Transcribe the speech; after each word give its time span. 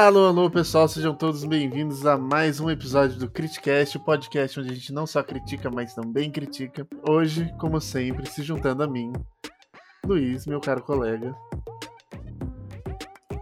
Alô, 0.00 0.28
alô, 0.28 0.48
pessoal, 0.48 0.86
sejam 0.86 1.12
todos 1.12 1.42
bem-vindos 1.42 2.06
a 2.06 2.16
mais 2.16 2.60
um 2.60 2.70
episódio 2.70 3.18
do 3.18 3.28
Criticast, 3.28 3.96
o 3.96 4.00
podcast 4.00 4.60
onde 4.60 4.70
a 4.70 4.74
gente 4.74 4.92
não 4.92 5.08
só 5.08 5.24
critica, 5.24 5.68
mas 5.72 5.92
também 5.92 6.30
critica. 6.30 6.86
Hoje, 7.02 7.52
como 7.58 7.80
sempre, 7.80 8.24
se 8.30 8.44
juntando 8.44 8.84
a 8.84 8.86
mim, 8.86 9.12
Luiz, 10.06 10.46
meu 10.46 10.60
caro 10.60 10.82
colega. 10.82 11.34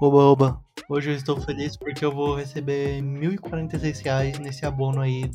Oba, 0.01 0.17
oba. 0.17 0.65
Hoje 0.89 1.11
eu 1.11 1.15
estou 1.15 1.39
feliz 1.39 1.77
porque 1.77 2.03
eu 2.03 2.11
vou 2.11 2.37
receber 2.37 3.03
1.046 3.03 4.03
reais 4.03 4.39
nesse 4.39 4.65
abono 4.65 5.03
aí 5.03 5.31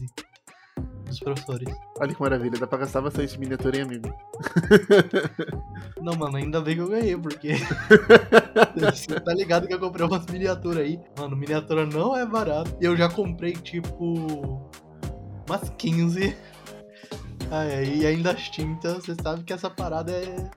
dos 1.12 1.20
professores. 1.20 1.76
Olha 2.00 2.14
que 2.14 2.22
maravilha, 2.22 2.60
dá 2.60 2.68
pra 2.68 2.80
gastar 2.80 3.02
bastante 3.02 3.40
miniatura 3.40 3.78
em 3.78 3.82
amigo. 3.82 4.14
Não, 6.02 6.14
mano, 6.14 6.38
ainda 6.38 6.60
bem 6.62 6.76
que 6.76 6.82
eu 6.82 6.90
ganhei, 6.90 7.18
porque 7.18 7.54
você 8.76 9.20
tá 9.20 9.34
ligado 9.34 9.68
que 9.68 9.74
eu 9.74 9.80
comprei 9.80 10.06
umas 10.06 10.26
miniaturas 10.26 10.84
aí. 10.84 11.00
Mano, 11.18 11.36
miniatura 11.36 11.86
não 11.86 12.18
é 12.18 12.26
barato. 12.26 12.76
E 12.82 12.86
eu 12.86 12.98
já 12.98 13.08
comprei, 13.08 13.54
tipo, 13.54 14.70
umas 15.48 15.70
15. 15.78 16.36
Ai, 17.52 17.76
ai, 17.76 17.96
e 17.96 18.08
ainda 18.08 18.32
as 18.32 18.50
tintas, 18.50 19.06
você 19.06 19.16
sabe 19.22 19.44
que 19.44 19.54
essa 19.54 19.70
parada 19.70 20.12
é. 20.12 20.50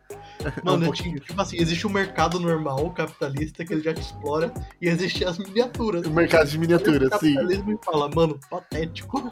Mano, 0.64 0.78
um 0.78 0.82
é 0.82 0.84
pouquinho. 0.86 1.18
tipo, 1.20 1.40
assim, 1.40 1.56
existe 1.58 1.86
um 1.86 1.90
mercado 1.90 2.38
normal, 2.38 2.90
capitalista, 2.90 3.64
que 3.64 3.72
ele 3.72 3.82
já 3.82 3.92
te 3.92 4.00
explora, 4.00 4.52
e 4.80 4.88
existe 4.88 5.24
as 5.24 5.38
miniaturas. 5.38 6.06
O 6.06 6.10
mercado 6.10 6.48
de 6.48 6.58
miniatura, 6.58 7.08
o 7.08 7.18
sim. 7.18 7.34
capitalismo 7.34 7.72
e 7.72 7.84
fala, 7.84 8.08
mano, 8.14 8.38
patético. 8.50 9.28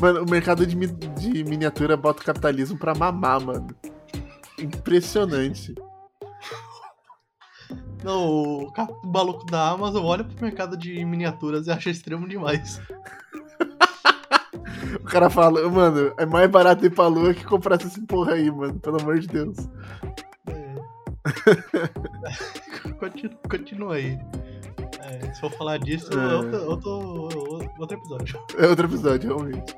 Mano, 0.00 0.22
o 0.24 0.30
mercado 0.30 0.66
de, 0.66 0.76
mi- 0.76 0.86
de 0.86 1.44
miniatura 1.44 1.96
bota 1.96 2.22
o 2.22 2.24
capitalismo 2.24 2.78
pra 2.78 2.94
mamar, 2.94 3.40
mano. 3.40 3.68
Impressionante. 4.58 5.74
Não, 8.04 8.64
o 8.64 8.72
maluco 9.06 9.46
da 9.46 9.70
Amazon 9.70 10.04
olha 10.04 10.24
pro 10.24 10.44
mercado 10.44 10.76
de 10.76 11.04
miniaturas 11.04 11.66
e 11.66 11.70
acha 11.70 11.90
extremo 11.90 12.28
demais. 12.28 12.80
O 14.96 15.04
cara 15.04 15.30
fala, 15.30 15.68
mano, 15.70 16.12
é 16.18 16.26
mais 16.26 16.50
barato 16.50 16.84
ir 16.84 16.90
pra 16.90 17.06
lua 17.06 17.32
que 17.34 17.44
comprar 17.44 17.76
essa 17.80 18.00
porra 18.06 18.32
aí, 18.34 18.50
mano. 18.50 18.78
Pelo 18.80 19.00
amor 19.00 19.18
de 19.18 19.26
Deus. 19.26 19.56
É. 20.46 20.74
continua, 22.98 23.38
continua 23.48 23.94
aí. 23.96 24.18
É, 25.02 25.32
se 25.32 25.40
for 25.40 25.50
falar 25.52 25.78
disso, 25.78 26.12
É. 26.12 26.34
outro, 26.34 26.70
outro, 26.70 27.70
outro 27.78 27.96
episódio. 27.96 28.40
É 28.58 28.66
outro 28.66 28.86
episódio, 28.86 29.28
realmente. 29.28 29.74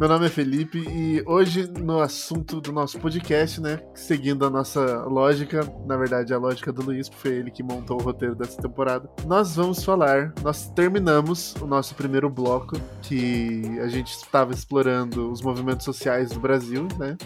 Meu 0.00 0.08
nome 0.08 0.26
é 0.26 0.28
Felipe 0.28 0.78
e 0.88 1.22
hoje 1.26 1.70
no 1.78 2.00
assunto 2.00 2.60
do 2.60 2.72
nosso 2.72 2.98
podcast, 2.98 3.60
né, 3.60 3.78
seguindo 3.94 4.44
a 4.44 4.50
nossa 4.50 5.04
lógica, 5.04 5.60
na 5.86 5.96
verdade 5.96 6.34
a 6.34 6.38
lógica 6.38 6.72
do 6.72 6.82
Luiz, 6.82 7.08
porque 7.08 7.28
foi 7.28 7.36
ele 7.38 7.50
que 7.52 7.62
montou 7.62 8.00
o 8.00 8.02
roteiro 8.02 8.34
dessa 8.34 8.60
temporada, 8.60 9.08
nós 9.26 9.54
vamos 9.54 9.84
falar, 9.84 10.32
nós 10.42 10.68
terminamos 10.70 11.54
o 11.60 11.66
nosso 11.66 11.94
primeiro 11.94 12.28
bloco, 12.28 12.80
que 13.02 13.62
a 13.80 13.86
gente 13.86 14.12
estava 14.12 14.52
explorando 14.52 15.30
os 15.30 15.40
movimentos 15.40 15.84
sociais 15.84 16.30
do 16.32 16.40
Brasil, 16.40 16.88
né, 16.98 17.16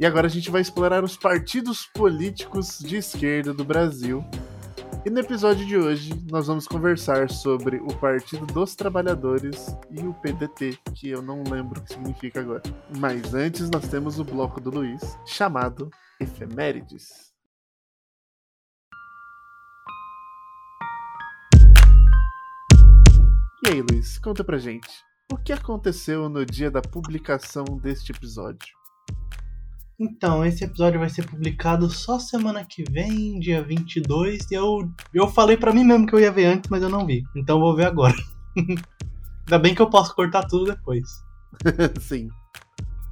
e 0.00 0.04
agora 0.06 0.26
a 0.26 0.30
gente 0.30 0.50
vai 0.50 0.62
explorar 0.62 1.04
os 1.04 1.16
partidos 1.16 1.86
políticos 1.94 2.78
de 2.80 2.96
esquerda 2.96 3.52
do 3.54 3.64
Brasil. 3.64 4.24
E 5.04 5.08
no 5.08 5.18
episódio 5.18 5.64
de 5.66 5.78
hoje 5.78 6.12
nós 6.30 6.46
vamos 6.46 6.66
conversar 6.68 7.30
sobre 7.30 7.78
o 7.78 7.88
Partido 7.98 8.44
dos 8.46 8.74
Trabalhadores 8.74 9.74
e 9.90 10.00
o 10.00 10.12
PDT, 10.12 10.78
que 10.94 11.08
eu 11.08 11.22
não 11.22 11.42
lembro 11.42 11.80
o 11.80 11.82
que 11.82 11.94
significa 11.94 12.40
agora. 12.40 12.62
Mas 12.98 13.32
antes 13.32 13.70
nós 13.70 13.88
temos 13.88 14.18
o 14.18 14.24
bloco 14.24 14.60
do 14.60 14.70
Luiz, 14.70 15.18
chamado 15.24 15.90
Efemérides. 16.20 17.30
E 23.66 23.70
aí, 23.70 23.82
Luiz, 23.82 24.18
conta 24.18 24.44
pra 24.44 24.58
gente. 24.58 24.88
O 25.32 25.36
que 25.36 25.52
aconteceu 25.52 26.28
no 26.28 26.44
dia 26.44 26.70
da 26.70 26.82
publicação 26.82 27.64
deste 27.64 28.12
episódio? 28.12 28.79
Então, 30.00 30.42
esse 30.42 30.64
episódio 30.64 30.98
vai 30.98 31.10
ser 31.10 31.26
publicado 31.26 31.90
só 31.90 32.18
semana 32.18 32.64
que 32.64 32.82
vem, 32.90 33.38
dia 33.38 33.62
22. 33.62 34.50
E 34.50 34.54
eu, 34.54 34.90
eu 35.12 35.28
falei 35.28 35.58
pra 35.58 35.74
mim 35.74 35.84
mesmo 35.84 36.06
que 36.06 36.14
eu 36.14 36.20
ia 36.20 36.32
ver 36.32 36.46
antes, 36.46 36.70
mas 36.70 36.82
eu 36.82 36.88
não 36.88 37.04
vi. 37.04 37.22
Então 37.36 37.58
eu 37.58 37.60
vou 37.60 37.76
ver 37.76 37.84
agora. 37.84 38.16
Ainda 38.56 39.58
bem 39.58 39.74
que 39.74 39.82
eu 39.82 39.90
posso 39.90 40.14
cortar 40.14 40.46
tudo 40.46 40.72
depois. 40.72 41.06
Sim. 42.00 42.28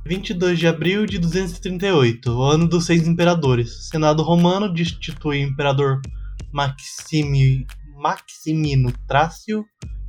22 0.07 0.59
de 0.59 0.67
abril 0.67 1.05
de 1.05 1.19
238, 1.19 2.31
o 2.31 2.43
ano 2.43 2.67
dos 2.67 2.87
seis 2.87 3.07
imperadores. 3.07 3.89
Senado 3.91 4.23
romano 4.23 4.73
destitui 4.73 5.45
o 5.45 5.49
imperador 5.49 6.01
Maximi, 6.51 7.67
Maximino 7.97 8.91
Trácio 9.07 9.63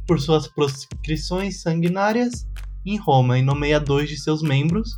por 0.07 0.17
suas 0.21 0.47
proscrições 0.47 1.61
sanguinárias 1.61 2.47
em 2.85 2.95
Roma 2.97 3.37
e 3.37 3.41
nomeia 3.41 3.81
dois 3.81 4.07
de 4.07 4.17
seus 4.17 4.41
membros, 4.41 4.89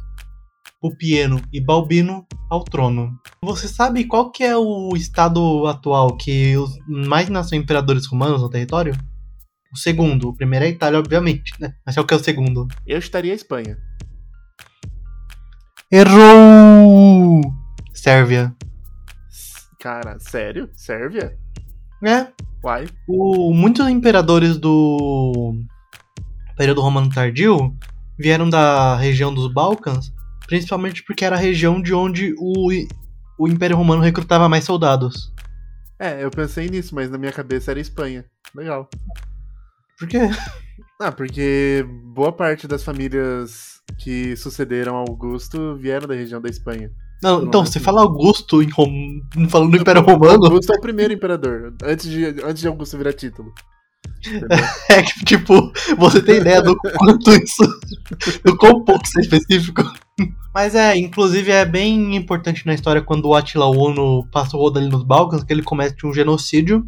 Pupieno 0.81 1.39
e 1.53 1.61
Balbino, 1.61 2.25
ao 2.49 2.63
trono. 2.63 3.15
Você 3.43 3.67
sabe 3.67 4.05
qual 4.05 4.31
que 4.31 4.43
é 4.43 4.57
o 4.57 4.95
estado 4.95 5.67
atual 5.67 6.17
que 6.17 6.57
os 6.57 6.75
mais 6.87 7.29
nascem 7.29 7.59
imperadores 7.59 8.07
romanos 8.07 8.41
no 8.41 8.49
território? 8.49 8.97
O 9.71 9.77
segundo. 9.77 10.29
O 10.29 10.35
primeiro 10.35 10.65
é 10.65 10.69
a 10.69 10.71
Itália, 10.71 10.97
obviamente, 10.97 11.53
né? 11.59 11.75
Mas 11.85 11.95
qual 11.95 12.05
que 12.05 12.15
é 12.15 12.17
o 12.17 12.23
segundo? 12.23 12.67
Eu 12.85 12.97
estaria 12.97 13.31
a 13.31 13.35
Espanha. 13.35 13.77
Errou! 15.91 17.41
Sérvia. 17.93 18.55
Cara, 19.79 20.17
sério? 20.19 20.67
Sérvia? 20.73 21.37
É, 22.03 22.27
Uai. 22.63 22.87
o, 23.07 23.53
muitos 23.53 23.87
imperadores 23.87 24.57
do 24.57 25.53
período 26.57 26.81
romano 26.81 27.09
tardio 27.09 27.77
vieram 28.17 28.49
da 28.49 28.95
região 28.95 29.31
dos 29.33 29.51
Balcãs, 29.51 30.11
principalmente 30.51 31.01
porque 31.03 31.23
era 31.23 31.37
a 31.37 31.39
região 31.39 31.81
de 31.81 31.93
onde 31.93 32.35
o, 32.37 32.67
o 33.39 33.47
Império 33.47 33.77
Romano 33.77 34.01
recrutava 34.01 34.49
mais 34.49 34.65
soldados. 34.65 35.31
É, 35.97 36.25
eu 36.25 36.29
pensei 36.29 36.67
nisso, 36.69 36.93
mas 36.93 37.09
na 37.09 37.17
minha 37.17 37.31
cabeça 37.31 37.71
era 37.71 37.79
Espanha. 37.79 38.25
Legal. 38.53 38.89
Por 39.97 40.07
quê? 40.07 40.19
Ah, 41.03 41.11
porque 41.11 41.83
boa 42.13 42.31
parte 42.31 42.67
das 42.67 42.83
famílias 42.83 43.81
que 43.97 44.35
sucederam 44.35 44.95
a 44.95 44.99
Augusto 44.99 45.75
vieram 45.75 46.07
da 46.07 46.13
região 46.13 46.39
da 46.39 46.47
Espanha. 46.47 46.91
Não, 47.23 47.43
então, 47.43 47.65
você 47.65 47.79
fala 47.79 48.03
Augusto 48.03 48.61
em 48.61 48.69
Rom... 48.69 49.19
falando 49.49 49.71
do 49.71 49.77
Império 49.77 50.03
Romano, 50.03 50.45
Augusto 50.45 50.71
é 50.71 50.77
o 50.77 50.79
primeiro 50.79 51.11
imperador, 51.11 51.73
antes 51.83 52.07
de, 52.07 52.23
antes 52.43 52.61
de 52.61 52.67
Augusto 52.67 52.99
virar 52.99 53.13
título. 53.13 53.51
É 54.89 55.01
que, 55.01 55.25
tipo, 55.25 55.73
você 55.97 56.21
tem 56.21 56.37
ideia 56.37 56.61
do 56.61 56.75
quanto 56.75 57.31
isso. 57.31 57.63
do 58.45 58.55
quão 58.55 58.85
pouco 58.85 59.03
isso 59.03 59.17
é 59.17 59.21
específico. 59.23 59.81
Mas 60.53 60.75
é, 60.75 60.97
inclusive 60.97 61.49
é 61.49 61.65
bem 61.65 62.15
importante 62.15 62.65
na 62.65 62.73
história 62.73 63.01
quando 63.01 63.25
o 63.25 63.35
Attila 63.35 63.67
Uno 63.67 64.27
passa 64.31 64.57
o 64.57 64.59
rodo 64.59 64.79
ali 64.79 64.89
nos 64.89 65.03
Balcãs, 65.03 65.43
que 65.43 65.53
ele 65.53 65.63
comete 65.63 66.05
um 66.05 66.13
genocídio 66.13 66.85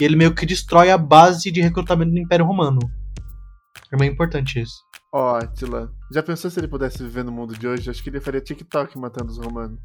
e 0.00 0.04
ele 0.04 0.16
meio 0.16 0.34
que 0.34 0.44
destrói 0.44 0.90
a 0.90 0.98
base 0.98 1.50
de 1.50 1.60
recrutamento 1.60 2.12
do 2.12 2.18
Império 2.18 2.44
Romano. 2.44 2.80
É 3.92 3.96
bem 3.96 4.10
importante 4.10 4.60
isso. 4.60 4.82
Ó, 5.12 5.36
Attila, 5.36 5.90
já 6.12 6.22
pensou 6.22 6.50
se 6.50 6.58
ele 6.60 6.68
pudesse 6.68 7.02
viver 7.02 7.24
no 7.24 7.32
mundo 7.32 7.56
de 7.56 7.66
hoje? 7.66 7.88
Acho 7.88 8.02
que 8.02 8.10
ele 8.10 8.20
faria 8.20 8.40
TikTok 8.40 8.98
matando 8.98 9.30
os 9.30 9.38
romanos. 9.38 9.78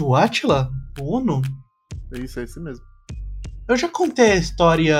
O 0.00 0.14
Attila? 0.16 0.70
O 0.98 1.18
Uno? 1.18 1.42
É 2.12 2.18
isso, 2.18 2.40
é 2.40 2.44
isso 2.44 2.60
mesmo. 2.60 2.84
Eu 3.68 3.76
já 3.76 3.88
contei 3.88 4.32
a 4.32 4.36
história. 4.36 4.98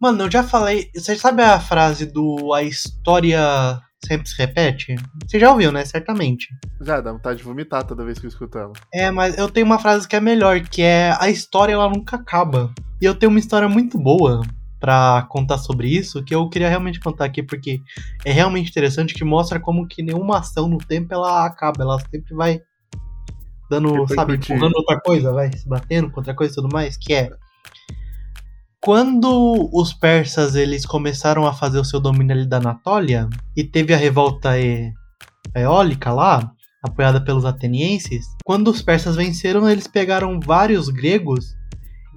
Mano, 0.00 0.24
eu 0.24 0.30
já 0.30 0.42
falei. 0.42 0.90
Você 0.94 1.16
sabe 1.16 1.42
a 1.42 1.58
frase 1.58 2.06
do 2.06 2.52
a 2.52 2.62
história 2.62 3.80
sempre 4.04 4.28
se 4.28 4.36
repete? 4.36 4.96
Você 5.26 5.38
já 5.38 5.50
ouviu, 5.50 5.70
né? 5.70 5.84
Certamente. 5.84 6.48
Já 6.80 7.00
dá 7.00 7.12
vontade 7.12 7.38
de 7.38 7.44
vomitar 7.44 7.84
toda 7.84 8.04
vez 8.04 8.18
que 8.18 8.26
eu 8.26 8.28
escuto 8.28 8.58
ela. 8.58 8.72
É, 8.92 9.10
mas 9.10 9.36
eu 9.36 9.48
tenho 9.48 9.66
uma 9.66 9.78
frase 9.78 10.08
que 10.08 10.16
é 10.16 10.20
melhor, 10.20 10.60
que 10.60 10.82
é 10.82 11.14
a 11.18 11.28
história 11.28 11.72
ela 11.72 11.88
nunca 11.88 12.16
acaba. 12.16 12.72
E 13.00 13.04
eu 13.04 13.14
tenho 13.14 13.30
uma 13.30 13.38
história 13.38 13.68
muito 13.68 13.98
boa 13.98 14.42
pra 14.78 15.26
contar 15.28 15.58
sobre 15.58 15.88
isso, 15.88 16.24
que 16.24 16.34
eu 16.34 16.48
queria 16.48 16.68
realmente 16.68 16.98
contar 16.98 17.26
aqui, 17.26 17.42
porque 17.42 17.82
é 18.24 18.32
realmente 18.32 18.70
interessante, 18.70 19.12
que 19.12 19.24
mostra 19.24 19.60
como 19.60 19.86
que 19.86 20.02
nenhuma 20.02 20.38
ação 20.38 20.66
no 20.66 20.78
tempo 20.78 21.12
ela 21.12 21.44
acaba, 21.44 21.82
ela 21.82 22.00
sempre 22.10 22.34
vai 22.34 22.62
dando, 23.68 24.08
sabe, 24.08 24.34
empurrando 24.34 24.74
outra 24.74 24.98
coisa, 25.00 25.32
vai 25.32 25.52
se 25.52 25.68
batendo 25.68 26.10
com 26.10 26.20
outra 26.20 26.34
coisa 26.34 26.52
e 26.52 26.56
tudo 26.56 26.72
mais, 26.72 26.96
que 26.96 27.12
é 27.12 27.30
quando 28.80 29.68
os 29.72 29.92
persas 29.92 30.54
eles 30.54 30.86
começaram 30.86 31.46
a 31.46 31.52
fazer 31.52 31.78
o 31.78 31.84
seu 31.84 32.00
domínio 32.00 32.34
ali 32.34 32.46
da 32.46 32.56
Anatólia 32.56 33.28
e 33.54 33.62
teve 33.62 33.92
a 33.92 33.96
revolta 33.96 34.58
e- 34.58 34.92
eólica 35.54 36.12
lá, 36.12 36.50
apoiada 36.82 37.22
pelos 37.22 37.44
atenienses, 37.44 38.24
quando 38.42 38.68
os 38.68 38.80
persas 38.80 39.16
venceram, 39.16 39.68
eles 39.68 39.86
pegaram 39.86 40.40
vários 40.40 40.88
gregos 40.88 41.54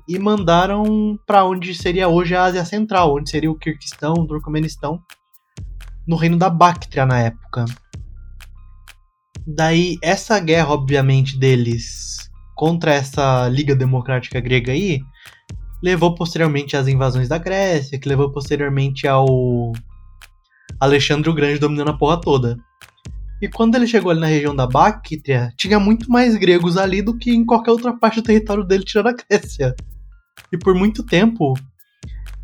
e 0.08 0.18
mandaram 0.18 1.18
para 1.28 1.44
onde 1.44 1.76
seria 1.76 2.08
hoje 2.08 2.34
a 2.34 2.44
Ásia 2.44 2.64
Central, 2.64 3.16
onde 3.16 3.30
seria 3.30 3.52
o 3.52 3.58
Kirguistão, 3.58 4.14
o 4.14 4.28
Turcomenistão, 4.28 5.02
no 6.08 6.16
reino 6.16 6.38
da 6.38 6.50
Bactria 6.50 7.06
na 7.06 7.20
época. 7.20 7.66
Daí, 9.46 9.98
essa 10.02 10.40
guerra, 10.40 10.70
obviamente, 10.70 11.38
deles 11.38 12.30
contra 12.56 12.94
essa 12.94 13.50
Liga 13.50 13.76
Democrática 13.76 14.40
Grega 14.40 14.72
aí, 14.72 15.02
levou 15.84 16.16
posteriormente 16.16 16.78
às 16.78 16.88
invasões 16.88 17.28
da 17.28 17.38
Grécia, 17.38 18.00
que 18.00 18.08
levou 18.08 18.32
posteriormente 18.32 19.06
ao 19.06 19.74
Alexandre 20.80 21.30
o 21.30 21.34
Grande 21.34 21.60
dominando 21.60 21.90
a 21.90 21.98
porra 21.98 22.22
toda. 22.22 22.58
E 23.42 23.50
quando 23.50 23.76
ele 23.76 23.86
chegou 23.86 24.10
ali 24.10 24.22
na 24.22 24.28
região 24.28 24.56
da 24.56 24.66
Bactria, 24.66 25.52
tinha 25.58 25.78
muito 25.82 26.10
mais 26.10 26.38
gregos 26.38 26.78
ali 26.78 27.02
do 27.02 27.18
que 27.18 27.32
em 27.32 27.46
qualquer 27.46 27.72
outra 27.72 27.92
parte 27.92 28.22
do 28.22 28.24
território 28.24 28.64
dele, 28.64 28.86
tirando 28.86 29.08
a 29.08 29.14
Grécia. 29.14 29.76
E 30.50 30.58
por 30.58 30.74
muito 30.74 31.04
tempo, 31.04 31.54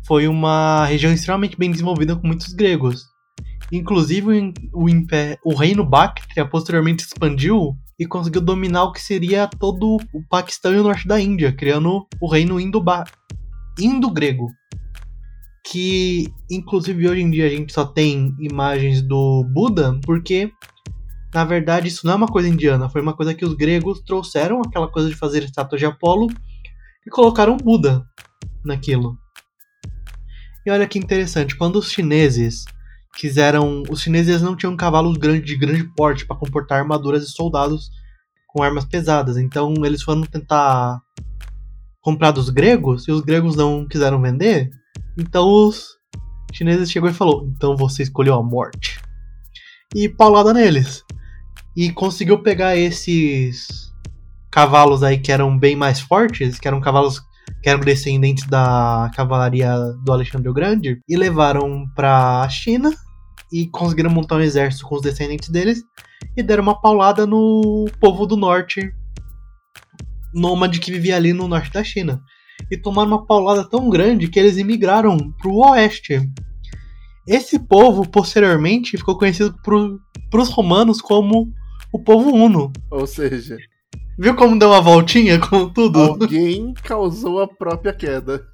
foi 0.06 0.28
uma 0.28 0.84
região 0.84 1.10
extremamente 1.10 1.56
bem 1.56 1.70
desenvolvida 1.70 2.14
com 2.14 2.26
muitos 2.26 2.52
gregos. 2.52 3.06
Inclusive, 3.72 4.52
o, 4.74 4.86
Impé 4.86 5.38
o 5.42 5.54
reino 5.54 5.82
Bactria 5.82 6.44
posteriormente 6.44 7.04
expandiu 7.04 7.74
e 8.00 8.06
conseguiu 8.06 8.40
dominar 8.40 8.84
o 8.84 8.92
que 8.92 9.02
seria 9.02 9.46
todo 9.46 9.98
o 10.14 10.22
Paquistão 10.26 10.72
e 10.72 10.78
o 10.78 10.82
norte 10.82 11.06
da 11.06 11.20
Índia, 11.20 11.52
criando 11.52 12.06
o 12.18 12.26
reino 12.26 12.58
Indo-Grego. 12.58 14.48
Que, 15.70 16.32
inclusive, 16.50 17.06
hoje 17.06 17.20
em 17.20 17.30
dia 17.30 17.44
a 17.44 17.50
gente 17.50 17.70
só 17.74 17.84
tem 17.84 18.34
imagens 18.40 19.02
do 19.02 19.44
Buda, 19.52 20.00
porque, 20.02 20.50
na 21.34 21.44
verdade, 21.44 21.88
isso 21.88 22.06
não 22.06 22.14
é 22.14 22.16
uma 22.16 22.26
coisa 22.26 22.48
indiana, 22.48 22.88
foi 22.88 23.02
uma 23.02 23.12
coisa 23.12 23.34
que 23.34 23.44
os 23.44 23.52
gregos 23.52 24.00
trouxeram, 24.00 24.62
aquela 24.62 24.88
coisa 24.88 25.10
de 25.10 25.14
fazer 25.14 25.44
estátuas 25.44 25.78
de 25.78 25.86
Apolo, 25.86 26.26
e 27.06 27.10
colocaram 27.10 27.58
Buda 27.58 28.08
naquilo. 28.64 29.18
E 30.64 30.70
olha 30.70 30.88
que 30.88 30.98
interessante, 30.98 31.54
quando 31.54 31.76
os 31.76 31.92
chineses 31.92 32.64
quiseram. 33.16 33.82
Os 33.90 34.02
chineses 34.02 34.42
não 34.42 34.56
tinham 34.56 34.76
cavalos 34.76 35.16
grandes 35.16 35.46
de 35.46 35.56
grande 35.56 35.84
porte 35.94 36.26
para 36.26 36.36
comportar 36.36 36.78
armaduras 36.78 37.26
de 37.26 37.32
soldados 37.32 37.90
com 38.46 38.62
armas 38.62 38.84
pesadas. 38.84 39.36
Então 39.36 39.74
eles 39.84 40.02
foram 40.02 40.22
tentar 40.22 41.00
comprar 42.00 42.30
dos 42.30 42.50
gregos 42.50 43.06
e 43.06 43.12
os 43.12 43.20
gregos 43.20 43.56
não 43.56 43.86
quiseram 43.86 44.20
vender. 44.20 44.70
Então 45.18 45.48
os 45.48 45.98
chineses 46.52 46.90
chegou 46.90 47.08
e 47.08 47.14
falou: 47.14 47.46
"Então 47.48 47.76
você 47.76 48.02
escolheu 48.02 48.34
a 48.34 48.42
morte". 48.42 49.00
E 49.94 50.08
paulada 50.08 50.52
neles. 50.52 51.04
E 51.76 51.92
conseguiu 51.92 52.42
pegar 52.42 52.76
esses 52.76 53.90
cavalos 54.50 55.02
aí 55.02 55.18
que 55.18 55.30
eram 55.30 55.56
bem 55.56 55.76
mais 55.76 56.00
fortes, 56.00 56.58
que 56.58 56.66
eram 56.66 56.80
cavalos 56.80 57.22
que 57.62 57.68
eram 57.68 57.80
descendentes 57.80 58.46
da 58.46 59.10
cavalaria 59.14 59.74
do 60.04 60.12
Alexandre 60.12 60.48
o 60.48 60.54
Grande, 60.54 61.00
e 61.08 61.16
levaram 61.16 61.84
para 61.94 62.42
a 62.42 62.48
China 62.48 62.90
e 63.52 63.66
conseguiram 63.68 64.10
montar 64.10 64.36
um 64.36 64.40
exército 64.40 64.86
com 64.86 64.94
os 64.94 65.02
descendentes 65.02 65.48
deles 65.48 65.82
e 66.36 66.42
deram 66.42 66.62
uma 66.62 66.80
paulada 66.80 67.26
no 67.26 67.86
povo 68.00 68.26
do 68.26 68.36
norte, 68.36 68.92
nômade 70.32 70.78
que 70.78 70.92
vivia 70.92 71.16
ali 71.16 71.32
no 71.32 71.48
norte 71.48 71.72
da 71.72 71.82
China. 71.82 72.22
E 72.70 72.76
tomaram 72.76 73.10
uma 73.10 73.26
paulada 73.26 73.68
tão 73.68 73.88
grande 73.88 74.28
que 74.28 74.38
eles 74.38 74.56
imigraram 74.56 75.16
para 75.32 75.48
o 75.50 75.70
oeste. 75.70 76.20
Esse 77.26 77.58
povo, 77.58 78.08
posteriormente, 78.08 78.96
ficou 78.96 79.18
conhecido 79.18 79.54
para 79.62 80.40
os 80.40 80.48
romanos 80.50 81.00
como 81.00 81.52
o 81.92 81.98
povo 81.98 82.30
Uno. 82.30 82.72
Ou 82.90 83.06
seja, 83.06 83.56
Viu 84.20 84.36
como 84.36 84.58
deu 84.58 84.68
uma 84.68 84.82
voltinha 84.82 85.40
com 85.40 85.66
tudo? 85.66 85.98
Alguém 85.98 86.74
causou 86.74 87.40
a 87.40 87.48
própria 87.48 87.90
queda. 87.90 88.46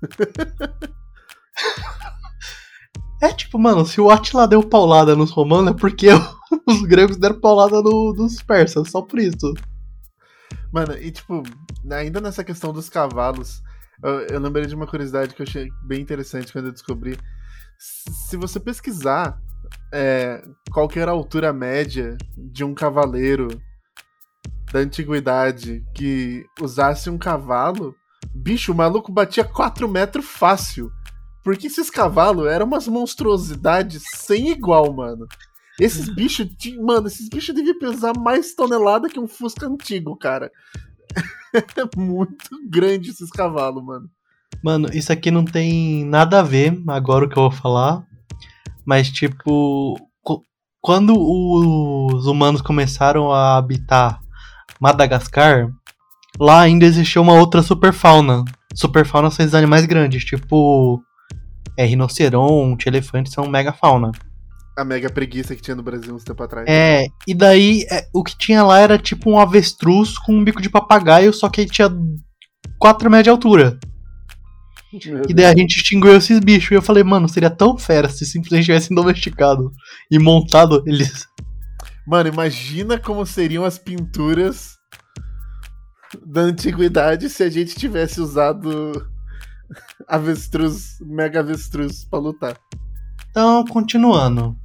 É 3.20 3.32
tipo, 3.32 3.58
mano, 3.58 3.84
se 3.84 4.00
o 4.00 4.08
Atila 4.08 4.46
deu 4.46 4.62
paulada 4.62 5.16
nos 5.16 5.32
romanos, 5.32 5.72
é 5.72 5.76
porque 5.76 6.06
os 6.68 6.82
gregos 6.82 7.16
deram 7.16 7.40
paulada 7.40 7.82
no, 7.82 8.14
nos 8.14 8.40
persas, 8.40 8.90
só 8.90 9.02
por 9.02 9.18
isso. 9.18 9.54
Mano, 10.72 10.96
e 10.98 11.10
tipo, 11.10 11.42
ainda 11.90 12.20
nessa 12.20 12.44
questão 12.44 12.72
dos 12.72 12.88
cavalos, 12.88 13.60
eu, 14.04 14.20
eu 14.20 14.38
lembrei 14.38 14.66
de 14.66 14.74
uma 14.76 14.86
curiosidade 14.86 15.34
que 15.34 15.42
eu 15.42 15.46
achei 15.48 15.68
bem 15.84 16.00
interessante 16.00 16.52
quando 16.52 16.66
eu 16.66 16.72
descobri. 16.72 17.18
Se 17.76 18.36
você 18.36 18.60
pesquisar 18.60 19.36
é, 19.92 20.44
qual 20.70 20.86
que 20.86 21.00
era 21.00 21.10
a 21.10 21.14
altura 21.14 21.52
média 21.52 22.16
de 22.36 22.62
um 22.62 22.72
cavaleiro 22.72 23.48
da 24.76 24.82
antiguidade 24.82 25.82
que 25.94 26.44
usasse 26.60 27.08
um 27.08 27.16
cavalo, 27.16 27.94
bicho, 28.34 28.72
o 28.72 28.74
maluco 28.74 29.10
batia 29.10 29.42
4 29.42 29.88
metros 29.88 30.26
fácil. 30.26 30.90
Porque 31.42 31.68
esses 31.68 31.88
cavalos 31.88 32.46
eram 32.46 32.66
umas 32.66 32.86
monstruosidades 32.86 34.02
sem 34.14 34.50
igual, 34.50 34.92
mano. 34.92 35.26
Esses 35.80 36.14
bichos, 36.14 36.46
mano, 36.78 37.06
esses 37.06 37.28
bichos 37.28 37.54
deviam 37.54 37.78
pesar 37.78 38.12
mais 38.18 38.54
tonelada 38.54 39.08
que 39.08 39.18
um 39.18 39.26
Fusca 39.26 39.66
antigo, 39.66 40.14
cara. 40.16 40.50
É 41.54 41.62
muito 41.96 42.50
grande 42.68 43.10
esses 43.10 43.30
cavalos, 43.30 43.82
mano. 43.82 44.10
Mano, 44.62 44.88
isso 44.92 45.10
aqui 45.10 45.30
não 45.30 45.44
tem 45.44 46.04
nada 46.04 46.40
a 46.40 46.42
ver 46.42 46.82
agora 46.88 47.24
o 47.24 47.28
que 47.28 47.38
eu 47.38 47.44
vou 47.44 47.50
falar. 47.50 48.04
Mas, 48.84 49.08
tipo, 49.10 49.96
quando 50.82 51.14
os 51.16 52.26
humanos 52.26 52.60
começaram 52.60 53.32
a 53.32 53.56
habitar 53.56 54.20
Madagascar, 54.80 55.68
lá 56.38 56.60
ainda 56.62 56.84
existia 56.84 57.20
uma 57.20 57.34
outra 57.34 57.62
superfauna. 57.62 58.44
Superfauna 58.74 59.30
são 59.30 59.44
esses 59.44 59.54
animais 59.54 59.86
grandes, 59.86 60.24
tipo 60.24 61.02
é, 61.76 61.84
rinoceronte, 61.84 62.88
elefante, 62.88 63.30
são 63.30 63.48
megafauna. 63.48 64.12
A 64.76 64.84
mega 64.84 65.08
preguiça 65.08 65.56
que 65.56 65.62
tinha 65.62 65.74
no 65.74 65.82
Brasil 65.82 66.14
uns 66.14 66.24
tempo 66.24 66.42
atrás. 66.42 66.66
É, 66.68 67.06
e 67.26 67.34
daí 67.34 67.86
é, 67.90 68.06
o 68.12 68.22
que 68.22 68.36
tinha 68.36 68.62
lá 68.62 68.78
era 68.78 68.98
tipo 68.98 69.30
um 69.30 69.38
avestruz 69.38 70.18
com 70.18 70.32
um 70.32 70.44
bico 70.44 70.60
de 70.60 70.68
papagaio, 70.68 71.32
só 71.32 71.48
que 71.48 71.62
ele 71.62 71.70
tinha 71.70 71.88
4 72.78 73.10
metros 73.10 73.24
de 73.24 73.30
altura. 73.30 73.78
Meu 75.04 75.22
e 75.28 75.34
daí 75.34 75.44
Deus. 75.44 75.50
a 75.50 75.58
gente 75.58 75.76
extinguiu 75.76 76.16
esses 76.16 76.38
bichos. 76.40 76.70
E 76.70 76.74
eu 76.74 76.82
falei, 76.82 77.02
mano, 77.02 77.28
seria 77.28 77.50
tão 77.50 77.76
fera 77.76 78.08
se 78.08 78.24
simplesmente 78.24 78.66
tivessem 78.66 78.94
domesticado 78.94 79.72
e 80.10 80.18
montado 80.18 80.82
eles. 80.86 81.26
Mano, 82.06 82.28
imagina 82.28 82.98
como 82.98 83.26
seriam 83.26 83.64
as 83.64 83.78
pinturas 83.78 84.78
da 86.24 86.42
antiguidade 86.42 87.28
se 87.28 87.42
a 87.42 87.50
gente 87.50 87.74
tivesse 87.74 88.20
usado 88.20 89.10
avestruz, 90.06 90.98
mega 91.00 91.40
avestruz 91.40 92.04
pra 92.04 92.18
lutar. 92.18 92.56
Então, 93.30 93.64
continuando. 93.64 94.56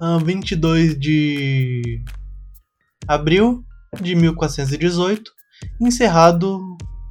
Uh, 0.00 0.20
22 0.20 0.96
de 0.96 2.00
abril 3.08 3.64
de 4.00 4.14
1418, 4.14 5.32
encerrado 5.80 6.60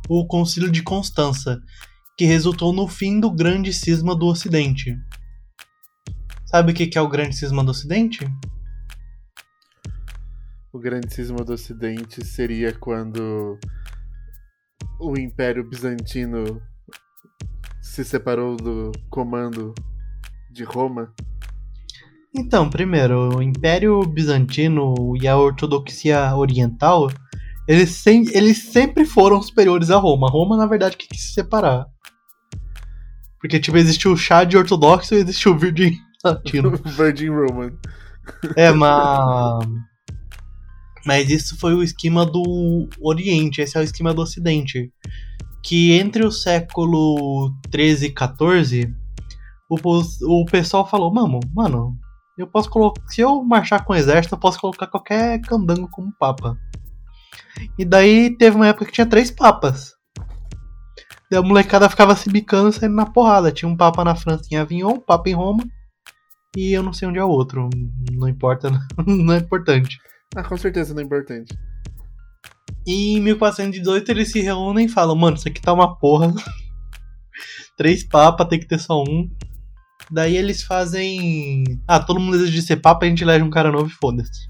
o 0.07 0.25
Concílio 0.25 0.71
de 0.71 0.81
Constança, 0.81 1.59
que 2.17 2.23
resultou 2.23 2.71
no 2.71 2.87
fim 2.87 3.19
do 3.19 3.29
Grande 3.29 3.73
Cisma 3.73 4.15
do 4.15 4.27
Ocidente. 4.27 4.97
Sabe 6.45 6.71
o 6.71 6.75
que 6.75 6.97
é 6.97 7.01
o 7.01 7.09
Grande 7.09 7.35
Cisma 7.35 7.61
do 7.61 7.71
Ocidente? 7.71 8.25
O 10.71 10.79
grande 10.79 11.13
cisma 11.13 11.43
do 11.43 11.53
Ocidente 11.53 12.25
seria 12.25 12.73
quando 12.73 13.57
o 14.99 15.17
Império 15.17 15.67
Bizantino 15.67 16.61
se 17.81 18.03
separou 18.03 18.57
do 18.57 18.91
comando 19.09 19.73
de 20.51 20.63
Roma? 20.63 21.13
Então, 22.35 22.69
primeiro, 22.69 23.37
o 23.37 23.41
Império 23.41 24.01
Bizantino 24.03 25.15
e 25.19 25.27
a 25.27 25.37
Ortodoxia 25.37 26.35
Oriental, 26.35 27.09
eles, 27.67 27.89
sem, 27.91 28.25
eles 28.35 28.63
sempre 28.65 29.05
foram 29.05 29.41
superiores 29.41 29.89
a 29.89 29.97
Roma. 29.97 30.29
Roma, 30.29 30.57
na 30.57 30.67
verdade, 30.67 30.97
que 30.97 31.07
quis 31.07 31.21
se 31.21 31.33
separar. 31.33 31.87
Porque, 33.39 33.59
tipo, 33.59 33.77
existiu 33.77 34.11
o 34.11 34.17
chá 34.17 34.43
de 34.43 34.57
ortodoxo 34.57 35.15
e 35.15 35.19
existiu 35.19 35.53
o 35.53 35.57
Virgin 35.57 35.97
Latino. 36.23 36.71
Virgin 36.85 37.29
Roman. 37.29 37.71
É, 38.55 38.71
mas... 38.71 39.65
Mas 41.07 41.29
isso 41.29 41.57
foi 41.57 41.73
o 41.73 41.81
esquema 41.81 42.25
do 42.25 42.89
Oriente, 42.99 43.61
esse 43.61 43.77
é 43.77 43.79
o 43.79 43.83
esquema 43.83 44.13
do 44.13 44.21
Ocidente. 44.21 44.91
Que 45.63 45.93
entre 45.93 46.25
o 46.25 46.31
século 46.31 47.55
13 47.71 48.07
e 48.07 48.11
14, 48.11 48.93
o, 49.69 50.41
o 50.41 50.45
pessoal 50.45 50.85
falou, 50.85 51.13
mano, 51.13 51.39
mano, 51.53 51.97
eu 52.37 52.45
posso 52.45 52.69
colocar. 52.69 53.01
Se 53.07 53.21
eu 53.21 53.41
marchar 53.41 53.85
com 53.85 53.93
o 53.93 53.95
exército, 53.95 54.35
eu 54.35 54.39
posso 54.39 54.59
colocar 54.59 54.87
qualquer 54.87 55.39
candango 55.39 55.87
como 55.89 56.13
papa. 56.19 56.57
E 57.79 57.85
daí 57.85 58.35
teve 58.37 58.57
uma 58.57 58.67
época 58.67 58.87
que 58.87 58.91
tinha 58.91 59.07
três 59.07 59.31
papas. 59.31 59.93
Daí 61.31 61.39
a 61.39 61.41
molecada 61.41 61.89
ficava 61.89 62.17
se 62.17 62.29
bicando 62.29 62.73
saindo 62.73 62.95
na 62.95 63.05
porrada. 63.05 63.49
Tinha 63.49 63.69
um 63.69 63.77
papa 63.77 64.03
na 64.03 64.13
França 64.13 64.43
em 64.51 64.57
Avignon, 64.57 64.95
um 64.95 64.99
papa 64.99 65.29
em 65.29 65.33
Roma. 65.33 65.63
E 66.53 66.73
eu 66.73 66.83
não 66.83 66.91
sei 66.91 67.07
onde 67.07 67.17
é 67.17 67.23
o 67.23 67.29
outro. 67.29 67.69
Não 68.11 68.27
importa, 68.27 68.69
não 69.07 69.33
é 69.33 69.37
importante. 69.37 69.97
Ah, 70.35 70.43
com 70.43 70.57
certeza 70.57 70.93
não 70.93 71.01
é 71.01 71.05
importante. 71.05 71.57
E 72.85 73.17
em 73.17 73.21
1418 73.21 74.11
eles 74.11 74.31
se 74.31 74.39
reúnem 74.39 74.85
e 74.85 74.89
falam, 74.89 75.15
mano, 75.15 75.35
isso 75.35 75.47
aqui 75.47 75.61
tá 75.61 75.73
uma 75.73 75.97
porra. 75.97 76.33
Três 77.77 78.03
papas, 78.03 78.47
tem 78.47 78.59
que 78.59 78.67
ter 78.67 78.79
só 78.79 79.03
um. 79.03 79.29
Daí 80.09 80.37
eles 80.37 80.63
fazem. 80.63 81.63
Ah, 81.87 81.99
todo 81.99 82.19
mundo 82.19 82.37
deseja 82.37 82.53
de 82.53 82.61
ser 82.61 82.77
papa, 82.77 83.05
a 83.05 83.09
gente 83.09 83.23
elege 83.23 83.43
um 83.43 83.49
cara 83.49 83.71
novo 83.71 83.87
e 83.87 83.93
foda-se. 83.93 84.45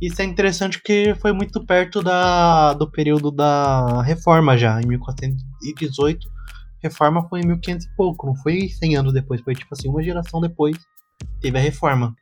Isso 0.00 0.20
é 0.22 0.24
interessante 0.24 0.78
porque 0.78 1.14
foi 1.20 1.32
muito 1.32 1.64
perto 1.64 2.02
da, 2.02 2.72
do 2.72 2.90
período 2.90 3.30
da 3.30 4.02
reforma 4.02 4.56
já, 4.56 4.80
em 4.80 4.86
1418. 4.86 6.28
Reforma 6.82 7.28
foi 7.28 7.40
em 7.40 7.46
1500 7.46 7.86
e 7.86 7.96
pouco, 7.96 8.26
não 8.26 8.34
foi 8.34 8.68
100 8.68 8.96
anos 8.96 9.12
depois, 9.12 9.42
foi 9.42 9.54
tipo 9.54 9.68
assim, 9.72 9.88
uma 9.88 10.02
geração 10.02 10.40
depois 10.40 10.76
teve 11.40 11.58
a 11.58 11.60
reforma. 11.60 12.16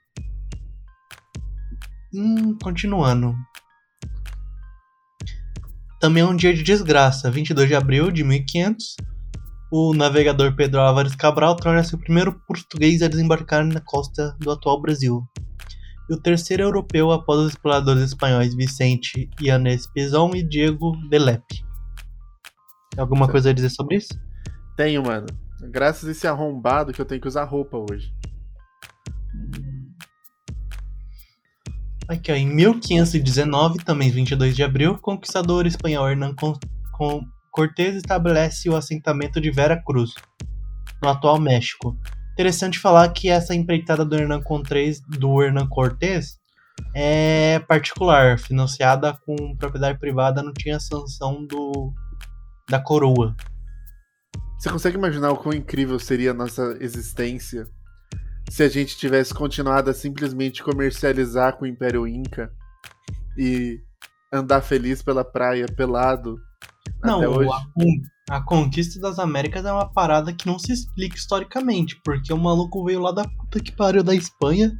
Hum, 2.14 2.56
continuando. 2.62 3.36
Também 6.00 6.22
é 6.22 6.26
um 6.26 6.36
dia 6.36 6.54
de 6.54 6.62
desgraça, 6.62 7.30
22 7.30 7.68
de 7.68 7.74
abril 7.74 8.10
de 8.10 8.24
1500. 8.24 8.96
O 9.70 9.92
navegador 9.92 10.54
Pedro 10.56 10.80
Álvares 10.80 11.14
Cabral 11.14 11.54
torna-se 11.56 11.94
o 11.94 11.98
primeiro 11.98 12.32
português 12.46 13.02
a 13.02 13.08
desembarcar 13.08 13.66
na 13.66 13.80
costa 13.80 14.34
do 14.38 14.50
atual 14.50 14.80
Brasil. 14.80 15.22
E 16.08 16.14
o 16.14 16.20
terceiro 16.20 16.62
europeu 16.62 17.12
após 17.12 17.40
os 17.40 17.50
exploradores 17.50 18.02
espanhóis 18.04 18.54
Vicente 18.54 19.28
Yanes 19.38 19.86
Pizón 19.86 20.30
e 20.34 20.42
Diego 20.42 20.96
de 21.10 21.18
Lepe. 21.18 21.62
Tem 22.90 23.00
alguma 23.00 23.28
coisa 23.28 23.50
a 23.50 23.52
dizer 23.52 23.68
sobre 23.68 23.96
isso? 23.96 24.18
Tenho, 24.74 25.02
mano. 25.02 25.26
Graças 25.60 26.08
a 26.08 26.12
esse 26.12 26.26
arrombado 26.26 26.92
que 26.92 27.00
eu 27.00 27.04
tenho 27.04 27.20
que 27.20 27.28
usar 27.28 27.44
roupa 27.44 27.76
hoje. 27.76 28.14
Aqui, 32.08 32.32
ó, 32.32 32.34
em 32.34 32.46
1519, 32.46 33.84
também 33.84 34.10
22 34.10 34.56
de 34.56 34.62
abril, 34.62 34.92
o 34.92 34.98
conquistador 34.98 35.66
espanhol 35.66 36.08
Hernán 36.08 36.34
Cortés 37.52 37.96
estabelece 37.96 38.70
o 38.70 38.76
assentamento 38.76 39.38
de 39.38 39.50
Vera 39.50 39.80
Cruz, 39.84 40.14
no 41.02 41.10
atual 41.10 41.38
México. 41.38 41.94
Interessante 42.32 42.78
falar 42.78 43.08
que 43.10 43.28
essa 43.28 43.54
empreitada 43.54 44.06
do 44.06 44.16
Hernán 44.16 44.40
Cortés, 44.40 45.02
do 45.02 45.42
Hernán 45.42 45.68
Cortés 45.68 46.38
é 46.94 47.58
particular, 47.68 48.38
financiada 48.38 49.12
com 49.26 49.54
propriedade 49.56 49.98
privada, 49.98 50.42
não 50.42 50.54
tinha 50.54 50.80
sanção 50.80 51.44
do 51.44 51.92
da 52.70 52.80
coroa. 52.80 53.36
Você 54.58 54.70
consegue 54.70 54.96
imaginar 54.96 55.30
o 55.30 55.36
quão 55.36 55.54
incrível 55.54 55.98
seria 55.98 56.30
a 56.30 56.34
nossa 56.34 56.76
existência 56.80 57.66
se 58.50 58.62
a 58.62 58.68
gente 58.68 58.96
tivesse 58.96 59.32
continuado 59.34 59.90
a 59.90 59.94
simplesmente 59.94 60.62
comercializar 60.62 61.56
com 61.56 61.64
o 61.64 61.68
Império 61.68 62.06
Inca 62.06 62.50
e 63.36 63.78
andar 64.32 64.62
feliz 64.62 65.02
pela 65.02 65.24
praia 65.24 65.66
pelado 65.66 66.36
não, 67.02 67.18
até 67.18 67.28
hoje? 67.28 67.50
A, 68.30 68.36
a, 68.36 68.42
conquista 68.42 69.00
das 69.00 69.18
Américas 69.18 69.64
é 69.64 69.72
uma 69.72 69.90
parada 69.90 70.32
que 70.32 70.46
não 70.46 70.58
se 70.58 70.72
explica 70.72 71.16
historicamente, 71.16 72.00
porque 72.04 72.32
o 72.32 72.38
maluco 72.38 72.84
veio 72.84 73.00
lá 73.00 73.12
da 73.12 73.24
puta 73.24 73.60
que 73.60 73.72
pariu 73.72 74.02
da 74.02 74.14
Espanha, 74.14 74.72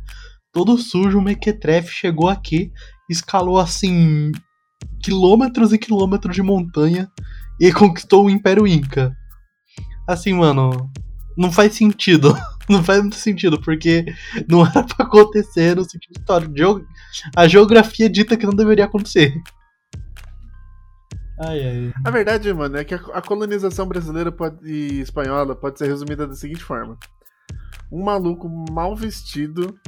todo 0.53 0.79
sujo, 0.79 1.21
mequetrefe, 1.21 1.91
chegou 1.91 2.29
aqui, 2.29 2.73
escalou 3.09 3.59
assim 3.59 4.33
quilômetros 5.03 5.73
e 5.73 5.79
quilômetros 5.79 6.35
de 6.35 6.43
montanha 6.43 7.11
e 7.61 7.71
conquistou 7.73 8.27
o 8.27 8.31
Império 8.31 8.67
Inca. 8.67 9.17
Assim, 10.07 10.33
mano, 10.33 10.91
não 11.37 11.53
faz 11.53 11.75
sentido. 11.75 12.37
Não 12.71 12.85
faz 12.85 13.01
muito 13.01 13.17
sentido, 13.17 13.61
porque 13.61 14.05
não 14.47 14.67
era 14.67 14.83
pra 14.85 15.07
acontecer 15.07 15.75
no 15.75 15.85
sentido 15.85 16.19
histórico. 16.19 16.87
A 17.35 17.49
geografia 17.49 18.11
dita 18.11 18.37
que 18.37 18.45
não 18.45 18.55
deveria 18.55 18.85
acontecer. 18.85 19.33
Ai, 21.41 21.63
ai. 21.63 21.93
A 22.05 22.11
verdade, 22.11 22.53
mano, 22.53 22.77
é 22.77 22.85
que 22.85 22.95
a 22.95 23.23
colonização 23.23 23.87
brasileira 23.87 24.31
pode, 24.33 24.59
e 24.69 25.01
espanhola 25.01 25.55
pode 25.55 25.79
ser 25.79 25.87
resumida 25.87 26.27
da 26.27 26.35
seguinte 26.35 26.63
forma: 26.63 26.99
um 27.91 28.03
maluco 28.03 28.49
mal 28.71 28.95
vestido, 28.97 29.79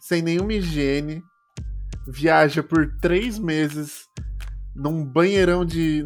sem 0.00 0.20
nenhuma 0.20 0.52
higiene, 0.52 1.22
viaja 2.06 2.62
por 2.62 2.94
três 3.00 3.38
meses 3.38 4.08
num 4.74 5.04
banheirão 5.04 5.64
de, 5.64 6.04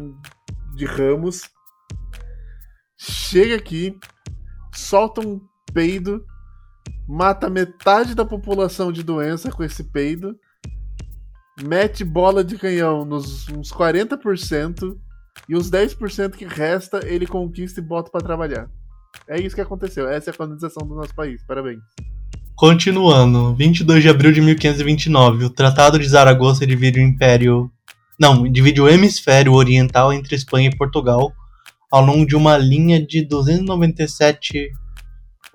de 0.75 0.85
ramos, 0.85 1.49
chega 2.97 3.55
aqui, 3.55 3.97
solta 4.71 5.21
um 5.21 5.41
peido, 5.75 6.23
mata 7.05 7.49
metade 7.49 8.15
da 8.15 8.23
população 8.23 8.93
de 8.93 9.03
doença 9.03 9.51
com 9.51 9.61
esse 9.61 9.83
peido, 9.83 10.39
mete 11.61 12.05
bola 12.05 12.45
de 12.45 12.57
canhão 12.57 13.03
nos 13.03 13.49
uns 13.49 13.71
40% 13.73 14.97
e 15.49 15.55
os 15.55 15.69
10% 15.69 16.31
que 16.31 16.45
resta 16.45 17.01
ele 17.05 17.27
conquista 17.27 17.81
e 17.81 17.83
bota 17.83 18.09
para 18.09 18.21
trabalhar. 18.21 18.69
É 19.27 19.39
isso 19.39 19.53
que 19.53 19.61
aconteceu. 19.61 20.07
Essa 20.07 20.29
é 20.29 20.33
a 20.33 20.37
colonização 20.37 20.87
do 20.87 20.95
nosso 20.95 21.13
país. 21.13 21.43
Parabéns. 21.45 21.79
Continuando, 22.55 23.53
22 23.55 24.01
de 24.01 24.09
abril 24.09 24.31
de 24.31 24.41
1529, 24.41 25.45
o 25.45 25.49
Tratado 25.49 25.99
de 25.99 26.07
Zaragoza 26.07 26.65
divide 26.65 26.99
o 26.99 27.03
Império. 27.03 27.69
Não, 28.17 28.49
divide 28.49 28.81
o 28.81 28.87
hemisfério 28.87 29.53
oriental 29.53 30.13
entre 30.13 30.35
Espanha 30.35 30.69
e 30.69 30.75
Portugal 30.75 31.33
ao 31.91 32.03
longo 32.03 32.25
de 32.25 32.35
uma 32.35 32.57
linha 32.57 33.05
de 33.05 33.21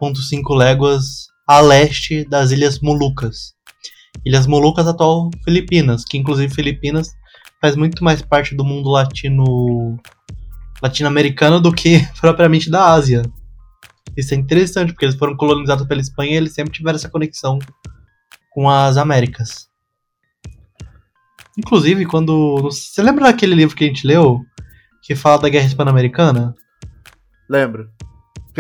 297,5 0.01 0.57
léguas 0.57 1.29
a 1.47 1.61
leste 1.61 2.25
das 2.25 2.51
Ilhas 2.51 2.81
Molucas. 2.81 3.55
Ilhas 4.25 4.47
Molucas, 4.47 4.87
atual 4.87 5.31
Filipinas, 5.45 6.05
que 6.05 6.19
inclusive 6.19 6.55
Filipinas 6.55 7.11
faz 7.61 7.77
muito 7.77 8.03
mais 8.03 8.23
parte 8.23 8.55
do 8.55 8.65
mundo 8.65 8.91
latino 8.91 9.99
latino-americano 10.83 11.61
do 11.61 11.73
que 11.73 12.07
propriamente 12.21 12.71
da 12.71 12.93
Ásia. 12.93 13.23
Isso 14.17 14.35
é 14.35 14.37
interessante, 14.37 14.93
porque 14.93 15.05
eles 15.05 15.17
foram 15.17 15.37
colonizados 15.37 15.87
pela 15.87 16.01
Espanha 16.01 16.33
e 16.33 16.37
eles 16.37 16.55
sempre 16.55 16.73
tiveram 16.73 16.97
essa 16.97 17.09
conexão 17.09 17.59
com 18.51 18.69
as 18.69 18.97
Américas. 18.97 19.69
Inclusive, 21.57 22.07
quando. 22.07 22.57
Você 22.63 23.03
lembra 23.03 23.25
daquele 23.25 23.55
livro 23.55 23.77
que 23.77 23.85
a 23.85 23.87
gente 23.87 24.07
leu? 24.07 24.41
que 25.03 25.17
fala 25.17 25.43
da 25.43 25.49
Guerra 25.49 25.67
Hispano-Americana? 25.67 26.55
Lembro. 27.49 27.91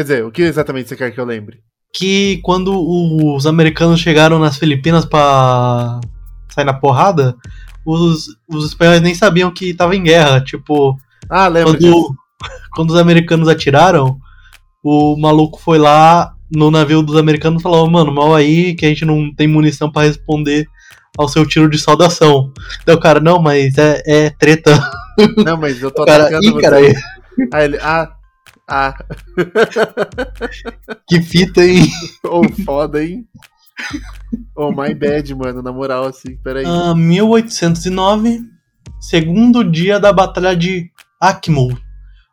Quer 0.00 0.04
dizer, 0.04 0.24
o 0.24 0.30
que 0.30 0.40
exatamente 0.40 0.88
você 0.88 0.96
quer 0.96 1.10
que 1.10 1.20
eu 1.20 1.26
lembre? 1.26 1.60
Que 1.92 2.40
quando 2.42 2.72
os 2.74 3.46
americanos 3.46 4.00
chegaram 4.00 4.38
nas 4.38 4.56
Filipinas 4.56 5.04
para 5.04 6.00
sair 6.48 6.64
na 6.64 6.72
porrada, 6.72 7.36
os, 7.84 8.28
os 8.48 8.64
espanhóis 8.64 9.02
nem 9.02 9.14
sabiam 9.14 9.50
que 9.50 9.74
tava 9.74 9.94
em 9.94 10.02
guerra. 10.02 10.40
Tipo, 10.40 10.96
ah, 11.28 11.48
lembro 11.48 11.76
quando, 11.76 12.16
quando 12.72 12.90
os 12.92 12.96
americanos 12.96 13.46
atiraram, 13.46 14.18
o 14.82 15.18
maluco 15.18 15.60
foi 15.60 15.76
lá 15.76 16.32
no 16.50 16.70
navio 16.70 17.02
dos 17.02 17.18
americanos 17.18 17.60
e 17.60 17.62
falou: 17.62 17.90
Mano, 17.90 18.10
mal 18.10 18.34
aí 18.34 18.74
que 18.74 18.86
a 18.86 18.88
gente 18.88 19.04
não 19.04 19.30
tem 19.34 19.46
munição 19.46 19.92
para 19.92 20.06
responder 20.06 20.66
ao 21.18 21.28
seu 21.28 21.44
tiro 21.44 21.68
de 21.68 21.78
saudação. 21.78 22.50
Então, 22.82 22.98
cara, 22.98 23.20
não, 23.20 23.38
mas 23.38 23.76
é, 23.76 24.02
é 24.06 24.30
treta. 24.30 24.82
Não, 25.44 25.58
mas 25.58 25.82
eu 25.82 25.90
tô 25.90 26.06
cara, 26.06 26.22
atacando 26.22 26.46
ih, 26.46 26.52
você. 26.52 26.62
Cara, 26.62 26.76
Aí 27.52 27.64
ele, 27.64 27.78
ah, 27.82 28.10
ah. 28.70 28.94
que 31.06 31.20
fita, 31.20 31.64
hein? 31.64 31.88
Ou 32.24 32.44
oh, 32.44 32.64
foda, 32.64 33.04
hein? 33.04 33.26
Oh, 34.54 34.70
my 34.70 34.94
bad, 34.94 35.34
mano, 35.34 35.60
na 35.60 35.72
moral, 35.72 36.04
assim, 36.04 36.36
peraí. 36.36 36.64
Uh, 36.64 36.94
1809, 36.94 38.42
segundo 39.00 39.64
dia 39.64 39.98
da 39.98 40.12
Batalha 40.12 40.54
de 40.54 40.90
Akmul. 41.20 41.76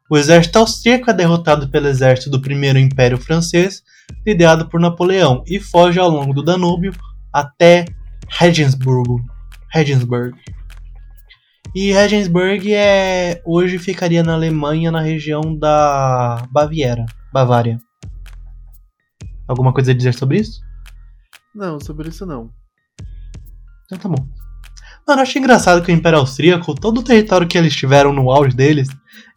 O 0.09 0.17
exército 0.17 0.59
austríaco 0.59 1.09
é 1.09 1.13
derrotado 1.13 1.69
pelo 1.69 1.87
exército 1.87 2.29
do 2.29 2.41
Primeiro 2.41 2.77
Império 2.77 3.17
Francês, 3.17 3.81
liderado 4.25 4.69
por 4.69 4.79
Napoleão, 4.79 5.43
e 5.47 5.59
foge 5.59 5.99
ao 5.99 6.09
longo 6.09 6.33
do 6.33 6.43
Danúbio 6.43 6.93
até 7.33 7.85
Regensburg. 8.29 9.23
Regensburg. 9.73 10.37
E 11.79 11.91
Regensburg 11.91 12.73
é 12.73 13.39
hoje 13.45 13.77
ficaria 13.77 14.23
na 14.23 14.33
Alemanha, 14.33 14.89
na 14.89 14.99
região 14.99 15.55
da 15.55 16.43
Baviera, 16.49 17.05
Bavária. 17.31 17.79
Alguma 19.47 19.71
coisa 19.71 19.91
a 19.91 19.93
dizer 19.93 20.15
sobre 20.15 20.39
isso? 20.39 20.59
Não, 21.53 21.79
sobre 21.79 22.09
isso 22.09 22.25
não. 22.25 22.49
Então 23.85 23.99
tá 23.99 24.09
bom. 24.09 24.27
Mano, 25.07 25.21
acho 25.21 25.37
engraçado 25.37 25.85
que 25.85 25.91
o 25.91 25.93
Império 25.93 26.17
Austríaco, 26.17 26.73
todo 26.73 27.01
o 27.01 27.03
território 27.03 27.47
que 27.47 27.55
eles 27.55 27.75
tiveram 27.75 28.11
no 28.11 28.31
auge 28.31 28.55
deles, 28.55 28.87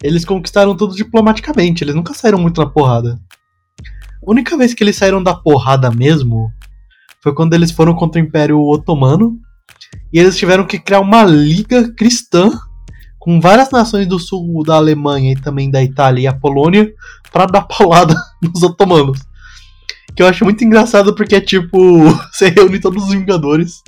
eles 0.01 0.25
conquistaram 0.25 0.75
tudo 0.75 0.95
diplomaticamente, 0.95 1.83
eles 1.83 1.93
nunca 1.93 2.15
saíram 2.15 2.39
muito 2.39 2.59
na 2.59 2.67
porrada. 2.67 3.21
A 3.79 4.31
única 4.31 4.57
vez 4.57 4.73
que 4.73 4.83
eles 4.83 4.95
saíram 4.95 5.21
da 5.21 5.35
porrada 5.35 5.91
mesmo 5.91 6.51
foi 7.21 7.35
quando 7.35 7.53
eles 7.53 7.69
foram 7.69 7.93
contra 7.93 8.19
o 8.19 8.25
Império 8.25 8.59
Otomano 8.67 9.39
e 10.13 10.19
eles 10.19 10.37
tiveram 10.37 10.65
que 10.65 10.79
criar 10.79 10.99
uma 10.99 11.23
liga 11.23 11.93
cristã 11.93 12.51
com 13.17 13.39
várias 13.39 13.69
nações 13.69 14.07
do 14.07 14.19
sul 14.19 14.63
da 14.63 14.75
Alemanha 14.75 15.33
e 15.33 15.39
também 15.39 15.69
da 15.69 15.83
Itália 15.83 16.23
e 16.23 16.27
a 16.27 16.33
Polônia 16.33 16.91
para 17.31 17.45
dar 17.45 17.61
paulada 17.69 18.15
nos 18.41 18.63
otomanos. 18.63 19.19
Que 20.15 20.23
eu 20.23 20.27
acho 20.27 20.43
muito 20.43 20.63
engraçado 20.63 21.15
porque 21.15 21.35
é 21.35 21.41
tipo, 21.41 22.03
você 22.33 22.49
reúne 22.49 22.79
todos 22.79 23.03
os 23.03 23.11
Vingadores 23.11 23.83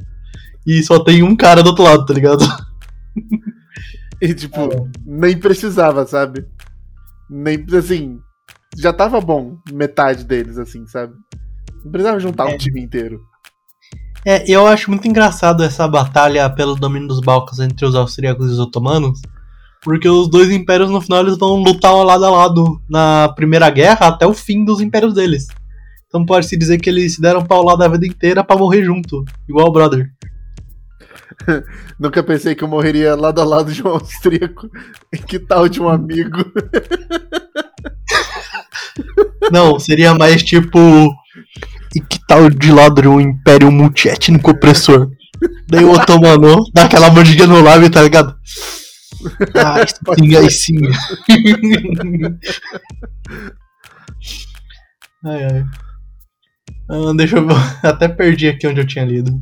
e 0.66 0.82
só 0.84 1.04
tem 1.04 1.24
um 1.24 1.36
cara 1.36 1.62
do 1.62 1.70
outro 1.72 1.84
lado, 1.84 2.06
tá 2.06 2.14
ligado? 2.14 2.46
E 4.22 4.34
tipo, 4.34 4.62
é. 4.62 4.90
nem 5.06 5.38
precisava, 5.38 6.06
sabe? 6.06 6.46
Nem 7.30 7.66
assim, 7.78 8.20
já 8.78 8.94
tava 8.94 9.20
bom 9.20 9.58
metade 9.72 10.24
deles 10.24 10.58
assim, 10.58 10.88
sabe? 10.88 11.14
Não 11.84 11.92
precisava 11.92 12.20
juntar 12.20 12.50
é. 12.50 12.54
um 12.54 12.58
time 12.58 12.82
inteiro. 12.82 13.22
É, 14.26 14.50
eu 14.50 14.66
acho 14.66 14.90
muito 14.90 15.08
engraçado 15.08 15.64
essa 15.64 15.88
batalha 15.88 16.50
pelo 16.50 16.76
domínio 16.76 17.08
dos 17.08 17.20
Balcãs 17.20 17.60
entre 17.60 17.86
os 17.86 17.96
austríacos 17.96 18.48
e 18.48 18.54
os 18.54 18.60
otomanos, 18.60 19.22
porque 19.82 20.08
os 20.08 20.30
dois 20.30 20.50
impérios 20.50 20.90
no 20.90 21.02
final 21.02 21.22
eles 21.22 21.38
vão 21.38 21.62
lutar 21.62 21.94
lado 21.94 22.26
a 22.26 22.30
lado 22.30 22.82
na 22.90 23.34
Primeira 23.36 23.70
Guerra 23.70 24.08
até 24.08 24.26
o 24.26 24.34
fim 24.34 24.64
dos 24.64 24.80
impérios 24.80 25.14
deles. 25.14 25.48
Então 26.08 26.26
pode-se 26.26 26.56
dizer 26.56 26.80
que 26.80 26.90
eles 26.90 27.16
se 27.16 27.22
deram 27.22 27.44
paulada 27.44 27.86
a 27.86 27.90
vida 27.90 28.06
inteira 28.06 28.44
para 28.44 28.58
morrer 28.58 28.84
junto, 28.84 29.26
igual 29.48 29.68
o 29.68 29.72
brother. 29.72 30.10
Nunca 32.00 32.24
pensei 32.24 32.56
que 32.56 32.64
eu 32.64 32.68
morreria 32.68 33.16
lado 33.16 33.42
a 33.42 33.44
lado 33.44 33.72
de 33.72 33.84
um 33.84 33.90
austríaco. 33.90 34.70
Que 35.28 35.40
tal 35.40 35.68
de 35.68 35.82
um 35.82 35.90
amigo? 35.90 36.44
Não, 39.52 39.80
seria 39.80 40.14
mais 40.14 40.44
tipo. 40.44 40.80
E 41.96 42.02
que 42.02 42.20
tal 42.28 42.50
de 42.50 42.72
lado 42.72 43.02
de 43.02 43.08
um 43.08 43.22
império 43.22 43.72
multiétnico 43.72 44.52
opressor? 44.52 45.10
Daí 45.68 45.84
o 45.84 45.92
otomano 45.92 46.64
dá 46.74 46.86
aquela 46.86 47.12
mordidinha 47.12 47.48
no 47.48 47.62
lábio, 47.62 47.90
tá 47.92 48.02
ligado? 48.02 48.36
Ah, 49.56 49.86
sim, 50.18 50.36
aí 50.36 50.50
sim. 50.50 50.78
ai, 55.26 55.44
ai. 55.44 55.66
Ah, 56.90 57.14
deixa 57.16 57.38
eu. 57.38 57.48
Até 57.84 58.08
perdi 58.08 58.48
aqui 58.48 58.68
onde 58.68 58.82
eu 58.82 58.88
tinha 58.88 59.06
lido. 59.06 59.42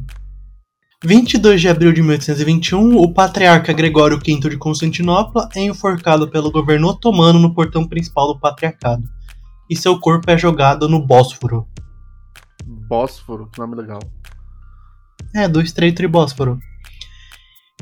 22 1.03 1.59
de 1.59 1.67
abril 1.67 1.91
de 1.91 2.01
1821, 2.01 2.97
o 2.97 3.11
patriarca 3.11 3.73
Gregório 3.73 4.19
V 4.19 4.49
de 4.49 4.57
Constantinopla 4.57 5.49
é 5.55 5.61
enforcado 5.61 6.29
pelo 6.29 6.51
governo 6.51 6.89
otomano 6.89 7.39
no 7.39 7.55
portão 7.55 7.87
principal 7.87 8.27
do 8.27 8.39
patriarcado. 8.39 9.09
E 9.67 9.75
seu 9.75 9.99
corpo 9.99 10.29
é 10.29 10.37
jogado 10.37 10.87
no 10.87 11.03
Bósforo. 11.03 11.67
Bósforo, 12.65 13.49
que 13.51 13.59
nome 13.59 13.75
legal. 13.75 13.99
É, 15.35 15.47
do 15.47 15.61
Estreito 15.61 16.01
de 16.01 16.07
Bósforo. 16.07 16.59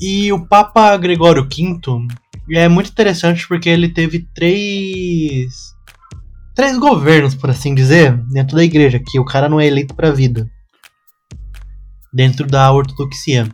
E 0.02 0.32
o 0.32 0.46
Papa 0.46 0.96
Gregório 0.98 1.44
V 1.44 2.08
é 2.52 2.68
muito 2.68 2.90
interessante 2.90 3.48
porque 3.48 3.70
ele 3.70 3.90
teve 3.90 4.28
três. 4.34 5.54
três 6.56 6.78
governos, 6.78 7.36
por 7.36 7.50
assim 7.50 7.76
dizer, 7.76 8.18
dentro 8.32 8.56
da 8.56 8.64
igreja, 8.64 9.02
que 9.06 9.20
o 9.20 9.26
cara 9.26 9.50
não 9.50 9.60
é 9.60 9.68
eleito 9.68 9.94
pra 9.96 10.12
vida 10.12 10.50
dentro 12.14 12.48
da 12.48 12.72
ortodoxia. 12.72 13.50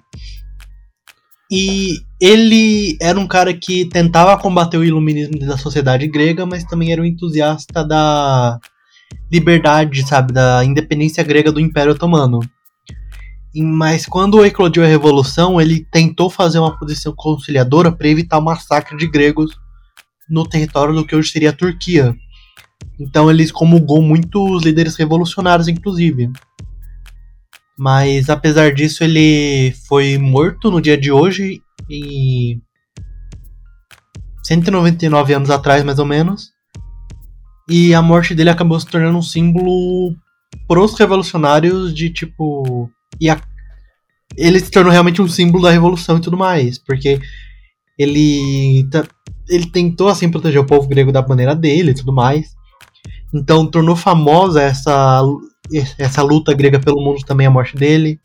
E 1.52 2.00
ele 2.20 2.98
era 3.02 3.20
um 3.20 3.28
cara 3.28 3.54
que 3.54 3.86
tentava 3.90 4.38
combater 4.38 4.78
o 4.78 4.84
iluminismo 4.84 5.38
da 5.40 5.58
sociedade 5.58 6.08
grega, 6.08 6.46
mas 6.46 6.64
também 6.64 6.92
era 6.92 7.02
um 7.02 7.06
entusiasta 7.06 7.86
da 7.86 8.60
liberdade, 9.32 10.08
sabe, 10.08 10.34
da 10.34 10.64
independência 10.64 11.24
grega 11.24 11.52
do 11.52 11.60
Império 11.60 11.94
Otomano. 11.94 12.40
Mas 13.56 14.06
quando 14.06 14.46
eclodiu 14.46 14.84
a 14.84 14.88
revolução, 14.88 15.62
ele 15.62 15.86
tentou 15.92 16.30
fazer 16.30 16.60
uma 16.60 16.78
posição 16.78 17.14
conciliadora 17.16 17.92
para 17.92 18.08
evitar 18.08 18.38
o 18.38 18.44
massacre 18.44 18.98
de 18.98 19.08
gregos 19.08 19.58
no 20.30 20.48
território 20.48 20.94
do 20.94 21.06
que 21.06 21.16
hoje 21.16 21.32
seria 21.32 21.52
a 21.52 21.54
Turquia. 21.54 22.14
Então 23.00 23.30
ele 23.30 23.44
excomulgou 23.44 24.02
muitos 24.02 24.64
líderes 24.64 24.96
revolucionários, 24.96 25.68
inclusive. 25.68 26.32
Mas 27.78 28.30
apesar 28.30 28.74
disso, 28.74 29.04
ele 29.04 29.74
foi 29.88 30.18
morto 30.18 30.72
no 30.72 30.82
dia 30.82 30.98
de 30.98 31.12
hoje, 31.12 31.62
e 31.90 32.60
199 34.44 35.34
anos 35.34 35.50
atrás, 35.50 35.84
mais 35.84 36.00
ou 36.00 36.06
menos. 36.06 36.55
E 37.70 37.94
a 37.94 38.02
morte 38.02 38.36
dele 38.36 38.50
acabou 38.50 38.80
se 38.80 38.86
tornando 38.86 39.18
um 39.18 39.22
símbolo 39.22 40.16
pros 40.68 40.98
revolucionários 40.98 41.94
de 41.94 42.10
tipo. 42.10 42.90
E 43.20 43.30
a... 43.30 43.40
ele 44.38 44.60
se 44.60 44.70
tornou 44.70 44.92
realmente 44.92 45.22
um 45.22 45.28
símbolo 45.28 45.64
da 45.64 45.72
revolução 45.72 46.18
e 46.18 46.22
tudo 46.22 46.38
mais. 46.38 46.78
Porque 46.78 47.20
ele. 47.98 48.88
Ele 49.48 49.70
tentou 49.72 50.08
assim 50.08 50.30
proteger 50.30 50.60
o 50.60 50.66
povo 50.66 50.88
grego 50.88 51.12
da 51.12 51.26
maneira 51.26 51.56
dele 51.56 51.92
e 51.92 51.96
tudo 51.96 52.14
mais. 52.14 52.56
Então 53.34 53.66
tornou 53.68 53.96
famosa 53.96 54.62
essa 54.62 55.22
essa 55.98 56.22
luta 56.22 56.54
grega 56.54 56.80
pelo 56.80 57.02
mundo 57.02 57.22
também 57.26 57.48
a 57.48 57.52
morte 57.52 57.76
dele. 57.76 58.20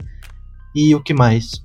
E 0.74 0.94
o 0.94 1.02
que 1.02 1.12
mais? 1.12 1.64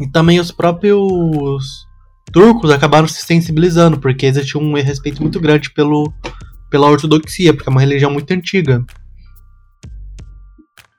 E 0.00 0.10
também 0.10 0.40
os 0.40 0.50
próprios 0.50 1.86
turcos 2.32 2.70
acabaram 2.70 3.06
se 3.06 3.22
sensibilizando, 3.22 3.98
porque 3.98 4.26
existia 4.26 4.60
um 4.60 4.74
respeito 4.74 5.22
muito 5.22 5.38
grande 5.38 5.70
pelo, 5.70 6.12
pela 6.72 6.88
ortodoxia, 6.88 7.52
porque 7.52 7.68
é 7.68 7.70
uma 7.70 7.82
religião 7.82 8.10
muito 8.10 8.32
antiga. 8.32 8.82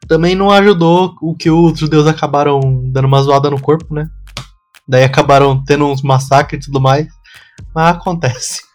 Também 0.07 0.35
não 0.35 0.51
ajudou 0.51 1.15
o 1.19 1.35
que 1.35 1.49
os 1.49 1.79
judeus 1.79 2.05
acabaram 2.05 2.59
dando 2.91 3.05
uma 3.05 3.21
zoada 3.23 3.49
no 3.49 3.59
corpo, 3.59 3.91
né? 3.91 4.07
Daí 4.87 5.03
acabaram 5.03 5.63
tendo 5.65 5.85
uns 5.87 6.03
massacres 6.03 6.63
e 6.63 6.65
tudo 6.67 6.79
mais. 6.79 7.07
Mas 7.75 7.95
acontece. 7.95 8.61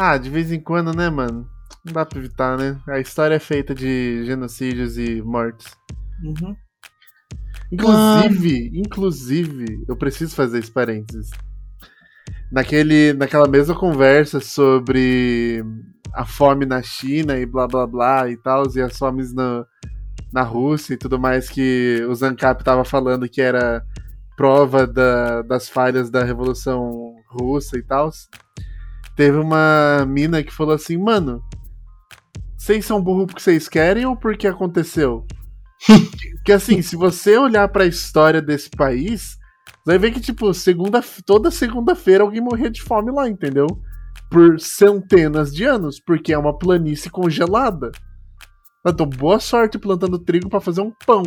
Ah, 0.00 0.16
de 0.16 0.30
vez 0.30 0.52
em 0.52 0.60
quando, 0.60 0.94
né, 0.94 1.10
mano? 1.10 1.44
Não 1.84 1.92
dá 1.92 2.06
pra 2.06 2.20
evitar, 2.20 2.56
né? 2.56 2.78
A 2.86 3.00
história 3.00 3.34
é 3.34 3.40
feita 3.40 3.74
de 3.74 4.24
genocídios 4.24 4.96
e 4.96 5.20
mortes. 5.20 5.66
Uhum. 6.22 6.54
Inclusive, 7.72 8.70
ah. 8.72 8.78
inclusive, 8.78 9.84
eu 9.88 9.96
preciso 9.96 10.36
fazer 10.36 10.60
esse 10.60 10.70
parênteses. 10.70 11.30
Naquele, 12.52 13.12
naquela 13.12 13.48
mesma 13.48 13.74
conversa 13.74 14.38
sobre 14.38 15.64
a 16.14 16.24
fome 16.24 16.66
na 16.66 16.82
China 16.82 17.38
e 17.38 17.46
blá 17.46 17.66
blá 17.66 17.86
blá 17.86 18.30
e 18.30 18.36
tal, 18.36 18.64
e 18.74 18.80
as 18.80 18.98
fomes 18.98 19.32
na, 19.32 19.64
na 20.32 20.42
Rússia 20.42 20.94
e 20.94 20.96
tudo 20.96 21.18
mais 21.18 21.48
que 21.48 22.04
o 22.08 22.14
Zancap 22.14 22.62
tava 22.62 22.84
falando 22.84 23.28
que 23.28 23.40
era 23.40 23.84
prova 24.36 24.86
da, 24.86 25.42
das 25.42 25.68
falhas 25.68 26.10
da 26.10 26.22
Revolução 26.22 27.14
Russa 27.28 27.76
e 27.76 27.82
tal. 27.82 28.10
Teve 29.16 29.36
uma 29.36 30.06
mina 30.06 30.42
que 30.42 30.54
falou 30.54 30.74
assim, 30.74 30.96
mano, 30.96 31.42
vocês 32.56 32.84
são 32.84 33.02
burros 33.02 33.26
porque 33.26 33.42
vocês 33.42 33.68
querem 33.68 34.06
ou 34.06 34.16
porque 34.16 34.46
aconteceu? 34.46 35.26
que 36.44 36.52
assim, 36.52 36.82
se 36.82 36.96
você 36.96 37.36
olhar 37.36 37.68
para 37.68 37.84
a 37.84 37.88
história 37.88 38.40
desse 38.40 38.70
país, 38.70 39.36
vai 39.84 39.98
ver 39.98 40.12
que, 40.12 40.20
tipo, 40.20 40.52
segunda, 40.52 41.02
toda 41.24 41.50
segunda-feira 41.50 42.22
alguém 42.22 42.40
morria 42.40 42.70
de 42.70 42.82
fome 42.82 43.10
lá, 43.10 43.28
entendeu? 43.28 43.66
Por 44.30 44.60
centenas 44.60 45.54
de 45.54 45.64
anos, 45.64 45.98
porque 46.00 46.32
é 46.32 46.38
uma 46.38 46.56
planície 46.56 47.10
congelada. 47.10 47.90
Então, 48.86 49.06
boa 49.06 49.40
sorte 49.40 49.78
plantando 49.78 50.18
trigo 50.18 50.48
para 50.48 50.60
fazer 50.60 50.80
um 50.80 50.92
pão, 51.06 51.22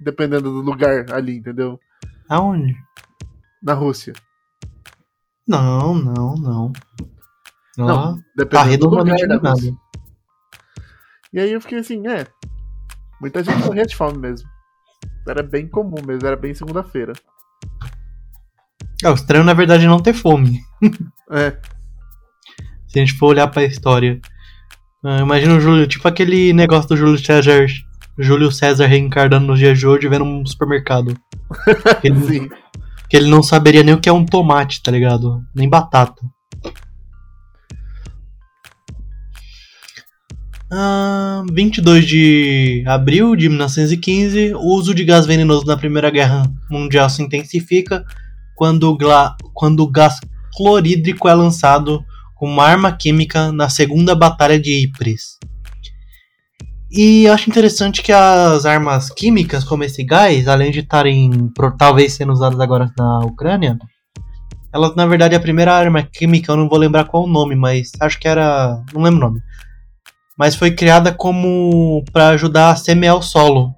dependendo 0.00 0.50
do 0.50 0.60
lugar 0.60 1.12
ali, 1.12 1.36
entendeu? 1.36 1.78
Aonde? 2.28 2.74
Na 3.62 3.74
Rússia. 3.74 4.12
Não, 5.46 5.94
não, 5.94 6.34
não. 6.34 6.72
Não, 7.76 7.86
não 7.86 8.22
dependendo 8.36 8.90
tá 8.90 8.90
do 8.90 8.96
lugar 8.96 9.28
da 9.28 9.50
Rússia. 9.50 9.74
E 11.32 11.38
aí 11.40 11.52
eu 11.52 11.60
fiquei 11.60 11.78
assim, 11.78 12.06
é. 12.06 12.26
Muita 13.20 13.42
gente 13.42 13.64
morria 13.64 13.84
de 13.84 13.94
fome 13.94 14.18
mesmo. 14.18 14.48
Era 15.28 15.42
bem 15.42 15.68
comum 15.68 16.00
mesmo, 16.06 16.26
era 16.26 16.36
bem 16.36 16.54
segunda-feira. 16.54 17.12
É, 19.02 19.10
o 19.10 19.14
estranho 19.14 19.44
na 19.44 19.52
verdade 19.54 19.84
é 19.84 19.88
não 19.88 20.00
ter 20.00 20.14
fome. 20.14 20.60
é. 21.30 21.60
Se 22.96 23.00
a 23.00 23.04
gente 23.04 23.18
for 23.18 23.26
olhar 23.26 23.46
pra 23.48 23.62
história. 23.62 24.18
Uh, 25.04 25.20
imagina 25.20 25.54
o 25.54 25.60
Júlio, 25.60 25.86
tipo 25.86 26.08
aquele 26.08 26.54
negócio 26.54 26.88
do 26.88 26.96
Júlio 26.96 27.18
César. 27.18 27.66
Júlio 28.18 28.50
César 28.50 28.86
reencarnando 28.86 29.46
no 29.46 29.54
dia 29.54 29.74
de 29.74 29.86
hoje 29.86 30.08
vendo 30.08 30.24
um 30.24 30.46
supermercado. 30.46 31.14
que, 32.00 32.08
ele, 32.08 32.48
que 33.10 33.16
ele 33.18 33.28
não 33.28 33.42
saberia 33.42 33.82
nem 33.82 33.94
o 33.94 34.00
que 34.00 34.08
é 34.08 34.12
um 34.12 34.24
tomate, 34.24 34.82
tá 34.82 34.90
ligado? 34.90 35.44
Nem 35.54 35.68
batata. 35.68 36.22
Ah, 40.72 41.44
22 41.52 42.06
de 42.06 42.82
abril 42.86 43.36
de 43.36 43.50
1915, 43.50 44.54
o 44.54 44.74
uso 44.74 44.94
de 44.94 45.04
gás 45.04 45.26
venenoso 45.26 45.66
na 45.66 45.76
Primeira 45.76 46.08
Guerra 46.08 46.50
Mundial 46.70 47.10
se 47.10 47.22
intensifica 47.22 48.02
quando, 48.54 48.90
o, 48.90 48.98
quando 49.52 49.80
o 49.80 49.90
gás 49.90 50.18
clorídrico 50.56 51.28
é 51.28 51.34
lançado 51.34 52.02
como 52.36 52.60
arma 52.60 52.92
química 52.92 53.50
na 53.50 53.68
Segunda 53.68 54.14
Batalha 54.14 54.60
de 54.60 54.84
Ypres. 54.84 55.38
E 56.88 57.24
eu 57.24 57.32
acho 57.32 57.50
interessante 57.50 58.00
que 58.00 58.12
as 58.12 58.64
armas 58.64 59.10
químicas, 59.10 59.64
como 59.64 59.82
esse 59.82 60.04
gás, 60.04 60.46
além 60.46 60.70
de 60.70 60.80
estarem 60.80 61.52
talvez 61.76 62.12
sendo 62.12 62.32
usadas 62.32 62.60
agora 62.60 62.92
na 62.96 63.18
Ucrânia, 63.20 63.76
elas 64.72 64.94
na 64.94 65.04
verdade 65.04 65.34
a 65.34 65.40
primeira 65.40 65.74
arma 65.74 66.02
química, 66.04 66.52
eu 66.52 66.56
não 66.56 66.68
vou 66.68 66.78
lembrar 66.78 67.06
qual 67.06 67.24
o 67.24 67.28
nome, 67.28 67.56
mas 67.56 67.90
acho 67.98 68.20
que 68.20 68.28
era. 68.28 68.80
não 68.94 69.02
lembro 69.02 69.26
o 69.26 69.30
nome 69.30 69.42
mas 70.36 70.54
foi 70.54 70.72
criada 70.72 71.12
como 71.12 72.04
para 72.12 72.28
ajudar 72.28 72.70
a 72.70 72.76
semear 72.76 73.16
o 73.16 73.22
solo. 73.22 73.74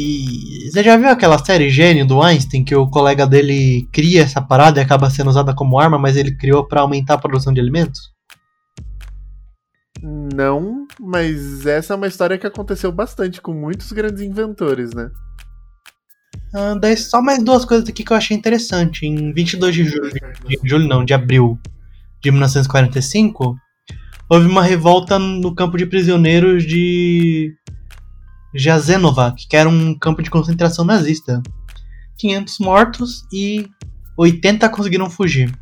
E 0.00 0.70
você 0.70 0.84
já 0.84 0.96
viu 0.96 1.08
aquela 1.08 1.44
série 1.44 1.68
Gênio 1.70 2.06
do 2.06 2.22
Einstein 2.22 2.62
que 2.62 2.72
o 2.72 2.88
colega 2.88 3.26
dele 3.26 3.88
cria 3.92 4.22
essa 4.22 4.40
parada 4.40 4.78
e 4.78 4.82
acaba 4.82 5.10
sendo 5.10 5.28
usada 5.28 5.52
como 5.52 5.76
arma, 5.76 5.98
mas 5.98 6.16
ele 6.16 6.36
criou 6.36 6.64
para 6.64 6.82
aumentar 6.82 7.14
a 7.14 7.18
produção 7.18 7.52
de 7.52 7.60
alimentos? 7.60 8.12
Não, 10.00 10.86
mas 11.00 11.66
essa 11.66 11.94
é 11.94 11.96
uma 11.96 12.06
história 12.06 12.38
que 12.38 12.46
aconteceu 12.46 12.92
bastante 12.92 13.40
com 13.40 13.52
muitos 13.52 13.90
grandes 13.90 14.22
inventores, 14.22 14.94
né? 14.94 15.10
Ah, 16.54 16.76
daí 16.80 16.96
só 16.96 17.20
mais 17.20 17.42
duas 17.42 17.64
coisas 17.64 17.88
aqui 17.88 18.04
que 18.04 18.12
eu 18.12 18.16
achei 18.16 18.36
interessante. 18.36 19.04
Em 19.04 19.32
22 19.32 19.74
de 19.74 19.84
julho, 19.84 20.12
de 20.12 20.60
julho 20.62 20.86
não, 20.86 21.04
de 21.04 21.12
abril 21.12 21.58
de 22.22 22.30
1945, 22.30 23.56
houve 24.30 24.46
uma 24.46 24.62
revolta 24.62 25.18
no 25.18 25.52
campo 25.56 25.76
de 25.76 25.86
prisioneiros 25.86 26.64
de 26.64 27.52
Jasenovac, 28.58 29.46
que 29.46 29.56
era 29.56 29.68
um 29.68 29.94
campo 29.94 30.22
de 30.22 30.30
concentração 30.30 30.84
nazista. 30.84 31.42
500 32.18 32.58
mortos 32.58 33.24
e 33.32 33.68
80 34.16 34.68
conseguiram 34.68 35.08
fugir. 35.08 35.52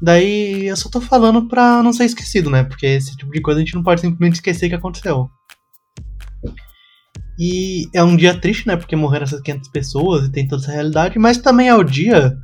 Daí 0.00 0.66
eu 0.66 0.76
só 0.76 0.88
tô 0.88 1.00
falando 1.00 1.46
pra 1.46 1.82
não 1.82 1.92
ser 1.92 2.04
esquecido, 2.04 2.50
né? 2.50 2.64
Porque 2.64 2.86
esse 2.86 3.16
tipo 3.16 3.30
de 3.32 3.40
coisa 3.40 3.60
a 3.60 3.64
gente 3.64 3.74
não 3.74 3.82
pode 3.82 4.00
simplesmente 4.00 4.34
esquecer 4.34 4.68
que 4.68 4.74
aconteceu. 4.74 5.30
E 7.38 7.88
é 7.94 8.02
um 8.02 8.16
dia 8.16 8.38
triste, 8.38 8.66
né? 8.66 8.76
Porque 8.76 8.96
morreram 8.96 9.24
essas 9.24 9.40
500 9.42 9.68
pessoas 9.68 10.26
e 10.26 10.32
tem 10.32 10.48
toda 10.48 10.62
essa 10.62 10.72
realidade, 10.72 11.18
mas 11.18 11.38
também 11.38 11.68
é 11.68 11.74
o 11.74 11.84
dia 11.84 12.36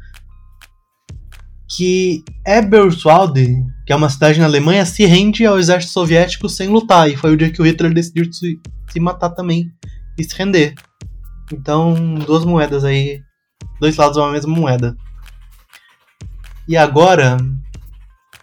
que 1.77 2.23
Eberswalde, 2.47 3.65
que 3.87 3.93
é 3.93 3.97
uma 3.97 4.11
cidade 4.11 4.39
na 4.39 4.47
Alemanha, 4.47 4.85
se 4.85 5.07
rende 5.07 5.47
ao 5.47 5.59
exército 5.59 5.93
soviético 5.93 6.49
sem 6.49 6.69
lutar. 6.69 7.09
E 7.09 7.17
foi 7.17 7.33
o 7.33 7.37
dia 7.37 7.51
que 7.51 7.63
o 7.63 7.65
Hitler 7.65 7.95
decidiu 7.95 8.31
se, 8.33 8.61
se 8.91 9.01
matar 9.01 9.31
também 9.31 9.71
e 10.19 10.25
se 10.25 10.37
render. 10.37 10.75
Então, 11.53 12.15
duas 12.27 12.45
moedas 12.45 12.85
aí, 12.85 13.23
dois 13.81 13.97
lados 13.97 14.17
da 14.17 14.31
mesma 14.31 14.55
moeda. 14.55 14.97
E 16.69 16.77
agora, 16.77 17.39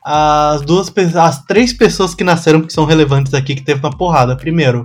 as 0.04 0.62
duas 0.62 0.92
as 1.16 1.44
três 1.46 1.72
pessoas 1.72 2.16
que 2.16 2.24
nasceram 2.24 2.62
que 2.62 2.74
são 2.74 2.86
relevantes 2.86 3.34
aqui 3.34 3.56
que 3.56 3.64
teve 3.64 3.80
uma 3.80 3.96
porrada. 3.96 4.36
Primeiro, 4.36 4.84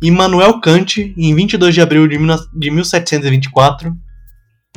Immanuel 0.00 0.60
Kant, 0.60 1.14
em 1.16 1.34
22 1.34 1.74
de 1.74 1.80
abril 1.80 2.06
de, 2.06 2.16
de 2.16 2.70
1724. 2.70 3.94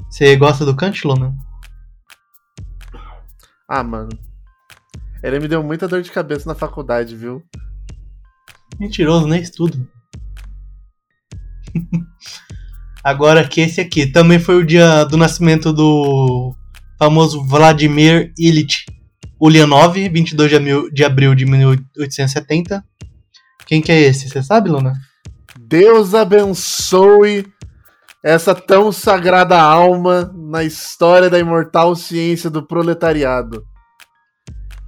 Você 0.09 0.35
gosta 0.35 0.65
do 0.65 0.75
Kant, 0.75 1.05
Luna? 1.05 1.46
Ah, 3.67 3.83
mano. 3.83 4.09
Ele 5.21 5.39
me 5.39 5.47
deu 5.47 5.61
muita 5.61 5.87
dor 5.87 6.01
de 6.01 6.11
cabeça 6.11 6.47
na 6.47 6.55
faculdade, 6.55 7.15
viu? 7.15 7.43
Mentiroso, 8.79 9.27
nem 9.27 9.41
estudo. 9.41 9.87
Agora 13.03 13.47
que 13.47 13.61
esse 13.61 13.81
aqui 13.81 14.07
também 14.07 14.39
foi 14.39 14.55
o 14.55 14.65
dia 14.65 15.03
do 15.03 15.17
nascimento 15.17 15.73
do 15.73 16.55
famoso 16.97 17.43
Vladimir 17.45 18.33
Ilyich 18.37 18.85
Ulyanov, 19.39 19.93
22 19.93 20.91
de 20.93 21.03
abril 21.03 21.35
de 21.35 21.45
1870. 21.45 22.83
Quem 23.65 23.81
que 23.81 23.91
é 23.91 23.99
esse? 24.01 24.29
Você 24.29 24.41
sabe, 24.41 24.69
Luna? 24.69 24.93
Deus 25.59 26.13
abençoe 26.13 27.45
essa 28.27 28.53
tão 28.53 28.91
sagrada 28.91 29.57
alma 29.57 30.29
na 30.35 30.61
história 30.61 31.29
da 31.29 31.39
imortal 31.39 31.95
ciência 31.95 32.49
do 32.49 32.61
proletariado. 32.61 33.65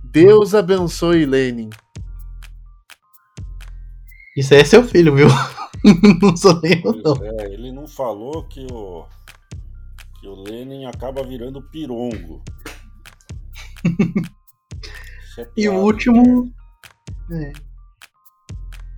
Deus 0.03 0.53
abençoe 0.53 1.25
Lenin. 1.25 1.69
Isso 4.35 4.53
aí 4.53 4.59
é 4.59 4.65
seu 4.65 4.83
filho, 4.83 5.15
viu? 5.15 5.27
não 6.21 6.35
sou 6.35 6.59
nem 6.61 6.81
eu, 6.83 6.93
não. 7.01 7.15
É, 7.23 7.53
ele 7.53 7.71
não 7.71 7.87
falou 7.87 8.43
que 8.43 8.67
o 8.69 9.05
que 10.19 10.27
o 10.27 10.35
Lenin 10.35 10.83
acaba 10.85 11.23
virando 11.23 11.61
pirongo. 11.61 12.43
é 15.39 15.47
e 15.55 15.69
o 15.69 15.75
último. 15.75 16.53
É. 17.31 17.53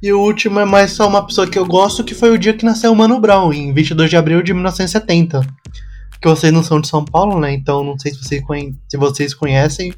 E 0.01 0.11
o 0.11 0.19
último 0.19 0.59
é 0.59 0.65
mais 0.65 0.91
só 0.91 1.07
uma 1.07 1.25
pessoa 1.25 1.47
que 1.47 1.59
eu 1.59 1.65
gosto, 1.65 2.03
que 2.03 2.15
foi 2.15 2.31
o 2.31 2.37
dia 2.37 2.55
que 2.55 2.65
nasceu 2.65 2.91
o 2.91 2.95
Mano 2.95 3.19
Brown, 3.19 3.53
em 3.53 3.71
22 3.71 4.09
de 4.09 4.17
abril 4.17 4.41
de 4.41 4.53
1970. 4.53 5.41
Que 6.19 6.27
vocês 6.27 6.51
não 6.51 6.63
são 6.63 6.81
de 6.81 6.87
São 6.87 7.05
Paulo, 7.05 7.39
né? 7.39 7.53
Então 7.53 7.83
não 7.83 7.97
sei 7.99 8.11
se 8.11 8.23
vocês, 8.23 8.43
se 8.89 8.97
vocês 8.97 9.33
conhecem, 9.33 9.93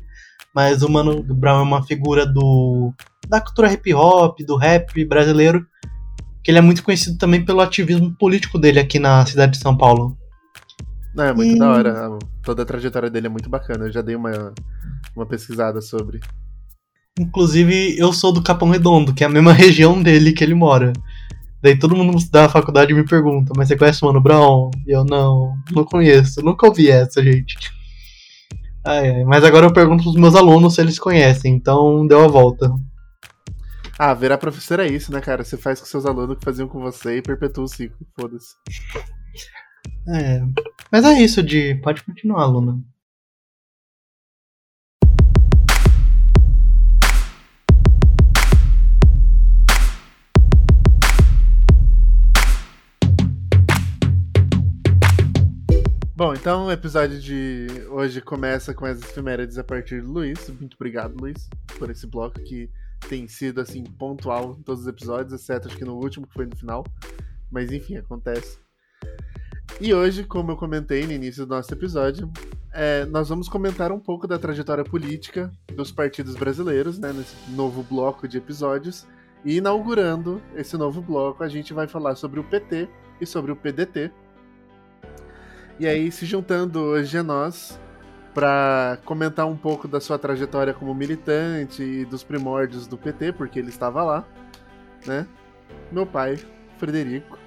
mas 0.54 0.84
o 0.84 0.90
Mano 0.90 1.24
Brown 1.24 1.60
é 1.60 1.64
uma 1.64 1.84
figura 1.84 2.26
do 2.26 2.94
da 3.30 3.40
cultura 3.40 3.72
hip 3.72 3.94
hop, 3.94 4.40
do 4.42 4.58
rap 4.58 5.06
brasileiro, 5.06 5.66
que 6.44 6.52
ele 6.52 6.58
é 6.58 6.62
muito 6.62 6.84
conhecido 6.84 7.18
também 7.18 7.44
pelo 7.44 7.62
ativismo 7.62 8.14
político 8.14 8.60
dele 8.60 8.80
aqui 8.80 9.00
na 9.00 9.26
cidade 9.26 9.54
de 9.54 9.60
São 9.60 9.76
Paulo. 9.76 10.18
Não, 11.16 11.24
é 11.24 11.34
muito 11.34 11.56
e... 11.56 11.60
da 11.60 11.70
hora. 11.70 12.20
Toda 12.42 12.64
a 12.64 12.66
trajetória 12.66 13.10
dele 13.10 13.28
é 13.28 13.30
muito 13.30 13.50
bacana. 13.50 13.86
Eu 13.86 13.92
já 13.92 14.02
dei 14.02 14.16
uma, 14.16 14.54
uma 15.16 15.26
pesquisada 15.26 15.80
sobre. 15.80 16.20
Inclusive, 17.20 17.96
eu 17.98 18.12
sou 18.12 18.32
do 18.32 18.42
Capão 18.42 18.70
Redondo, 18.70 19.14
que 19.14 19.24
é 19.24 19.28
a 19.28 19.30
mesma 19.30 19.54
região 19.54 20.02
dele 20.02 20.34
que 20.34 20.44
ele 20.44 20.56
mora. 20.56 20.94
Daí 21.62 21.78
todo 21.78 21.96
mundo 21.96 22.18
da 22.30 22.50
faculdade 22.50 22.94
me 22.94 23.06
pergunta, 23.06 23.54
mas 23.56 23.68
você 23.68 23.78
conhece 23.78 24.04
o 24.04 24.08
Mano 24.08 24.20
Brown? 24.20 24.70
E 24.86 24.92
eu, 24.92 25.06
não, 25.06 25.56
não 25.72 25.86
conheço, 25.86 26.44
nunca 26.44 26.68
ouvi 26.68 26.90
essa, 26.90 27.24
gente. 27.24 27.72
Ai, 28.86 29.10
ai. 29.10 29.24
Mas 29.24 29.44
agora 29.46 29.68
eu 29.68 29.74
pergunto 29.74 30.04
pros 30.04 30.16
meus 30.16 30.36
alunos 30.36 30.76
se 30.76 30.82
eles 30.82 31.00
conhecem, 31.00 31.54
então 31.54 32.06
deu 32.06 32.22
a 32.26 32.28
volta. 32.28 32.70
Ah, 33.98 34.14
virar 34.14 34.38
professor 34.38 34.80
é 34.80 34.88
isso, 34.88 35.14
né, 35.14 35.22
cara? 35.22 35.44
Você 35.44 35.56
faz 35.56 35.80
com 35.80 35.86
seus 35.86 36.06
alunos 36.06 36.38
que 36.38 36.44
faziam 36.44 36.68
com 36.68 36.82
você 36.82 37.18
e 37.18 37.22
perpetua 37.22 37.64
o 37.64 37.68
ciclo, 37.68 38.06
foda-se. 38.20 38.56
É. 40.10 40.42
Mas 40.92 41.06
é 41.06 41.14
isso, 41.22 41.42
de 41.42 41.76
pode 41.76 42.04
continuar, 42.04 42.46
Luna. 42.48 42.78
Bom, 56.24 56.34
então 56.34 56.68
o 56.68 56.72
episódio 56.72 57.20
de 57.20 57.68
hoje 57.90 58.22
começa 58.22 58.74
com 58.74 58.86
as 58.86 59.02
efemérides 59.02 59.58
a 59.58 59.64
partir 59.64 60.02
do 60.02 60.10
Luiz. 60.10 60.50
Muito 60.58 60.76
obrigado, 60.76 61.20
Luiz, 61.20 61.50
por 61.78 61.90
esse 61.90 62.08
bloco 62.08 62.40
que 62.40 62.70
tem 63.10 63.28
sido 63.28 63.60
assim 63.60 63.84
pontual 63.84 64.56
em 64.58 64.64
todos 64.64 64.84
os 64.84 64.88
episódios, 64.88 65.34
exceto 65.34 65.68
acho 65.68 65.76
que 65.76 65.84
no 65.84 65.96
último 65.96 66.26
que 66.26 66.34
foi 66.34 66.46
no 66.46 66.56
final. 66.56 66.86
Mas 67.52 67.74
enfim, 67.74 67.98
acontece. 67.98 68.58
E 69.82 69.94
hoje, 69.94 70.24
como 70.24 70.52
eu 70.52 70.56
comentei 70.56 71.06
no 71.06 71.12
início 71.12 71.46
do 71.46 71.54
nosso 71.56 71.74
episódio, 71.74 72.32
é, 72.72 73.04
nós 73.08 73.28
vamos 73.28 73.50
comentar 73.50 73.92
um 73.92 74.00
pouco 74.00 74.26
da 74.26 74.40
trajetória 74.40 74.86
política 74.86 75.52
dos 75.76 75.92
partidos 75.92 76.36
brasileiros, 76.36 76.98
né, 76.98 77.12
nesse 77.12 77.36
novo 77.52 77.84
bloco 77.84 78.30
de 78.30 78.38
episódios. 78.38 79.06
E 79.44 79.58
inaugurando 79.58 80.42
esse 80.56 80.78
novo 80.78 81.02
bloco, 81.02 81.44
a 81.44 81.50
gente 81.50 81.74
vai 81.74 81.86
falar 81.86 82.16
sobre 82.16 82.40
o 82.40 82.46
PT 82.46 82.88
e 83.20 83.26
sobre 83.26 83.52
o 83.52 83.58
PDT, 83.58 84.10
e 85.80 85.88
aí, 85.88 86.12
se 86.12 86.26
juntando 86.26 86.80
hoje 86.80 87.18
a 87.18 87.24
nós 87.24 87.80
para 88.34 88.98
comentar 89.06 89.46
um 89.46 89.56
pouco 89.56 89.88
da 89.88 90.00
sua 90.02 90.18
trajetória 90.18 90.74
como 90.74 90.94
militante 90.94 91.84
e 91.84 92.06
dos 92.06 92.24
primórdios 92.24 92.88
do 92.88 92.98
PT, 92.98 93.34
porque 93.34 93.60
ele 93.60 93.70
estava 93.70 94.04
lá, 94.04 94.28
né? 95.06 95.28
Meu 95.92 96.06
pai, 96.06 96.38
Frederico. 96.78 97.38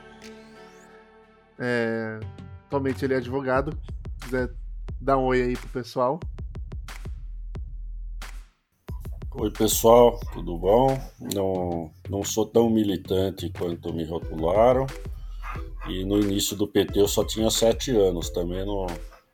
É... 1.59 2.21
Atualmente 2.67 3.05
ele 3.05 3.15
é 3.15 3.17
advogado. 3.19 3.77
Se 4.19 4.27
quiser 4.27 4.51
dar 5.01 5.19
um 5.19 5.25
oi 5.25 5.43
aí 5.43 5.57
pro 5.57 5.69
pessoal. 5.69 6.21
Oi 9.39 9.51
pessoal, 9.51 10.19
tudo 10.33 10.57
bom? 10.57 10.99
Não, 11.35 11.91
não 12.09 12.25
sou 12.25 12.47
tão 12.47 12.71
militante 12.71 13.51
quanto 13.51 13.93
me 13.93 14.05
rotularam. 14.05 14.87
E 15.89 16.05
no 16.05 16.19
início 16.19 16.57
do 16.57 16.67
PT 16.67 17.01
eu 17.01 17.09
só 17.09 17.25
tinha 17.25 17.49
sete 17.49 17.93
anos, 17.93 18.31
também 18.31 18.65
não, 18.67 18.87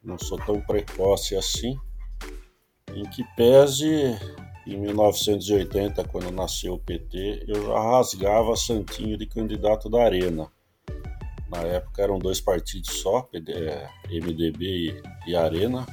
não 0.04 0.18
sou 0.18 0.38
tão 0.38 0.60
precoce 0.60 1.34
assim. 1.34 1.78
Em 2.94 3.04
que 3.04 3.24
pese, 3.34 4.18
em 4.66 4.76
1980, 4.76 6.04
quando 6.04 6.30
nasceu 6.30 6.74
o 6.74 6.78
PT, 6.78 7.44
eu 7.48 7.66
já 7.66 7.80
rasgava 7.80 8.54
santinho 8.54 9.16
de 9.16 9.26
candidato 9.26 9.88
da 9.88 10.04
Arena. 10.04 10.50
Na 11.48 11.58
época 11.62 12.02
eram 12.02 12.18
dois 12.18 12.40
partidos 12.40 12.90
só, 13.00 13.28
MDB 14.10 14.64
e, 14.64 15.02
e 15.26 15.36
Arena. 15.36 15.86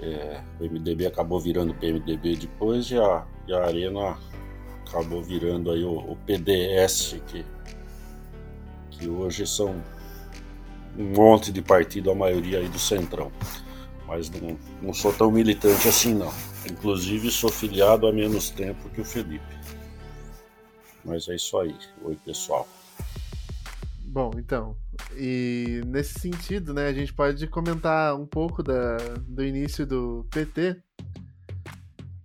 É, 0.00 0.40
o 0.58 0.64
MDB 0.64 1.06
acabou 1.06 1.38
virando 1.38 1.74
PMDB 1.74 2.36
depois 2.36 2.90
e 2.90 2.96
a, 2.96 3.26
e 3.46 3.52
a 3.52 3.64
Arena 3.64 4.18
acabou 4.86 5.22
virando 5.22 5.70
aí 5.70 5.84
o, 5.84 5.98
o 5.98 6.16
PDS, 6.26 7.16
que 7.26 7.44
que 9.00 9.08
hoje 9.08 9.46
são 9.46 9.82
um 10.96 11.14
monte 11.16 11.50
de 11.50 11.62
partido, 11.62 12.10
a 12.10 12.14
maioria 12.14 12.58
aí 12.58 12.68
do 12.68 12.78
Centrão. 12.78 13.32
Mas 14.06 14.28
não, 14.28 14.58
não 14.82 14.92
sou 14.92 15.12
tão 15.12 15.30
militante 15.30 15.88
assim 15.88 16.14
não. 16.14 16.32
Inclusive 16.70 17.30
sou 17.30 17.50
filiado 17.50 18.06
há 18.06 18.12
menos 18.12 18.50
tempo 18.50 18.90
que 18.90 19.00
o 19.00 19.04
Felipe. 19.04 19.58
Mas 21.02 21.26
é 21.28 21.36
isso 21.36 21.58
aí. 21.58 21.74
Oi, 22.02 22.16
pessoal. 22.24 22.68
Bom, 24.04 24.32
então, 24.36 24.76
e 25.16 25.80
nesse 25.86 26.18
sentido, 26.18 26.74
né, 26.74 26.88
a 26.88 26.92
gente 26.92 27.14
pode 27.14 27.46
comentar 27.46 28.14
um 28.16 28.26
pouco 28.26 28.62
da, 28.62 28.96
do 29.26 29.42
início 29.42 29.86
do 29.86 30.26
PT, 30.30 30.76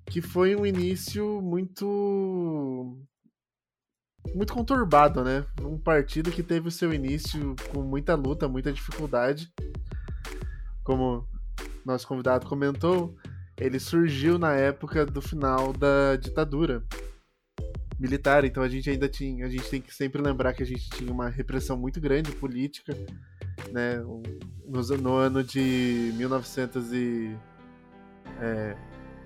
que 0.07 0.19
foi 0.19 0.55
um 0.55 0.65
início 0.65 1.39
muito 1.43 2.97
muito 4.33 4.53
conturbado, 4.53 5.23
né? 5.23 5.45
Um 5.61 5.77
partido 5.77 6.31
que 6.31 6.43
teve 6.43 6.67
o 6.67 6.71
seu 6.71 6.93
início 6.93 7.55
com 7.71 7.81
muita 7.81 8.15
luta, 8.15 8.47
muita 8.47 8.71
dificuldade. 8.71 9.51
Como 10.83 11.27
nosso 11.85 12.07
convidado 12.07 12.47
comentou, 12.47 13.15
ele 13.57 13.79
surgiu 13.79 14.37
na 14.37 14.53
época 14.53 15.05
do 15.05 15.21
final 15.21 15.71
da 15.71 16.15
ditadura 16.15 16.83
militar, 17.99 18.43
então 18.43 18.61
a 18.61 18.67
gente 18.67 18.89
ainda 18.89 19.07
tinha, 19.07 19.45
a 19.45 19.49
gente 19.49 19.69
tem 19.69 19.81
que 19.81 19.93
sempre 19.93 20.21
lembrar 20.21 20.53
que 20.53 20.63
a 20.63 20.65
gente 20.65 20.89
tinha 20.89 21.11
uma 21.11 21.29
repressão 21.29 21.77
muito 21.77 22.01
grande 22.01 22.31
política, 22.33 22.93
né? 23.71 23.97
No, 23.97 24.21
no 25.01 25.13
ano 25.13 25.43
de 25.43 26.11
1900 26.17 26.91
e, 26.91 27.37
é, 28.41 28.75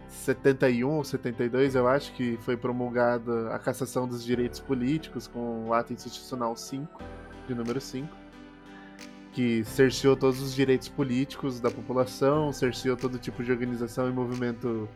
71 0.10 0.90
ou 0.90 1.04
72, 1.04 1.76
eu 1.76 1.88
acho 1.88 2.12
que 2.14 2.38
foi 2.42 2.58
promulgada 2.58 3.54
a 3.54 3.60
cassação 3.60 4.08
dos 4.08 4.24
direitos 4.24 4.60
políticos 4.60 5.28
com 5.28 5.68
o 5.68 5.74
ato 5.74 5.94
institucional 5.94 6.56
5, 6.56 7.02
de 7.48 7.54
número 7.54 7.80
5, 7.80 8.08
que 9.32 9.64
cerceou 9.64 10.16
todos 10.16 10.42
os 10.42 10.54
direitos 10.54 10.90
políticos 10.90 11.60
da 11.60 11.70
população, 11.70 12.52
cerceou 12.52 12.98
todo 12.98 13.20
tipo 13.20 13.44
de 13.44 13.52
organização 13.52 14.10
e 14.10 14.12
movimento 14.12 14.90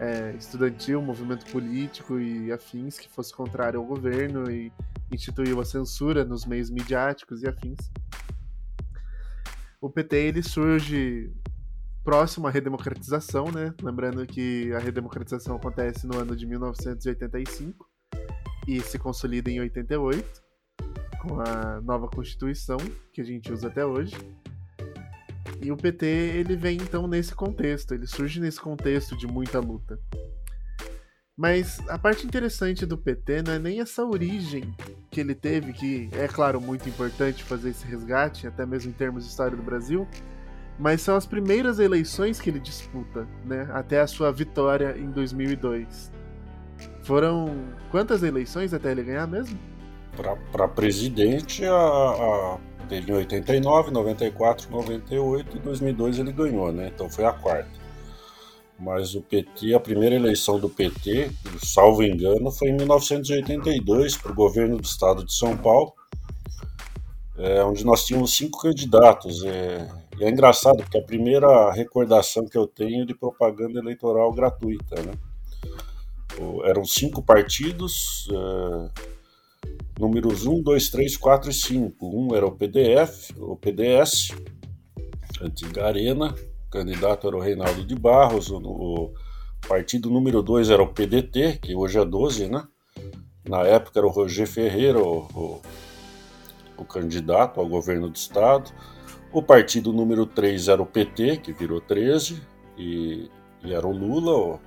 é, 0.00 0.34
estudantil, 0.38 1.02
movimento 1.02 1.50
político 1.52 2.18
e 2.18 2.50
afins 2.50 2.98
que 2.98 3.08
fosse 3.08 3.34
contrário 3.34 3.78
ao 3.78 3.86
governo 3.86 4.50
e 4.50 4.72
instituiu 5.12 5.60
a 5.60 5.64
censura 5.64 6.24
nos 6.24 6.46
meios 6.46 6.70
midiáticos 6.70 7.42
e 7.42 7.48
afins. 7.48 7.90
O 9.80 9.90
PT 9.90 10.16
ele 10.16 10.42
surge 10.42 11.30
próximo 12.06 12.46
à 12.46 12.50
redemocratização, 12.50 13.50
né? 13.50 13.74
Lembrando 13.82 14.24
que 14.24 14.72
a 14.72 14.78
redemocratização 14.78 15.56
acontece 15.56 16.06
no 16.06 16.16
ano 16.16 16.36
de 16.36 16.46
1985 16.46 17.84
e 18.68 18.80
se 18.80 18.96
consolida 18.96 19.50
em 19.50 19.58
88 19.58 20.24
com 21.20 21.40
a 21.40 21.80
nova 21.80 22.06
Constituição 22.06 22.76
que 23.12 23.20
a 23.20 23.24
gente 23.24 23.52
usa 23.52 23.66
até 23.66 23.84
hoje. 23.84 24.14
E 25.60 25.72
o 25.72 25.76
PT 25.76 26.06
ele 26.06 26.54
vem 26.54 26.76
então 26.76 27.08
nesse 27.08 27.34
contexto, 27.34 27.92
ele 27.92 28.06
surge 28.06 28.38
nesse 28.38 28.60
contexto 28.60 29.16
de 29.16 29.26
muita 29.26 29.58
luta. 29.58 29.98
Mas 31.36 31.80
a 31.88 31.98
parte 31.98 32.24
interessante 32.24 32.86
do 32.86 32.96
PT 32.96 33.42
não 33.42 33.52
é 33.52 33.58
nem 33.58 33.80
essa 33.80 34.04
origem 34.04 34.72
que 35.10 35.20
ele 35.20 35.34
teve, 35.34 35.72
que 35.72 36.08
é 36.12 36.28
claro 36.28 36.60
muito 36.60 36.88
importante 36.88 37.42
fazer 37.42 37.70
esse 37.70 37.84
resgate, 37.84 38.46
até 38.46 38.64
mesmo 38.64 38.90
em 38.90 38.94
termos 38.94 39.24
de 39.24 39.30
história 39.30 39.56
do 39.56 39.62
Brasil, 39.62 40.06
mas 40.78 41.00
são 41.00 41.16
as 41.16 41.26
primeiras 41.26 41.78
eleições 41.78 42.40
que 42.40 42.50
ele 42.50 42.60
disputa, 42.60 43.26
né? 43.44 43.68
Até 43.72 44.00
a 44.00 44.06
sua 44.06 44.30
vitória 44.30 44.96
em 44.98 45.10
2002. 45.10 46.12
Foram 47.02 47.54
quantas 47.90 48.22
eleições 48.22 48.74
até 48.74 48.90
ele 48.90 49.02
ganhar 49.02 49.26
mesmo? 49.26 49.58
Para 50.50 50.68
presidente, 50.68 51.64
a, 51.64 51.74
a, 51.74 52.58
teve 52.88 53.12
em 53.12 53.14
89, 53.14 53.90
94, 53.90 54.70
98 54.70 55.56
e 55.56 55.60
2002 55.60 56.18
ele 56.18 56.32
ganhou, 56.32 56.72
né? 56.72 56.90
Então 56.94 57.08
foi 57.08 57.24
a 57.24 57.32
quarta. 57.32 57.86
Mas 58.78 59.14
o 59.14 59.22
PT, 59.22 59.72
a 59.72 59.80
primeira 59.80 60.14
eleição 60.14 60.58
do 60.58 60.68
PT, 60.68 61.30
salvo 61.62 62.02
engano, 62.02 62.50
foi 62.50 62.68
em 62.68 62.74
1982 62.74 64.16
para 64.18 64.32
o 64.32 64.34
governo 64.34 64.76
do 64.76 64.84
estado 64.84 65.24
de 65.24 65.32
São 65.32 65.56
Paulo 65.56 65.94
é, 67.38 67.62
onde 67.64 67.84
nós 67.84 68.04
tínhamos 68.04 68.34
cinco 68.34 68.60
candidatos. 68.60 69.44
É, 69.44 69.88
e 70.18 70.24
é 70.24 70.30
engraçado, 70.30 70.78
porque 70.78 70.98
a 70.98 71.02
primeira 71.02 71.70
recordação 71.72 72.46
que 72.46 72.56
eu 72.56 72.66
tenho 72.66 73.02
é 73.02 73.06
de 73.06 73.14
propaganda 73.14 73.78
eleitoral 73.78 74.32
gratuita. 74.32 75.02
Né? 75.02 75.12
Eram 76.64 76.84
cinco 76.84 77.22
partidos, 77.22 78.28
é, 78.32 79.70
números 79.98 80.46
1, 80.46 80.62
2, 80.62 80.90
3, 80.90 81.16
4 81.16 81.50
e 81.50 81.54
5. 81.54 82.06
Um 82.06 82.34
era 82.34 82.46
o 82.46 82.52
PDF, 82.52 83.30
o 83.36 83.56
PDS, 83.56 84.30
antiga 85.40 85.86
Arena, 85.86 86.34
o 86.66 86.70
candidato 86.70 87.26
era 87.26 87.36
o 87.36 87.40
Reinaldo 87.40 87.84
de 87.84 87.94
Barros, 87.94 88.50
o, 88.50 88.58
o 88.58 89.14
partido 89.68 90.10
número 90.10 90.42
2 90.42 90.70
era 90.70 90.82
o 90.82 90.92
PDT, 90.92 91.58
que 91.62 91.74
hoje 91.74 91.98
é 91.98 92.04
12, 92.04 92.48
né? 92.48 92.66
Na 93.48 93.62
época 93.62 94.00
era 94.00 94.06
o 94.06 94.10
Roger 94.10 94.46
Ferreira, 94.46 94.98
o, 94.98 95.28
o 95.34 95.60
o 96.76 96.84
candidato 96.84 97.60
ao 97.60 97.68
governo 97.68 98.08
do 98.08 98.16
estado. 98.16 98.70
O 99.36 99.42
partido 99.42 99.92
número 99.92 100.24
3 100.24 100.68
era 100.68 100.80
o 100.80 100.86
PT, 100.86 101.36
que 101.36 101.52
virou 101.52 101.78
13, 101.78 102.42
e, 102.78 103.30
e 103.62 103.74
era 103.74 103.86
o 103.86 103.92
Lula, 103.92 104.58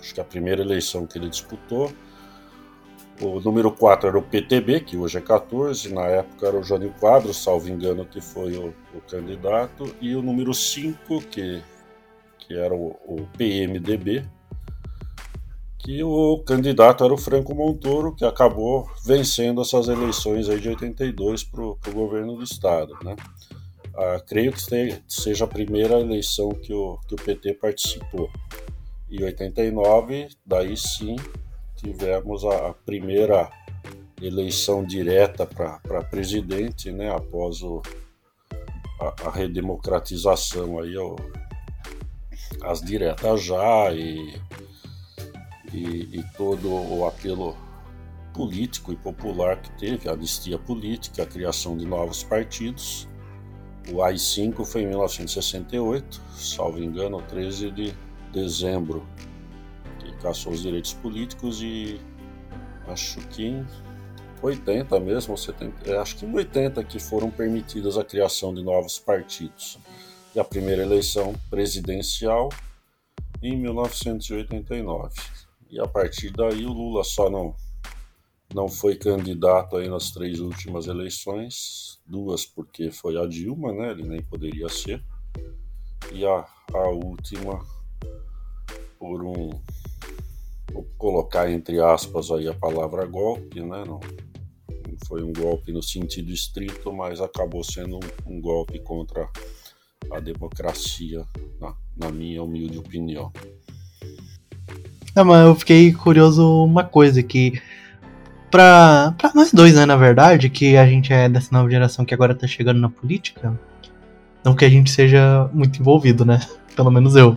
acho 0.00 0.14
que 0.14 0.20
a 0.22 0.24
primeira 0.24 0.62
eleição 0.62 1.06
que 1.06 1.18
ele 1.18 1.28
disputou. 1.28 1.92
O 3.20 3.38
número 3.40 3.70
4 3.70 4.08
era 4.08 4.18
o 4.18 4.22
PTB, 4.22 4.80
que 4.80 4.96
hoje 4.96 5.18
é 5.18 5.20
14, 5.20 5.92
na 5.92 6.06
época 6.06 6.46
era 6.46 6.58
o 6.58 6.62
Jânio 6.62 6.94
Quadros, 6.98 7.36
salvo 7.36 7.68
engano, 7.68 8.06
que 8.06 8.22
foi 8.22 8.56
o, 8.56 8.68
o 8.94 9.00
candidato, 9.06 9.94
e 10.00 10.16
o 10.16 10.22
número 10.22 10.54
5, 10.54 11.20
que, 11.26 11.62
que 12.38 12.56
era 12.56 12.74
o, 12.74 12.96
o 13.06 13.28
PMDB, 13.36 14.24
que 15.76 16.02
o 16.02 16.38
candidato 16.46 17.04
era 17.04 17.12
o 17.12 17.18
Franco 17.18 17.54
Montoro, 17.54 18.14
que 18.14 18.24
acabou 18.24 18.90
vencendo 19.04 19.60
essas 19.60 19.86
eleições 19.86 20.48
aí 20.48 20.58
de 20.58 20.70
82 20.70 21.44
para 21.44 21.62
o 21.62 21.76
governo 21.92 22.36
do 22.36 22.42
estado. 22.42 22.96
Né? 23.04 23.14
Ah, 23.96 24.20
creio 24.26 24.52
que 24.52 24.60
seja 25.06 25.44
a 25.44 25.48
primeira 25.48 26.00
eleição 26.00 26.50
que 26.50 26.72
o, 26.72 26.98
que 27.06 27.14
o 27.14 27.16
PT 27.16 27.54
participou. 27.54 28.30
Em 29.10 29.22
89, 29.22 30.28
daí 30.44 30.76
sim, 30.76 31.16
tivemos 31.76 32.44
a, 32.44 32.68
a 32.68 32.74
primeira 32.74 33.50
eleição 34.20 34.84
direta 34.84 35.46
para 35.46 36.02
presidente, 36.04 36.90
né, 36.90 37.14
após 37.14 37.62
o, 37.62 37.82
a, 39.00 39.28
a 39.28 39.30
redemocratização 39.30 40.78
aí, 40.78 40.96
ó, 40.96 41.14
as 42.62 42.80
diretas 42.80 43.42
já 43.42 43.92
e 43.92 44.40
e, 45.74 46.20
e 46.20 46.22
todo 46.36 46.72
o 46.72 47.04
apelo 47.06 47.56
político 48.32 48.92
e 48.92 48.96
popular 48.96 49.60
que 49.60 49.70
teve, 49.72 50.08
a 50.08 50.12
anistia 50.12 50.58
política, 50.58 51.24
a 51.24 51.26
criação 51.26 51.76
de 51.76 51.84
novos 51.84 52.22
partidos. 52.22 53.08
O 53.92 54.02
AI-5 54.02 54.64
foi 54.64 54.82
em 54.82 54.86
1968, 54.86 56.20
salvo 56.34 56.82
engano, 56.82 57.20
13 57.22 57.70
de 57.70 57.94
dezembro, 58.32 59.06
que 59.98 60.12
caçou 60.22 60.52
os 60.52 60.62
direitos 60.62 60.94
políticos 60.94 61.60
e 61.62 62.00
acho 62.86 63.20
que 63.28 63.44
em 63.46 63.66
80 64.42 65.00
mesmo, 65.00 65.36
70, 65.36 65.90
é, 65.90 65.98
acho 65.98 66.16
que 66.16 66.26
em 66.26 66.34
80 66.34 66.82
que 66.84 66.98
foram 66.98 67.30
permitidas 67.30 67.96
a 67.96 68.04
criação 68.04 68.54
de 68.54 68.62
novos 68.62 68.98
partidos. 68.98 69.78
E 70.34 70.40
a 70.40 70.44
primeira 70.44 70.82
eleição 70.82 71.32
presidencial 71.48 72.48
em 73.42 73.56
1989. 73.56 75.14
E 75.70 75.78
a 75.78 75.86
partir 75.86 76.30
daí 76.30 76.64
o 76.64 76.72
Lula 76.72 77.04
só 77.04 77.30
não, 77.30 77.54
não 78.54 78.68
foi 78.68 78.94
candidato 78.94 79.76
aí 79.76 79.88
nas 79.88 80.12
três 80.12 80.38
últimas 80.38 80.86
eleições, 80.86 82.00
duas 82.06 82.46
porque 82.46 82.92
foi 82.92 83.20
a 83.20 83.26
Dilma, 83.26 83.72
né? 83.72 83.90
Ele 83.90 84.04
nem 84.04 84.22
poderia 84.22 84.68
ser. 84.68 85.02
E 86.12 86.24
a, 86.24 86.46
a 86.72 86.88
última 86.88 87.60
por 88.96 89.24
um 89.24 89.50
vou 90.72 90.86
colocar 90.96 91.50
entre 91.50 91.80
aspas 91.80 92.30
aí 92.30 92.46
a 92.46 92.54
palavra 92.54 93.04
golpe, 93.06 93.60
né? 93.60 93.84
Não, 93.84 93.98
não 93.98 94.96
foi 95.04 95.24
um 95.24 95.32
golpe 95.32 95.72
no 95.72 95.82
sentido 95.82 96.30
estrito, 96.30 96.92
mas 96.92 97.20
acabou 97.20 97.64
sendo 97.64 97.96
um, 97.96 98.34
um 98.36 98.40
golpe 98.40 98.78
contra 98.78 99.28
a 100.12 100.20
democracia, 100.20 101.26
na, 101.60 101.74
na 101.96 102.12
minha 102.12 102.42
humilde 102.42 102.78
opinião. 102.78 103.32
Não, 105.16 105.24
mas 105.24 105.44
eu 105.44 105.54
fiquei 105.54 105.92
curioso 105.92 106.64
uma 106.64 106.84
coisa 106.84 107.22
que 107.22 107.60
pra, 108.54 109.12
pra 109.18 109.32
nós 109.34 109.52
dois, 109.52 109.74
né, 109.74 109.84
na 109.84 109.96
verdade, 109.96 110.48
que 110.48 110.76
a 110.76 110.86
gente 110.86 111.12
é 111.12 111.28
dessa 111.28 111.48
nova 111.50 111.68
geração 111.68 112.04
que 112.04 112.14
agora 112.14 112.36
tá 112.36 112.46
chegando 112.46 112.78
na 112.78 112.88
política, 112.88 113.58
não 114.44 114.54
que 114.54 114.64
a 114.64 114.68
gente 114.68 114.92
seja 114.92 115.50
muito 115.52 115.80
envolvido, 115.80 116.24
né? 116.24 116.38
Pelo 116.76 116.88
menos 116.88 117.16
eu. 117.16 117.36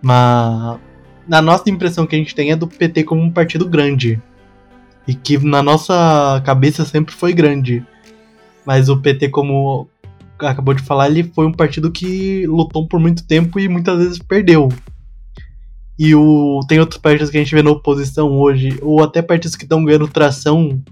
Mas 0.00 0.78
a 1.30 1.42
nossa 1.42 1.68
impressão 1.68 2.06
que 2.06 2.16
a 2.16 2.18
gente 2.18 2.34
tem 2.34 2.52
é 2.52 2.56
do 2.56 2.66
PT 2.66 3.04
como 3.04 3.20
um 3.20 3.30
partido 3.30 3.68
grande. 3.68 4.18
E 5.06 5.14
que 5.14 5.36
na 5.44 5.62
nossa 5.62 6.40
cabeça 6.42 6.86
sempre 6.86 7.14
foi 7.14 7.34
grande. 7.34 7.84
Mas 8.64 8.88
o 8.88 8.96
PT, 8.96 9.28
como 9.28 9.86
acabou 10.38 10.72
de 10.72 10.82
falar, 10.82 11.10
ele 11.10 11.24
foi 11.34 11.46
um 11.46 11.52
partido 11.52 11.92
que 11.92 12.46
lutou 12.46 12.88
por 12.88 12.98
muito 12.98 13.26
tempo 13.26 13.60
e 13.60 13.68
muitas 13.68 13.98
vezes 13.98 14.18
perdeu. 14.18 14.70
E 15.98 16.14
o, 16.14 16.60
tem 16.68 16.78
outros 16.78 17.00
partidos 17.00 17.30
que 17.30 17.38
a 17.38 17.40
gente 17.40 17.54
vê 17.54 17.62
na 17.62 17.70
oposição 17.70 18.30
hoje, 18.32 18.78
ou 18.82 19.02
até 19.02 19.22
partidos 19.22 19.56
que 19.56 19.64
estão 19.64 19.84
ganhando 19.84 20.08
tração 20.08 20.82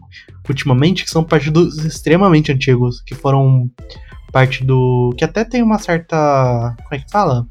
ultimamente, 0.49 1.05
que 1.05 1.11
são 1.11 1.23
partidos 1.23 1.85
extremamente 1.85 2.51
antigos, 2.51 3.01
que 3.03 3.14
foram 3.14 3.71
parte 4.33 4.64
do. 4.64 5.14
que 5.17 5.25
até 5.25 5.45
tem 5.45 5.62
uma 5.62 5.79
certa. 5.79 6.75
como 6.85 6.95
é 6.95 6.99
que 6.99 7.11
fala? 7.11 7.47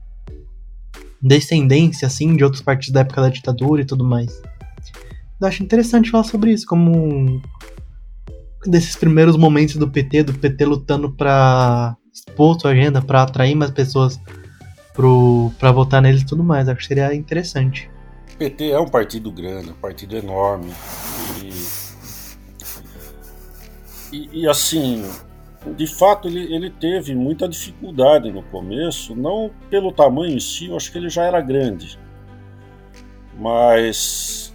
descendência, 1.24 2.06
assim, 2.06 2.36
de 2.36 2.44
outros 2.44 2.62
partidos 2.62 2.92
da 2.92 3.00
época 3.00 3.22
da 3.22 3.30
ditadura 3.30 3.82
e 3.82 3.86
tudo 3.86 4.04
mais. 4.04 4.42
Eu 5.40 5.48
acho 5.48 5.64
interessante 5.64 6.12
falar 6.12 6.26
sobre 6.26 6.52
isso, 6.52 6.66
como 6.68 7.42
desses 8.66 8.96
primeiros 8.96 9.38
momentos 9.38 9.78
do 9.78 9.90
PT, 9.90 10.24
do 10.24 10.34
PT 10.34 10.66
lutando 10.66 11.12
para 11.12 11.96
expor 12.14 12.60
sua 12.60 12.72
agenda, 12.72 13.02
para 13.02 13.24
atrair 13.24 13.56
mais 13.56 13.72
pessoas 13.72 14.20
para 14.94 15.72
votar 15.72 16.02
neles 16.02 16.22
e 16.22 16.26
tudo 16.26 16.44
mais. 16.44 16.70
Acho 16.70 16.80
que 16.80 16.88
seria 16.88 17.14
interessante. 17.14 17.90
O 18.34 18.38
PT 18.38 18.72
é 18.72 18.80
um 18.80 18.88
partido 18.88 19.32
grande, 19.32 19.72
um 19.72 19.76
partido 19.76 20.16
enorme. 20.16 20.72
E, 21.42 21.52
e, 24.16 24.42
e 24.42 24.48
assim, 24.48 25.04
de 25.76 25.88
fato, 25.88 26.28
ele, 26.28 26.54
ele 26.54 26.70
teve 26.70 27.16
muita 27.16 27.48
dificuldade 27.48 28.32
no 28.32 28.44
começo, 28.44 29.16
não 29.16 29.52
pelo 29.70 29.92
tamanho 29.92 30.36
em 30.36 30.40
si, 30.40 30.68
eu 30.68 30.76
acho 30.76 30.92
que 30.92 30.98
ele 30.98 31.10
já 31.10 31.24
era 31.24 31.40
grande. 31.42 31.98
Mas 33.38 34.54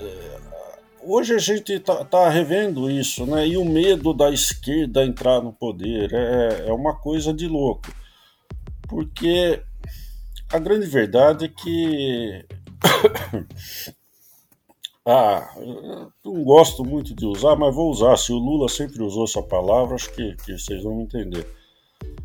é, 0.00 0.38
hoje 1.02 1.34
a 1.34 1.38
gente 1.38 1.72
está 1.72 2.04
tá 2.04 2.28
revendo 2.28 2.90
isso, 2.90 3.24
né? 3.26 3.46
E 3.46 3.56
o 3.56 3.64
medo 3.64 4.12
da 4.12 4.30
esquerda 4.30 5.04
entrar 5.04 5.40
no 5.40 5.52
poder 5.52 6.12
é, 6.12 6.68
é 6.68 6.72
uma 6.72 6.94
coisa 6.94 7.32
de 7.32 7.46
louco. 7.46 7.88
Porque 8.88 9.62
a 10.52 10.58
grande 10.58 10.86
verdade 10.86 11.46
é 11.46 11.48
que 11.48 12.46
Ah, 15.08 15.54
não 16.24 16.42
gosto 16.42 16.84
muito 16.84 17.14
de 17.14 17.24
usar, 17.24 17.54
mas 17.54 17.72
vou 17.72 17.88
usar. 17.88 18.16
Se 18.16 18.32
o 18.32 18.38
Lula 18.38 18.68
sempre 18.68 19.00
usou 19.04 19.22
essa 19.22 19.40
palavra, 19.40 19.94
acho 19.94 20.12
que, 20.12 20.34
que 20.44 20.58
vocês 20.58 20.82
vão 20.82 21.00
entender. 21.00 21.46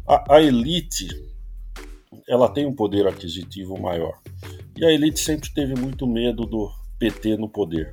A, 0.08 0.38
a, 0.38 0.42
elite, 0.42 1.08
ela 2.28 2.50
tem 2.50 2.66
um 2.66 2.74
poder 2.74 3.06
aquisitivo 3.06 3.80
maior. 3.80 4.20
E 4.76 4.84
a 4.84 4.92
elite 4.92 5.20
sempre 5.20 5.54
teve 5.54 5.76
muito 5.80 6.08
medo 6.08 6.44
do 6.44 6.72
PT 6.98 7.38
no 7.38 7.48
poder. 7.48 7.92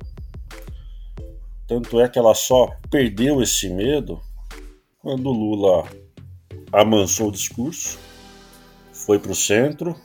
Tanto 1.67 1.99
é 1.99 2.09
que 2.09 2.17
ela 2.17 2.33
só 2.33 2.75
perdeu 2.89 3.43
esse 3.43 3.69
medo 3.69 4.19
quando 4.97 5.29
Lula 5.29 5.87
amansou 6.73 7.27
o 7.27 7.31
discurso, 7.31 7.99
foi 9.09 9.17
para 9.17 9.31
o 9.31 9.35
centro, 9.35 9.95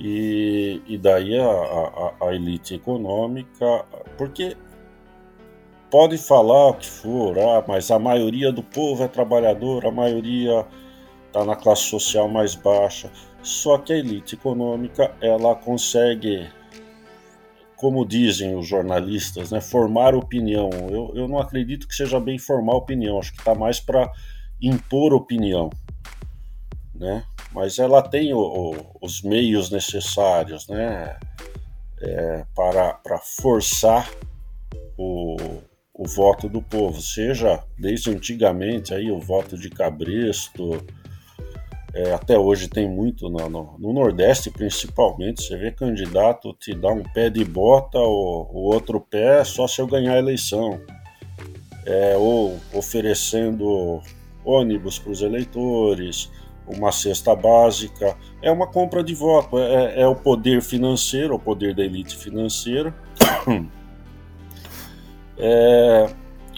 e, 0.00 0.82
e 0.84 0.98
daí 0.98 1.38
a, 1.38 1.46
a, 1.46 2.26
a 2.26 2.34
elite 2.34 2.74
econômica, 2.74 3.84
porque 4.18 4.56
pode 5.88 6.18
falar 6.18 6.70
o 6.70 6.74
que 6.74 6.88
for, 6.88 7.38
ah, 7.38 7.64
mas 7.68 7.88
a 7.92 8.00
maioria 8.00 8.50
do 8.50 8.64
povo 8.64 9.04
é 9.04 9.06
trabalhador, 9.06 9.86
a 9.86 9.92
maioria 9.92 10.66
está 11.28 11.44
na 11.44 11.54
classe 11.54 11.82
social 11.82 12.28
mais 12.28 12.56
baixa. 12.56 13.12
Só 13.44 13.78
que 13.78 13.92
a 13.92 13.96
elite 13.98 14.34
econômica 14.34 15.14
ela 15.20 15.54
consegue, 15.54 16.48
como 17.76 18.04
dizem 18.04 18.56
os 18.56 18.66
jornalistas, 18.66 19.52
né, 19.52 19.60
formar 19.60 20.16
opinião. 20.16 20.68
Eu, 20.90 21.12
eu 21.14 21.28
não 21.28 21.38
acredito 21.38 21.86
que 21.86 21.94
seja 21.94 22.18
bem 22.18 22.40
formar 22.40 22.74
opinião, 22.74 23.20
acho 23.20 23.32
que 23.32 23.38
está 23.38 23.54
mais 23.54 23.78
para 23.78 24.10
impor 24.60 25.14
opinião. 25.14 25.70
Né? 27.00 27.24
mas 27.52 27.78
ela 27.78 28.02
tem 28.02 28.32
o, 28.32 28.38
o, 28.38 28.96
os 29.00 29.22
meios 29.22 29.70
necessários 29.70 30.68
né, 30.68 31.18
é, 32.00 32.44
para, 32.54 32.94
para 32.94 33.18
forçar 33.18 34.08
o, 34.96 35.36
o 35.92 36.06
voto 36.06 36.48
do 36.48 36.62
povo, 36.62 37.00
seja 37.00 37.62
desde 37.78 38.10
antigamente 38.10 38.94
aí 38.94 39.10
o 39.10 39.20
voto 39.20 39.58
de 39.58 39.68
cabresto, 39.68 40.84
é, 41.92 42.12
até 42.12 42.38
hoje 42.38 42.68
tem 42.68 42.88
muito 42.88 43.28
no, 43.28 43.48
no, 43.48 43.76
no, 43.78 43.92
Nordeste 43.92 44.48
principalmente, 44.48 45.42
você 45.42 45.56
vê 45.56 45.72
candidato 45.72 46.54
te 46.54 46.72
dá 46.72 46.88
um 46.88 47.02
pé 47.02 47.28
de 47.28 47.44
bota, 47.44 47.98
o, 47.98 48.48
o 48.52 48.58
outro 48.72 49.00
pé 49.00 49.42
só 49.42 49.66
se 49.66 49.80
eu 49.80 49.88
ganhar 49.88 50.14
a 50.14 50.18
eleição, 50.18 50.80
é, 51.84 52.16
ou 52.16 52.60
oferecendo 52.72 54.00
ônibus 54.44 54.98
para 54.98 55.10
os 55.10 55.22
eleitores, 55.22 56.30
uma 56.76 56.92
cesta 56.92 57.34
básica, 57.34 58.16
é 58.42 58.50
uma 58.50 58.66
compra 58.66 59.02
de 59.02 59.14
voto, 59.14 59.58
é, 59.58 59.62
é, 59.62 60.00
é 60.02 60.06
o 60.06 60.14
poder 60.14 60.62
financeiro, 60.62 61.34
o 61.34 61.38
poder 61.38 61.74
da 61.74 61.82
elite 61.82 62.16
financeira, 62.16 62.94
é, 65.38 66.10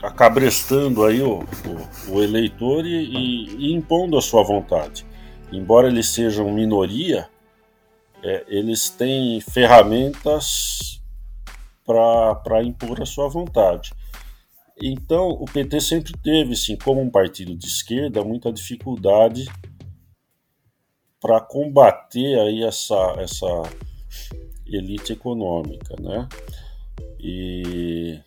acabrestando 0.03 1.05
aí 1.05 1.23
o, 1.23 1.41
o, 1.41 2.15
o 2.15 2.23
eleitor 2.23 2.85
e, 2.85 3.49
e, 3.59 3.73
impondo 3.73 4.19
a 4.19 4.23
sua 4.23 4.43
vontade. 4.43 5.07
Embora 5.53 5.89
eles 5.89 6.09
sejam 6.09 6.53
minoria, 6.53 7.29
é, 8.23 8.45
eles 8.49 8.89
têm 8.89 9.41
ferramentas 9.41 11.01
para 11.85 12.63
impor 12.63 13.03
a 13.03 13.07
sua 13.07 13.29
vontade. 13.29 13.93
Então, 14.81 15.29
o 15.29 15.45
PT 15.45 15.81
sempre 15.81 16.13
teve, 16.23 16.57
sim, 16.57 16.77
como 16.77 17.01
um 17.01 17.11
partido 17.11 17.55
de 17.55 17.67
esquerda, 17.67 18.25
muita 18.25 18.53
dificuldade 18.53 19.45
para 21.23 21.41
combater 21.41 22.37
aí 22.41 22.65
essa, 22.65 23.15
essa 23.19 23.47
elite 24.67 25.13
econômica, 25.13 25.95
né? 26.01 26.29
E 27.21 28.19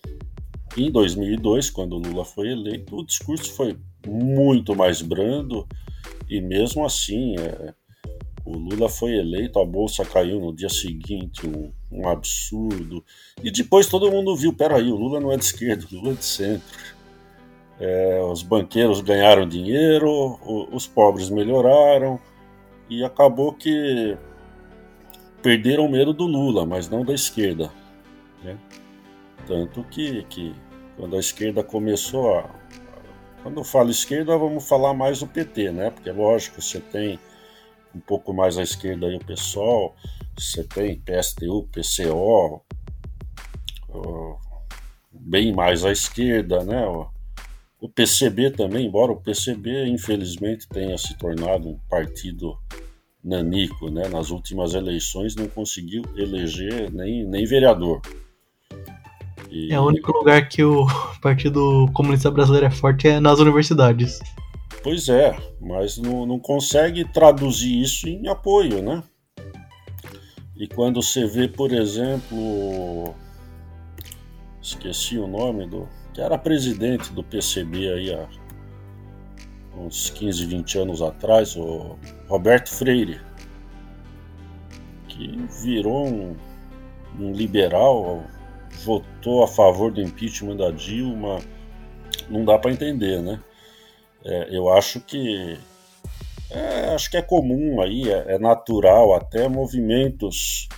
em 0.78 0.90
2002, 0.90 1.70
quando 1.70 1.98
Lula 1.98 2.24
foi 2.24 2.48
eleito, 2.52 2.96
o 2.96 3.06
discurso 3.06 3.52
foi 3.52 3.78
muito 4.08 4.74
mais 4.74 5.02
brando 5.02 5.68
e 6.30 6.40
mesmo 6.40 6.86
assim 6.86 7.36
é, 7.38 7.74
o 8.46 8.58
Lula 8.58 8.88
foi 8.88 9.16
eleito, 9.16 9.60
a 9.60 9.66
bolsa 9.66 10.06
caiu 10.06 10.40
no 10.40 10.56
dia 10.56 10.70
seguinte, 10.70 11.46
um, 11.46 11.72
um, 11.92 12.08
absurdo. 12.08 13.04
E 13.44 13.52
depois 13.52 13.88
todo 13.88 14.12
mundo 14.12 14.36
viu, 14.38 14.54
peraí, 14.54 14.90
o 14.90 14.96
Lula 14.96 15.20
não 15.20 15.32
é 15.32 15.38
de 15.38 15.44
esquerda, 15.44 15.86
o 15.92 15.96
Lula 15.96 16.12
é 16.12 16.16
de 16.16 16.24
centro. 16.24 16.96
É, 17.78 18.22
os 18.24 18.42
banqueiros 18.42 19.02
ganharam 19.02 19.50
dinheiro, 19.50 20.40
os 20.72 20.88
pobres 20.88 21.30
melhoraram, 21.30 22.20
e 22.90 23.04
acabou 23.04 23.54
que 23.54 24.18
perderam 25.42 25.86
o 25.86 25.92
medo 25.92 26.14
do 26.14 26.26
Lula, 26.26 26.66
mas 26.66 26.90
não 26.90 27.04
da 27.04 27.14
esquerda. 27.14 27.72
Né? 28.44 28.58
Tanto 29.48 29.84
que, 29.84 30.24
que 30.24 30.56
quando 30.98 31.16
a 31.16 31.20
esquerda 31.20 31.64
começou 31.64 32.38
a. 32.38 32.50
Quando 33.44 33.60
eu 33.60 33.64
falo 33.64 33.92
esquerda, 33.92 34.38
vamos 34.38 34.68
falar 34.68 34.94
mais 34.94 35.20
do 35.20 35.28
PT, 35.28 35.72
né? 35.72 35.92
Porque 35.92 36.12
lógico, 36.12 36.62
você 36.62 36.80
tem 36.80 37.20
um 37.94 38.00
pouco 38.00 38.34
mais 38.34 38.58
à 38.58 38.64
esquerda 38.64 39.06
aí 39.06 39.16
o 39.16 39.24
PSOL, 39.24 39.96
você 40.36 40.64
tem 40.64 41.00
PSTU, 41.00 41.70
PCO, 41.72 42.62
bem 45.12 45.54
mais 45.54 45.86
à 45.86 45.92
esquerda, 45.92 46.64
né? 46.64 46.84
O 47.80 47.90
PCB 47.90 48.52
também, 48.52 48.88
embora 48.88 49.12
o 49.12 49.22
PCB 49.22 49.88
infelizmente 49.88 50.68
tenha 50.68 50.98
se 50.98 51.18
tornado 51.18 51.70
um 51.70 51.80
partido 51.90 52.58
nanico, 53.24 53.90
né? 53.90 54.08
Nas 54.08 54.30
últimas 54.30 54.74
eleições 54.74 55.36
não 55.36 55.48
conseguiu 55.48 56.04
eleger 56.16 56.92
nem, 56.92 57.26
nem 57.26 57.46
vereador. 57.46 58.02
E... 59.50 59.74
É 59.74 59.80
o 59.80 59.86
único 59.86 60.12
lugar 60.12 60.48
que 60.48 60.64
o 60.64 60.86
Partido 61.22 61.90
Comunista 61.94 62.30
Brasileiro 62.32 62.68
é 62.68 62.72
forte 62.72 63.08
é 63.08 63.20
nas 63.20 63.40
universidades. 63.40 64.20
Pois 64.84 65.10
é, 65.10 65.36
mas 65.60 65.98
não, 65.98 66.26
não 66.26 66.40
consegue 66.40 67.04
traduzir 67.06 67.82
isso 67.82 68.08
em 68.08 68.28
apoio, 68.28 68.84
né? 68.84 69.04
E 70.56 70.68
quando 70.68 71.02
você 71.02 71.26
vê, 71.26 71.48
por 71.48 71.74
exemplo, 71.74 73.14
esqueci 74.62 75.18
o 75.18 75.28
nome 75.28 75.68
do 75.68 75.88
que 76.16 76.22
era 76.22 76.38
presidente 76.38 77.12
do 77.12 77.22
PCB 77.22 77.92
aí 77.92 78.14
há 78.14 78.26
uns 79.78 80.10
15, 80.10 80.46
20 80.46 80.78
anos 80.80 81.02
atrás, 81.02 81.58
o 81.58 81.98
Roberto 82.30 82.74
Freire, 82.74 83.20
que 85.10 85.38
virou 85.62 86.08
um, 86.08 86.38
um 87.20 87.34
liberal, 87.34 88.24
votou 88.86 89.44
a 89.44 89.48
favor 89.48 89.92
do 89.92 90.02
impeachment 90.02 90.56
da 90.56 90.72
Dilma, 90.72 91.40
não 92.30 92.46
dá 92.46 92.58
para 92.58 92.72
entender, 92.72 93.22
né? 93.22 93.42
É, 94.24 94.58
eu 94.58 94.72
acho 94.72 95.02
que 95.02 95.60
é, 96.50 96.96
acho 96.96 97.12
que 97.12 97.18
é 97.18 97.22
comum 97.22 97.82
aí, 97.82 98.10
é, 98.10 98.36
é 98.36 98.40
natural 98.40 99.14
até 99.14 99.50
movimentos 99.50 100.70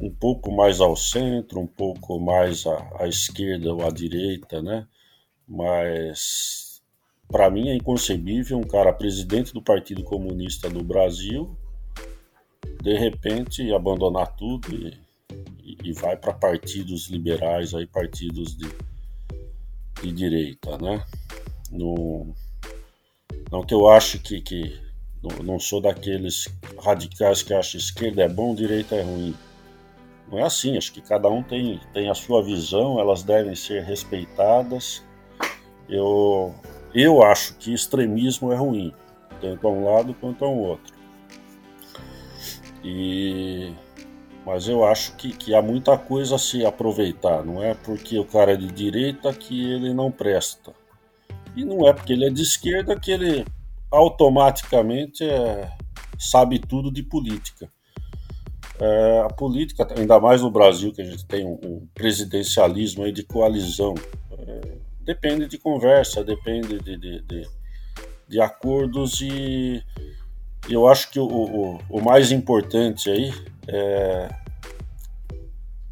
um 0.00 0.10
pouco 0.10 0.50
mais 0.50 0.80
ao 0.80 0.96
centro, 0.96 1.60
um 1.60 1.66
pouco 1.66 2.18
mais 2.18 2.66
à, 2.66 2.90
à 3.00 3.08
esquerda 3.08 3.74
ou 3.74 3.84
à 3.84 3.90
direita, 3.90 4.62
né? 4.62 4.86
Mas 5.46 6.82
para 7.28 7.50
mim 7.50 7.68
é 7.68 7.74
inconcebível 7.74 8.58
um 8.58 8.66
cara 8.66 8.92
presidente 8.92 9.52
do 9.52 9.62
Partido 9.62 10.02
Comunista 10.02 10.68
do 10.68 10.82
Brasil 10.82 11.56
de 12.82 12.96
repente 12.96 13.72
abandonar 13.72 14.34
tudo 14.36 14.74
e, 14.74 14.98
e, 15.62 15.76
e 15.84 15.92
vai 15.92 16.16
para 16.16 16.32
partidos 16.32 17.08
liberais, 17.08 17.74
aí 17.74 17.86
partidos 17.86 18.56
de, 18.56 18.68
de 20.02 20.12
direita, 20.12 20.78
né? 20.78 21.04
No, 21.70 22.34
não 23.50 23.62
que 23.62 23.74
eu 23.74 23.88
ache 23.88 24.18
que, 24.18 24.40
que 24.40 24.80
Não, 25.22 25.44
não 25.44 25.58
sou 25.58 25.80
daqueles 25.80 26.48
radicais 26.82 27.42
que 27.42 27.52
acham 27.52 27.78
esquerda 27.78 28.22
é 28.22 28.28
bom, 28.28 28.54
direita 28.54 28.94
é 28.96 29.02
ruim. 29.02 29.34
Não 30.30 30.38
é 30.38 30.42
assim, 30.42 30.76
acho 30.76 30.92
que 30.92 31.00
cada 31.00 31.28
um 31.28 31.42
tem, 31.42 31.80
tem 31.92 32.08
a 32.08 32.14
sua 32.14 32.42
visão, 32.42 33.00
elas 33.00 33.22
devem 33.22 33.54
ser 33.56 33.82
respeitadas. 33.82 35.02
Eu, 35.88 36.54
eu 36.94 37.22
acho 37.22 37.56
que 37.56 37.74
extremismo 37.74 38.52
é 38.52 38.56
ruim, 38.56 38.94
tanto 39.40 39.66
a 39.66 39.70
um 39.70 39.84
lado 39.84 40.14
quanto 40.14 40.44
a 40.44 40.48
um 40.48 40.58
outro. 40.58 40.94
E, 42.84 43.72
mas 44.46 44.68
eu 44.68 44.84
acho 44.84 45.16
que, 45.16 45.32
que 45.32 45.54
há 45.54 45.60
muita 45.60 45.98
coisa 45.98 46.36
a 46.36 46.38
se 46.38 46.64
aproveitar, 46.64 47.44
não 47.44 47.62
é 47.62 47.74
porque 47.74 48.18
o 48.18 48.24
cara 48.24 48.52
é 48.52 48.56
de 48.56 48.68
direita 48.68 49.32
que 49.32 49.72
ele 49.72 49.92
não 49.92 50.12
presta. 50.12 50.72
E 51.56 51.64
não 51.64 51.88
é 51.88 51.92
porque 51.92 52.12
ele 52.12 52.26
é 52.26 52.30
de 52.30 52.42
esquerda 52.42 52.98
que 52.98 53.10
ele 53.10 53.44
automaticamente 53.90 55.24
é, 55.24 55.68
sabe 56.16 56.60
tudo 56.60 56.92
de 56.92 57.02
política. 57.02 57.68
É, 58.80 59.20
a 59.20 59.28
política, 59.28 59.86
ainda 59.96 60.18
mais 60.18 60.40
no 60.40 60.50
Brasil, 60.50 60.92
que 60.92 61.02
a 61.02 61.04
gente 61.04 61.24
tem 61.26 61.44
um, 61.44 61.86
presidencialismo 61.94 63.04
aí 63.04 63.12
de 63.12 63.22
coalizão, 63.22 63.94
é, 64.32 64.60
depende 65.02 65.46
de 65.46 65.58
conversa, 65.58 66.24
depende 66.24 66.78
de, 66.78 66.96
de, 66.96 67.20
de, 67.20 67.48
de, 68.26 68.40
acordos 68.40 69.20
e 69.20 69.82
eu 70.68 70.88
acho 70.88 71.10
que 71.10 71.20
o, 71.20 71.26
o, 71.26 71.80
o 71.90 72.00
mais 72.00 72.32
importante 72.32 73.10
aí 73.10 73.34
é, 73.68 74.28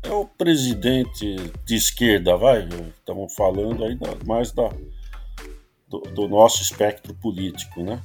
é, 0.03 0.11
o 0.11 0.25
presidente 0.25 1.37
de 1.67 1.75
esquerda, 1.75 2.37
vai, 2.37 2.67
estamos 2.97 3.35
falando 3.35 3.85
aí 3.85 3.95
da, 3.97 4.15
mais 4.25 4.53
da, 4.53 4.71
do, 5.89 6.01
do, 6.01 6.29
nosso 6.29 6.63
espectro 6.63 7.15
político, 7.15 7.83
né? 7.83 8.01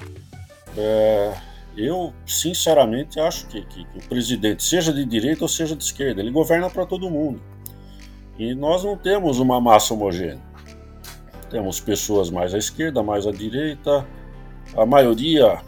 É, 0.77 1.52
eu, 1.75 2.13
sinceramente, 2.25 3.19
acho 3.19 3.47
que, 3.47 3.61
que, 3.65 3.85
que, 3.85 3.97
o 3.97 4.07
presidente, 4.07 4.63
seja 4.63 4.93
de 4.93 5.03
direita 5.05 5.43
ou 5.43 5.47
seja 5.47 5.75
de 5.75 5.83
esquerda, 5.83 6.21
ele 6.21 6.31
governa 6.31 6.69
para 6.69 6.85
todo 6.85 7.09
mundo. 7.09 7.41
E 8.37 8.53
nós 8.53 8.83
não 8.83 8.97
temos 8.97 9.39
uma 9.39 9.59
massa 9.59 9.93
homogênea. 9.93 10.41
Temos 11.49 11.79
pessoas 11.79 12.29
mais 12.29 12.53
à 12.53 12.57
esquerda, 12.57 13.03
mais 13.03 13.27
à 13.27 13.31
direita. 13.31 14.05
A 14.75 14.85
maioria, 14.85 15.61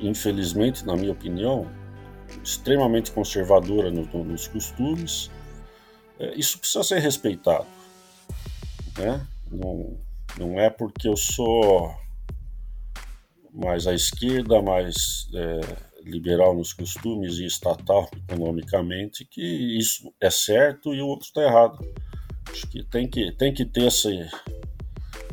infelizmente, 0.00 0.84
na 0.86 0.94
minha 0.94 1.12
opinião, 1.12 1.66
extremamente 2.42 3.12
conservadora 3.12 3.90
no, 3.90 4.06
no, 4.06 4.24
nos 4.24 4.48
costumes. 4.48 5.30
É, 6.18 6.34
isso 6.34 6.58
precisa 6.58 6.82
ser 6.82 6.98
respeitado. 6.98 7.66
Né? 8.98 9.26
Não, 9.50 9.96
não 10.38 10.60
é 10.60 10.70
porque 10.70 11.08
eu 11.08 11.16
sou 11.16 11.94
mais 13.56 13.86
à 13.86 13.94
esquerda, 13.94 14.60
mais 14.60 15.28
é, 15.34 15.60
liberal 16.04 16.54
nos 16.54 16.72
costumes 16.72 17.38
e 17.38 17.46
estatal 17.46 18.08
economicamente, 18.28 19.24
que 19.24 19.42
isso 19.42 20.12
é 20.20 20.30
certo 20.30 20.94
e 20.94 21.00
o 21.00 21.06
outro 21.06 21.26
está 21.26 21.42
errado. 21.42 21.78
Acho 22.50 22.68
que 22.68 22.84
tem 22.84 23.08
que, 23.08 23.32
tem 23.32 23.52
que 23.52 23.64
ter 23.64 23.86
essa, 23.86 24.10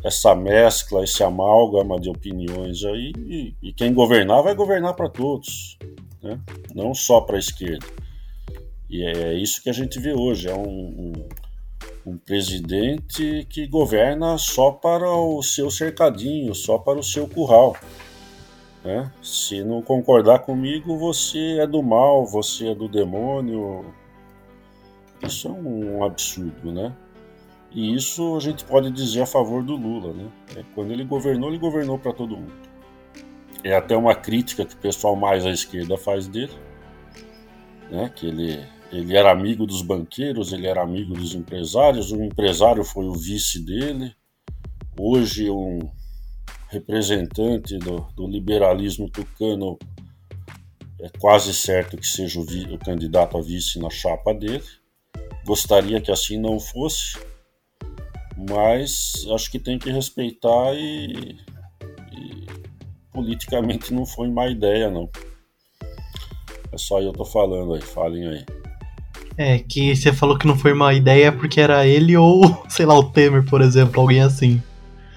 essa 0.02 0.34
mescla, 0.34 1.04
esse 1.04 1.22
amálgama 1.22 2.00
de 2.00 2.08
opiniões 2.08 2.84
aí, 2.84 3.12
e, 3.16 3.54
e 3.62 3.72
quem 3.72 3.92
governar 3.92 4.42
vai 4.42 4.54
governar 4.54 4.94
para 4.94 5.08
todos, 5.08 5.78
né? 6.22 6.40
não 6.74 6.94
só 6.94 7.20
para 7.20 7.36
a 7.36 7.40
esquerda. 7.40 7.86
E 8.88 9.02
é 9.04 9.34
isso 9.34 9.62
que 9.62 9.70
a 9.70 9.72
gente 9.72 9.98
vê 9.98 10.12
hoje, 10.12 10.48
é 10.48 10.54
um, 10.54 10.62
um, 10.66 11.12
um 12.06 12.18
presidente 12.18 13.46
que 13.50 13.66
governa 13.66 14.38
só 14.38 14.70
para 14.70 15.10
o 15.10 15.42
seu 15.42 15.70
cercadinho, 15.70 16.54
só 16.54 16.78
para 16.78 16.98
o 16.98 17.02
seu 17.02 17.28
curral. 17.28 17.76
Né? 18.84 19.10
Se 19.22 19.64
não 19.64 19.80
concordar 19.80 20.40
comigo, 20.40 20.98
você 20.98 21.58
é 21.58 21.66
do 21.66 21.82
mal, 21.82 22.26
você 22.26 22.68
é 22.68 22.74
do 22.74 22.86
demônio. 22.86 23.86
Isso 25.22 25.48
é 25.48 25.50
um 25.50 26.04
absurdo, 26.04 26.70
né? 26.70 26.94
E 27.72 27.94
isso 27.94 28.36
a 28.36 28.40
gente 28.40 28.62
pode 28.64 28.90
dizer 28.90 29.22
a 29.22 29.26
favor 29.26 29.62
do 29.62 29.74
Lula, 29.74 30.12
né? 30.12 30.30
É, 30.54 30.62
quando 30.74 30.92
ele 30.92 31.04
governou, 31.04 31.48
ele 31.48 31.58
governou 31.58 31.98
para 31.98 32.12
todo 32.12 32.36
mundo. 32.36 32.52
É 33.64 33.74
até 33.74 33.96
uma 33.96 34.14
crítica 34.14 34.66
que 34.66 34.74
o 34.74 34.78
pessoal 34.78 35.16
mais 35.16 35.46
à 35.46 35.50
esquerda 35.50 35.96
faz 35.96 36.28
dele, 36.28 36.52
né? 37.90 38.12
Que 38.14 38.26
ele 38.28 38.74
ele 38.92 39.16
era 39.16 39.32
amigo 39.32 39.66
dos 39.66 39.82
banqueiros, 39.82 40.52
ele 40.52 40.68
era 40.68 40.82
amigo 40.82 41.14
dos 41.14 41.34
empresários. 41.34 42.12
O 42.12 42.22
empresário 42.22 42.84
foi 42.84 43.06
o 43.06 43.14
vice 43.14 43.64
dele. 43.64 44.14
Hoje 44.96 45.50
um 45.50 45.80
representante 46.74 47.78
do, 47.78 48.00
do 48.14 48.26
liberalismo 48.26 49.08
tucano, 49.08 49.78
é 51.00 51.08
quase 51.18 51.54
certo 51.54 51.96
que 51.96 52.06
seja 52.06 52.40
o, 52.40 52.42
o, 52.42 52.78
candidato 52.78 53.38
a 53.38 53.40
vice 53.40 53.78
na 53.78 53.90
chapa 53.90 54.34
dele. 54.34 54.62
Gostaria 55.46 56.00
que 56.00 56.10
assim 56.10 56.38
não 56.38 56.58
fosse, 56.58 57.18
mas 58.48 59.26
acho 59.34 59.50
que 59.50 59.58
tem 59.58 59.78
que 59.78 59.90
respeitar 59.90 60.74
e, 60.74 61.36
e 62.12 62.46
politicamente 63.12 63.92
não 63.92 64.04
foi 64.04 64.28
má 64.28 64.48
ideia, 64.48 64.90
não. 64.90 65.08
É 66.72 66.78
só 66.78 67.00
eu 67.00 67.12
tô 67.12 67.24
falando 67.24 67.74
aí, 67.74 67.82
falem 67.82 68.26
aí. 68.26 68.44
É, 69.36 69.58
que 69.58 69.94
você 69.94 70.12
falou 70.12 70.38
que 70.38 70.46
não 70.46 70.56
foi 70.56 70.72
uma 70.72 70.94
ideia 70.94 71.30
porque 71.30 71.60
era 71.60 71.86
ele 71.86 72.16
ou, 72.16 72.42
sei 72.68 72.86
lá, 72.86 72.98
o 72.98 73.10
Temer, 73.10 73.44
por 73.44 73.60
exemplo, 73.60 74.00
alguém 74.00 74.20
assim. 74.20 74.62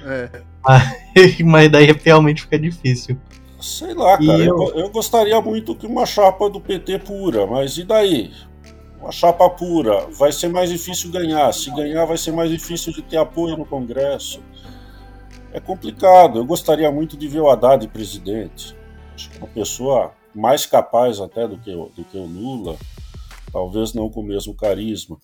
É. 0.04 0.30
Mas 0.64 1.07
daí 1.72 1.92
realmente 2.04 2.44
fica 2.44 2.60
difícil. 2.60 3.18
Sei 3.60 3.94
lá, 3.94 4.18
cara. 4.18 4.44
Eu... 4.44 4.72
Eu, 4.76 4.90
gostaria 4.90 5.40
muito 5.42 5.76
que 5.76 5.88
uma 5.88 6.06
chapa 6.06 6.50
do 6.50 6.62
PT 6.62 7.00
pura, 7.00 7.48
mas 7.48 7.78
e 7.78 7.84
daí? 7.84 8.32
Uma 9.00 9.12
chapa 9.12 9.50
pura 9.50 10.08
vai 10.12 10.32
ser 10.32 10.50
mais 10.50 10.70
difícil 10.70 11.12
ganhar. 11.12 11.52
Se 11.54 11.72
ganhar, 11.72 12.06
vai 12.06 12.18
ser 12.18 12.32
mais 12.32 12.50
difícil 12.50 12.94
de 12.94 13.02
ter 13.02 13.18
apoio 13.18 13.58
no 13.58 13.66
Congresso. 13.66 14.42
É 15.52 15.60
complicado. 15.60 16.40
Eu 16.40 16.46
gostaria 16.46 16.92
muito 16.92 17.18
de 17.18 17.28
ver 17.28 17.40
o 17.40 17.50
Haddad 17.50 17.88
presidente. 17.88 18.76
Acho 19.16 19.30
que 19.30 19.38
uma 19.38 19.48
pessoa 19.48 20.14
mais 20.34 20.66
capaz 20.66 21.20
até 21.20 21.48
do 21.48 21.58
que, 21.58 21.72
do 21.72 22.04
que 22.04 22.18
o 22.18 22.26
Lula. 22.26 22.78
Talvez 23.52 23.94
não 23.94 24.10
com 24.10 24.22
o 24.22 24.26
mesmo 24.26 24.54
carisma. 24.54 25.18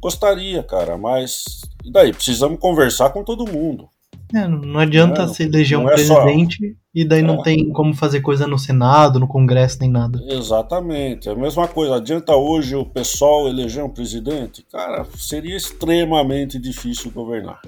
Gostaria, 0.00 0.62
cara, 0.62 0.96
mas 0.96 1.62
e 1.84 1.90
daí? 1.90 2.12
Precisamos 2.12 2.58
conversar 2.58 3.10
com 3.10 3.22
todo 3.22 3.50
mundo. 3.50 3.88
É, 4.34 4.48
não 4.48 4.80
adianta 4.80 5.22
é, 5.22 5.28
se 5.28 5.44
eleger 5.44 5.78
um 5.78 5.88
é 5.88 5.94
presidente 5.94 6.58
só... 6.58 6.74
e 6.94 7.04
daí 7.04 7.22
não 7.22 7.40
é. 7.40 7.42
tem 7.42 7.70
como 7.70 7.94
fazer 7.94 8.20
coisa 8.20 8.46
no 8.46 8.58
Senado, 8.58 9.20
no 9.20 9.28
Congresso, 9.28 9.78
nem 9.80 9.90
nada. 9.90 10.20
Exatamente. 10.28 11.28
É 11.28 11.32
a 11.32 11.36
mesma 11.36 11.68
coisa. 11.68 11.96
Adianta 11.96 12.34
hoje 12.34 12.74
o 12.74 12.84
pessoal 12.84 13.48
eleger 13.48 13.84
um 13.84 13.90
presidente? 13.90 14.64
Cara, 14.70 15.06
seria 15.16 15.56
extremamente 15.56 16.58
difícil 16.58 17.10
governar. 17.12 17.60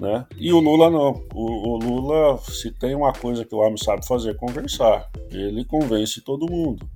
Né? 0.00 0.24
E 0.38 0.52
o 0.52 0.60
Lula 0.60 0.88
não. 0.88 1.22
O, 1.34 1.74
o, 1.74 1.76
Lula, 1.76 2.38
se 2.38 2.70
tem 2.70 2.94
uma 2.94 3.12
coisa 3.12 3.44
que 3.44 3.54
o 3.54 3.58
homem 3.58 3.76
sabe 3.76 4.06
fazer, 4.06 4.30
é 4.30 4.34
conversar. 4.34 5.10
Ele 5.30 5.64
convence 5.64 6.22
todo 6.22 6.50
mundo. 6.50 6.88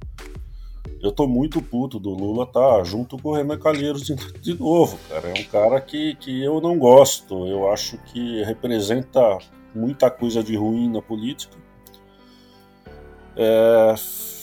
Eu 1.05 1.13
tô 1.13 1.27
muito 1.29 1.61
puto 1.61 1.99
do 1.99 2.09
Lula 2.09 2.47
tá 2.47 2.83
junto 2.83 3.19
com 3.19 3.29
o 3.29 3.35
Renan 3.35 3.59
Calheiros 3.59 4.05
de, 4.05 4.15
de 4.41 4.59
novo, 4.59 4.99
cara. 5.07 5.29
É 5.29 5.39
um 5.39 5.45
cara 5.45 5.79
que, 5.79 6.15
que 6.15 6.43
eu 6.43 6.63
não 6.63 6.79
gosto. 6.79 7.47
Eu 7.47 7.71
acho 7.71 7.99
que 8.07 8.43
representa 8.43 9.37
muita 9.75 10.11
coisa 10.11 10.43
de 10.43 10.57
ruim 10.57 10.91
na 10.91 11.03
política. 11.03 11.59
É, 13.37 13.95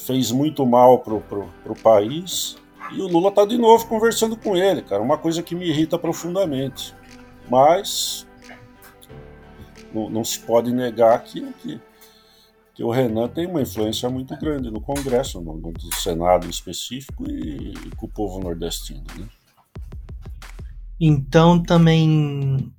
fez 0.05 0.32
muito 0.32 0.64
mal 0.64 0.99
pro, 0.99 1.20
pro, 1.22 1.49
pro 1.64 1.74
país. 1.74 2.55
E 2.91 3.01
o 3.01 3.07
Lula 3.07 3.32
tá 3.32 3.43
de 3.43 3.57
novo 3.57 3.88
conversando 3.88 4.38
com 4.38 4.55
ele, 4.55 4.84
cara. 4.84 5.01
Uma 5.01 5.18
coisa 5.18 5.41
que 5.41 5.55
me 5.55 5.68
irrita 5.68 5.97
profundamente. 5.97 6.93
Mas 7.49 8.28
não, 9.91 10.12
não 10.12 10.24
se 10.24 10.39
pode 10.41 10.72
negar 10.72 11.24
que, 11.24 11.41
que 11.53 11.82
que 12.74 12.84
o 12.84 12.90
Renan 12.90 13.28
tem 13.28 13.48
uma 13.48 13.62
influência 13.62 14.10
muito 14.10 14.36
grande 14.38 14.72
no 14.72 14.82
Congresso, 14.82 15.42
no, 15.42 15.58
no 15.58 15.94
Senado 15.96 16.48
em 16.48 16.50
específico 16.50 17.30
e, 17.30 17.74
e, 17.74 17.96
com 17.96 18.06
o 18.06 18.10
povo 18.10 18.40
nordestino. 18.40 19.04
Né? 19.18 19.26
Então 21.00 21.62
também 21.62 22.72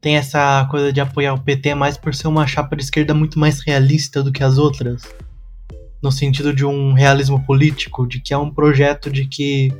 tem 0.00 0.16
essa 0.16 0.66
coisa 0.70 0.92
de 0.92 1.00
apoiar 1.00 1.34
o 1.34 1.40
PT 1.40 1.74
mais 1.74 1.96
por 1.96 2.14
ser 2.14 2.26
uma 2.26 2.46
chapa 2.46 2.76
de 2.76 2.82
esquerda 2.82 3.14
muito 3.14 3.38
mais 3.38 3.60
realista 3.60 4.22
do 4.22 4.32
que 4.32 4.42
as 4.42 4.58
outras. 4.58 5.02
No 6.02 6.10
sentido 6.10 6.52
de 6.52 6.66
um 6.66 6.92
realismo 6.92 7.40
político, 7.46 8.06
de 8.06 8.20
que 8.20 8.34
é 8.34 8.38
um 8.38 8.50
projeto 8.50 9.08
de 9.08 9.26
que 9.26 9.72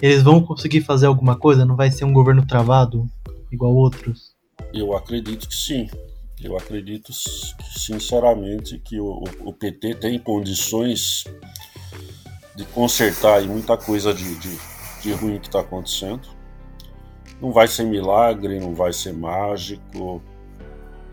eles 0.00 0.22
vão 0.22 0.40
conseguir 0.40 0.82
fazer 0.82 1.06
alguma 1.06 1.36
coisa, 1.36 1.64
não 1.64 1.74
vai 1.74 1.90
ser 1.90 2.04
um 2.04 2.12
governo 2.12 2.46
travado 2.46 3.10
igual 3.50 3.74
outros. 3.74 4.36
Eu 4.72 4.96
acredito 4.96 5.48
que 5.48 5.54
sim. 5.54 5.88
Eu 6.42 6.56
acredito 6.56 7.12
sinceramente 7.12 8.78
que 8.78 9.00
o, 9.00 9.24
o 9.40 9.52
PT 9.52 9.96
tem 9.96 10.18
condições 10.18 11.24
de 12.54 12.64
consertar 12.66 13.42
muita 13.42 13.76
coisa 13.76 14.14
de, 14.14 14.36
de, 14.36 14.58
de 15.02 15.12
ruim 15.12 15.38
que 15.38 15.48
está 15.48 15.60
acontecendo. 15.60 16.28
Não 17.40 17.52
vai 17.52 17.68
ser 17.68 17.84
milagre, 17.84 18.60
não 18.60 18.74
vai 18.74 18.92
ser 18.92 19.12
mágico. 19.12 20.22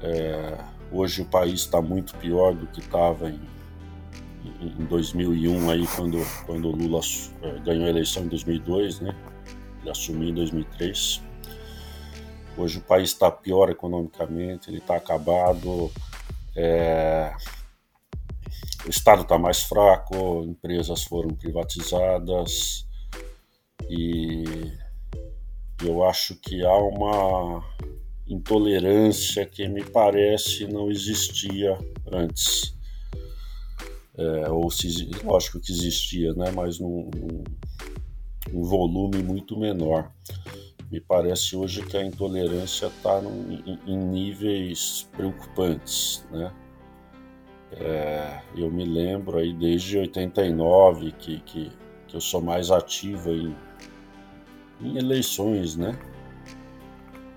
É, 0.02 0.58
Hoje 0.92 1.24
o 1.24 1.26
país 1.26 1.62
está 1.62 1.82
muito 1.82 2.16
pior 2.16 2.54
do 2.54 2.68
que 2.68 2.80
estava 2.80 3.30
em, 3.30 3.40
em 4.62 4.86
2001, 4.86 5.70
aí, 5.70 5.88
quando, 5.96 6.26
quando 6.46 6.70
o 6.70 6.72
Lula 6.72 7.02
é, 7.42 7.60
ganhou 7.60 7.86
a 7.86 7.90
eleição 7.90 8.24
em 8.24 8.28
2002, 8.28 9.02
né? 9.02 9.16
Ele 9.82 9.90
assumiu 9.90 10.30
em 10.30 10.34
2003. 10.34 11.22
Hoje 12.58 12.78
o 12.78 12.82
país 12.82 13.10
está 13.10 13.30
pior 13.30 13.70
economicamente, 13.70 14.70
ele 14.70 14.78
está 14.78 14.96
acabado, 14.96 15.92
é, 16.56 17.36
o 18.86 18.90
Estado 18.90 19.24
está 19.24 19.38
mais 19.38 19.64
fraco, 19.64 20.44
empresas 20.44 21.04
foram 21.04 21.36
privatizadas 21.36 22.86
e 23.90 24.44
eu 25.84 26.04
acho 26.04 26.36
que 26.36 26.66
há 26.66 26.78
uma 26.78 27.64
intolerância 28.28 29.46
que 29.46 29.68
me 29.68 29.84
parece 29.84 30.66
não 30.68 30.90
existia 30.90 31.78
antes. 32.12 32.74
É, 34.18 34.50
ou 34.50 34.72
se, 34.72 35.10
lógico 35.24 35.60
que 35.60 35.72
existia, 35.72 36.34
né, 36.34 36.50
mas 36.52 36.80
num, 36.80 37.10
num, 37.14 37.44
num 38.52 38.64
volume 38.64 39.22
muito 39.22 39.60
menor. 39.60 40.10
Me 40.92 41.02
parece 41.02 41.56
hoje 41.56 41.84
que 41.84 41.98
a 41.98 42.06
intolerância 42.06 42.88
está 42.88 43.20
em, 43.20 43.80
em, 43.88 43.98
níveis 43.98 45.10
preocupantes, 45.12 46.26
né? 46.32 46.54
É, 47.72 48.42
eu 48.56 48.72
me 48.72 48.86
lembro 48.86 49.38
aí 49.38 49.52
desde 49.52 49.98
89 49.98 51.12
que, 51.14 51.40
que, 51.42 51.72
que 52.08 52.16
eu 52.16 52.22
sou 52.22 52.42
mais 52.42 52.72
ativo 52.72 53.32
em, 53.32 53.56
em 54.80 54.98
eleições, 54.98 55.76
né? 55.76 55.98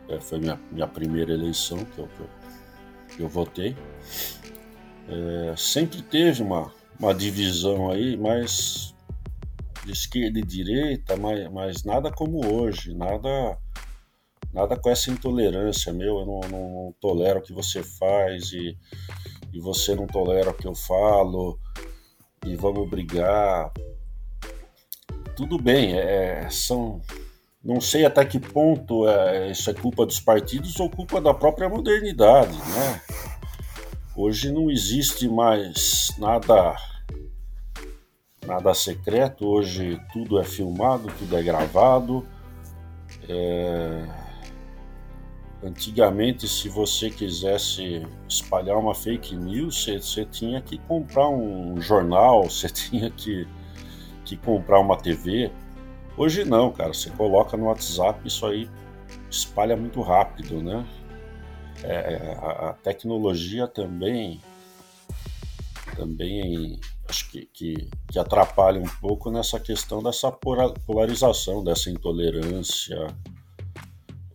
É, 0.08 0.20
foi 0.20 0.38
minha, 0.38 0.60
minha 0.70 0.86
primeira 0.86 1.32
eleição 1.32 1.78
que 1.84 1.98
eu, 1.98 2.08
que 2.08 2.20
eu, 2.20 2.28
que 3.16 3.22
eu 3.22 3.28
votei. 3.28 3.74
É, 5.08 5.54
sempre 5.56 6.02
teve 6.02 6.42
uma, 6.42 6.70
uma 7.00 7.14
divisão 7.14 7.90
aí, 7.90 8.16
mas 8.16 8.94
de 9.88 9.92
esquerda 9.92 10.38
e 10.38 10.42
direita, 10.42 11.16
mas, 11.16 11.50
mas 11.50 11.84
nada 11.84 12.12
como 12.12 12.46
hoje, 12.46 12.94
nada 12.94 13.58
nada 14.52 14.76
com 14.76 14.90
essa 14.90 15.10
intolerância, 15.10 15.92
meu, 15.92 16.20
eu 16.20 16.26
não, 16.26 16.40
não 16.40 16.94
tolero 17.00 17.38
o 17.38 17.42
que 17.42 17.52
você 17.52 17.82
faz 17.82 18.52
e, 18.52 18.76
e 19.52 19.60
você 19.60 19.94
não 19.94 20.06
tolera 20.06 20.50
o 20.50 20.54
que 20.54 20.66
eu 20.66 20.74
falo 20.74 21.58
e 22.44 22.56
vamos 22.56 22.88
brigar. 22.88 23.72
Tudo 25.36 25.58
bem, 25.58 25.98
é, 25.98 26.48
são 26.50 27.00
não 27.62 27.80
sei 27.80 28.04
até 28.04 28.24
que 28.24 28.38
ponto 28.38 29.08
é, 29.08 29.50
isso 29.50 29.70
é 29.70 29.74
culpa 29.74 30.06
dos 30.06 30.20
partidos 30.20 30.78
ou 30.80 30.90
culpa 30.90 31.20
da 31.20 31.34
própria 31.34 31.68
modernidade, 31.68 32.56
né? 32.56 33.02
Hoje 34.16 34.50
não 34.50 34.70
existe 34.70 35.28
mais 35.28 36.08
nada 36.18 36.74
nada 38.48 38.72
secreto, 38.72 39.46
hoje 39.46 40.00
tudo 40.10 40.40
é 40.40 40.44
filmado, 40.44 41.12
tudo 41.18 41.36
é 41.36 41.42
gravado. 41.42 42.26
É... 43.28 44.08
Antigamente, 45.62 46.48
se 46.48 46.68
você 46.68 47.10
quisesse 47.10 48.06
espalhar 48.28 48.78
uma 48.78 48.94
fake 48.94 49.36
news, 49.36 49.84
você, 49.84 50.24
tinha 50.24 50.62
que 50.62 50.78
comprar 50.78 51.28
um 51.28 51.78
jornal, 51.80 52.44
você 52.48 52.68
tinha 52.70 53.10
que, 53.10 53.46
que 54.24 54.36
comprar 54.36 54.80
uma 54.80 54.96
TV. 54.96 55.52
Hoje 56.16 56.44
não, 56.44 56.72
cara. 56.72 56.94
Você 56.94 57.10
coloca 57.10 57.56
no 57.56 57.66
WhatsApp, 57.66 58.26
isso 58.26 58.46
aí 58.46 58.68
espalha 59.30 59.76
muito 59.76 60.00
rápido, 60.00 60.62
né? 60.62 60.86
É, 61.82 61.94
é 61.94 62.38
a, 62.40 62.70
a, 62.70 62.72
tecnologia 62.72 63.68
também, 63.68 64.40
também 65.94 66.80
acho 67.08 67.30
que, 67.30 67.46
que, 67.46 67.88
que, 68.10 68.18
atrapalha 68.18 68.80
um 68.80 68.88
pouco 69.00 69.30
nessa 69.30 69.58
questão 69.58 70.02
dessa 70.02 70.30
polarização, 70.30 71.64
dessa 71.64 71.90
intolerância, 71.90 73.06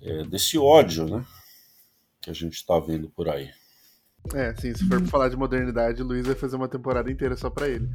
é, 0.01 0.23
desse 0.23 0.57
ódio, 0.57 1.05
né? 1.05 1.23
Que 2.21 2.29
a 2.29 2.33
gente 2.33 2.53
está 2.53 2.79
vendo 2.79 3.09
por 3.09 3.29
aí. 3.29 3.49
É, 4.33 4.55
sim, 4.55 4.73
se 4.73 4.87
for 4.87 5.01
pra 5.01 5.09
falar 5.09 5.29
de 5.29 5.35
modernidade, 5.35 6.01
o 6.01 6.05
Luiz 6.05 6.25
vai 6.25 6.35
fazer 6.35 6.55
uma 6.55 6.69
temporada 6.69 7.11
inteira 7.11 7.35
só 7.35 7.49
pra 7.49 7.67
ele. 7.67 7.89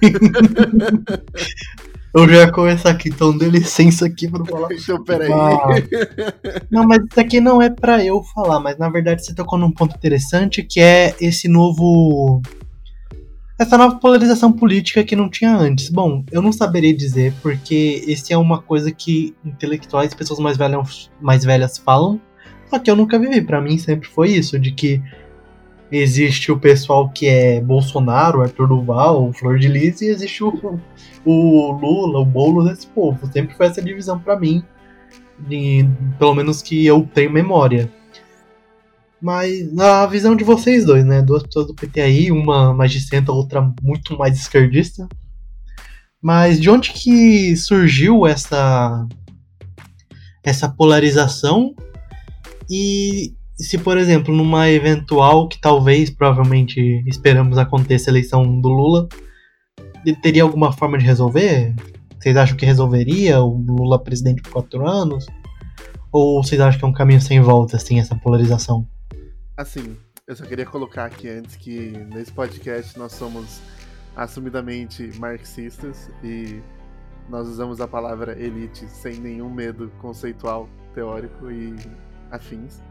Eu 2.16 2.26
já 2.26 2.36
ia 2.36 2.50
começar 2.50 2.90
aqui, 2.90 3.10
então 3.10 3.36
dê 3.36 3.46
licença 3.46 4.06
aqui 4.06 4.26
pra 4.26 4.42
falar. 4.42 4.68
Então, 4.72 5.04
peraí. 5.04 5.30
Ah, 5.30 5.66
não, 6.70 6.84
mas 6.84 7.04
isso 7.04 7.20
aqui 7.20 7.42
não 7.42 7.60
é 7.60 7.68
pra 7.68 8.02
eu 8.02 8.22
falar, 8.22 8.58
mas 8.58 8.78
na 8.78 8.88
verdade 8.88 9.22
você 9.22 9.34
tocou 9.34 9.58
num 9.58 9.70
ponto 9.70 9.94
interessante 9.94 10.62
que 10.62 10.80
é 10.80 11.14
esse 11.20 11.46
novo. 11.46 12.40
Essa 13.58 13.78
nova 13.78 13.96
polarização 13.96 14.52
política 14.52 15.02
que 15.02 15.16
não 15.16 15.30
tinha 15.30 15.56
antes. 15.56 15.88
Bom, 15.88 16.22
eu 16.30 16.42
não 16.42 16.52
saberia 16.52 16.94
dizer, 16.94 17.32
porque 17.40 18.04
esse 18.06 18.30
é 18.30 18.36
uma 18.36 18.60
coisa 18.60 18.92
que 18.92 19.34
intelectuais 19.42 20.12
e 20.12 20.16
pessoas 20.16 20.38
mais 20.38 20.58
velhas, 20.58 21.10
mais 21.20 21.42
velhas 21.42 21.78
falam, 21.78 22.20
só 22.68 22.78
que 22.78 22.90
eu 22.90 22.96
nunca 22.96 23.18
vivi. 23.18 23.40
Para 23.40 23.62
mim 23.62 23.78
sempre 23.78 24.08
foi 24.08 24.32
isso, 24.32 24.58
de 24.58 24.72
que 24.72 25.02
existe 25.90 26.52
o 26.52 26.58
pessoal 26.58 27.08
que 27.08 27.26
é 27.26 27.58
Bolsonaro, 27.60 28.42
Arthur 28.42 28.68
Duval, 28.68 29.32
Flor 29.32 29.58
de 29.58 29.68
Lis, 29.68 30.02
e 30.02 30.06
existe 30.08 30.44
o, 30.44 30.78
o 31.24 31.72
Lula, 31.72 32.20
o 32.20 32.26
Boulos, 32.26 32.70
esse 32.70 32.86
povo. 32.88 33.26
Sempre 33.32 33.56
foi 33.56 33.66
essa 33.66 33.80
divisão 33.80 34.18
para 34.18 34.38
mim, 34.38 34.62
de, 35.38 35.88
pelo 36.18 36.34
menos 36.34 36.60
que 36.60 36.84
eu 36.84 37.08
tenho 37.14 37.30
memória. 37.30 37.90
Mas 39.20 39.72
na 39.72 40.06
visão 40.06 40.36
de 40.36 40.44
vocês 40.44 40.84
dois, 40.84 41.04
né? 41.04 41.22
Duas 41.22 41.42
pessoas 41.42 41.66
do 41.66 41.74
PT 41.74 42.00
aí, 42.00 42.30
uma 42.30 42.74
mais 42.74 42.92
centro, 43.08 43.34
outra 43.34 43.72
muito 43.82 44.16
mais 44.16 44.38
esquerdista. 44.38 45.08
Mas 46.22 46.60
de 46.60 46.68
onde 46.68 46.92
que 46.92 47.56
surgiu 47.56 48.26
essa 48.26 49.06
essa 50.44 50.68
polarização 50.68 51.74
e 52.70 53.34
se, 53.56 53.78
por 53.78 53.96
exemplo, 53.96 54.34
numa 54.34 54.68
eventual 54.70 55.48
que 55.48 55.60
talvez, 55.60 56.10
provavelmente, 56.10 57.02
esperamos 57.06 57.58
aconteça 57.58 58.10
a 58.10 58.12
eleição 58.12 58.60
do 58.60 58.68
Lula, 58.68 59.08
teria 60.22 60.42
alguma 60.42 60.72
forma 60.72 60.98
de 60.98 61.04
resolver? 61.04 61.74
Vocês 62.18 62.36
acham 62.36 62.56
que 62.56 62.66
resolveria 62.66 63.40
o 63.40 63.56
Lula 63.56 64.02
presidente 64.02 64.42
por 64.42 64.52
quatro 64.52 64.86
anos? 64.86 65.26
Ou 66.12 66.42
vocês 66.42 66.60
acham 66.60 66.78
que 66.78 66.84
é 66.84 66.88
um 66.88 66.92
caminho 66.92 67.20
sem 67.20 67.40
volta, 67.40 67.76
assim, 67.76 67.98
essa 67.98 68.14
polarização? 68.14 68.86
Assim, 69.56 69.96
eu 70.26 70.36
só 70.36 70.44
queria 70.44 70.66
colocar 70.66 71.06
aqui 71.06 71.30
antes 71.30 71.56
que 71.56 71.92
nesse 72.12 72.30
podcast 72.30 72.98
nós 72.98 73.12
somos 73.12 73.62
assumidamente 74.14 75.10
marxistas 75.18 76.10
e 76.22 76.60
nós 77.30 77.48
usamos 77.48 77.80
a 77.80 77.88
palavra 77.88 78.38
elite 78.38 78.86
sem 78.86 79.18
nenhum 79.18 79.48
medo 79.48 79.90
conceitual, 79.98 80.68
teórico 80.94 81.50
e 81.50 81.74
afins. 82.30 82.82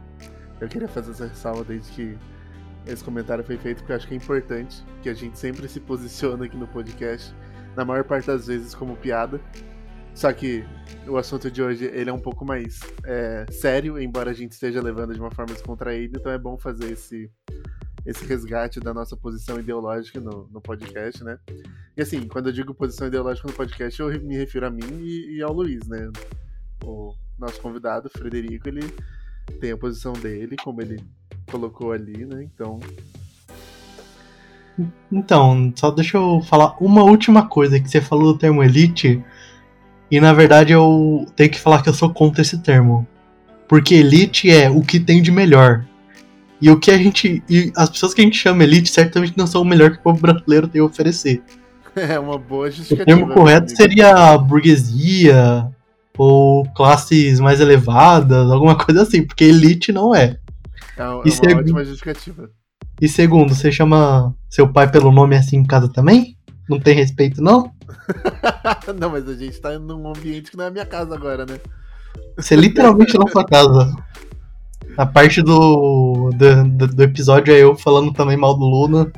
Eu 0.59 0.68
queria 0.68 0.88
fazer 0.88 1.11
essa 1.11 1.28
ressalva 1.28 1.63
desde 1.63 1.91
que 1.91 2.18
esse 2.88 3.03
comentário 3.03 3.43
foi 3.43 3.57
feito, 3.57 3.78
porque 3.80 3.91
eu 3.91 3.97
acho 3.97 4.07
que 4.07 4.16
é 4.16 4.18
importante 4.18 4.84
que 5.03 5.09
a 5.09 5.13
gente 5.13 5.38
sempre 5.38 5.70
se 5.70 5.80
posiciona 5.80 6.45
aqui 6.45 6.57
no 6.57 6.68
podcast, 6.68 7.32
na 7.76 7.86
maior 7.86 8.03
parte 8.03 8.26
das 8.26 8.47
vezes 8.47 8.74
como 8.74 8.95
piada. 8.97 9.39
Só 10.16 10.32
que 10.32 10.63
o 11.07 11.18
assunto 11.18 11.51
de 11.51 11.61
hoje 11.61 11.86
ele 11.86 12.09
é 12.09 12.13
um 12.13 12.20
pouco 12.20 12.45
mais 12.45 12.80
é, 13.05 13.45
sério, 13.51 13.99
embora 13.99 14.32
a 14.32 14.34
gente 14.34 14.53
esteja 14.53 14.82
levando 14.82 15.13
de 15.13 15.20
uma 15.20 15.30
forma 15.30 15.53
descontraída, 15.53 16.18
então 16.18 16.32
é 16.32 16.38
bom 16.38 16.57
fazer 16.57 16.93
esse, 16.93 17.30
esse 18.05 18.26
resgate 18.26 18.80
da 18.80 18.93
nossa 18.93 19.18
posição 19.18 19.59
ideológica 19.59 20.22
no, 20.22 20.47
no 20.51 20.61
podcast, 20.61 21.22
né? 21.22 21.38
E 21.97 22.01
assim, 22.01 22.28
quando 22.28 22.47
eu 22.47 22.53
digo 22.53 22.74
posição 22.74 23.07
ideológica 23.07 23.47
no 23.47 23.53
podcast, 23.53 23.99
eu 23.99 24.07
me 24.22 24.38
refiro 24.38 24.66
a 24.66 24.70
mim 24.70 25.01
e, 25.01 25.38
e 25.38 25.41
ao 25.41 25.51
Luiz, 25.51 25.86
né? 25.86 26.09
O 26.84 27.13
nosso 27.38 27.59
convidado, 27.59 28.09
Frederico, 28.09 28.70
ele 28.70 28.82
tem 29.59 29.74
a 29.74 29.78
posição 29.78 30.13
dele, 30.13 30.55
como 30.63 30.82
ele 30.82 31.03
colocou 31.51 31.91
ali, 31.91 32.26
né? 32.26 32.43
Então. 32.43 32.80
Então, 35.11 35.74
só 35.76 35.91
deixa 35.91 36.18
eu 36.18 36.41
falar 36.41 36.76
uma 36.82 37.03
última 37.03 37.47
coisa 37.47 37.80
que 37.80 37.89
você 37.89 37.99
falou 38.01 38.34
do 38.34 38.39
termo 38.39 38.63
elite. 38.63 39.24
E 40.16 40.20
na 40.22 40.32
verdade 40.32 40.72
eu 40.72 41.28
tenho 41.36 41.49
que 41.49 41.59
falar 41.59 41.84
que 41.84 41.89
eu 41.89 41.93
sou 41.93 42.09
contra 42.09 42.41
esse 42.41 42.59
termo. 42.59 43.05
Porque 43.68 43.95
elite 43.95 44.49
é 44.49 44.70
o 44.70 44.82
que 44.82 44.97
tem 44.97 45.22
de 45.22 45.30
melhor. 45.30 45.86
E 46.61 46.70
o 46.70 46.80
que 46.80 46.89
a 46.89 46.97
gente. 46.97 47.43
E 47.49 47.70
as 47.76 47.89
pessoas 47.89 48.13
que 48.13 48.22
a 48.22 48.24
gente 48.24 48.38
chama 48.38 48.63
elite 48.63 48.89
certamente 48.89 49.34
não 49.36 49.45
são 49.45 49.61
o 49.61 49.66
melhor 49.66 49.91
que 49.91 49.97
o 49.97 50.01
povo 50.01 50.22
brasileiro 50.22 50.70
tem 50.70 50.80
a 50.80 50.86
oferecer. 50.86 51.43
É 51.97 52.20
uma 52.20 52.38
boa 52.38 52.70
justificativa. 52.70 53.18
O 53.18 53.20
termo 53.20 53.34
correto 53.34 53.72
seria 53.74 54.38
burguesia, 54.38 55.70
ou 56.18 56.66
classes 56.74 57.39
mais 57.39 57.61
elevadas, 57.61 58.51
alguma 58.51 58.76
coisa 58.78 59.03
assim, 59.03 59.24
porque 59.24 59.45
elite 59.45 59.93
não 59.93 60.13
é. 60.13 60.38
É, 60.97 61.03
é 61.03 61.07
uma 61.07 61.32
seg... 61.32 61.55
ótima 61.55 61.86
justificativa. 61.86 62.49
E 63.01 63.07
segundo, 63.07 63.55
você 63.55 63.72
chama 63.72 64.36
seu 64.49 64.68
pai 64.68 64.91
pelo 64.91 65.09
nome 65.09 65.38
assim 65.38 65.55
em 65.55 65.63
casa 65.63 65.88
também? 65.88 66.36
Não 66.70 66.82
tem 66.82 66.93
respeito, 66.95 67.41
não? 67.41 67.72
Não, 68.99 69.09
mas 69.09 69.27
a 69.27 69.35
gente 69.35 69.59
tá 69.59 69.77
num 69.77 70.07
ambiente 70.07 70.51
que 70.51 70.57
não 70.57 70.65
é 70.65 70.67
a 70.67 70.71
minha 70.71 70.85
casa 70.85 71.15
agora, 71.15 71.45
né? 71.45 71.59
Você 72.37 72.55
literalmente 72.55 73.17
na 73.17 73.27
sua 73.27 73.45
casa. 73.45 73.95
A 74.97 75.05
parte 75.05 75.41
do 75.41 76.31
do, 76.31 76.63
do, 76.63 76.87
do, 76.87 77.03
episódio 77.03 77.53
é 77.53 77.59
eu 77.61 77.75
falando 77.75 78.13
também 78.13 78.37
mal 78.37 78.57
do 78.57 78.65
Luna 78.65 79.11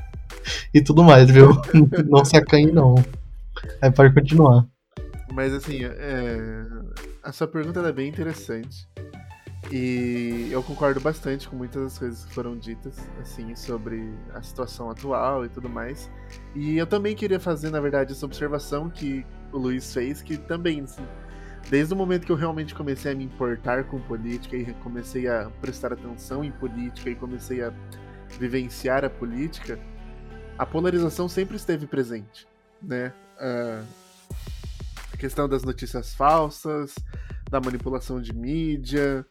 e 0.73 0.81
tudo 0.81 1.03
mais, 1.03 1.29
viu? 1.29 1.49
não 2.07 2.25
se 2.25 2.35
acanhe, 2.37 2.71
não. 2.71 2.95
Aí 3.81 3.91
pode 3.91 4.13
continuar. 4.13 4.65
Mas 5.31 5.53
assim, 5.53 5.83
é... 5.83 6.65
a 7.23 7.31
sua 7.31 7.47
pergunta 7.47 7.79
é 7.81 7.91
bem 7.91 8.09
interessante. 8.09 8.87
E 9.71 10.47
eu 10.49 10.63
concordo 10.63 10.99
bastante 11.01 11.47
com 11.49 11.55
muitas 11.55 11.83
das 11.83 11.99
coisas 11.99 12.25
que 12.25 12.33
foram 12.33 12.57
ditas, 12.57 12.97
assim, 13.19 13.53
sobre 13.55 14.13
a 14.33 14.41
situação 14.41 14.89
atual 14.89 15.45
e 15.45 15.49
tudo 15.49 15.69
mais. 15.69 16.09
E 16.55 16.77
eu 16.77 16.87
também 16.87 17.15
queria 17.15 17.39
fazer, 17.39 17.69
na 17.69 17.81
verdade, 17.81 18.13
essa 18.13 18.25
observação 18.25 18.89
que 18.89 19.25
o 19.51 19.57
Luiz 19.57 19.93
fez, 19.93 20.21
que 20.21 20.37
também, 20.37 20.81
assim, 20.81 21.05
desde 21.69 21.93
o 21.93 21.97
momento 21.97 22.25
que 22.25 22.31
eu 22.31 22.35
realmente 22.37 22.73
comecei 22.73 23.11
a 23.11 23.15
me 23.15 23.25
importar 23.25 23.83
com 23.83 23.99
política 23.99 24.55
e 24.55 24.73
comecei 24.75 25.27
a 25.27 25.49
prestar 25.61 25.91
atenção 25.91 26.43
em 26.43 26.51
política 26.51 27.09
e 27.09 27.15
comecei 27.15 27.61
a 27.61 27.73
vivenciar 28.39 29.03
a 29.03 29.09
política, 29.09 29.77
a 30.57 30.65
polarização 30.65 31.27
sempre 31.27 31.57
esteve 31.57 31.85
presente, 31.85 32.47
né? 32.81 33.13
A 33.37 35.17
questão 35.17 35.47
das 35.47 35.63
notícias 35.63 36.13
falsas, 36.13 36.95
da 37.49 37.59
manipulação 37.59 38.21
de 38.21 38.33
mídia, 38.33 39.25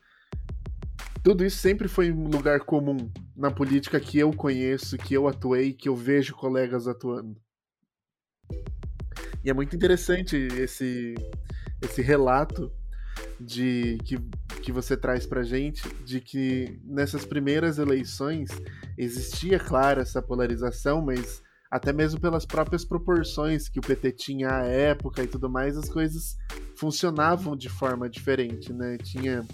tudo 1.27 1.45
isso 1.45 1.59
sempre 1.59 1.89
foi 1.89 2.13
um 2.13 2.29
lugar 2.29 2.61
comum 2.61 3.11
na 3.35 3.51
política 3.51 3.99
que 3.99 4.17
eu 4.17 4.33
conheço, 4.33 4.97
que 4.97 5.13
eu 5.13 5.27
atuei, 5.27 5.73
que 5.73 5.89
eu 5.89 5.97
vejo 5.97 6.37
colegas 6.37 6.87
atuando. 6.87 7.37
E 9.43 9.51
é 9.51 9.53
muito 9.53 9.75
interessante 9.75 10.37
esse, 10.37 11.17
esse 11.83 12.01
relato 12.01 12.71
de 13.41 13.99
que, 14.05 14.19
que 14.63 14.71
você 14.71 14.97
traz 14.97 15.27
pra 15.27 15.43
gente 15.43 15.83
de 16.05 16.21
que 16.21 16.81
nessas 16.85 17.25
primeiras 17.25 17.79
eleições 17.79 18.49
existia, 18.97 19.59
claro, 19.59 20.01
essa 20.01 20.23
polarização, 20.23 21.03
mas 21.05 21.43
até 21.69 21.93
mesmo 21.93 22.21
pelas 22.21 22.47
próprias 22.47 22.85
proporções 22.85 23.69
que 23.69 23.81
o 23.81 23.83
PT 23.83 24.13
tinha 24.13 24.59
à 24.59 24.65
época 24.65 25.25
e 25.25 25.27
tudo 25.27 25.51
mais, 25.51 25.77
as 25.77 25.89
coisas 25.89 26.37
funcionavam 26.77 27.57
de 27.57 27.69
forma 27.69 28.09
diferente, 28.09 28.73
né? 28.73 28.97
Tinha 28.99 29.45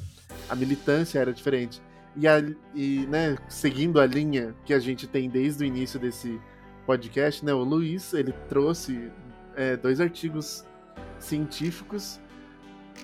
a 0.48 0.54
militância 0.54 1.18
era 1.18 1.32
diferente. 1.32 1.80
E, 2.16 2.28
a, 2.28 2.42
e 2.74 3.06
né, 3.06 3.36
seguindo 3.48 4.00
a 4.00 4.06
linha 4.06 4.54
que 4.64 4.74
a 4.74 4.78
gente 4.78 5.06
tem 5.06 5.30
desde 5.30 5.64
o 5.64 5.66
início 5.66 5.98
desse 5.98 6.40
podcast, 6.86 7.44
né, 7.44 7.54
o 7.54 7.62
Luiz 7.62 8.12
ele 8.12 8.32
trouxe 8.48 9.10
é, 9.56 9.76
dois 9.76 10.00
artigos 10.00 10.64
científicos 11.18 12.20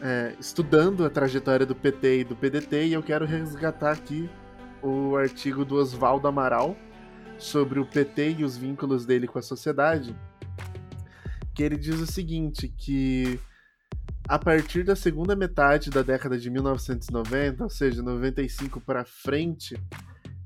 é, 0.02 0.34
estudando 0.38 1.04
a 1.04 1.10
trajetória 1.10 1.64
do 1.64 1.74
PT 1.74 2.20
e 2.20 2.24
do 2.24 2.36
PDT, 2.36 2.86
e 2.88 2.92
eu 2.92 3.02
quero 3.02 3.24
resgatar 3.24 3.92
aqui 3.92 4.28
o 4.82 5.16
artigo 5.16 5.64
do 5.64 5.76
Oswaldo 5.76 6.28
Amaral 6.28 6.76
sobre 7.38 7.80
o 7.80 7.86
PT 7.86 8.36
e 8.38 8.44
os 8.44 8.56
vínculos 8.56 9.06
dele 9.06 9.26
com 9.26 9.38
a 9.38 9.42
sociedade, 9.42 10.14
que 11.54 11.62
ele 11.62 11.76
diz 11.76 12.00
o 12.00 12.06
seguinte, 12.06 12.68
que 12.68 13.40
a 14.28 14.38
partir 14.38 14.84
da 14.84 14.94
segunda 14.94 15.34
metade 15.34 15.88
da 15.88 16.02
década 16.02 16.38
de 16.38 16.50
1990, 16.50 17.64
ou 17.64 17.70
seja, 17.70 18.02
95 18.02 18.78
para 18.78 19.02
frente, 19.04 19.74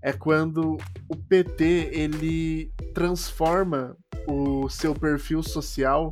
é 0.01 0.12
quando 0.12 0.78
o 1.09 1.16
PT 1.16 1.91
ele 1.93 2.72
transforma 2.95 3.97
o 4.26 4.68
seu 4.68 4.95
perfil 4.95 5.43
social 5.43 6.11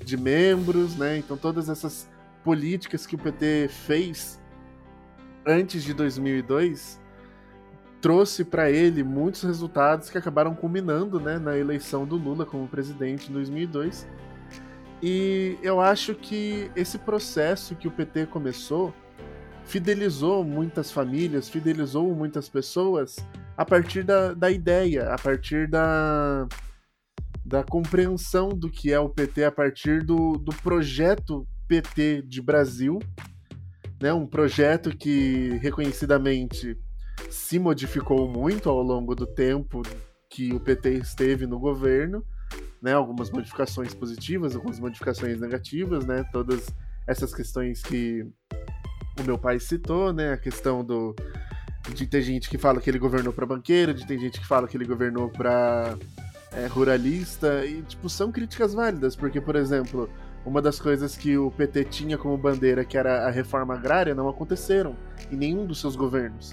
de 0.05 0.17
membros, 0.17 0.97
né? 0.97 1.19
Então 1.19 1.37
todas 1.37 1.69
essas 1.69 2.09
políticas 2.45 3.07
que 3.07 3.15
o 3.15 3.19
PT 3.19 3.69
fez 3.69 4.41
antes 5.47 5.83
de 5.83 5.95
2002 5.95 7.01
trouxe 8.01 8.45
para 8.45 8.71
ele 8.71 9.03
muitos 9.03 9.43
resultados 9.43 10.09
que 10.09 10.17
acabaram 10.17 10.55
culminando, 10.55 11.21
né, 11.21 11.39
na 11.39 11.57
eleição 11.57 12.07
do 12.07 12.17
Lula 12.17 12.47
como 12.47 12.67
presidente 12.67 13.31
em 13.31 13.35
2002. 13.35 14.09
E 15.03 15.59
eu 15.63 15.81
acho 15.81 16.15
que 16.15 16.71
esse 16.75 16.99
processo 16.99 17.75
que 17.75 17.89
o 17.89 17.91
PT 17.91 18.27
começou 18.27 18.95
fidelizou 19.71 20.43
muitas 20.43 20.91
famílias, 20.91 21.49
fidelizou 21.49 22.13
muitas 22.13 22.49
pessoas 22.49 23.15
a 23.57 23.65
partir 23.65 24.03
da, 24.03 24.35
da 24.35 24.51
ideia, 24.51 25.15
a 25.15 25.17
partir 25.17 25.69
da, 25.69 26.49
da 27.45 27.63
compreensão 27.63 28.49
do 28.49 28.69
que 28.69 28.93
é 28.93 28.99
o 28.99 29.09
PT, 29.09 29.45
a 29.45 29.53
partir 29.53 30.03
do, 30.03 30.33
do 30.33 30.53
projeto 30.57 31.47
PT 31.69 32.23
de 32.23 32.43
Brasil, 32.43 32.99
né? 34.03 34.13
um 34.13 34.27
projeto 34.27 34.91
que 34.91 35.51
reconhecidamente 35.63 36.77
se 37.31 37.57
modificou 37.61 38.29
muito 38.29 38.69
ao 38.69 38.83
longo 38.83 39.15
do 39.15 39.25
tempo 39.25 39.83
que 40.29 40.53
o 40.53 40.59
PT 40.59 40.95
esteve 40.95 41.47
no 41.47 41.61
governo, 41.61 42.25
né? 42.83 42.93
algumas 42.93 43.31
modificações 43.31 43.95
positivas, 43.95 44.57
algumas 44.57 44.81
modificações 44.81 45.39
negativas, 45.39 46.05
né? 46.05 46.25
todas 46.33 46.75
essas 47.07 47.33
questões 47.33 47.81
que 47.83 48.27
o 49.21 49.25
meu 49.25 49.39
pai 49.39 49.59
citou, 49.59 50.13
né? 50.13 50.33
A 50.33 50.37
questão 50.37 50.85
do 50.85 51.15
de 51.95 52.07
ter 52.07 52.23
gente 52.23 52.49
que 52.49 52.59
fala 52.59 52.81
que 52.81 52.91
ele 52.91 52.99
governou 52.99 53.33
para 53.33 53.47
banqueiro, 53.47 53.95
de 53.95 54.07
ter 54.07 54.19
gente 54.19 54.39
que 54.39 54.47
fala 54.47 54.69
que 54.69 54.77
ele 54.77 54.85
governou 54.85 55.29
para 55.29 55.97
é, 56.53 56.67
ruralista 56.67 57.65
e 57.65 57.83
tipo 57.83 58.09
são 58.09 58.31
críticas 58.31 58.75
válidas, 58.75 59.17
porque 59.17 59.41
por 59.41 59.57
exemplo, 59.57 60.09
uma 60.45 60.61
das 60.61 60.79
coisas 60.79 61.17
que 61.17 61.37
o 61.37 61.51
PT 61.51 61.85
tinha 61.85 62.19
como 62.19 62.37
bandeira, 62.37 62.85
que 62.85 62.97
era 62.97 63.27
a 63.27 63.31
reforma 63.31 63.75
agrária, 63.75 64.15
não 64.15 64.29
aconteceram 64.29 64.97
em 65.31 65.37
nenhum 65.37 65.67
dos 65.67 65.81
seus 65.81 65.97
governos. 65.97 66.53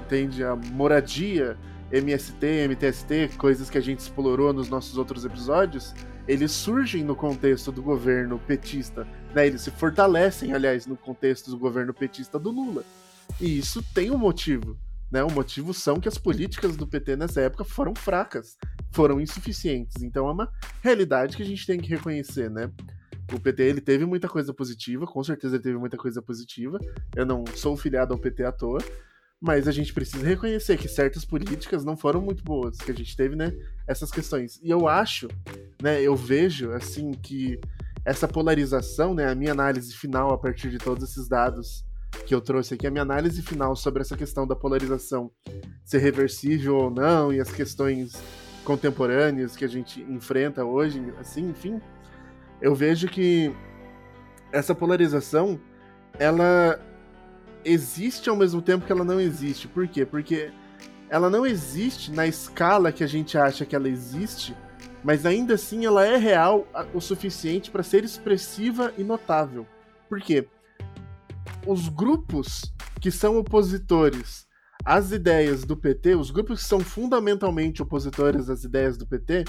Entende? 0.00 0.44
A 0.44 0.56
moradia, 0.56 1.56
MST, 1.92 2.68
MTST, 2.68 3.36
coisas 3.36 3.68
que 3.70 3.78
a 3.78 3.80
gente 3.80 4.00
explorou 4.00 4.52
nos 4.52 4.68
nossos 4.68 4.96
outros 4.96 5.24
episódios, 5.24 5.94
eles 6.26 6.52
surgem 6.52 7.02
no 7.02 7.16
contexto 7.16 7.72
do 7.72 7.82
governo 7.82 8.38
petista, 8.38 9.06
né? 9.34 9.46
Eles 9.46 9.62
se 9.62 9.70
fortalecem, 9.70 10.52
aliás, 10.52 10.86
no 10.86 10.96
contexto 10.96 11.50
do 11.50 11.58
governo 11.58 11.94
petista 11.94 12.38
do 12.38 12.50
Lula. 12.50 12.84
E 13.40 13.58
isso 13.58 13.82
tem 13.94 14.10
um 14.10 14.18
motivo, 14.18 14.76
né? 15.10 15.22
O 15.22 15.30
motivo 15.30 15.72
são 15.74 16.00
que 16.00 16.08
as 16.08 16.18
políticas 16.18 16.76
do 16.76 16.86
PT 16.86 17.16
nessa 17.16 17.40
época 17.40 17.64
foram 17.64 17.94
fracas, 17.94 18.56
foram 18.92 19.20
insuficientes. 19.20 20.02
Então 20.02 20.28
é 20.28 20.32
uma 20.32 20.50
realidade 20.82 21.36
que 21.36 21.42
a 21.42 21.46
gente 21.46 21.66
tem 21.66 21.78
que 21.78 21.88
reconhecer, 21.88 22.50
né? 22.50 22.70
O 23.32 23.38
PT 23.38 23.62
ele 23.62 23.80
teve 23.80 24.06
muita 24.06 24.26
coisa 24.26 24.54
positiva, 24.54 25.06
com 25.06 25.22
certeza 25.22 25.56
ele 25.56 25.62
teve 25.62 25.78
muita 25.78 25.98
coisa 25.98 26.22
positiva. 26.22 26.78
Eu 27.14 27.26
não 27.26 27.44
sou 27.54 27.76
filiado 27.76 28.14
ao 28.14 28.18
PT 28.18 28.42
à 28.42 28.52
toa, 28.52 28.78
mas 29.40 29.68
a 29.68 29.72
gente 29.72 29.92
precisa 29.92 30.26
reconhecer 30.26 30.78
que 30.78 30.88
certas 30.88 31.24
políticas 31.24 31.84
não 31.84 31.96
foram 31.96 32.22
muito 32.22 32.42
boas, 32.42 32.78
que 32.78 32.90
a 32.90 32.94
gente 32.94 33.14
teve, 33.14 33.36
né, 33.36 33.52
essas 33.86 34.10
questões. 34.10 34.58
E 34.62 34.70
eu 34.70 34.88
acho, 34.88 35.28
né, 35.80 36.00
eu 36.00 36.16
vejo, 36.16 36.72
assim, 36.72 37.12
que 37.12 37.60
essa 38.08 38.26
polarização, 38.26 39.12
né, 39.12 39.28
a 39.28 39.34
minha 39.34 39.52
análise 39.52 39.92
final 39.92 40.32
a 40.32 40.38
partir 40.38 40.70
de 40.70 40.78
todos 40.78 41.04
esses 41.04 41.28
dados 41.28 41.84
que 42.24 42.34
eu 42.34 42.40
trouxe 42.40 42.72
aqui, 42.72 42.86
a 42.86 42.90
minha 42.90 43.02
análise 43.02 43.42
final 43.42 43.76
sobre 43.76 44.00
essa 44.00 44.16
questão 44.16 44.46
da 44.46 44.56
polarização 44.56 45.30
ser 45.84 45.98
reversível 45.98 46.74
ou 46.74 46.90
não 46.90 47.30
e 47.30 47.38
as 47.38 47.50
questões 47.50 48.14
contemporâneas 48.64 49.54
que 49.54 49.62
a 49.62 49.68
gente 49.68 50.00
enfrenta 50.04 50.64
hoje, 50.64 51.12
assim, 51.20 51.50
enfim, 51.50 51.82
eu 52.62 52.74
vejo 52.74 53.08
que 53.08 53.54
essa 54.50 54.74
polarização 54.74 55.60
ela 56.18 56.80
existe 57.62 58.30
ao 58.30 58.36
mesmo 58.36 58.62
tempo 58.62 58.86
que 58.86 58.92
ela 58.92 59.04
não 59.04 59.20
existe. 59.20 59.68
Por 59.68 59.86
quê? 59.86 60.06
Porque 60.06 60.50
ela 61.10 61.28
não 61.28 61.44
existe 61.44 62.10
na 62.10 62.26
escala 62.26 62.90
que 62.90 63.04
a 63.04 63.06
gente 63.06 63.36
acha 63.36 63.66
que 63.66 63.76
ela 63.76 63.88
existe, 63.88 64.56
mas 65.02 65.24
ainda 65.24 65.54
assim 65.54 65.86
ela 65.86 66.04
é 66.04 66.16
real 66.16 66.66
o 66.92 67.00
suficiente 67.00 67.70
para 67.70 67.82
ser 67.82 68.04
expressiva 68.04 68.92
e 68.98 69.04
notável. 69.04 69.66
Por 70.08 70.20
quê? 70.20 70.46
Os 71.66 71.88
grupos 71.88 72.72
que 73.00 73.10
são 73.10 73.38
opositores 73.38 74.46
às 74.84 75.12
ideias 75.12 75.64
do 75.64 75.76
PT, 75.76 76.14
os 76.14 76.30
grupos 76.30 76.62
que 76.62 76.68
são 76.68 76.80
fundamentalmente 76.80 77.82
opositores 77.82 78.48
às 78.48 78.64
ideias 78.64 78.96
do 78.96 79.06
PT, 79.06 79.44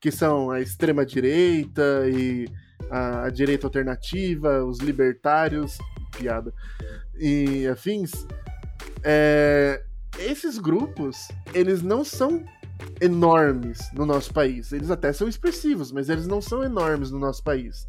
que 0.00 0.10
são 0.10 0.50
a 0.50 0.60
extrema-direita 0.60 2.08
e 2.08 2.48
a, 2.90 3.24
a, 3.24 3.30
direita 3.30 3.66
alternativa, 3.66 4.64
os 4.64 4.78
libertários, 4.78 5.76
piada, 6.16 6.52
e 7.18 7.66
afins, 7.66 8.26
é, 9.02 9.82
esses 10.18 10.58
grupos, 10.58 11.28
eles 11.52 11.82
não 11.82 12.04
são 12.04 12.44
enormes 13.00 13.78
no 13.92 14.06
nosso 14.06 14.32
país. 14.32 14.72
Eles 14.72 14.90
até 14.90 15.12
são 15.12 15.28
expressivos, 15.28 15.92
mas 15.92 16.08
eles 16.08 16.26
não 16.26 16.40
são 16.40 16.62
enormes 16.62 17.10
no 17.10 17.18
nosso 17.18 17.42
país. 17.42 17.86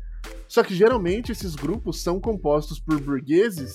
Só 0.47 0.63
que 0.63 0.75
geralmente 0.75 1.31
esses 1.31 1.55
grupos 1.55 2.01
são 2.01 2.19
compostos 2.19 2.79
por 2.79 2.99
burgueses 2.99 3.73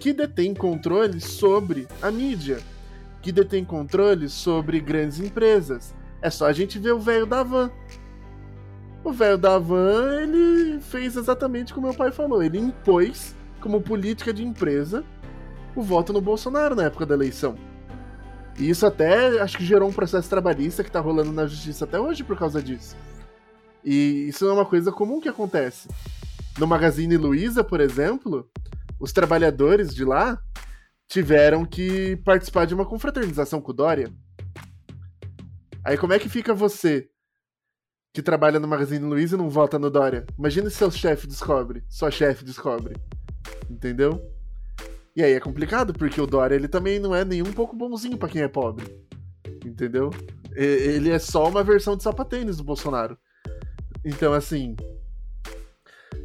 que 0.00 0.12
detêm 0.12 0.54
controle 0.54 1.20
sobre 1.20 1.86
a 2.00 2.10
mídia, 2.10 2.58
que 3.20 3.32
detêm 3.32 3.64
controle 3.64 4.28
sobre 4.28 4.80
grandes 4.80 5.20
empresas. 5.20 5.94
É 6.22 6.30
só 6.30 6.46
a 6.46 6.52
gente 6.52 6.78
ver 6.78 6.92
o 6.92 7.00
velho 7.00 7.26
da 7.26 7.42
van. 7.42 7.70
O 9.02 9.12
velho 9.12 9.36
da 9.36 9.58
van, 9.58 10.22
ele 10.22 10.80
fez 10.80 11.16
exatamente 11.16 11.74
como 11.74 11.88
meu 11.88 11.96
pai 11.96 12.10
falou. 12.10 12.42
Ele 12.42 12.58
impôs, 12.58 13.34
como 13.60 13.82
política 13.82 14.32
de 14.32 14.42
empresa, 14.42 15.04
o 15.76 15.82
voto 15.82 16.12
no 16.12 16.20
Bolsonaro 16.20 16.74
na 16.74 16.84
época 16.84 17.04
da 17.04 17.14
eleição. 17.14 17.56
E 18.58 18.70
isso 18.70 18.86
até 18.86 19.40
acho 19.40 19.56
que 19.56 19.64
gerou 19.64 19.88
um 19.88 19.92
processo 19.92 20.28
trabalhista 20.28 20.84
que 20.84 20.90
tá 20.90 21.00
rolando 21.00 21.32
na 21.32 21.46
justiça 21.46 21.84
até 21.84 21.98
hoje 21.98 22.22
por 22.22 22.38
causa 22.38 22.62
disso. 22.62 22.96
E 23.84 24.28
isso 24.28 24.46
é 24.48 24.52
uma 24.52 24.64
coisa 24.64 24.92
comum 24.92 25.20
que 25.20 25.28
acontece. 25.28 25.88
No 26.58 26.66
Magazine 26.66 27.16
Luiza, 27.16 27.64
por 27.64 27.80
exemplo, 27.80 28.48
os 28.98 29.12
trabalhadores 29.12 29.94
de 29.94 30.04
lá 30.04 30.40
tiveram 31.08 31.64
que 31.64 32.16
participar 32.24 32.64
de 32.64 32.74
uma 32.74 32.86
confraternização 32.86 33.60
com 33.60 33.72
o 33.72 33.74
Dória. 33.74 34.12
Aí 35.84 35.98
como 35.98 36.12
é 36.12 36.18
que 36.18 36.28
fica 36.28 36.54
você 36.54 37.08
que 38.14 38.22
trabalha 38.22 38.60
no 38.60 38.68
Magazine 38.68 39.04
Luiza 39.04 39.34
e 39.34 39.38
não 39.38 39.50
vota 39.50 39.78
no 39.78 39.90
Dória? 39.90 40.24
Imagina 40.38 40.70
se 40.70 40.76
seu 40.76 40.90
chefe 40.90 41.26
descobre, 41.26 41.84
sua 41.88 42.10
chefe 42.10 42.44
descobre. 42.44 42.94
Entendeu? 43.68 44.33
E 45.16 45.22
aí 45.22 45.32
é 45.32 45.40
complicado, 45.40 45.92
porque 45.92 46.20
o 46.20 46.26
Dória 46.26 46.54
ele 46.54 46.68
também 46.68 46.98
não 46.98 47.14
é 47.14 47.24
nem 47.24 47.42
um 47.42 47.52
pouco 47.52 47.76
bonzinho 47.76 48.18
para 48.18 48.28
quem 48.28 48.42
é 48.42 48.48
pobre. 48.48 48.84
Entendeu? 49.64 50.10
Ele 50.54 51.10
é 51.10 51.18
só 51.18 51.48
uma 51.48 51.62
versão 51.62 51.96
de 51.96 52.02
sapatênis 52.02 52.56
do 52.56 52.64
Bolsonaro. 52.64 53.16
Então, 54.04 54.32
assim. 54.32 54.76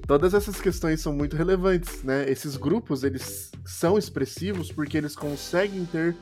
Todas 0.07 0.33
essas 0.33 0.59
questões 0.59 1.01
são 1.01 1.13
muito 1.13 1.35
relevantes, 1.35 2.03
né? 2.03 2.27
Esses 2.27 2.57
grupos, 2.57 3.03
eles 3.03 3.51
são 3.63 3.95
expressivos 3.95 4.71
porque 4.71 4.97
eles 4.97 5.15
conseguem 5.15 5.85
ter 5.85 6.15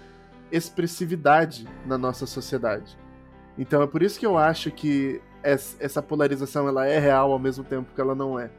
expressividade 0.51 1.65
na 1.85 1.97
nossa 1.97 2.25
sociedade. 2.25 2.97
Então 3.57 3.81
é 3.81 3.87
por 3.87 4.03
isso 4.03 4.19
que 4.19 4.25
eu 4.25 4.37
acho 4.37 4.71
que 4.71 5.21
essa 5.41 6.01
polarização 6.01 6.67
ela 6.67 6.85
é 6.85 6.99
real 6.99 7.31
ao 7.31 7.39
mesmo 7.39 7.63
tempo 7.63 7.93
que 7.93 8.01
ela 8.01 8.13
não 8.13 8.37
é. 8.37 8.51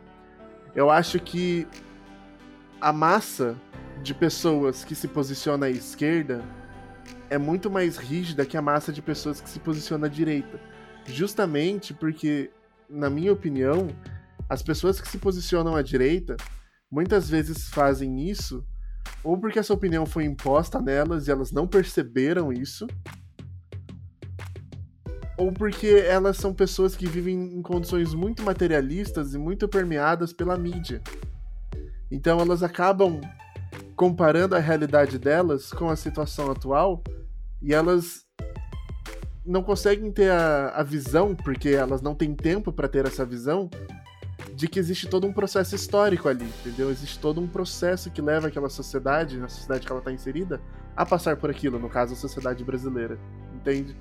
Eu 0.75 0.91
acho 0.91 1.21
que 1.21 1.67
a 2.81 2.93
massa 2.93 3.55
de 4.03 4.15
pessoas 4.15 4.85
que 4.85 4.95
se 4.95 5.09
posiciona 5.09 5.67
à 5.67 5.71
esquerda 5.71 6.43
é 7.31 7.39
muito 7.39 7.71
mais 7.71 7.97
rígida 7.97 8.47
que 8.47 8.57
a 8.57 8.63
massa 8.63 8.93
de 8.93 9.03
pessoas 9.03 9.41
que 9.41 9.49
se 9.49 9.61
posiciona 9.61 10.07
à 10.07 10.11
direita. 10.11 10.61
Justamente 11.07 11.93
porque, 11.93 12.51
na 12.89 13.11
minha 13.11 13.33
opinião, 13.33 13.89
as 14.49 14.63
pessoas 14.63 15.01
que 15.01 15.09
se 15.09 15.19
posicionam 15.19 15.77
à 15.77 15.83
direita 15.83 16.37
muitas 16.91 17.29
vezes 17.29 17.69
fazem 17.69 18.29
isso 18.29 18.65
ou 19.23 19.37
porque 19.39 19.59
essa 19.59 19.75
opinião 19.75 20.07
foi 20.07 20.25
imposta 20.25 20.81
nelas 20.81 21.27
e 21.27 21.31
elas 21.31 21.51
não 21.51 21.67
perceberam 21.67 22.53
isso, 22.53 22.87
ou 25.37 25.53
porque 25.53 25.87
elas 25.87 26.37
são 26.37 26.53
pessoas 26.53 26.97
que 26.97 27.07
vivem 27.07 27.55
em 27.55 27.63
condições 27.63 28.15
muito 28.15 28.43
materialistas 28.43 29.35
e 29.35 29.39
muito 29.39 29.69
permeadas 29.69 30.33
pela 30.33 30.57
mídia. 30.57 31.03
Então 32.11 32.41
elas 32.41 32.63
acabam 32.63 33.21
comparando 33.97 34.55
a 34.55 34.59
realidade 34.59 35.19
delas 35.19 35.73
com 35.73 35.91
a 35.91 35.97
situação 35.97 36.51
atual 36.51 37.03
e 37.61 37.75
elas 37.75 38.27
não 39.45 39.63
conseguem 39.63 40.13
ter 40.13 40.31
a, 40.31 40.69
a 40.71 40.83
visão, 40.83 41.35
porque 41.35 41.71
elas 41.71 42.03
não 42.03 42.15
têm 42.15 42.35
tempo 42.35 42.71
para 42.71 42.87
ter 42.87 43.07
essa 43.07 43.25
visão, 43.25 43.71
de 44.55 44.69
que 44.69 44.79
existe 44.79 45.07
todo 45.07 45.27
um 45.27 45.33
processo 45.33 45.75
histórico 45.75 46.29
ali, 46.29 46.45
entendeu? 46.45 46.91
Existe 46.91 47.19
todo 47.19 47.41
um 47.41 47.47
processo 47.47 48.11
que 48.11 48.21
leva 48.21 48.49
aquela 48.49 48.69
sociedade, 48.69 49.39
na 49.39 49.49
sociedade 49.49 49.87
que 49.87 49.93
ela 49.93 50.01
está 50.01 50.13
inserida, 50.13 50.61
a 50.97 51.07
passar 51.07 51.37
por 51.37 51.49
aquilo, 51.49 51.79
no 51.79 51.89
caso 51.89 52.13
a 52.13 52.17
sociedade 52.17 52.63
brasileira, 52.65 53.19
entende? 53.55 53.97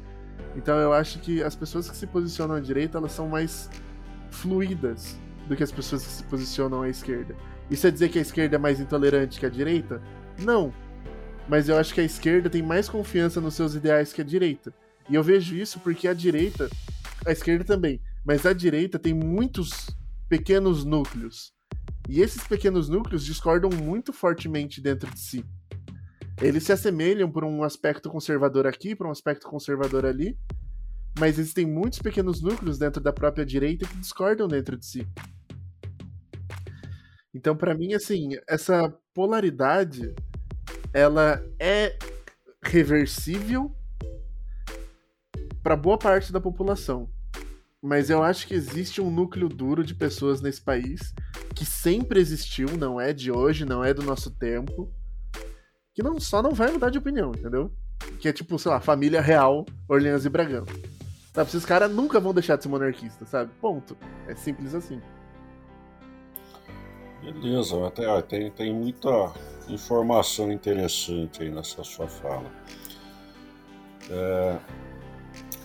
Então 0.55 0.77
eu 0.77 0.91
acho 0.91 1.19
que 1.19 1.41
as 1.43 1.55
pessoas 1.55 1.89
que 1.89 1.95
se 1.95 2.07
posicionam 2.07 2.55
à 2.55 2.59
direita, 2.59 2.97
elas 2.97 3.11
são 3.11 3.27
mais 3.27 3.69
fluídas 4.31 5.17
do 5.47 5.55
que 5.55 5.63
as 5.63 5.71
pessoas 5.71 6.03
que 6.03 6.11
se 6.11 6.23
posicionam 6.23 6.81
à 6.81 6.89
esquerda. 6.89 7.35
Isso 7.69 7.85
é 7.85 7.91
dizer 7.91 8.09
que 8.09 8.19
a 8.19 8.21
esquerda 8.21 8.55
é 8.55 8.59
mais 8.59 8.79
intolerante 8.79 9.39
que 9.39 9.45
a 9.45 9.49
direita? 9.49 10.01
Não. 10.39 10.73
Mas 11.47 11.67
eu 11.69 11.77
acho 11.77 11.93
que 11.93 12.01
a 12.01 12.03
esquerda 12.03 12.49
tem 12.49 12.61
mais 12.61 12.87
confiança 12.87 13.41
nos 13.41 13.55
seus 13.55 13.75
ideais 13.75 14.13
que 14.13 14.21
a 14.21 14.23
direita. 14.23 14.73
E 15.09 15.15
eu 15.15 15.23
vejo 15.23 15.55
isso 15.55 15.79
porque 15.79 16.07
a 16.07 16.13
direita, 16.13 16.69
a 17.25 17.31
esquerda 17.31 17.63
também, 17.63 18.01
mas 18.25 18.45
a 18.45 18.53
direita 18.53 18.99
tem 18.99 19.13
muitos 19.13 19.95
pequenos 20.27 20.83
núcleos. 20.83 21.53
E 22.09 22.21
esses 22.21 22.45
pequenos 22.47 22.89
núcleos 22.89 23.25
discordam 23.25 23.69
muito 23.69 24.13
fortemente 24.13 24.81
dentro 24.81 25.09
de 25.11 25.19
si. 25.19 25.45
Eles 26.41 26.63
se 26.63 26.71
assemelham 26.71 27.31
por 27.31 27.43
um 27.43 27.63
aspecto 27.63 28.09
conservador 28.09 28.67
aqui, 28.67 28.95
por 28.95 29.07
um 29.07 29.11
aspecto 29.11 29.47
conservador 29.47 30.05
ali, 30.05 30.37
mas 31.19 31.39
existem 31.39 31.65
muitos 31.65 31.99
pequenos 31.99 32.41
núcleos 32.41 32.77
dentro 32.77 33.01
da 33.01 33.11
própria 33.11 33.45
direita 33.45 33.87
que 33.87 33.97
discordam 33.97 34.47
dentro 34.47 34.77
de 34.77 34.85
si. 34.85 35.07
Então, 37.37 37.55
para 37.55 37.75
mim, 37.75 37.93
assim, 37.93 38.31
essa 38.47 38.91
polaridade 39.13 40.15
ela 40.91 41.39
é 41.59 41.95
reversível 42.63 43.71
para 45.61 45.75
boa 45.75 45.99
parte 45.99 46.33
da 46.33 46.41
população. 46.41 47.07
Mas 47.79 48.09
eu 48.09 48.23
acho 48.23 48.47
que 48.47 48.55
existe 48.55 48.99
um 48.99 49.11
núcleo 49.11 49.47
duro 49.47 49.83
de 49.83 49.93
pessoas 49.93 50.41
nesse 50.41 50.59
país 50.59 51.13
que 51.53 51.63
sempre 51.63 52.19
existiu, 52.19 52.75
não 52.75 52.99
é 52.99 53.13
de 53.13 53.31
hoje, 53.31 53.65
não 53.65 53.83
é 53.85 53.93
do 53.93 54.01
nosso 54.01 54.31
tempo, 54.31 54.91
que 55.93 56.01
não 56.01 56.19
só 56.19 56.41
não 56.41 56.55
vai 56.55 56.71
mudar 56.71 56.89
de 56.89 56.97
opinião, 56.97 57.29
entendeu? 57.29 57.71
Que 58.19 58.29
é 58.29 58.33
tipo, 58.33 58.57
sei 58.57 58.71
lá, 58.71 58.79
família 58.79 59.21
real, 59.21 59.63
Orleans 59.87 60.25
e 60.25 60.29
Bragança. 60.29 60.73
Sabe? 61.35 61.49
Esses 61.49 61.65
caras 61.65 61.91
nunca 61.91 62.19
vão 62.19 62.33
deixar 62.33 62.55
de 62.55 62.63
ser 62.63 62.69
monarquistas, 62.69 63.29
sabe? 63.29 63.51
Ponto. 63.61 63.95
É 64.27 64.35
simples 64.35 64.73
assim. 64.73 64.99
Beleza, 67.21 67.87
até, 67.87 68.21
tem, 68.21 68.51
tem 68.51 68.73
muita 68.73 69.33
informação 69.67 70.51
interessante 70.51 71.41
aí 71.43 71.49
nessa 71.49 71.83
sua 71.83 72.07
fala. 72.07 72.49
É, 74.09 74.57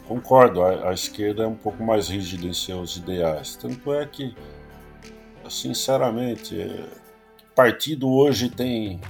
concordo, 0.07 0.63
a, 0.63 0.91
a, 0.91 0.93
esquerda 0.93 1.45
é 1.45 1.47
um 1.47 1.55
pouco 1.55 1.83
mais 1.85 2.09
rígida 2.09 2.47
em 2.47 2.55
seus 2.55 2.97
ideais. 2.97 3.55
Tanto 3.57 3.93
é 3.93 4.07
que, 4.07 4.35
sinceramente, 5.49 6.61
é, 6.61 6.89
partido 7.55 8.11
hoje 8.11 8.49
tem 8.49 9.01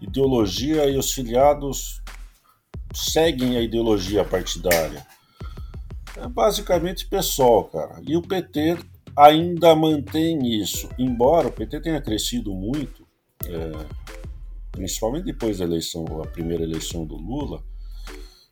ideologia 0.00 0.88
e 0.88 0.96
os 0.96 1.12
filiados 1.12 2.00
seguem 2.94 3.56
a 3.56 3.60
ideologia 3.60 4.24
partidária. 4.24 5.06
É 6.16 6.26
basicamente 6.26 7.06
pessoal, 7.06 7.64
cara. 7.64 8.00
E 8.06 8.16
o 8.16 8.22
PT 8.22 8.78
ainda 9.16 9.74
mantém 9.74 10.60
isso, 10.60 10.88
embora 10.98 11.48
o 11.48 11.52
PT 11.52 11.80
tenha 11.80 12.00
crescido 12.00 12.54
muito, 12.54 13.06
é, 13.44 13.72
principalmente 14.72 15.24
depois 15.24 15.58
da 15.58 15.64
eleição, 15.64 16.04
a 16.22 16.26
primeira 16.26 16.62
eleição 16.62 17.04
do 17.04 17.16
Lula, 17.16 17.62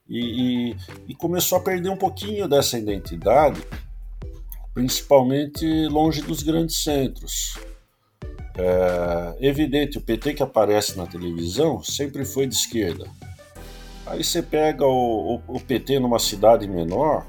e, 0.09 0.71
e, 0.71 0.77
e 1.09 1.15
começou 1.15 1.59
a 1.59 1.61
perder 1.61 1.91
um 1.91 1.97
pouquinho 1.97 2.49
dessa 2.49 2.79
identidade, 2.79 3.61
principalmente 4.73 5.87
longe 5.89 6.23
dos 6.23 6.43
grandes 6.43 6.83
centros. 6.83 7.59
É 8.57 9.37
evidente, 9.47 9.99
o 9.99 10.01
PT 10.01 10.35
que 10.35 10.43
aparece 10.43 10.97
na 10.97 11.07
televisão 11.07 11.83
sempre 11.83 12.25
foi 12.25 12.47
de 12.47 12.55
esquerda. 12.55 13.09
Aí 14.07 14.25
você 14.25 14.43
pega 14.43 14.85
o, 14.85 15.37
o, 15.37 15.57
o 15.57 15.61
PT 15.61 16.01
numa 16.01 16.19
cidade 16.19 16.67
menor, 16.67 17.27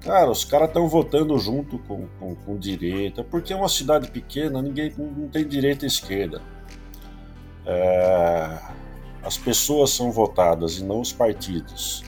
cara, 0.00 0.30
os 0.30 0.44
caras 0.44 0.68
estão 0.68 0.88
votando 0.88 1.36
junto 1.38 1.78
com, 1.80 2.06
com, 2.18 2.34
com, 2.34 2.56
direita, 2.56 3.22
porque 3.24 3.52
é 3.52 3.56
uma 3.56 3.68
cidade 3.68 4.10
pequena, 4.10 4.62
ninguém 4.62 4.92
não 4.96 5.28
tem 5.28 5.46
direita 5.46 5.84
e 5.84 5.88
esquerda. 5.88 6.40
É, 7.66 8.58
as 9.22 9.36
pessoas 9.36 9.90
são 9.90 10.10
votadas 10.10 10.78
e 10.78 10.84
não 10.84 11.00
os 11.00 11.12
partidos. 11.12 12.02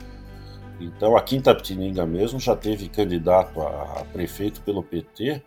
Então, 0.79 1.15
a 1.15 1.21
Quinta 1.21 1.53
Pitininga 1.53 2.05
mesmo 2.05 2.39
já 2.39 2.55
teve 2.55 2.89
candidato 2.89 3.61
a, 3.61 4.03
prefeito 4.11 4.61
pelo 4.61 4.81
PT. 4.81 5.41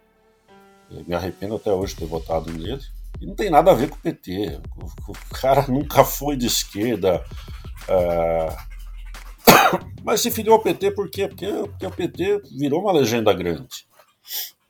Eu 0.91 1.05
me 1.05 1.15
arrependo 1.15 1.57
até 1.57 1.73
hoje 1.73 1.95
de 1.95 2.01
ter 2.01 2.07
votado 2.07 2.53
nele. 2.53 2.81
E 3.21 3.27
não 3.27 3.35
tem 3.35 3.51
nada 3.51 3.73
a 3.73 3.75
ver 3.75 3.89
com 3.89 3.97
o 3.97 4.01
PT. 4.01 4.61
O, 4.77 5.11
o 5.11 5.35
cara 5.35 5.67
nunca 5.69 6.05
foi 6.05 6.37
de 6.37 6.47
esquerda. 6.47 7.25
É... 7.89 8.74
Mas 10.05 10.21
se 10.21 10.31
filiou 10.31 10.57
ao 10.57 10.63
PT 10.63 10.91
por 10.93 11.11
quê? 11.11 11.29
Porque, 11.29 11.47
porque 11.47 11.87
o 11.87 11.91
PT 11.91 12.43
virou 12.59 12.81
uma 12.83 12.93
legenda 12.93 13.33
grande. 13.33 13.87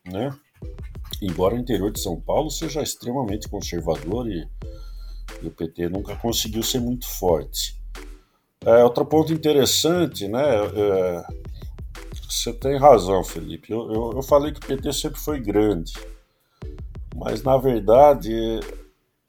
Né? 0.04 0.34
Embora 1.20 1.54
o 1.54 1.58
interior 1.58 1.90
de 1.90 2.00
São 2.00 2.20
Paulo 2.20 2.50
seja 2.50 2.82
extremamente 2.82 3.48
conservador 3.48 4.28
e, 4.28 4.46
e 5.42 5.46
o 5.46 5.50
PT 5.50 5.88
nunca 5.88 6.16
conseguiu 6.16 6.62
ser 6.62 6.80
muito 6.80 7.06
forte. 7.06 7.76
É, 8.64 8.82
outro 8.82 9.04
ponto 9.04 9.32
interessante, 9.32 10.26
né? 10.26 10.42
É, 10.42 11.24
você 12.28 12.52
tem 12.52 12.78
razão, 12.78 13.22
Felipe. 13.22 13.70
Eu, 13.70 13.92
eu, 13.92 14.12
eu, 14.16 14.22
falei 14.22 14.52
que 14.52 14.58
o 14.58 14.66
PT 14.66 14.92
sempre 14.92 15.20
foi 15.20 15.38
grande, 15.38 15.92
mas 17.14 17.42
na 17.42 17.56
verdade 17.56 18.60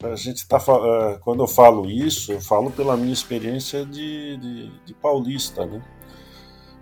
a 0.02 0.14
gente 0.14 0.38
está 0.38 0.58
é, 0.58 1.18
quando 1.20 1.42
eu 1.42 1.46
falo 1.46 1.88
isso, 1.90 2.32
eu 2.32 2.40
falo 2.40 2.70
pela 2.70 2.96
minha 2.96 3.12
experiência 3.12 3.84
de, 3.84 4.36
de, 4.36 4.70
de, 4.84 4.94
paulista, 4.94 5.64
né? 5.64 5.82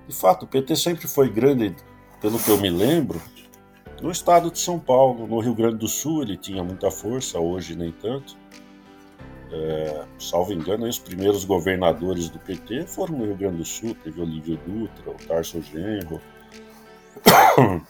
De 0.08 0.14
fato, 0.14 0.44
o 0.44 0.48
PT 0.48 0.74
sempre 0.76 1.06
foi 1.06 1.30
grande, 1.30 1.76
pelo 2.20 2.38
que 2.38 2.50
eu 2.50 2.58
me 2.58 2.70
lembro, 2.70 3.22
no 4.02 4.10
estado 4.10 4.50
de 4.50 4.58
São 4.58 4.78
Paulo, 4.78 5.26
no 5.26 5.38
Rio 5.38 5.54
Grande 5.54 5.76
do 5.76 5.88
Sul 5.88 6.22
ele 6.22 6.36
tinha 6.36 6.64
muita 6.64 6.90
força, 6.90 7.38
hoje 7.38 7.76
nem 7.76 7.92
tanto. 7.92 8.36
É, 9.52 10.04
salvo 10.18 10.52
engano, 10.52 10.88
os 10.88 10.98
primeiros 10.98 11.44
governadores 11.44 12.28
do 12.28 12.40
PT 12.40 12.86
foram 12.86 13.18
no 13.18 13.24
Rio 13.26 13.36
Grande 13.36 13.58
do 13.58 13.64
Sul, 13.64 13.96
teve 14.02 14.20
Olívio 14.20 14.58
Dutra, 14.66 15.10
o 15.10 15.26
Tarso 15.26 15.62
Genro. 15.62 16.20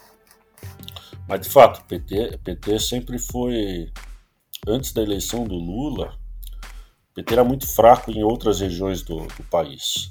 Mas 1.27 1.41
de 1.41 1.49
fato, 1.49 1.79
o 1.79 1.85
PT, 1.85 2.39
PT 2.43 2.79
sempre 2.79 3.17
foi, 3.17 3.91
antes 4.67 4.91
da 4.91 5.01
eleição 5.01 5.43
do 5.45 5.55
Lula, 5.55 6.15
o 7.11 7.15
PT 7.15 7.33
era 7.33 7.43
muito 7.43 7.67
fraco 7.67 8.11
em 8.11 8.23
outras 8.23 8.59
regiões 8.59 9.01
do, 9.01 9.19
do 9.19 9.43
país. 9.49 10.09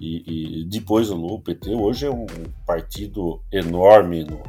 E, 0.00 0.60
e, 0.60 0.64
depois 0.64 1.08
do 1.08 1.14
Lula, 1.14 1.34
o 1.34 1.42
PT 1.42 1.74
hoje 1.74 2.06
é 2.06 2.10
um 2.10 2.26
partido 2.66 3.40
enorme 3.50 4.24
no, 4.24 4.42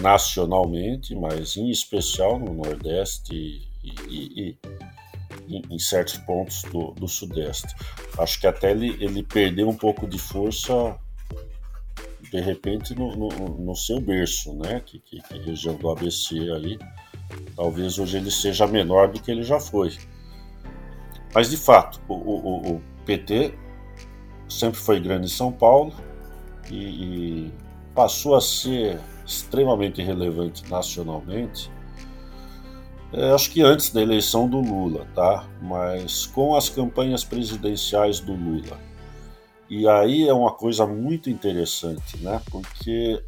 nacionalmente, 0.00 1.14
mas 1.14 1.56
em 1.56 1.70
especial 1.70 2.38
no 2.38 2.54
Nordeste 2.54 3.34
e, 3.34 3.94
e, 4.08 4.58
em, 5.48 5.62
em 5.70 5.78
certos 5.78 6.18
pontos 6.18 6.62
do, 6.64 6.92
do, 6.92 7.08
Sudeste. 7.08 7.74
Acho 8.18 8.40
que 8.40 8.46
até 8.46 8.70
ele, 8.70 8.96
ele 9.02 9.22
perdeu 9.22 9.68
um 9.68 9.76
pouco 9.76 10.06
de 10.06 10.18
força 10.18 10.98
de 12.30 12.40
repente 12.40 12.94
no, 12.94 13.14
no, 13.14 13.28
no 13.58 13.76
seu 13.76 14.00
berço, 14.00 14.54
né? 14.54 14.80
Que, 14.84 14.98
que, 14.98 15.20
que, 15.22 15.38
região 15.38 15.76
do 15.76 15.88
ABC 15.90 16.34
aí, 16.50 16.78
talvez 17.54 17.98
hoje 17.98 18.16
ele 18.16 18.30
seja 18.30 18.66
menor 18.66 19.08
do 19.08 19.20
que 19.20 19.30
ele 19.30 19.42
já 19.42 19.60
foi. 19.60 19.96
Mas 21.34 21.50
de 21.50 21.56
fato, 21.56 22.00
o, 22.08 22.14
o, 22.14 22.76
o 22.76 22.82
PT 23.04 23.54
sempre 24.48 24.78
foi 24.78 25.00
grande 25.00 25.26
em 25.26 25.30
São 25.30 25.52
Paulo 25.52 25.92
e, 26.70 26.76
e 27.46 27.52
passou 27.94 28.36
a 28.36 28.40
ser 28.40 29.00
extremamente 29.26 30.02
relevante 30.02 30.68
nacionalmente 30.70 31.70
é, 33.12 33.30
acho 33.30 33.50
que 33.50 33.62
antes 33.62 33.90
da 33.90 34.02
eleição 34.02 34.48
do 34.48 34.60
Lula, 34.60 35.06
tá? 35.14 35.48
Mas 35.62 36.26
com 36.26 36.54
as 36.56 36.68
campanhas 36.68 37.24
presidenciais 37.24 38.20
do 38.20 38.34
Lula. 38.34 38.78
E 39.70 39.88
aí 39.88 40.28
é 40.28 40.32
uma 40.32 40.52
coisa 40.52 40.86
muito 40.86 41.30
interessante, 41.30 42.18
né? 42.18 42.40
Porque 42.50 43.22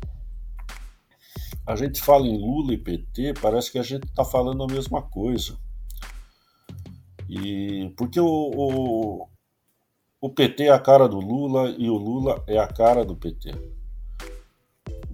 a 1.68 1.76
gente 1.76 2.00
fala 2.00 2.26
em 2.26 2.38
Lula 2.38 2.72
e 2.72 2.78
PT, 2.78 3.34
parece 3.42 3.70
que 3.70 3.78
a 3.78 3.82
gente 3.82 4.04
está 4.04 4.24
falando 4.24 4.64
a 4.64 4.66
mesma 4.66 5.02
coisa. 5.02 5.58
E 7.28 7.92
porque 7.94 8.18
o, 8.18 8.26
o, 8.26 9.28
o 10.18 10.30
PT 10.30 10.64
é 10.64 10.70
a 10.70 10.78
cara 10.78 11.06
do 11.06 11.20
Lula 11.20 11.68
e 11.76 11.90
o 11.90 11.96
Lula 11.98 12.42
é 12.46 12.58
a 12.58 12.66
cara 12.66 13.04
do 13.04 13.14
PT. 13.14 13.50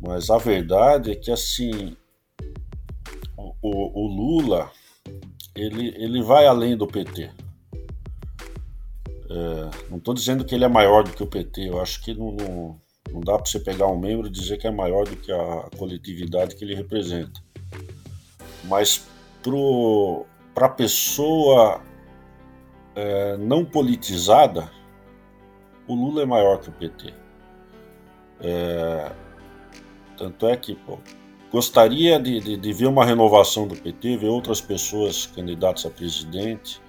Mas 0.00 0.30
a 0.30 0.38
verdade 0.38 1.10
é 1.10 1.16
que 1.16 1.32
assim 1.32 1.96
o, 3.36 3.50
o 3.60 4.06
Lula 4.06 4.70
ele, 5.56 5.88
ele 5.96 6.22
vai 6.22 6.46
além 6.46 6.76
do 6.76 6.86
PT. 6.86 7.32
É, 9.28 9.90
não 9.90 9.98
estou 9.98 10.14
dizendo 10.14 10.44
que 10.44 10.54
ele 10.54 10.64
é 10.64 10.68
maior 10.68 11.02
do 11.02 11.10
que 11.10 11.22
o 11.24 11.26
PT, 11.26 11.68
eu 11.68 11.80
acho 11.80 12.00
que 12.00 12.14
não, 12.14 12.30
não, 12.30 12.80
não 13.12 13.20
dá 13.20 13.36
para 13.36 13.46
você 13.46 13.60
pegar 13.60 13.86
um 13.86 13.98
membro 13.98 14.26
e 14.26 14.30
dizer 14.30 14.58
que 14.58 14.66
é 14.66 14.70
maior 14.70 15.04
do 15.04 15.16
que 15.16 15.30
a 15.32 15.68
coletividade 15.76 16.56
que 16.56 16.64
ele 16.64 16.74
representa. 16.74 17.40
Mas 18.64 19.06
para 20.54 20.66
a 20.66 20.70
pessoa 20.70 21.80
é, 22.94 23.36
não 23.36 23.64
politizada, 23.64 24.70
o 25.86 25.94
Lula 25.94 26.22
é 26.22 26.26
maior 26.26 26.58
que 26.60 26.70
o 26.70 26.72
PT. 26.72 27.12
É, 28.40 29.12
tanto 30.16 30.46
é 30.46 30.56
que 30.56 30.74
pô, 30.74 30.98
Gostaria 31.54 32.18
de, 32.18 32.40
de, 32.40 32.56
de, 32.56 32.72
ver 32.72 32.88
uma 32.88 33.04
renovação 33.04 33.68
do 33.68 33.76
PT, 33.76 34.16
ver 34.16 34.26
outras 34.26 34.60
pessoas 34.60 35.26
candidatas 35.26 35.86
a 35.86 35.90
presidente. 35.90 36.82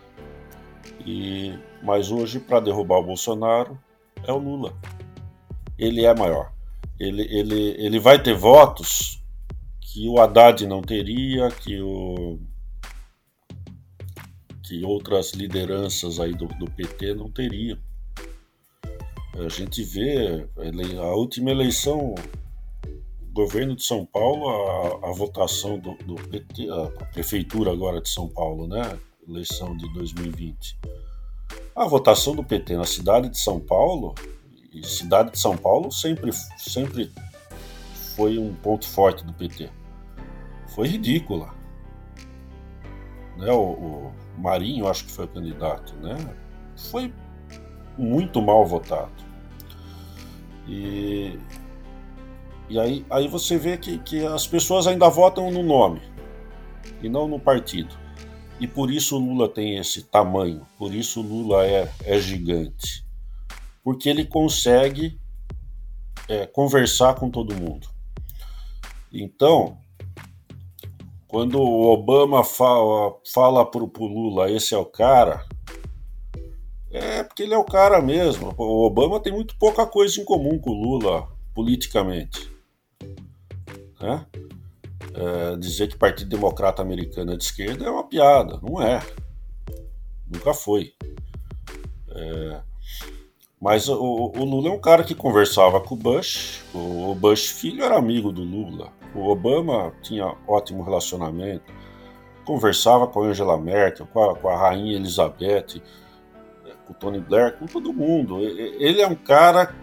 E, 1.06 1.54
mas 1.84 2.10
hoje, 2.10 2.40
para 2.40 2.62
derrubar 2.62 2.98
o 2.98 3.04
Bolsonaro, 3.04 3.78
é 4.26 4.34
o 4.34 4.40
Lula. 4.40 4.74
Ele 5.78 6.06
é 6.06 6.14
maior. 6.16 6.52
Ele, 7.00 7.24
ele, 7.24 7.76
ele 7.78 8.00
vai 8.00 8.22
ter 8.22 8.34
votos 8.34 9.22
que 9.82 10.08
o 10.08 10.20
Haddad 10.20 10.66
não 10.66 10.82
teria, 10.82 11.50
que, 11.50 11.82
o, 11.82 12.40
que 14.64 14.84
outras 14.84 15.34
lideranças 15.34 16.20
aí 16.20 16.34
do, 16.34 16.48
do 16.48 16.70
PT 16.72 17.14
não 17.16 17.30
teriam. 17.30 17.78
A 19.38 19.50
gente 19.50 19.84
vê 19.84 20.48
a 20.98 21.16
última 21.16 21.52
eleição 21.52 22.16
governo 23.36 23.76
de 23.76 23.84
São 23.84 24.06
Paulo, 24.06 24.48
a, 24.48 25.10
a 25.10 25.12
votação 25.12 25.78
do, 25.78 25.94
do 26.06 26.16
PT, 26.16 26.70
a, 26.70 27.06
prefeitura 27.08 27.70
agora 27.70 28.02
de 28.02 28.08
São 28.08 28.30
Paulo, 28.30 28.66
né? 28.66 28.98
Eleição 29.28 29.76
de 29.76 29.92
2020. 29.94 30.80
A 31.76 31.86
votação 31.86 32.34
do 32.34 32.44
PT 32.44 32.78
na 32.78 32.86
cidade 32.86 33.28
de 33.28 33.38
São 33.38 33.60
Paulo, 33.60 34.16
e 34.76 34.86
cidade 34.86 35.32
de 35.32 35.40
São 35.40 35.56
Paulo 35.56 35.92
sempre, 35.92 36.32
sempre 36.58 37.12
foi 38.16 38.38
um 38.38 38.54
ponto 38.54 38.88
forte 38.88 39.24
do 39.24 39.34
PT. 39.34 39.70
Foi 40.68 40.88
ridícula. 40.88 41.54
Né? 43.38 43.52
O, 43.52 43.62
o 43.62 44.14
Marinho, 44.38 44.88
acho 44.88 45.06
que 45.06 45.12
foi 45.12 45.26
o 45.26 45.30
candidato, 45.30 45.96
né? 45.96 46.16
Foi 46.92 47.14
muito 47.98 48.42
mal 48.42 48.66
votado. 48.66 49.12
E 50.68 51.40
e 52.68 52.80
aí, 52.80 53.06
aí 53.10 53.28
você 53.28 53.58
vê 53.58 53.78
que, 53.78 54.00
que 54.00 54.26
as 54.26 54.48
pessoas 54.48 54.88
ainda 54.88 55.08
votam 55.08 55.52
no 55.52 55.62
nome 55.62 56.02
e 57.02 57.08
não 57.08 57.28
no 57.28 57.40
partido. 57.40 57.96
E 58.60 58.68
por 58.68 58.90
isso 58.90 59.18
o 59.18 59.20
Lula 59.20 59.48
tem 59.48 59.78
esse 59.78 60.02
tamanho, 60.02 60.66
por 60.78 60.94
isso 60.94 61.20
o 61.20 61.24
Lula 61.24 61.66
é, 61.66 61.92
é 62.04 62.18
gigante. 62.20 63.05
Porque 63.86 64.10
ele 64.10 64.26
consegue 64.26 65.20
é, 66.28 66.48
conversar 66.48 67.14
com 67.14 67.30
todo 67.30 67.56
mundo. 67.56 67.88
Então, 69.14 69.78
quando 71.28 71.60
o 71.60 71.94
Obama 71.94 72.44
fala, 72.44 73.16
fala 73.32 73.64
pro, 73.70 73.88
Lula, 74.00 74.50
esse 74.50 74.74
é 74.74 74.78
o 74.78 74.86
cara, 74.86 75.46
é 76.90 77.24
porque 77.24 77.44
ele 77.44 77.54
é 77.54 77.58
o 77.58 77.64
cara 77.64 78.02
mesmo. 78.02 78.56
O 78.58 78.86
Obama 78.86 79.20
tem 79.20 79.32
muito 79.32 79.56
pouca 79.58 79.86
coisa 79.86 80.20
em 80.20 80.26
comum 80.26 80.58
com 80.58 80.72
o 80.72 80.82
Lula 80.82 81.28
politicamente. 81.54 82.52
Né? 84.02 84.26
É, 85.14 85.56
dizer 85.58 85.90
que 85.90 85.96
Partido 85.96 86.30
Democrata 86.30 86.82
Americano 86.82 87.34
é 87.34 87.38
de 87.38 87.44
esquerda 87.44 87.86
é 87.86 87.90
uma 87.90 88.08
piada, 88.08 88.60
não 88.64 88.82
é. 88.82 89.00
Nunca 90.28 90.54
foi. 90.54 90.94
É, 92.10 92.62
mas 93.62 93.88
o, 93.88 93.96
o, 94.36 94.44
Lula 94.44 94.70
é 94.70 94.72
um 94.72 94.80
cara 94.80 95.04
que 95.04 95.16
conversava 95.16 95.80
com 95.80 95.96
o 95.96 95.98
Bush, 95.98 96.64
o 96.74 97.16
Bush 97.16 97.48
filho 97.48 97.84
era 97.84 97.98
amigo 97.98 98.32
do 98.32 98.44
Lula, 98.44 98.92
o 99.14 99.28
Obama 99.30 99.94
tinha 100.02 100.36
ótimo 100.48 100.84
relacionamento. 100.84 101.74
conversava 102.46 103.08
com 103.08 103.24
a 103.24 103.28
Angela 103.28 103.58
Merkel, 103.58 104.06
com 104.08 104.32
a, 104.32 104.36
com 104.36 104.50
a 104.50 104.58
rainha 104.58 104.96
Elizabeth, 104.96 105.82
com 106.86 106.94
o 106.94 106.96
Tony 106.96 107.20
Blair, 107.20 107.58
com 107.58 107.66
todo 107.66 107.94
mundo. 107.94 108.40
Ele 108.40 109.02
é 109.02 109.08
um 109.08 109.16
cara, 109.16 109.74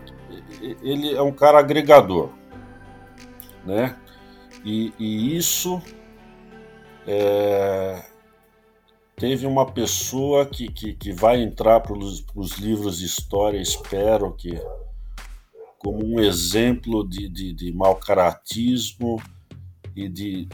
ele 0.60 1.14
é 1.14 1.22
um 1.22 1.32
cara 1.32 1.58
agregador, 1.58 2.30
né? 3.64 3.96
E, 4.64 4.92
e 4.98 5.36
isso 5.36 5.82
é, 7.06 8.04
teve 9.22 9.46
uma 9.46 9.64
pessoa 9.64 10.44
que, 10.44 10.66
que, 10.66 10.94
que 10.94 11.12
vai 11.12 11.40
entrar 11.40 11.78
para 11.78 11.96
os 11.96 12.58
livros 12.58 12.98
de 12.98 13.04
história, 13.04 13.56
espero 13.56 14.32
que 14.32 14.60
como 15.78 16.04
um 16.04 16.18
exemplo 16.18 17.08
de, 17.08 17.28
de, 17.28 17.52
de 17.52 17.72
mau 17.72 17.94
caratismo 17.94 19.22
e 19.94 20.08
de, 20.08 20.48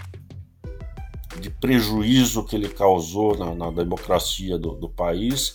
de 1.40 1.48
prejuízo 1.48 2.44
que 2.44 2.56
ele 2.56 2.68
causou 2.68 3.38
na, 3.38 3.54
na 3.54 3.70
democracia 3.70 4.58
do, 4.58 4.74
do, 4.74 4.90
país 4.90 5.54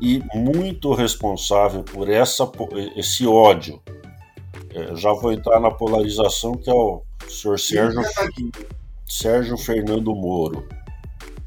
e 0.00 0.20
muito 0.34 0.92
responsável 0.94 1.84
por 1.84 2.10
essa, 2.10 2.50
esse 2.96 3.24
ódio. 3.24 3.80
É, 4.70 4.96
já 4.96 5.12
vou 5.12 5.30
entrar 5.30 5.60
na 5.60 5.70
polarização 5.70 6.56
que 6.56 6.68
é 6.68 6.74
o 6.74 7.04
senhor 7.28 7.56
Sérgio, 7.60 8.02
Sérgio 9.06 9.56
Fernando 9.56 10.12
Moro. 10.12 10.66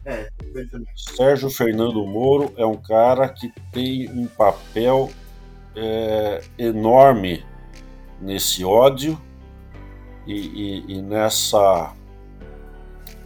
É, 0.05 0.29
Sérgio 0.95 1.49
Fernando 1.49 2.05
Moro 2.05 2.53
é 2.57 2.65
um 2.65 2.75
cara 2.75 3.29
que 3.29 3.51
tem 3.71 4.09
um 4.09 4.27
papel 4.27 5.09
é, 5.75 6.41
enorme 6.57 7.43
nesse 8.19 8.63
ódio 8.63 9.19
e, 10.27 10.33
e, 10.33 10.93
e 10.93 11.01
nessa, 11.01 11.93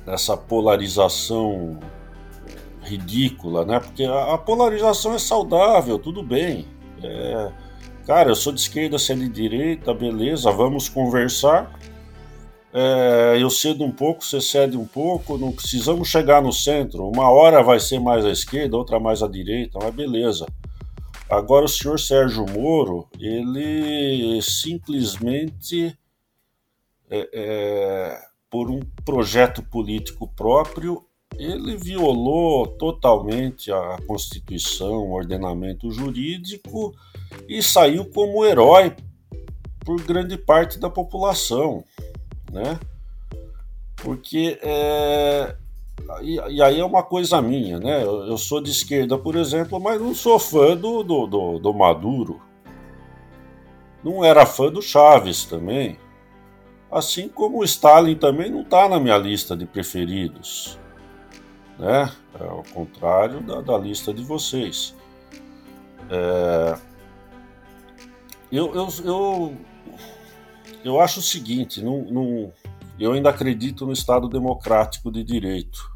nessa 0.05 0.37
polarização 0.37 1.79
ridícula, 2.81 3.65
né? 3.65 3.79
Porque 3.79 4.03
a, 4.03 4.33
a 4.33 4.37
polarização 4.37 5.13
é 5.13 5.19
saudável, 5.19 5.99
tudo 5.99 6.23
bem. 6.23 6.67
É, 7.03 7.51
cara, 8.05 8.29
eu 8.29 8.35
sou 8.35 8.53
de 8.53 8.61
esquerda, 8.61 8.97
você 8.97 9.13
é 9.13 9.15
de 9.15 9.27
direita, 9.27 9.93
beleza, 9.93 10.51
vamos 10.51 10.87
conversar. 10.87 11.77
É, 12.77 13.41
eu 13.41 13.49
cedo 13.49 13.85
um 13.85 13.91
pouco, 13.91 14.21
você 14.21 14.41
cede 14.41 14.75
um 14.75 14.85
pouco, 14.85 15.37
não 15.37 15.53
precisamos 15.53 16.09
chegar 16.09 16.41
no 16.41 16.51
centro. 16.51 17.07
Uma 17.07 17.31
hora 17.31 17.63
vai 17.63 17.79
ser 17.79 17.99
mais 17.99 18.25
à 18.25 18.29
esquerda, 18.29 18.75
outra 18.75 18.99
mais 18.99 19.23
à 19.23 19.29
direita, 19.29 19.79
mas 19.81 19.95
beleza. 19.95 20.45
Agora, 21.29 21.63
o 21.63 21.69
senhor 21.69 21.97
Sérgio 21.97 22.45
Moro, 22.49 23.07
ele 23.17 24.41
simplesmente, 24.41 25.97
é, 27.09 27.29
é, 27.33 28.21
por 28.49 28.69
um 28.69 28.81
projeto 29.05 29.63
político 29.63 30.27
próprio, 30.35 31.05
ele 31.37 31.77
violou 31.77 32.67
totalmente 32.67 33.71
a 33.71 33.97
Constituição, 34.05 34.97
o 34.97 35.13
ordenamento 35.13 35.89
jurídico 35.91 36.93
e 37.47 37.63
saiu 37.63 38.03
como 38.11 38.45
herói 38.45 38.93
por 39.85 40.01
grande 40.01 40.37
parte 40.37 40.77
da 40.77 40.89
população, 40.89 41.85
né? 42.55 42.79
Porque 43.97 44.57
é, 44.61 45.55
e, 46.21 46.35
e, 46.35 46.61
aí 46.61 46.79
é 46.79 46.85
uma 46.85 47.03
coisa 47.03 47.41
minha, 47.41 47.79
né? 47.79 48.01
Eu, 48.01 48.27
eu, 48.27 48.37
sou 48.37 48.61
de 48.61 48.71
esquerda, 48.71 49.17
por 49.17 49.35
exemplo, 49.35 49.79
mas 49.79 50.01
não 50.01 50.15
sou 50.15 50.39
fã 50.39 50.75
do, 50.75 51.03
do, 51.03 51.27
do, 51.27 51.59
do 51.59 51.73
Maduro. 51.73 52.41
Não 54.01 54.23
era 54.23 54.45
fã 54.45 54.71
do 54.71 54.81
Chaves 54.81 55.43
também. 55.45 55.97
Assim 56.89 57.27
como 57.27 57.59
o 57.59 57.63
Stalin 57.63 58.15
também 58.15 58.49
não 58.49 58.61
está 58.61 58.87
na 58.87 58.99
minha 58.99 59.17
lista 59.17 59.55
de 59.55 59.65
preferidos. 59.65 60.79
Né? 61.77 62.09
É 62.39 62.43
ao 62.45 62.63
contrário 62.73 63.41
da, 63.41 63.59
da 63.59 63.77
lista 63.77 64.13
de 64.13 64.23
vocês. 64.23 64.95
É... 66.09 66.77
Eu, 68.51 68.73
eu, 68.73 68.87
eu, 69.03 69.57
eu 70.85 71.01
acho 71.01 71.19
o 71.19 71.23
seguinte: 71.23 71.81
não, 71.83 72.53
eu 72.99 73.11
ainda 73.11 73.31
acredito 73.31 73.85
no 73.85 73.91
Estado 73.91 74.29
democrático 74.29 75.11
de 75.11 75.23
direito, 75.23 75.91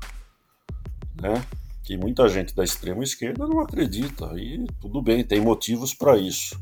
né? 1.21 1.45
Que 1.83 1.95
muita 1.95 2.27
gente 2.27 2.55
da 2.55 2.63
extrema 2.63 3.03
esquerda 3.03 3.47
não 3.47 3.59
acredita 3.59 4.33
e 4.35 4.65
tudo 4.81 5.01
bem, 5.01 5.23
tem 5.23 5.39
motivos 5.39 5.93
para 5.93 6.17
isso. 6.17 6.59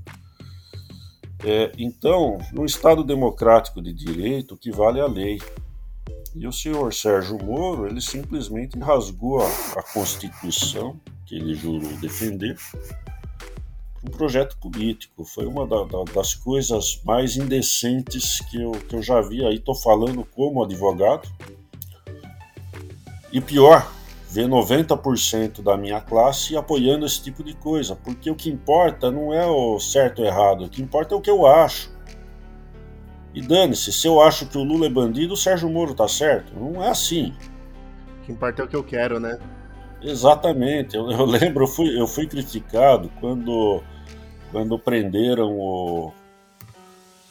É, 1.43 1.71
então, 1.77 2.37
no 2.51 2.65
Estado 2.65 3.03
democrático 3.03 3.81
de 3.81 3.93
direito, 3.93 4.55
o 4.55 4.57
que 4.57 4.71
vale 4.71 4.99
é 4.99 5.03
a 5.03 5.07
lei. 5.07 5.39
E 6.35 6.45
o 6.45 6.51
senhor 6.51 6.93
Sérgio 6.93 7.37
Moro, 7.43 7.87
ele 7.87 8.01
simplesmente 8.01 8.77
rasgou 8.77 9.41
a, 9.41 9.47
a 9.77 9.83
Constituição 9.83 10.99
que 11.25 11.35
ele 11.35 11.55
jurou 11.55 11.91
defender 11.97 12.55
um 14.03 14.09
projeto 14.09 14.57
político. 14.57 15.23
Foi 15.25 15.45
uma 15.45 15.65
da, 15.65 15.83
da, 15.83 16.03
das 16.13 16.33
coisas 16.33 17.01
mais 17.03 17.37
indecentes 17.37 18.39
que 18.49 18.61
eu, 18.61 18.71
que 18.71 18.95
eu 18.95 19.01
já 19.01 19.21
vi 19.21 19.45
aí. 19.45 19.55
Estou 19.55 19.75
falando 19.75 20.25
como 20.25 20.63
advogado. 20.63 21.29
E 23.31 23.41
pior, 23.41 23.91
ver 24.29 24.47
90% 24.47 25.61
da 25.61 25.77
minha 25.77 26.01
classe 26.01 26.55
apoiando 26.55 27.05
esse 27.05 27.21
tipo 27.21 27.43
de 27.43 27.53
coisa, 27.55 27.95
porque 27.95 28.29
o 28.29 28.35
que 28.35 28.49
importa 28.49 29.11
não 29.11 29.33
é 29.33 29.45
o 29.45 29.79
certo 29.79 30.19
ou 30.19 30.25
errado, 30.25 30.65
o 30.65 30.69
que 30.69 30.81
importa 30.81 31.13
é 31.13 31.17
o 31.17 31.21
que 31.21 31.29
eu 31.29 31.45
acho. 31.45 31.91
E 33.33 33.41
dane-se, 33.41 33.91
se 33.91 34.07
eu 34.07 34.19
acho 34.21 34.47
que 34.47 34.57
o 34.57 34.63
Lula 34.63 34.87
é 34.87 34.89
bandido, 34.89 35.33
o 35.33 35.37
Sérgio 35.37 35.69
Moro 35.69 35.93
tá 35.93 36.07
certo. 36.07 36.53
Não 36.55 36.83
é 36.83 36.89
assim. 36.89 37.35
O 38.21 38.25
que 38.25 38.31
importa 38.31 38.61
é 38.61 38.65
o 38.65 38.67
que 38.67 38.75
eu 38.75 38.83
quero, 38.83 39.19
né? 39.19 39.37
Exatamente. 40.07 40.95
Eu, 40.95 41.11
eu 41.11 41.25
lembro, 41.25 41.63
eu 41.63 41.67
fui, 41.67 41.99
eu 41.99 42.07
fui 42.07 42.27
criticado 42.27 43.11
quando 43.19 43.83
quando 44.51 44.79
prenderam 44.79 45.51
o, 45.51 46.13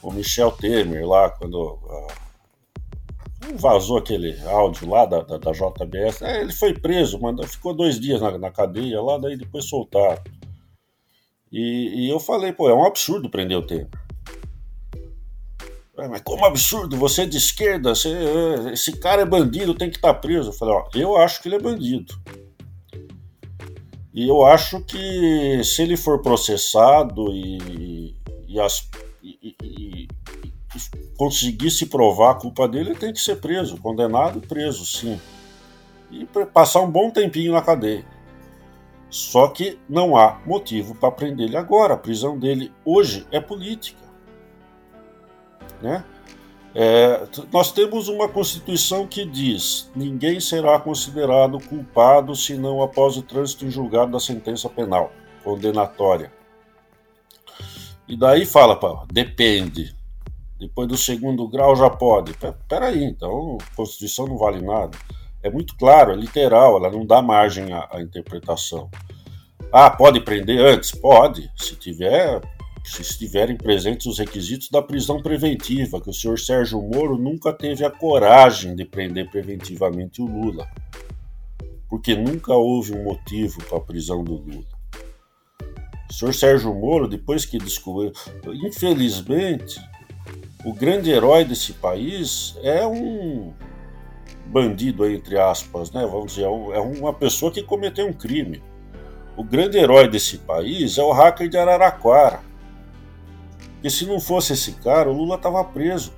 o 0.02 0.12
Michel 0.12 0.52
Temer 0.52 1.06
lá, 1.06 1.30
quando 1.30 1.54
uh, 1.54 2.06
vazou 3.54 3.96
aquele 3.96 4.38
áudio 4.46 4.88
lá 4.88 5.06
da, 5.06 5.22
da, 5.22 5.38
da 5.38 5.52
JBS. 5.52 6.20
É, 6.22 6.42
ele 6.42 6.52
foi 6.52 6.74
preso, 6.74 7.18
mandou, 7.18 7.46
ficou 7.46 7.74
dois 7.74 7.98
dias 7.98 8.20
na, 8.20 8.36
na 8.36 8.50
cadeia 8.50 9.00
lá, 9.00 9.16
daí 9.16 9.36
depois 9.36 9.64
soltaram. 9.64 10.22
E, 11.50 12.04
e, 12.04 12.10
eu 12.10 12.20
falei, 12.20 12.52
pô, 12.52 12.68
é 12.68 12.74
um 12.74 12.84
absurdo 12.84 13.30
prender 13.30 13.56
o 13.56 13.62
Temer. 13.62 13.88
Mas 15.96 16.20
como 16.20 16.44
absurdo? 16.44 16.94
Você 16.98 17.22
é 17.22 17.26
de 17.26 17.38
esquerda, 17.38 17.94
você, 17.94 18.10
esse 18.70 18.92
cara 18.98 19.22
é 19.22 19.24
bandido, 19.24 19.72
tem 19.74 19.88
que 19.88 19.96
estar 19.96 20.12
tá 20.12 20.20
preso. 20.20 20.50
Eu 20.50 20.52
falei, 20.52 20.74
ó, 20.74 20.86
eu 20.94 21.16
acho 21.16 21.40
que 21.40 21.48
ele 21.48 21.54
é 21.54 21.60
bandido. 21.60 22.14
E 24.16 24.26
eu 24.26 24.46
acho 24.46 24.80
que 24.80 25.62
se 25.62 25.82
ele 25.82 25.94
for 25.94 26.22
processado 26.22 27.30
e, 27.34 28.16
e, 28.48 28.58
as, 28.58 28.88
e, 29.22 29.54
e, 29.62 30.08
conseguir 31.18 31.70
se 31.70 31.84
provar 31.84 32.30
a 32.30 32.34
culpa 32.34 32.66
dele, 32.66 32.90
ele 32.90 32.98
tem 32.98 33.12
que 33.12 33.20
ser 33.20 33.36
preso, 33.36 33.76
condenado 33.76 34.38
e 34.38 34.46
preso, 34.46 34.86
sim. 34.86 35.20
E 36.10 36.24
passar 36.46 36.80
um 36.80 36.90
bom 36.90 37.10
tempinho 37.10 37.52
na 37.52 37.60
cadeia. 37.60 38.06
Só 39.10 39.48
que 39.48 39.78
não 39.86 40.16
há 40.16 40.40
motivo 40.46 40.94
para 40.94 41.12
prender 41.12 41.48
ele 41.48 41.56
agora. 41.58 41.92
A 41.92 41.98
prisão 41.98 42.38
dele 42.38 42.72
hoje 42.86 43.26
é 43.30 43.38
política. 43.38 44.00
Né? 45.82 46.02
É, 46.78 47.26
nós 47.50 47.72
temos 47.72 48.06
uma 48.06 48.28
Constituição 48.28 49.06
que 49.06 49.24
diz: 49.24 49.90
ninguém 49.96 50.38
será 50.40 50.78
considerado 50.78 51.58
culpado 51.58 52.36
senão 52.36 52.82
após 52.82 53.16
o 53.16 53.22
trânsito 53.22 53.64
em 53.64 53.70
julgado 53.70 54.12
da 54.12 54.20
sentença 54.20 54.68
penal 54.68 55.10
condenatória. 55.42 56.30
E 58.06 58.14
daí 58.14 58.44
fala, 58.44 58.76
pá, 58.76 59.06
depende. 59.10 59.96
Depois 60.60 60.86
do 60.86 60.98
segundo 60.98 61.48
grau 61.48 61.74
já 61.74 61.88
pode. 61.88 62.34
Peraí, 62.68 63.04
então 63.04 63.56
a 63.58 63.76
Constituição 63.76 64.26
não 64.26 64.36
vale 64.36 64.60
nada. 64.60 64.98
É 65.42 65.48
muito 65.48 65.76
claro, 65.78 66.12
é 66.12 66.14
literal, 66.14 66.76
ela 66.76 66.90
não 66.90 67.06
dá 67.06 67.22
margem 67.22 67.72
à, 67.72 67.88
à 67.90 68.02
interpretação. 68.02 68.90
Ah, 69.72 69.90
pode 69.90 70.20
prender 70.20 70.60
antes? 70.60 70.90
Pode. 70.90 71.50
Se 71.56 71.74
tiver 71.74 72.42
se 72.88 73.02
estiverem 73.02 73.56
presentes 73.56 74.06
os 74.06 74.18
requisitos 74.18 74.70
da 74.70 74.80
prisão 74.80 75.20
preventiva, 75.20 76.00
que 76.00 76.08
o 76.08 76.14
senhor 76.14 76.38
Sérgio 76.38 76.80
Moro 76.80 77.18
nunca 77.18 77.52
teve 77.52 77.84
a 77.84 77.90
coragem 77.90 78.76
de 78.76 78.84
prender 78.84 79.28
preventivamente 79.28 80.22
o 80.22 80.26
Lula, 80.26 80.68
porque 81.88 82.14
nunca 82.14 82.54
houve 82.54 82.94
um 82.94 83.02
motivo 83.02 83.62
para 83.64 83.78
a 83.78 83.80
prisão 83.80 84.22
do 84.22 84.34
Lula. 84.34 84.76
O 86.08 86.12
senhor 86.12 86.32
Sérgio 86.32 86.72
Moro, 86.72 87.08
depois 87.08 87.44
que 87.44 87.58
descobriu, 87.58 88.12
infelizmente, 88.64 89.80
o 90.64 90.72
grande 90.72 91.10
herói 91.10 91.44
desse 91.44 91.72
país 91.72 92.56
é 92.62 92.86
um 92.86 93.52
bandido, 94.46 95.04
entre 95.10 95.36
aspas, 95.36 95.90
né? 95.90 96.06
Vamos 96.06 96.34
dizer, 96.34 96.44
é, 96.44 96.76
é 96.76 96.80
uma 96.80 97.12
pessoa 97.12 97.50
que 97.50 97.62
cometeu 97.62 98.06
um 98.06 98.12
crime. 98.12 98.62
O 99.36 99.42
grande 99.42 99.76
herói 99.76 100.08
desse 100.08 100.38
país 100.38 100.96
é 100.98 101.02
o 101.02 101.12
hacker 101.12 101.48
de 101.48 101.58
Araraquara 101.58 102.45
porque 103.86 103.90
se 103.90 104.04
não 104.04 104.18
fosse 104.18 104.52
esse 104.52 104.72
cara, 104.72 105.08
o 105.08 105.12
Lula 105.12 105.36
estava 105.36 105.62
preso. 105.62 106.12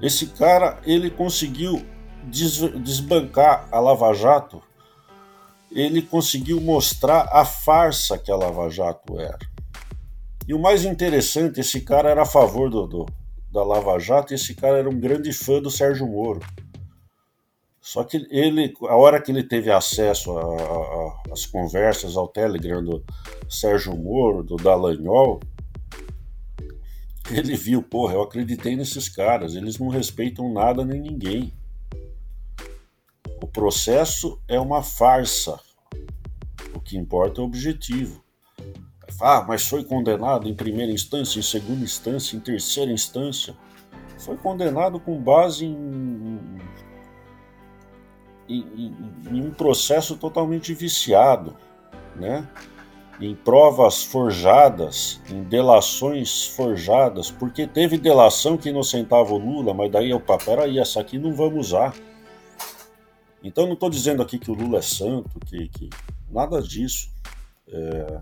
Esse 0.00 0.26
cara, 0.26 0.78
ele 0.84 1.10
conseguiu 1.10 1.84
desbancar 2.24 3.68
a 3.72 3.80
Lava 3.80 4.14
Jato, 4.14 4.62
ele 5.72 6.02
conseguiu 6.02 6.60
mostrar 6.60 7.28
a 7.32 7.44
farsa 7.44 8.16
que 8.16 8.30
a 8.30 8.36
Lava 8.36 8.70
Jato 8.70 9.18
era. 9.18 9.40
E 10.46 10.54
o 10.54 10.58
mais 10.58 10.84
interessante, 10.84 11.58
esse 11.58 11.80
cara 11.80 12.10
era 12.10 12.22
a 12.22 12.26
favor 12.26 12.70
do, 12.70 12.86
do 12.86 13.06
da 13.50 13.64
Lava 13.64 13.98
Jato 13.98 14.32
e 14.32 14.36
esse 14.36 14.54
cara 14.54 14.78
era 14.78 14.88
um 14.88 15.00
grande 15.00 15.32
fã 15.32 15.60
do 15.60 15.70
Sérgio 15.70 16.06
Moro. 16.06 16.42
Só 17.84 18.02
que 18.02 18.26
ele, 18.30 18.72
a 18.88 18.96
hora 18.96 19.20
que 19.20 19.30
ele 19.30 19.42
teve 19.42 19.70
acesso 19.70 20.32
às 21.30 21.44
conversas 21.44 22.16
ao 22.16 22.26
Telegram 22.26 22.82
do 22.82 23.04
Sérgio 23.46 23.94
Moro, 23.94 24.42
do 24.42 24.56
Dallagnol, 24.56 25.38
ele 27.30 27.54
viu, 27.54 27.82
porra, 27.82 28.14
eu 28.14 28.22
acreditei 28.22 28.74
nesses 28.74 29.06
caras, 29.06 29.54
eles 29.54 29.78
não 29.78 29.88
respeitam 29.88 30.50
nada 30.50 30.82
nem 30.82 30.98
ninguém. 30.98 31.52
O 33.42 33.46
processo 33.46 34.40
é 34.48 34.58
uma 34.58 34.82
farsa. 34.82 35.60
O 36.74 36.80
que 36.80 36.96
importa 36.96 37.42
é 37.42 37.44
o 37.44 37.46
objetivo. 37.46 38.24
Ah, 39.20 39.44
mas 39.46 39.68
foi 39.68 39.84
condenado 39.84 40.48
em 40.48 40.54
primeira 40.54 40.90
instância, 40.90 41.38
em 41.38 41.42
segunda 41.42 41.84
instância, 41.84 42.34
em 42.34 42.40
terceira 42.40 42.90
instância. 42.90 43.54
Foi 44.18 44.38
condenado 44.38 44.98
com 44.98 45.20
base 45.20 45.66
em, 45.66 46.40
em, 48.48 48.94
um 49.30 49.50
processo 49.50 50.16
totalmente 50.16 50.74
viciado, 50.74 51.56
né? 52.16 52.48
em 53.20 53.34
provas 53.34 54.02
forjadas, 54.02 55.20
em 55.30 55.42
delações 55.44 56.46
forjadas, 56.46 57.30
porque 57.30 57.66
teve 57.66 57.96
delação 57.96 58.56
que 58.56 58.70
inocentava 58.70 59.32
o 59.32 59.38
Lula, 59.38 59.72
mas 59.72 59.90
daí 59.90 60.12
o 60.12 60.20
papel 60.20 60.60
aí, 60.60 60.78
essa 60.78 61.00
aqui 61.00 61.18
não 61.18 61.32
vamos 61.32 61.68
usar. 61.68 61.94
Então 63.42 63.66
não 63.66 63.74
estou 63.74 63.90
dizendo 63.90 64.22
aqui 64.22 64.38
que 64.38 64.50
o 64.50 64.54
Lula 64.54 64.78
é 64.78 64.82
santo, 64.82 65.38
que, 65.46 65.68
que 65.68 65.90
nada 66.30 66.60
disso. 66.60 67.10
É... 67.68 68.20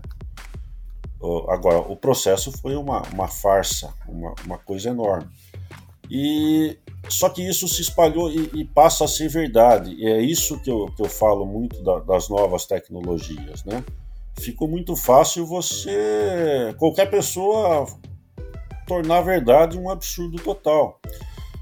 Agora, 1.47 1.79
o 1.79 1.95
processo 1.95 2.51
foi 2.51 2.75
uma, 2.75 3.01
uma 3.13 3.29
farsa, 3.29 3.93
uma, 4.05 4.35
uma 4.45 4.57
coisa 4.57 4.89
enorme. 4.89 5.29
E 6.09 6.77
só 7.09 7.29
que 7.29 7.41
isso 7.41 7.67
se 7.67 7.81
espalhou 7.81 8.31
e, 8.31 8.49
e, 8.53 8.65
passa 8.65 9.05
a 9.05 9.07
ser 9.07 9.27
verdade. 9.27 9.93
E 9.93 10.07
é 10.07 10.21
isso 10.21 10.59
que 10.61 10.71
eu, 10.71 10.91
que 10.95 11.01
eu 11.01 11.09
falo 11.09 11.45
muito 11.45 11.83
da, 11.83 11.99
das 11.99 12.29
novas 12.29 12.65
tecnologias, 12.65 13.63
né? 13.65 13.83
ficou 14.39 14.67
muito 14.67 14.95
fácil 14.95 15.45
você, 15.45 16.73
qualquer 16.77 17.09
pessoa, 17.09 17.85
tornar 18.87 19.21
verdade 19.21 19.77
um 19.77 19.89
absurdo 19.89 20.41
total. 20.41 20.99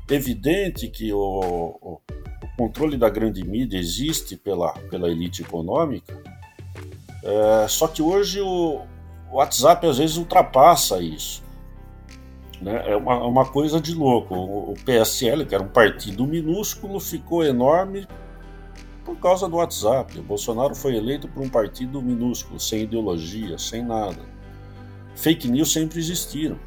Evidente 0.10 0.88
que 0.88 1.14
o, 1.14 1.18
o, 1.20 2.02
o 2.44 2.58
controle 2.58 2.98
da 2.98 3.10
grande 3.10 3.44
mídia 3.46 3.78
existe 3.78 4.36
pela, 4.36 4.74
pela 4.90 5.10
elite 5.10 5.42
econômica, 5.42 6.22
é, 7.24 7.68
só 7.68 7.88
que 7.88 8.02
hoje 8.02 8.42
o, 8.42 8.82
o 9.32 9.36
WhatsApp 9.36 9.86
às 9.88 9.98
vezes 9.98 10.18
ultrapassa 10.18 11.02
isso. 11.02 11.44
Né? 12.62 12.92
É 12.92 12.96
uma, 12.96 13.18
uma 13.26 13.46
coisa 13.46 13.82
de 13.82 13.94
louco. 13.94 14.36
O, 14.36 14.72
o 14.72 14.76
PSL, 14.86 15.46
que 15.46 15.56
era 15.56 15.64
um 15.64 15.70
partido 15.70 16.26
minúsculo, 16.26 17.00
ficou 17.00 17.44
enorme 17.44 18.08
por 19.04 19.18
causa 19.18 19.50
do 19.50 19.58
WhatsApp. 19.58 20.20
O 20.20 20.24
Bolsonaro 20.24 20.76
foi 20.76 20.96
eleito 20.96 21.28
por 21.28 21.42
um 21.42 21.50
partido 21.50 22.02
minúsculo, 22.02 22.60
sem 22.60 22.84
ideologia, 22.84 23.58
sem 23.58 23.84
nada. 23.84 24.22
Fake 25.16 25.48
news 25.48 25.74
sempre 25.74 26.00
existiram. 26.00 26.58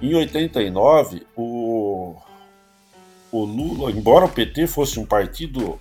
Em 0.00 0.14
89, 0.14 1.26
o, 1.36 2.14
o 3.32 3.44
Lula, 3.44 3.90
embora 3.90 4.26
o 4.26 4.28
PT 4.28 4.68
fosse 4.68 5.00
um 5.00 5.04
partido, 5.04 5.80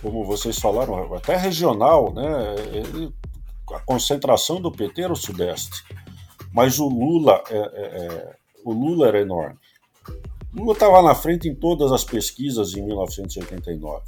como 0.00 0.24
vocês 0.24 0.58
falaram, 0.58 1.14
até 1.14 1.36
regional, 1.36 2.12
né? 2.14 2.54
Ele, 2.72 3.12
a 3.70 3.80
concentração 3.80 4.60
do 4.62 4.72
PT 4.72 5.02
era 5.02 5.12
o 5.12 5.16
Sudeste. 5.16 5.84
Mas 6.56 6.78
o 6.78 6.88
Lula, 6.88 7.44
é, 7.50 7.56
é, 7.58 8.06
é 8.06 8.36
o 8.64 8.72
Lula 8.72 9.08
era 9.08 9.20
enorme. 9.20 9.58
Lula 10.54 10.72
estava 10.72 11.02
na 11.02 11.14
frente 11.14 11.46
em 11.46 11.54
todas 11.54 11.92
as 11.92 12.02
pesquisas 12.02 12.74
em 12.74 12.80
1989. 12.80 14.02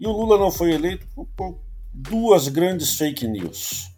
E 0.00 0.06
o 0.06 0.12
Lula 0.12 0.38
não 0.38 0.50
foi 0.50 0.72
eleito 0.72 1.06
por 1.36 1.60
duas 1.92 2.48
grandes 2.48 2.94
fake 2.96 3.28
news. 3.28 3.90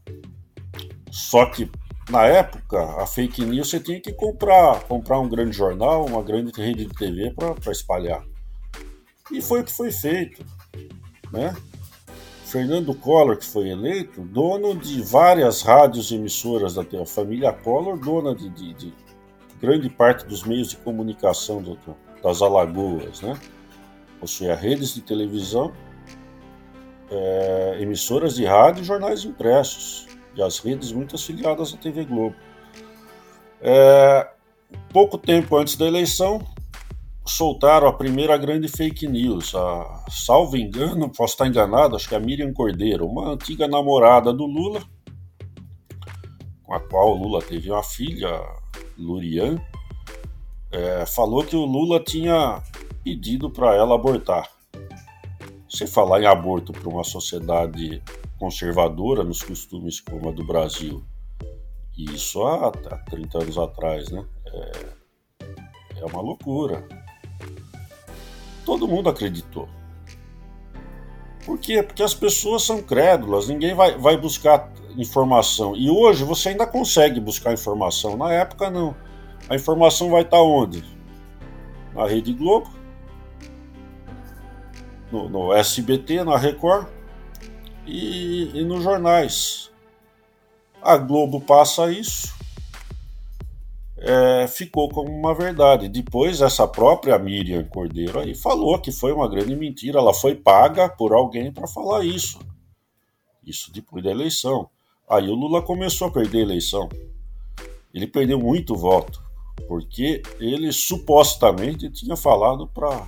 Só 1.12 1.46
que 1.46 1.70
na 2.10 2.26
época, 2.26 2.82
a 3.00 3.06
fake 3.06 3.44
news 3.44 3.70
você 3.70 3.78
tinha 3.78 4.00
que 4.00 4.12
comprar, 4.12 4.82
comprar 4.88 5.20
um 5.20 5.28
grande 5.28 5.56
jornal, 5.56 6.04
uma 6.04 6.24
grande 6.24 6.50
rede 6.60 6.86
de 6.86 6.92
TV 6.92 7.30
para 7.30 7.70
espalhar. 7.70 8.26
E 9.30 9.40
foi 9.40 9.60
o 9.60 9.64
que 9.64 9.72
foi 9.72 9.92
feito, 9.92 10.44
né? 11.32 11.54
Fernando 12.52 12.94
Collor, 12.94 13.38
que 13.38 13.46
foi 13.46 13.70
eleito, 13.70 14.20
dono 14.20 14.76
de 14.76 15.00
várias 15.00 15.62
rádios 15.62 16.10
e 16.10 16.16
emissoras 16.16 16.74
da 16.74 16.84
família 17.06 17.50
Collor, 17.50 17.98
dona 17.98 18.34
de, 18.34 18.50
de, 18.50 18.74
de 18.74 18.94
grande 19.58 19.88
parte 19.88 20.26
dos 20.26 20.44
meios 20.44 20.68
de 20.68 20.76
comunicação 20.76 21.62
do, 21.62 21.78
das 22.22 22.42
Alagoas, 22.42 23.22
né? 23.22 23.40
Possuía 24.20 24.54
redes 24.54 24.94
de 24.94 25.00
televisão, 25.00 25.72
é, 27.10 27.78
emissoras 27.80 28.34
de 28.34 28.44
rádio 28.44 28.82
e 28.82 28.84
jornais 28.84 29.24
impressos, 29.24 30.06
e 30.36 30.42
as 30.42 30.58
redes 30.58 30.92
muitas 30.92 31.24
filiadas 31.24 31.72
à 31.72 31.78
TV 31.78 32.04
Globo. 32.04 32.36
É, 33.62 34.28
pouco 34.92 35.16
tempo 35.16 35.56
antes 35.56 35.74
da 35.74 35.86
eleição, 35.86 36.46
soltaram 37.24 37.86
a 37.86 37.92
primeira 37.92 38.36
grande 38.36 38.68
fake 38.68 39.06
news. 39.06 39.54
A, 39.54 40.04
salvo 40.10 40.56
engano, 40.56 41.10
posso 41.10 41.34
estar 41.34 41.46
enganado, 41.46 41.96
acho 41.96 42.08
que 42.08 42.14
é 42.14 42.18
a 42.18 42.20
Miriam 42.20 42.52
Cordeiro, 42.52 43.06
uma 43.06 43.30
antiga 43.32 43.68
namorada 43.68 44.32
do 44.32 44.44
Lula, 44.44 44.82
com 46.62 46.74
a 46.74 46.80
qual 46.80 47.10
o 47.10 47.22
Lula 47.22 47.42
teve 47.42 47.70
uma 47.70 47.82
filha, 47.82 48.40
Lurian, 48.98 49.60
é, 50.70 51.04
falou 51.06 51.44
que 51.44 51.56
o 51.56 51.64
Lula 51.64 52.00
tinha 52.00 52.62
pedido 53.04 53.50
para 53.50 53.74
ela 53.74 53.94
abortar. 53.94 54.48
Se 55.68 55.86
falar 55.86 56.20
em 56.20 56.26
aborto 56.26 56.72
para 56.72 56.88
uma 56.88 57.04
sociedade 57.04 58.02
conservadora 58.38 59.24
nos 59.24 59.42
costumes 59.42 60.00
como 60.00 60.28
a 60.28 60.32
do 60.32 60.44
Brasil, 60.44 61.02
isso 61.96 62.42
há, 62.44 62.68
há 62.68 62.98
30 62.98 63.38
anos 63.38 63.58
atrás, 63.58 64.10
né? 64.10 64.24
É, 64.46 64.72
é 66.00 66.04
uma 66.04 66.20
loucura. 66.20 66.86
Todo 68.64 68.88
mundo 68.88 69.08
acreditou. 69.08 69.68
Por 71.44 71.58
quê? 71.58 71.82
Porque 71.82 72.02
as 72.02 72.14
pessoas 72.14 72.62
são 72.62 72.80
crédulas, 72.80 73.48
ninguém 73.48 73.74
vai, 73.74 73.98
vai 73.98 74.16
buscar 74.16 74.70
informação. 74.96 75.74
E 75.74 75.90
hoje 75.90 76.24
você 76.24 76.50
ainda 76.50 76.66
consegue 76.66 77.18
buscar 77.20 77.52
informação. 77.52 78.16
Na 78.16 78.32
época, 78.32 78.70
não. 78.70 78.94
A 79.48 79.56
informação 79.56 80.10
vai 80.10 80.22
estar 80.22 80.40
onde? 80.40 80.84
Na 81.94 82.06
Rede 82.06 82.32
Globo, 82.32 82.70
no, 85.10 85.28
no 85.28 85.52
SBT, 85.52 86.24
na 86.24 86.38
Record 86.38 86.86
e, 87.86 88.50
e 88.54 88.64
nos 88.64 88.82
jornais. 88.82 89.70
A 90.80 90.96
Globo 90.96 91.40
passa 91.40 91.92
isso, 91.92 92.34
é, 94.04 94.48
ficou 94.48 94.88
como 94.88 95.10
uma 95.10 95.32
verdade. 95.32 95.88
Depois, 95.88 96.40
essa 96.40 96.66
própria 96.66 97.18
Miriam 97.18 97.64
Cordeiro 97.64 98.18
aí 98.18 98.34
falou 98.34 98.78
que 98.80 98.90
foi 98.90 99.12
uma 99.12 99.28
grande 99.28 99.54
mentira. 99.54 99.98
Ela 99.98 100.12
foi 100.12 100.34
paga 100.34 100.88
por 100.88 101.12
alguém 101.12 101.52
para 101.52 101.68
falar 101.68 102.04
isso. 102.04 102.40
Isso 103.46 103.72
depois 103.72 104.02
da 104.02 104.10
eleição. 104.10 104.68
Aí 105.08 105.28
o 105.28 105.34
Lula 105.34 105.62
começou 105.62 106.08
a 106.08 106.10
perder 106.10 106.38
a 106.38 106.42
eleição. 106.42 106.88
Ele 107.94 108.06
perdeu 108.06 108.38
muito 108.38 108.74
voto, 108.74 109.22
porque 109.68 110.22
ele 110.40 110.72
supostamente 110.72 111.90
tinha 111.90 112.16
falado 112.16 112.66
para 112.66 113.06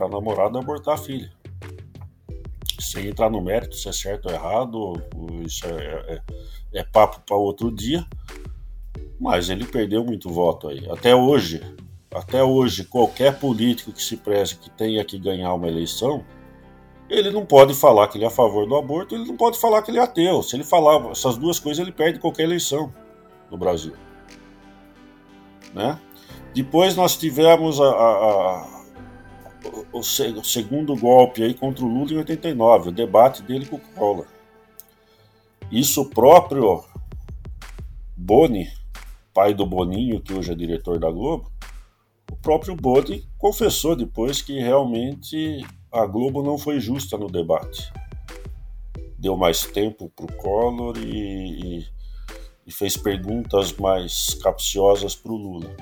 a 0.00 0.08
namorada 0.08 0.58
abortar 0.58 0.94
a 0.94 0.98
filha. 0.98 1.32
Sem 2.78 3.08
entrar 3.08 3.30
no 3.30 3.40
mérito 3.40 3.74
se 3.74 3.88
é 3.88 3.92
certo 3.92 4.26
ou 4.26 4.34
errado, 4.34 5.02
isso 5.44 5.66
é, 5.66 6.22
é, 6.72 6.80
é 6.80 6.84
papo 6.84 7.20
para 7.20 7.36
outro 7.36 7.72
dia, 7.74 8.06
mas 9.20 9.48
ele 9.48 9.64
perdeu 9.64 10.04
muito 10.04 10.30
voto 10.30 10.68
aí. 10.68 10.88
Até 10.90 11.14
hoje, 11.14 11.60
até 12.12 12.42
hoje, 12.42 12.84
qualquer 12.84 13.38
político 13.38 13.92
que 13.92 14.02
se 14.02 14.16
preze 14.16 14.56
que 14.56 14.70
tenha 14.70 15.04
que 15.04 15.18
ganhar 15.18 15.52
uma 15.54 15.68
eleição, 15.68 16.24
ele 17.08 17.30
não 17.30 17.44
pode 17.44 17.74
falar 17.74 18.08
que 18.08 18.18
ele 18.18 18.24
é 18.24 18.28
a 18.28 18.30
favor 18.30 18.66
do 18.66 18.74
aborto, 18.74 19.14
ele 19.14 19.24
não 19.24 19.36
pode 19.36 19.58
falar 19.58 19.82
que 19.82 19.90
ele 19.90 19.98
é 19.98 20.02
ateu. 20.02 20.42
Se 20.42 20.56
ele 20.56 20.64
falar 20.64 21.10
essas 21.10 21.36
duas 21.36 21.60
coisas, 21.60 21.80
ele 21.80 21.92
perde 21.92 22.18
qualquer 22.18 22.44
eleição 22.44 22.92
no 23.50 23.56
Brasil. 23.56 23.92
Né? 25.72 26.00
Depois 26.54 26.96
nós 26.96 27.16
tivemos 27.16 27.80
a, 27.80 27.84
a, 27.84 27.90
a, 27.90 28.82
o, 29.92 29.98
o, 29.98 30.02
segundo 30.02 30.96
golpe 30.96 31.42
aí 31.42 31.54
contra 31.54 31.84
o 31.84 31.88
Lula 31.88 32.12
em 32.12 32.18
89, 32.18 32.88
o 32.88 32.92
debate 32.92 33.42
dele 33.42 33.66
com 33.66 33.76
o 33.76 33.80
Collor. 33.80 34.26
Isso 35.70 36.04
próprio 36.06 36.82
Boni, 38.16 38.70
pai 39.36 39.52
do 39.52 39.66
Boninho, 39.66 40.22
que 40.22 40.32
hoje 40.32 40.50
é 40.50 40.54
diretor 40.54 40.98
da 40.98 41.10
Globo, 41.10 41.52
o 42.32 42.36
próprio 42.36 42.74
Bode 42.74 43.28
confessou 43.36 43.94
depois 43.94 44.40
que 44.40 44.58
realmente 44.58 45.62
a 45.92 46.06
Globo 46.06 46.42
não 46.42 46.56
foi 46.56 46.80
justa 46.80 47.18
no 47.18 47.26
debate. 47.26 47.92
Deu 49.18 49.36
mais 49.36 49.60
tempo 49.60 50.10
para 50.16 50.24
o 50.24 50.32
Collor 50.38 50.96
e, 50.96 51.80
e, 51.80 51.86
e, 52.66 52.72
fez 52.72 52.96
perguntas 52.96 53.74
mais 53.74 54.32
capciosas 54.42 55.14
para 55.14 55.32
o 55.32 55.36
Lula. 55.36 55.76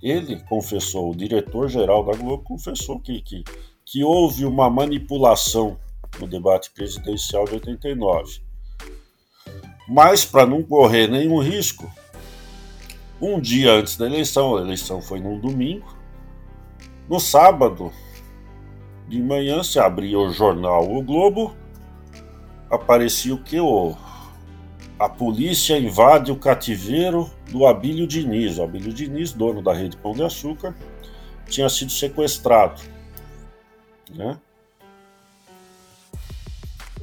Ele 0.00 0.40
confessou, 0.44 1.10
o 1.10 1.16
diretor-geral 1.16 2.04
da 2.04 2.12
Globo 2.12 2.44
confessou 2.44 3.00
que, 3.00 3.20
que, 3.20 3.42
que 3.84 4.04
houve 4.04 4.44
uma 4.44 4.70
manipulação 4.70 5.76
no 6.20 6.28
debate 6.28 6.70
presidencial 6.70 7.46
de 7.46 7.54
89. 7.54 8.40
Mas, 9.88 10.24
para 10.24 10.46
não 10.46 10.62
correr 10.62 11.08
nenhum 11.08 11.40
risco, 11.40 11.90
um 13.24 13.40
dia 13.40 13.72
antes 13.72 13.96
da 13.96 14.06
eleição, 14.06 14.56
a 14.56 14.60
eleição 14.60 15.00
foi 15.00 15.20
num 15.20 15.38
domingo, 15.38 15.96
no 17.08 17.20
sábado 17.20 17.92
de 19.08 19.20
manhã 19.22 19.62
se 19.62 19.78
abria 19.78 20.18
o 20.18 20.32
jornal 20.32 20.90
O 20.90 21.02
Globo, 21.02 21.54
aparecia 22.70 23.34
o 23.34 23.42
que? 23.42 23.60
O, 23.60 23.94
a 24.98 25.08
polícia 25.08 25.78
invade 25.78 26.32
o 26.32 26.36
cativeiro 26.36 27.30
do 27.50 27.66
Abílio 27.66 28.06
Diniz. 28.06 28.58
O 28.58 28.62
Abílio 28.62 28.92
Diniz, 28.92 29.32
dono 29.32 29.62
da 29.62 29.72
rede 29.72 29.96
Pão 29.96 30.12
de 30.12 30.22
Açúcar, 30.22 30.74
tinha 31.48 31.68
sido 31.68 31.92
sequestrado. 31.92 32.80
Né? 34.10 34.38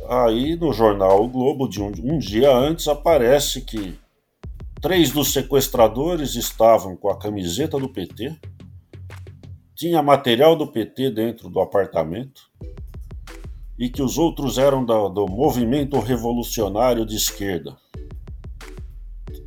Aí 0.09 0.55
no 0.55 0.73
jornal 0.73 1.23
o 1.23 1.27
Globo, 1.27 1.67
de 1.67 1.81
um, 1.81 1.91
um 2.03 2.17
dia 2.17 2.51
antes, 2.51 2.87
aparece 2.87 3.61
que 3.61 3.99
três 4.81 5.11
dos 5.11 5.31
sequestradores 5.31 6.35
estavam 6.35 6.97
com 6.97 7.09
a 7.09 7.17
camiseta 7.17 7.77
do 7.77 7.87
PT, 7.87 8.35
tinha 9.75 10.01
material 10.01 10.55
do 10.55 10.67
PT 10.67 11.11
dentro 11.11 11.49
do 11.49 11.61
apartamento 11.61 12.49
e 13.77 13.89
que 13.89 14.01
os 14.01 14.17
outros 14.17 14.57
eram 14.57 14.83
do, 14.83 15.09
do 15.09 15.27
movimento 15.27 15.99
revolucionário 15.99 17.05
de 17.05 17.15
esquerda. 17.15 17.77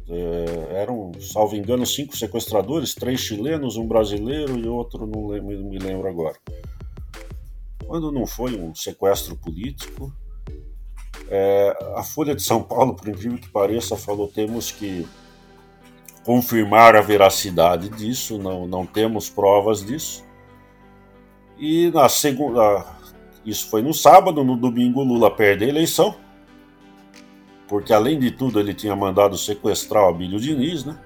É, 0.09 0.83
eram, 0.83 1.13
salvo 1.21 1.57
engano, 1.57 1.85
cinco 1.85 2.17
sequestradores, 2.17 2.95
três 2.95 3.21
chilenos, 3.21 3.77
um 3.77 3.87
brasileiro 3.87 4.59
e 4.59 4.69
outro, 4.69 5.07
não 5.07 5.29
me 5.29 5.79
lembro 5.79 6.09
agora. 6.09 6.37
Quando 7.87 8.13
não 8.13 8.27
foi 8.27 8.59
um 8.59 8.75
sequestro 8.75 9.37
político, 9.37 10.13
é, 11.29 11.77
a 11.97 12.03
Folha 12.03 12.35
de 12.35 12.43
São 12.43 12.63
Paulo, 12.63 12.95
por 12.95 13.09
incrível 13.09 13.39
que 13.39 13.49
pareça, 13.49 13.97
falou 13.97 14.29
temos 14.29 14.71
que 14.71 15.07
confirmar 16.25 16.97
a 16.97 17.01
veracidade 17.01 17.89
disso, 17.91 18.39
não, 18.39 18.67
não 18.67 18.87
temos 18.87 19.29
provas 19.29 19.85
disso. 19.85 20.25
E 21.59 21.91
na 21.91 22.09
segunda, 22.09 22.85
isso 23.45 23.69
foi 23.69 23.83
no 23.83 23.93
sábado, 23.93 24.43
no 24.43 24.57
domingo 24.57 25.03
Lula 25.03 25.31
perde 25.31 25.65
a 25.65 25.69
eleição, 25.69 26.17
porque 27.69 27.93
além 27.93 28.19
de 28.19 28.31
tudo 28.31 28.59
ele 28.59 28.75
tinha 28.75 28.97
mandado 28.97 29.37
sequestrar 29.37 30.05
o 30.05 30.09
Abílio 30.09 30.41
Diniz, 30.41 30.85
né? 30.85 30.99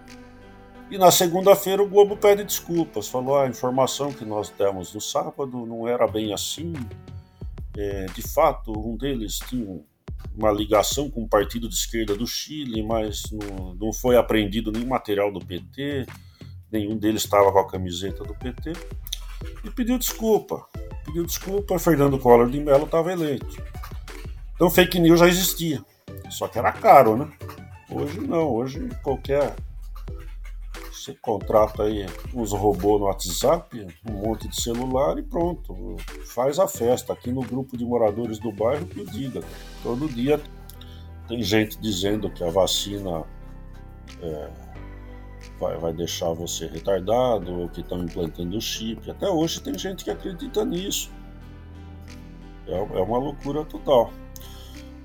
E 0.91 0.97
na 0.97 1.11
segunda-feira 1.11 1.83
o 1.83 1.89
Globo 1.89 2.17
pede 2.17 2.43
desculpas, 2.45 3.09
falou 3.09 3.37
ah, 3.37 3.45
a 3.45 3.49
informação 3.49 4.11
que 4.11 4.25
nós 4.25 4.49
demos 4.49 4.95
no 4.95 5.01
sábado 5.01 5.67
não 5.67 5.87
era 5.87 6.07
bem 6.07 6.33
assim. 6.33 6.73
É, 7.77 8.07
de 8.07 8.23
fato, 8.23 8.73
um 8.73 8.97
deles 8.97 9.39
tinha 9.39 9.81
uma 10.39 10.53
ligação 10.53 11.11
com 11.11 11.25
o 11.25 11.29
partido 11.29 11.69
de 11.69 11.75
esquerda 11.75 12.15
do 12.15 12.27
Chile, 12.27 12.81
mas 12.83 13.25
não, 13.33 13.75
não 13.75 13.93
foi 13.93 14.17
apreendido 14.17 14.71
nenhum 14.71 14.87
material 14.87 15.33
do 15.33 15.45
PT, 15.45 16.07
nenhum 16.71 16.97
deles 16.97 17.25
estava 17.25 17.51
com 17.51 17.59
a 17.59 17.69
camiseta 17.69 18.23
do 18.23 18.35
PT, 18.35 18.73
e 19.65 19.71
pediu 19.71 19.99
desculpa. 19.99 20.65
Pediu 21.05 21.27
desculpa, 21.27 21.79
Fernando 21.79 22.19
Collor 22.19 22.49
de 22.49 22.61
Mello 22.61 22.85
estava 22.85 23.13
eleito. 23.13 23.61
Então 24.55 24.71
fake 24.71 25.01
news 25.01 25.19
já 25.19 25.27
existia, 25.27 25.85
só 26.31 26.47
que 26.47 26.59
era 26.59 26.73
caro, 26.73 27.17
né? 27.17 27.29
Hoje 27.91 28.21
não, 28.21 28.49
hoje 28.49 28.89
qualquer 29.03 29.57
você 31.09 31.15
contrata 31.23 31.85
aí 31.85 32.07
uns 32.35 32.53
robôs 32.53 33.01
no 33.01 33.07
WhatsApp, 33.07 33.87
um 34.09 34.13
monte 34.13 34.49
de 34.49 34.61
celular 34.61 35.19
e 35.19 35.23
pronto. 35.23 35.97
Faz 36.27 36.59
a 36.59 36.69
festa. 36.69 37.13
Aqui 37.13 37.33
no 37.33 37.41
grupo 37.41 37.77
de 37.77 37.85
moradores 37.85 38.39
do 38.39 38.53
bairro 38.53 38.87
que 38.87 39.05
diga. 39.05 39.43
Todo 39.83 40.09
dia 40.09 40.41
tem 41.27 41.43
gente 41.43 41.79
dizendo 41.79 42.31
que 42.31 42.45
a 42.45 42.51
vacina 42.51 43.25
é, 44.21 44.51
vai, 45.59 45.79
vai 45.79 45.93
deixar 45.93 46.33
você 46.33 46.67
retardado, 46.67 47.61
ou 47.61 47.69
que 47.69 47.81
estão 47.81 48.03
implantando 48.03 48.57
o 48.57 48.61
chip. 48.61 49.11
Até 49.11 49.29
hoje 49.29 49.63
tem 49.63 49.79
gente 49.79 50.05
que 50.05 50.11
acredita 50.11 50.65
nisso. 50.65 51.11
É, 52.67 52.77
é 52.77 53.03
uma 53.03 53.19
loucura 53.19 53.65
total. 53.65 54.13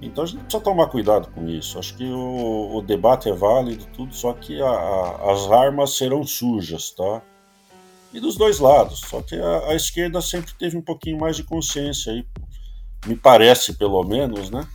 Então 0.06 0.24
a 0.24 0.28
gente 0.28 0.42
precisa 0.42 0.64
tomar 0.64 0.88
cuidado 0.88 1.30
com 1.32 1.48
isso. 1.48 1.80
Acho 1.80 1.96
que 1.96 2.06
o, 2.06 2.76
o 2.76 2.82
debate 2.82 3.30
é 3.30 3.34
válido, 3.34 3.86
tudo, 3.94 4.14
só 4.14 4.34
que 4.34 4.62
a, 4.62 4.70
a, 4.70 5.32
as 5.32 5.52
armas 5.52 5.98
serão 5.98 6.24
sujas, 6.24 6.92
tá? 6.92 7.22
E 8.14 8.20
dos 8.20 8.36
dois 8.38 8.60
lados. 8.60 9.00
Só 9.02 9.22
que 9.22 9.36
a, 9.36 9.70
a, 9.70 9.76
esquerda 9.76 10.22
sempre 10.22 10.54
teve 10.54 10.78
um 10.78 10.82
pouquinho 10.82 11.20
mais 11.20 11.36
de 11.36 11.44
consciência 11.44 12.14
aí, 12.14 12.26
me 13.06 13.16
parece 13.16 13.74
pelo 13.74 14.04
menos, 14.04 14.50
né? 14.50 14.68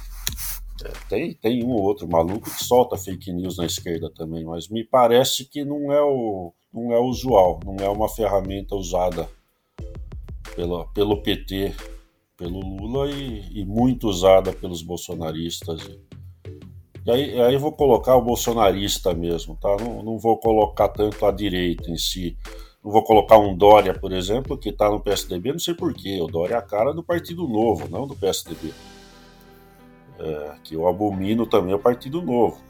É, 0.84 0.92
tem, 1.08 1.34
tem 1.34 1.64
um 1.64 1.70
ou 1.70 1.82
outro 1.82 2.08
maluco 2.08 2.50
que 2.50 2.64
solta 2.64 2.96
fake 2.96 3.32
news 3.32 3.58
na 3.58 3.66
esquerda 3.66 4.10
também, 4.10 4.44
mas 4.44 4.68
me 4.68 4.84
parece 4.84 5.44
que 5.44 5.64
não 5.64 5.92
é 5.92 6.00
o 6.00 6.52
não 6.72 6.92
é 6.92 6.98
usual, 7.00 7.60
não 7.64 7.76
é 7.84 7.88
uma 7.88 8.08
ferramenta 8.08 8.74
usada 8.74 9.28
pelo, 10.54 10.86
pelo 10.88 11.22
PT 11.22 11.74
pelo 12.38 12.60
Lula 12.60 13.10
e, 13.10 13.60
e 13.60 13.64
muito 13.64 14.08
usada 14.08 14.52
pelos 14.52 14.80
bolsonaristas. 14.80 15.90
E 17.04 17.10
aí, 17.10 17.40
aí 17.40 17.56
vou 17.56 17.72
colocar 17.72 18.14
o 18.14 18.22
bolsonarista 18.22 19.12
mesmo, 19.12 19.56
tá? 19.56 19.76
Não, 19.80 20.02
não 20.02 20.18
vou 20.18 20.38
colocar 20.38 20.88
tanto 20.88 21.26
a 21.26 21.32
direita 21.32 21.90
em 21.90 21.98
si. 21.98 22.38
Não 22.82 22.92
vou 22.92 23.02
colocar 23.02 23.38
um 23.38 23.56
Dória, 23.56 23.92
por 23.92 24.12
exemplo, 24.12 24.56
que 24.56 24.68
está 24.68 24.88
no 24.88 25.00
PSDB, 25.00 25.52
não 25.52 25.58
sei 25.58 25.74
porquê. 25.74 26.20
O 26.22 26.28
Dória 26.28 26.54
é 26.54 26.58
a 26.58 26.62
cara 26.62 26.94
do 26.94 27.02
Partido 27.02 27.48
Novo, 27.48 27.88
não 27.90 28.06
do 28.06 28.14
PSDB. 28.14 28.72
É, 30.20 30.54
que 30.62 30.74
eu 30.74 30.86
abomino 30.86 31.44
também 31.44 31.74
o 31.74 31.78
Partido 31.78 32.22
Novo. 32.22 32.62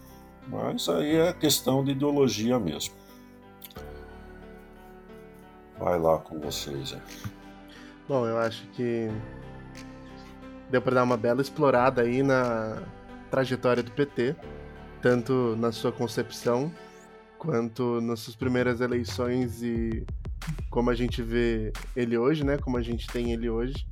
Mas 0.48 0.88
aí 0.88 1.16
é 1.16 1.32
questão 1.32 1.84
de 1.84 1.90
ideologia 1.90 2.58
mesmo. 2.58 2.94
Vai 5.78 5.98
lá 5.98 6.18
com 6.18 6.40
vocês. 6.40 6.94
É. 6.94 7.00
Bom, 8.08 8.26
eu 8.26 8.38
acho 8.38 8.66
que 8.68 9.10
deu 10.70 10.82
para 10.82 10.96
dar 10.96 11.04
uma 11.04 11.16
bela 11.16 11.40
explorada 11.40 12.02
aí 12.02 12.22
na 12.22 12.82
trajetória 13.30 13.82
do 13.82 13.90
PT, 13.92 14.36
tanto 15.00 15.56
na 15.56 15.72
sua 15.72 15.92
concepção 15.92 16.72
quanto 17.38 18.00
nas 18.00 18.20
suas 18.20 18.36
primeiras 18.36 18.80
eleições 18.80 19.62
e 19.62 20.04
como 20.70 20.90
a 20.90 20.94
gente 20.94 21.22
vê 21.22 21.72
ele 21.94 22.18
hoje, 22.18 22.44
né? 22.44 22.58
Como 22.58 22.76
a 22.76 22.82
gente 22.82 23.06
tem 23.06 23.32
ele 23.32 23.48
hoje. 23.48 23.86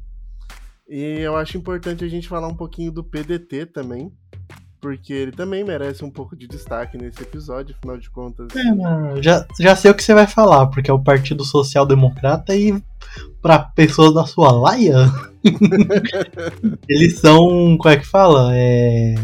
E 0.89 1.21
eu 1.21 1.37
acho 1.37 1.57
importante 1.57 2.05
a 2.05 2.09
gente 2.09 2.29
falar 2.29 2.49
um 2.49 2.57
pouquinho 2.57 2.93
do 2.93 3.03
PDT 3.03 3.67
também, 3.67 4.13
porque 4.87 5.13
ele 5.13 5.33
também 5.33 5.65
merece 5.65 6.05
um 6.05 6.11
pouco 6.11 6.37
de 6.37 6.47
destaque 6.47 6.97
nesse 6.97 7.21
episódio, 7.21 7.75
afinal 7.77 7.99
de 7.99 8.09
contas. 8.09 8.47
É, 8.55 9.21
já, 9.21 9.45
já 9.59 9.75
sei 9.75 9.91
o 9.91 9.95
que 9.97 10.03
você 10.05 10.15
vai 10.15 10.29
falar, 10.29 10.69
porque 10.69 10.89
é 10.89 10.95
o 10.95 11.03
Partido 11.03 11.45
Social 11.45 11.85
Democrata 11.85 12.55
e 12.55 12.81
para 13.43 13.59
pessoas 13.59 14.15
da 14.15 14.25
sua 14.25 14.53
laia, 14.53 15.13
eles 16.89 17.19
são, 17.19 17.77
como 17.77 17.93
é 17.93 17.97
que 17.97 18.07
fala? 18.07 18.51
É... 18.55 19.17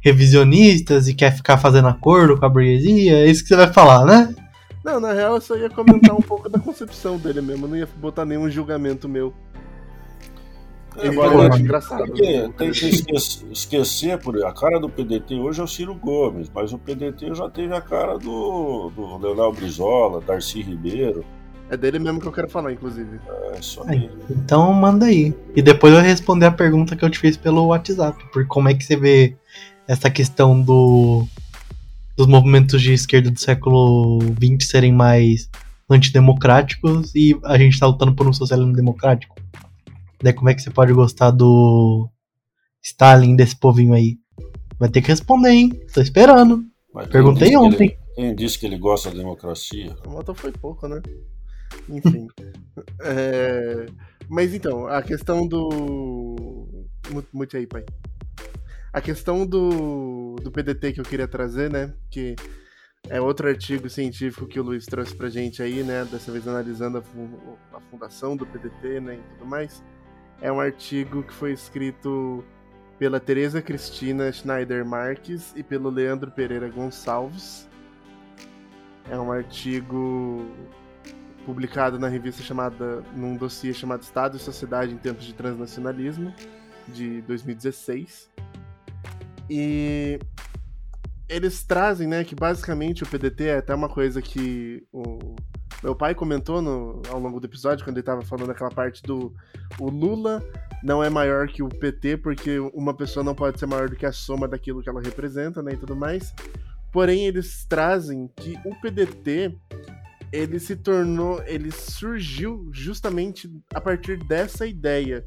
Revisionistas 0.00 1.08
e 1.08 1.14
quer 1.14 1.34
ficar 1.34 1.58
fazendo 1.58 1.88
acordo 1.88 2.38
com 2.38 2.46
a 2.46 2.48
burguesia, 2.48 3.24
é 3.24 3.26
isso 3.26 3.42
que 3.42 3.48
você 3.48 3.56
vai 3.56 3.72
falar, 3.72 4.04
né? 4.04 4.32
Não, 4.84 5.00
na 5.00 5.12
real 5.12 5.34
eu 5.34 5.40
só 5.40 5.56
ia 5.56 5.68
comentar 5.68 6.14
um 6.14 6.22
pouco 6.22 6.48
da 6.48 6.60
concepção 6.60 7.18
dele 7.18 7.40
mesmo, 7.40 7.66
não 7.66 7.76
ia 7.76 7.88
botar 7.96 8.24
nenhum 8.24 8.48
julgamento 8.48 9.08
meu. 9.08 9.34
É, 10.98 11.08
Embora 11.08 11.48
acho 11.48 11.62
engraçado. 11.62 12.06
Porque 12.06 12.50
tem 12.56 12.70
que 12.70 12.88
esquecer, 12.88 13.50
esquecer, 13.50 14.18
por 14.18 14.42
a 14.44 14.52
cara 14.52 14.78
do 14.80 14.88
PDT 14.88 15.36
hoje 15.36 15.60
é 15.60 15.64
o 15.64 15.68
Ciro 15.68 15.94
Gomes, 15.94 16.50
mas 16.54 16.72
o 16.72 16.78
PDT 16.78 17.34
já 17.34 17.48
teve 17.48 17.74
a 17.74 17.80
cara 17.80 18.18
do, 18.18 18.90
do 18.90 19.18
Leonel 19.18 19.52
Brizola, 19.52 20.20
Darcy 20.20 20.62
Ribeiro. 20.62 21.24
É 21.70 21.76
dele 21.76 22.00
mesmo 22.00 22.20
que 22.20 22.26
eu 22.26 22.32
quero 22.32 22.48
falar, 22.48 22.72
inclusive. 22.72 23.20
É, 23.52 23.62
só 23.62 23.84
aí. 23.86 24.10
Então 24.28 24.72
manda 24.72 25.06
aí. 25.06 25.32
E 25.54 25.62
depois 25.62 25.94
eu 25.94 26.00
responder 26.00 26.46
a 26.46 26.50
pergunta 26.50 26.96
que 26.96 27.04
eu 27.04 27.10
te 27.10 27.18
fiz 27.18 27.36
pelo 27.36 27.66
WhatsApp. 27.66 28.24
Por 28.32 28.44
como 28.46 28.68
é 28.68 28.74
que 28.74 28.82
você 28.82 28.96
vê 28.96 29.36
essa 29.86 30.10
questão 30.10 30.60
do 30.60 31.26
dos 32.16 32.26
movimentos 32.26 32.82
de 32.82 32.92
esquerda 32.92 33.30
do 33.30 33.40
século 33.40 34.18
XX 34.20 34.68
serem 34.68 34.92
mais 34.92 35.48
antidemocráticos 35.88 37.14
e 37.14 37.38
a 37.44 37.56
gente 37.56 37.80
tá 37.80 37.86
lutando 37.86 38.14
por 38.14 38.28
um 38.28 38.32
socialismo 38.32 38.74
democrático. 38.74 39.34
Daí 40.22 40.32
como 40.32 40.50
é 40.50 40.54
que 40.54 40.62
você 40.62 40.70
pode 40.70 40.92
gostar 40.92 41.30
do 41.30 42.08
Stalin, 42.82 43.36
desse 43.36 43.56
povinho 43.56 43.94
aí? 43.94 44.18
Vai 44.78 44.88
ter 44.88 45.02
que 45.02 45.08
responder, 45.08 45.50
hein? 45.50 45.80
Tô 45.92 46.00
esperando. 46.00 46.64
Mas 46.92 47.08
Perguntei 47.08 47.56
ontem. 47.56 47.90
Que 47.90 48.14
Quem 48.14 48.34
disse 48.34 48.58
que 48.58 48.66
ele 48.66 48.78
gosta 48.78 49.10
da 49.10 49.16
democracia? 49.16 49.96
Votou 50.04 50.34
foi 50.34 50.52
pouco, 50.52 50.88
né? 50.88 51.00
Enfim. 51.88 52.26
é... 53.00 53.86
Mas 54.28 54.54
então, 54.54 54.86
a 54.86 55.02
questão 55.02 55.46
do. 55.46 56.86
Mute 57.32 57.56
aí, 57.56 57.66
pai. 57.66 57.84
A 58.92 59.00
questão 59.00 59.46
do, 59.46 60.36
do 60.42 60.50
PDT 60.50 60.92
que 60.92 61.00
eu 61.00 61.04
queria 61.04 61.28
trazer, 61.28 61.70
né? 61.70 61.92
Que 62.10 62.36
é 63.08 63.20
outro 63.20 63.48
artigo 63.48 63.88
científico 63.88 64.46
que 64.46 64.60
o 64.60 64.62
Luiz 64.62 64.86
trouxe 64.86 65.14
pra 65.14 65.28
gente 65.28 65.62
aí, 65.62 65.82
né? 65.82 66.04
Dessa 66.04 66.30
vez 66.30 66.46
analisando 66.46 66.98
a, 66.98 67.76
a 67.76 67.80
fundação 67.80 68.36
do 68.36 68.46
PDT, 68.46 69.00
né? 69.00 69.16
E 69.16 69.34
tudo 69.34 69.46
mais. 69.46 69.82
É 70.40 70.50
um 70.50 70.58
artigo 70.58 71.22
que 71.22 71.32
foi 71.32 71.52
escrito 71.52 72.44
pela 72.98 73.20
Tereza 73.20 73.60
Cristina 73.60 74.32
Schneider 74.32 74.84
Marques 74.84 75.52
e 75.56 75.62
pelo 75.62 75.90
Leandro 75.90 76.30
Pereira 76.30 76.68
Gonçalves. 76.68 77.68
É 79.10 79.18
um 79.18 79.32
artigo 79.32 80.46
publicado 81.44 81.98
na 81.98 82.08
revista 82.08 82.42
chamada, 82.42 83.02
num 83.14 83.36
dossiê 83.36 83.74
chamado 83.74 84.02
Estado 84.02 84.36
e 84.36 84.40
Sociedade 84.40 84.92
em 84.94 84.98
Tempos 84.98 85.24
de 85.24 85.34
Transnacionalismo, 85.34 86.32
de 86.88 87.20
2016. 87.22 88.30
E 89.48 90.18
eles 91.28 91.64
trazem, 91.64 92.06
né, 92.06 92.24
que 92.24 92.34
basicamente 92.34 93.02
o 93.02 93.06
PDT 93.06 93.44
é 93.44 93.56
até 93.58 93.74
uma 93.74 93.88
coisa 93.88 94.22
que 94.22 94.86
o 94.92 95.34
meu 95.82 95.94
pai 95.94 96.14
comentou 96.14 96.60
no, 96.60 97.00
ao 97.08 97.18
longo 97.18 97.40
do 97.40 97.46
episódio, 97.46 97.84
quando 97.84 97.96
ele 97.96 98.02
estava 98.02 98.22
falando 98.22 98.50
aquela 98.50 98.70
parte 98.70 99.02
do 99.02 99.34
o 99.78 99.88
Lula 99.88 100.42
não 100.82 101.02
é 101.02 101.08
maior 101.08 101.48
que 101.48 101.62
o 101.62 101.68
PT, 101.68 102.18
porque 102.18 102.58
uma 102.74 102.94
pessoa 102.94 103.24
não 103.24 103.34
pode 103.34 103.58
ser 103.58 103.66
maior 103.66 103.88
do 103.88 103.96
que 103.96 104.06
a 104.06 104.12
soma 104.12 104.46
daquilo 104.46 104.82
que 104.82 104.88
ela 104.88 105.00
representa, 105.00 105.62
né, 105.62 105.72
e 105.72 105.76
tudo 105.76 105.96
mais. 105.96 106.34
Porém, 106.92 107.26
eles 107.26 107.64
trazem 107.66 108.28
que 108.36 108.58
o 108.64 108.74
PDT 108.80 109.56
ele 110.32 110.60
se 110.60 110.76
tornou, 110.76 111.42
ele 111.44 111.70
surgiu 111.70 112.68
justamente 112.72 113.50
a 113.74 113.80
partir 113.80 114.16
dessa 114.24 114.66
ideia. 114.66 115.24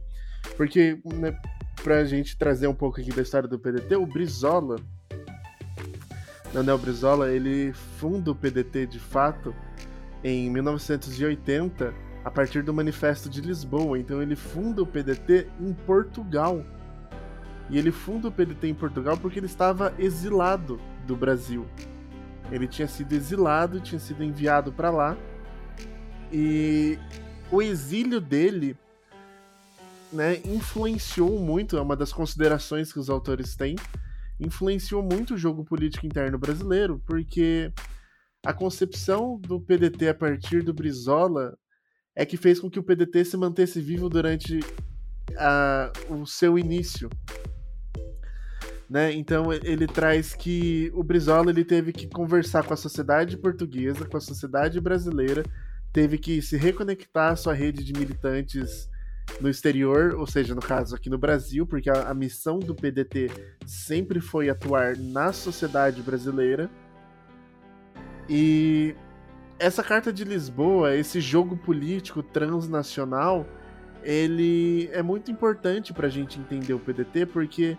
Porque, 0.55 0.99
né, 1.05 1.37
pra 1.83 2.05
gente 2.05 2.37
trazer 2.37 2.67
um 2.67 2.73
pouco 2.73 3.01
aqui 3.01 3.11
da 3.11 3.21
história 3.21 3.47
do 3.47 3.59
PDT, 3.59 3.95
o 3.95 4.05
Brizola, 4.05 4.77
Daniel 6.53 6.77
Brizola, 6.77 7.31
ele 7.31 7.73
funda 7.73 8.31
o 8.31 8.35
PDT 8.35 8.85
de 8.85 8.99
fato 8.99 9.53
em 10.23 10.49
1980 10.49 11.93
a 12.23 12.31
partir 12.31 12.63
do 12.63 12.73
Manifesto 12.73 13.29
de 13.29 13.41
Lisboa. 13.41 13.99
Então 13.99 14.21
ele 14.21 14.35
funda 14.35 14.81
o 14.81 14.87
PDT 14.87 15.47
em 15.59 15.73
Portugal. 15.73 16.63
E 17.69 17.77
ele 17.77 17.91
funda 17.91 18.27
o 18.27 18.31
PDT 18.31 18.67
em 18.67 18.73
Portugal 18.73 19.17
porque 19.17 19.39
ele 19.39 19.45
estava 19.45 19.93
exilado 19.97 20.79
do 21.05 21.15
Brasil. 21.15 21.65
Ele 22.51 22.67
tinha 22.67 22.87
sido 22.87 23.13
exilado, 23.13 23.79
tinha 23.79 23.99
sido 23.99 24.23
enviado 24.23 24.71
para 24.71 24.89
lá. 24.89 25.17
E 26.31 26.97
o 27.51 27.61
exílio 27.61 28.19
dele 28.19 28.77
né, 30.11 30.39
influenciou 30.45 31.39
muito, 31.39 31.77
é 31.77 31.81
uma 31.81 31.95
das 31.95 32.13
considerações 32.13 32.93
que 32.93 32.99
os 32.99 33.09
autores 33.09 33.55
têm, 33.55 33.75
influenciou 34.39 35.01
muito 35.01 35.33
o 35.33 35.37
jogo 35.37 35.63
político 35.63 36.05
interno 36.05 36.37
brasileiro, 36.37 37.01
porque 37.05 37.71
a 38.45 38.53
concepção 38.53 39.39
do 39.39 39.59
PDT 39.59 40.09
a 40.09 40.13
partir 40.13 40.61
do 40.63 40.73
Brizola 40.73 41.57
é 42.15 42.25
que 42.25 42.35
fez 42.35 42.59
com 42.59 42.69
que 42.69 42.77
o 42.77 42.83
PDT 42.83 43.23
se 43.25 43.37
mantesse 43.37 43.79
vivo 43.81 44.09
durante 44.09 44.59
a, 45.37 45.91
o 46.09 46.25
seu 46.25 46.59
início. 46.59 47.09
Né? 48.89 49.13
Então 49.13 49.51
ele 49.51 49.87
traz 49.87 50.33
que 50.33 50.91
o 50.93 51.03
Brizola 51.03 51.49
ele 51.49 51.63
teve 51.63 51.93
que 51.93 52.05
conversar 52.05 52.63
com 52.63 52.73
a 52.73 52.77
sociedade 52.77 53.37
portuguesa, 53.37 54.05
com 54.05 54.17
a 54.17 54.21
sociedade 54.21 54.79
brasileira, 54.79 55.43
teve 55.93 56.17
que 56.17 56.41
se 56.41 56.57
reconectar 56.57 57.31
à 57.31 57.35
sua 57.35 57.53
rede 57.53 57.83
de 57.83 57.93
militantes 57.93 58.89
no 59.39 59.49
exterior, 59.49 60.15
ou 60.15 60.27
seja, 60.27 60.53
no 60.53 60.61
caso 60.61 60.95
aqui 60.95 61.09
no 61.09 61.17
Brasil, 61.17 61.65
porque 61.65 61.89
a, 61.89 62.09
a 62.09 62.13
missão 62.13 62.59
do 62.59 62.75
PDT 62.75 63.31
sempre 63.65 64.19
foi 64.19 64.49
atuar 64.49 64.97
na 64.97 65.31
sociedade 65.31 66.01
brasileira. 66.01 66.69
E 68.29 68.95
essa 69.59 69.83
carta 69.83 70.11
de 70.11 70.23
Lisboa, 70.23 70.95
esse 70.95 71.21
jogo 71.21 71.55
político 71.55 72.23
transnacional, 72.23 73.47
ele 74.03 74.89
é 74.91 75.01
muito 75.01 75.31
importante 75.31 75.93
para 75.93 76.07
a 76.07 76.09
gente 76.09 76.39
entender 76.39 76.73
o 76.73 76.79
PDT, 76.79 77.25
porque 77.27 77.77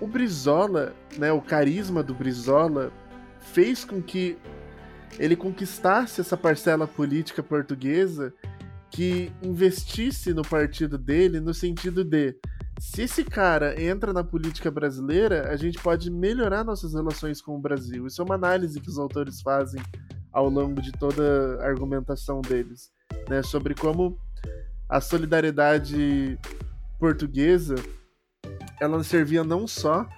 o 0.00 0.06
Brizola, 0.06 0.94
né, 1.16 1.32
o 1.32 1.40
carisma 1.40 2.02
do 2.02 2.14
Brizola, 2.14 2.92
fez 3.40 3.84
com 3.84 4.02
que 4.02 4.36
ele 5.18 5.36
conquistasse 5.36 6.20
essa 6.20 6.36
parcela 6.36 6.86
política 6.86 7.42
portuguesa 7.42 8.32
que 8.90 9.32
investisse 9.42 10.34
no 10.34 10.42
partido 10.42 10.98
dele 10.98 11.40
no 11.40 11.54
sentido 11.54 12.04
de 12.04 12.36
se 12.78 13.02
esse 13.02 13.24
cara 13.24 13.80
entra 13.80 14.12
na 14.12 14.24
política 14.24 14.70
brasileira, 14.70 15.50
a 15.50 15.56
gente 15.56 15.78
pode 15.78 16.10
melhorar 16.10 16.64
nossas 16.64 16.94
relações 16.94 17.40
com 17.40 17.56
o 17.56 17.60
Brasil. 17.60 18.06
Isso 18.06 18.20
é 18.20 18.24
uma 18.24 18.34
análise 18.34 18.80
que 18.80 18.88
os 18.88 18.98
autores 18.98 19.40
fazem 19.40 19.82
ao 20.32 20.48
longo 20.48 20.80
de 20.80 20.92
toda 20.92 21.58
a 21.60 21.66
argumentação 21.66 22.40
deles, 22.40 22.90
né, 23.28 23.42
sobre 23.42 23.74
como 23.74 24.18
a 24.88 25.00
solidariedade 25.00 26.38
portuguesa 26.98 27.74
ela 28.80 29.02
servia 29.04 29.44
não 29.44 29.66
só 29.66 30.08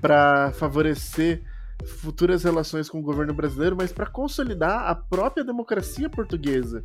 para 0.00 0.52
favorecer 0.52 1.42
futuras 1.86 2.42
relações 2.42 2.90
com 2.90 2.98
o 2.98 3.02
governo 3.02 3.32
brasileiro, 3.32 3.76
mas 3.76 3.92
para 3.92 4.06
consolidar 4.06 4.88
a 4.88 4.94
própria 4.94 5.44
democracia 5.44 6.10
portuguesa 6.10 6.84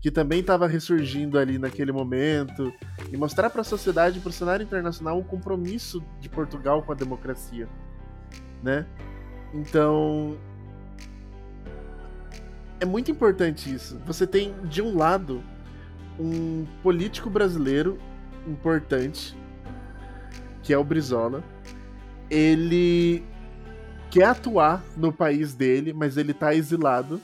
que 0.00 0.10
também 0.10 0.40
estava 0.40 0.66
ressurgindo 0.66 1.38
ali 1.38 1.58
naquele 1.58 1.92
momento, 1.92 2.72
e 3.12 3.16
mostrar 3.16 3.50
para 3.50 3.60
a 3.60 3.64
sociedade 3.64 4.18
para 4.20 4.30
o 4.30 4.32
cenário 4.32 4.64
internacional 4.64 5.18
o 5.18 5.24
compromisso 5.24 6.02
de 6.20 6.28
Portugal 6.28 6.82
com 6.82 6.92
a 6.92 6.94
democracia, 6.94 7.68
né? 8.62 8.86
Então 9.52 10.38
é 12.80 12.86
muito 12.86 13.10
importante 13.10 13.72
isso. 13.72 14.00
Você 14.06 14.26
tem 14.26 14.54
de 14.64 14.80
um 14.80 14.96
lado 14.96 15.42
um 16.18 16.66
político 16.82 17.28
brasileiro 17.28 17.98
importante, 18.46 19.36
que 20.62 20.72
é 20.72 20.78
o 20.78 20.84
Brizola. 20.84 21.44
Ele 22.30 23.22
quer 24.10 24.24
atuar 24.24 24.82
no 24.96 25.12
país 25.12 25.54
dele, 25.54 25.92
mas 25.92 26.16
ele 26.16 26.32
está 26.32 26.54
exilado 26.54 27.20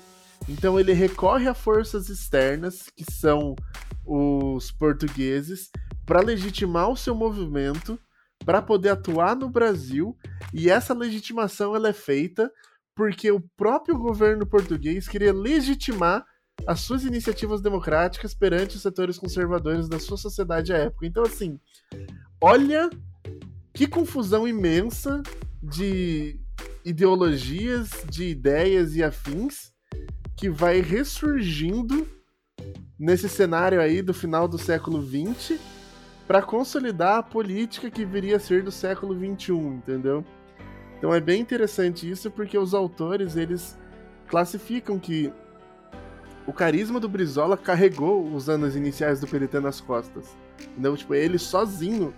então 0.48 0.78
ele 0.78 0.92
recorre 0.92 1.48
a 1.48 1.54
forças 1.54 2.08
externas, 2.08 2.88
que 2.94 3.04
são 3.10 3.56
os 4.04 4.70
portugueses, 4.70 5.70
para 6.04 6.22
legitimar 6.22 6.88
o 6.88 6.96
seu 6.96 7.14
movimento, 7.14 7.98
para 8.44 8.62
poder 8.62 8.90
atuar 8.90 9.34
no 9.34 9.50
Brasil, 9.50 10.16
e 10.54 10.70
essa 10.70 10.94
legitimação 10.94 11.74
ela 11.74 11.88
é 11.88 11.92
feita 11.92 12.50
porque 12.94 13.30
o 13.30 13.40
próprio 13.56 13.98
governo 13.98 14.46
português 14.46 15.06
queria 15.06 15.32
legitimar 15.32 16.24
as 16.66 16.80
suas 16.80 17.04
iniciativas 17.04 17.60
democráticas 17.60 18.34
perante 18.34 18.76
os 18.76 18.82
setores 18.82 19.18
conservadores 19.18 19.88
da 19.88 19.98
sua 19.98 20.16
sociedade 20.16 20.72
à 20.72 20.78
época. 20.78 21.06
Então, 21.06 21.22
assim, 21.22 21.60
olha 22.40 22.88
que 23.74 23.86
confusão 23.86 24.48
imensa 24.48 25.22
de 25.62 26.40
ideologias, 26.84 27.90
de 28.08 28.24
ideias 28.24 28.96
e 28.96 29.02
afins 29.02 29.75
que 30.36 30.50
vai 30.50 30.80
ressurgindo 30.80 32.06
nesse 32.98 33.28
cenário 33.28 33.80
aí 33.80 34.02
do 34.02 34.12
final 34.12 34.46
do 34.46 34.58
século 34.58 35.02
XX 35.02 35.58
para 36.26 36.42
consolidar 36.42 37.18
a 37.18 37.22
política 37.22 37.90
que 37.90 38.04
viria 38.04 38.36
a 38.36 38.40
ser 38.40 38.62
do 38.62 38.70
século 38.70 39.14
XXI, 39.14 39.52
entendeu? 39.52 40.24
Então 40.98 41.14
é 41.14 41.20
bem 41.20 41.40
interessante 41.40 42.08
isso 42.08 42.30
porque 42.30 42.58
os 42.58 42.74
autores 42.74 43.36
eles 43.36 43.78
classificam 44.26 44.98
que 44.98 45.32
o 46.46 46.52
carisma 46.52 47.00
do 47.00 47.08
Brizola 47.08 47.56
carregou 47.56 48.32
os 48.32 48.48
anos 48.48 48.76
iniciais 48.76 49.20
do 49.20 49.26
PDT 49.26 49.60
nas 49.60 49.80
costas. 49.80 50.36
Entendeu? 50.60 50.96
Tipo, 50.96 51.14
ele 51.14 51.38
sozinho 51.38 52.14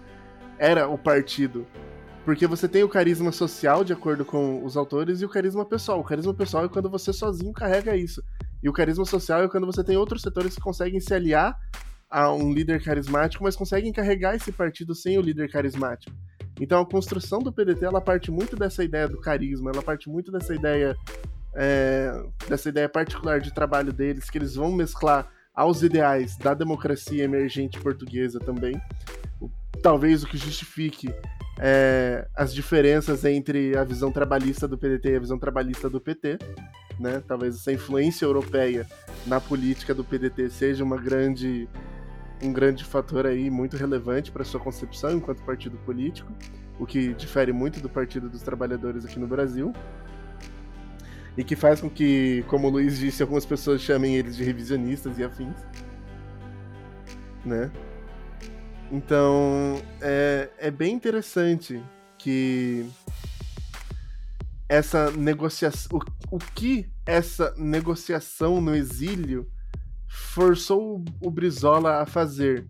era 0.59 0.89
o 0.89 0.99
partido. 0.99 1.67
Porque 2.25 2.47
você 2.47 2.69
tem 2.69 2.83
o 2.83 2.89
carisma 2.89 3.33
social, 3.33 3.83
de 3.83 3.93
acordo 3.93 4.25
com 4.25 4.65
os 4.65 4.77
autores, 4.77 5.21
e 5.21 5.25
o 5.25 5.29
carisma 5.29 5.65
pessoal. 5.65 6.01
O 6.01 6.05
carisma 6.05 6.35
pessoal 6.35 6.65
é 6.65 6.69
quando 6.69 6.91
você 6.91 7.13
sozinho 7.13 7.53
carrega 7.53 7.97
isso. 7.97 8.23
E 8.63 8.69
o 8.69 8.73
carisma 8.73 9.05
social 9.05 9.43
é 9.43 9.49
quando 9.49 9.67
você 9.67 9.83
tem 9.83 9.97
outros 9.97 10.23
setores 10.23 10.55
que 10.55 10.61
conseguem 10.61 11.01
se 11.01 11.15
aliar 11.15 11.57
a 12.11 12.33
um 12.33 12.53
líder 12.53 12.83
carismático, 12.83 13.45
mas 13.45 13.57
conseguem 13.57 13.93
carregar 13.93 14.35
esse 14.35 14.51
partido 14.51 14.95
sem 14.95 15.19
o 15.19 15.23
líder 15.23 15.51
carismático. 15.51 16.15
Então 16.61 16.81
a 16.81 16.87
construção 16.87 17.41
do 17.41 17.53
PDT 17.53 17.85
ela 17.85 18.01
parte 18.01 18.31
muito 18.31 18.57
dessa 18.57 18.83
ideia 18.83 19.07
do 19.07 19.21
carisma, 19.21 19.71
ela 19.71 19.83
parte 19.83 20.09
muito 20.09 20.33
dessa 20.33 20.55
ideia 20.55 20.97
é, 21.55 22.13
dessa 22.49 22.69
ideia 22.69 22.89
particular 22.89 23.41
de 23.41 23.53
trabalho 23.53 23.93
deles, 23.93 24.29
que 24.31 24.39
eles 24.39 24.55
vão 24.55 24.73
mesclar 24.73 25.31
aos 25.55 25.83
ideais 25.83 26.37
da 26.37 26.55
democracia 26.55 27.25
emergente 27.25 27.81
portuguesa 27.81 28.39
também. 28.39 28.81
Talvez 29.83 30.23
o 30.23 30.27
que 30.27 30.37
justifique 30.37 31.13
é, 31.61 32.27
as 32.37 32.55
diferenças 32.55 33.25
entre 33.25 33.77
a 33.77 33.83
visão 33.83 34.13
trabalhista 34.13 34.69
do 34.69 34.79
PDT 34.79 35.11
e 35.11 35.17
a 35.17 35.21
visão 35.21 35.39
trabalhista 35.39 35.91
do 35.91 36.01
PT. 36.01 36.39
Né? 36.99 37.23
Talvez 37.27 37.57
essa 37.57 37.73
influência 37.73 38.25
europeia 38.25 38.87
na 39.27 39.41
política 39.41 39.95
do 39.95 40.05
PDT 40.05 40.51
seja 40.51 40.85
uma 40.85 40.97
grande, 40.97 41.69
um 42.43 42.53
grande 42.53 42.85
fator 42.85 43.27
aí 43.27 43.51
muito 43.51 43.77
relevante 43.77 44.31
para 44.31 44.45
sua 44.45 44.61
concepção 44.61 45.13
enquanto 45.13 45.43
partido 45.43 45.77
político, 45.79 46.33
o 46.79 46.87
que 46.87 47.13
difere 47.15 47.53
muito 47.53 47.81
do 47.81 47.89
Partido 47.89 48.29
dos 48.29 48.43
Trabalhadores 48.43 49.05
aqui 49.05 49.19
no 49.19 49.27
Brasil. 49.27 49.73
E 51.37 51.45
que 51.45 51.55
faz 51.55 51.81
com 51.81 51.89
que, 51.89 52.45
como 52.49 52.67
o 52.67 52.71
Luiz 52.71 52.99
disse, 52.99 53.23
algumas 53.23 53.47
pessoas 53.47 53.81
chamem 53.81 54.17
eles 54.17 54.37
de 54.37 54.43
revisionistas 54.43 55.19
e 55.19 55.25
afins. 55.25 55.55
Né? 57.45 57.71
Então, 58.91 59.83
é, 60.01 60.49
é 60.59 60.71
bem 60.71 60.95
interessante 60.95 61.83
que 62.19 62.87
essa 64.69 65.11
negociação. 65.11 65.99
O, 66.31 66.37
o 66.37 66.39
que 66.39 66.91
essa 67.07 67.55
negociação 67.57 68.61
no 68.61 68.75
exílio 68.75 69.49
forçou 70.09 71.05
o 71.21 71.31
Brizola 71.31 72.03
a 72.03 72.07
fazer, 72.07 72.67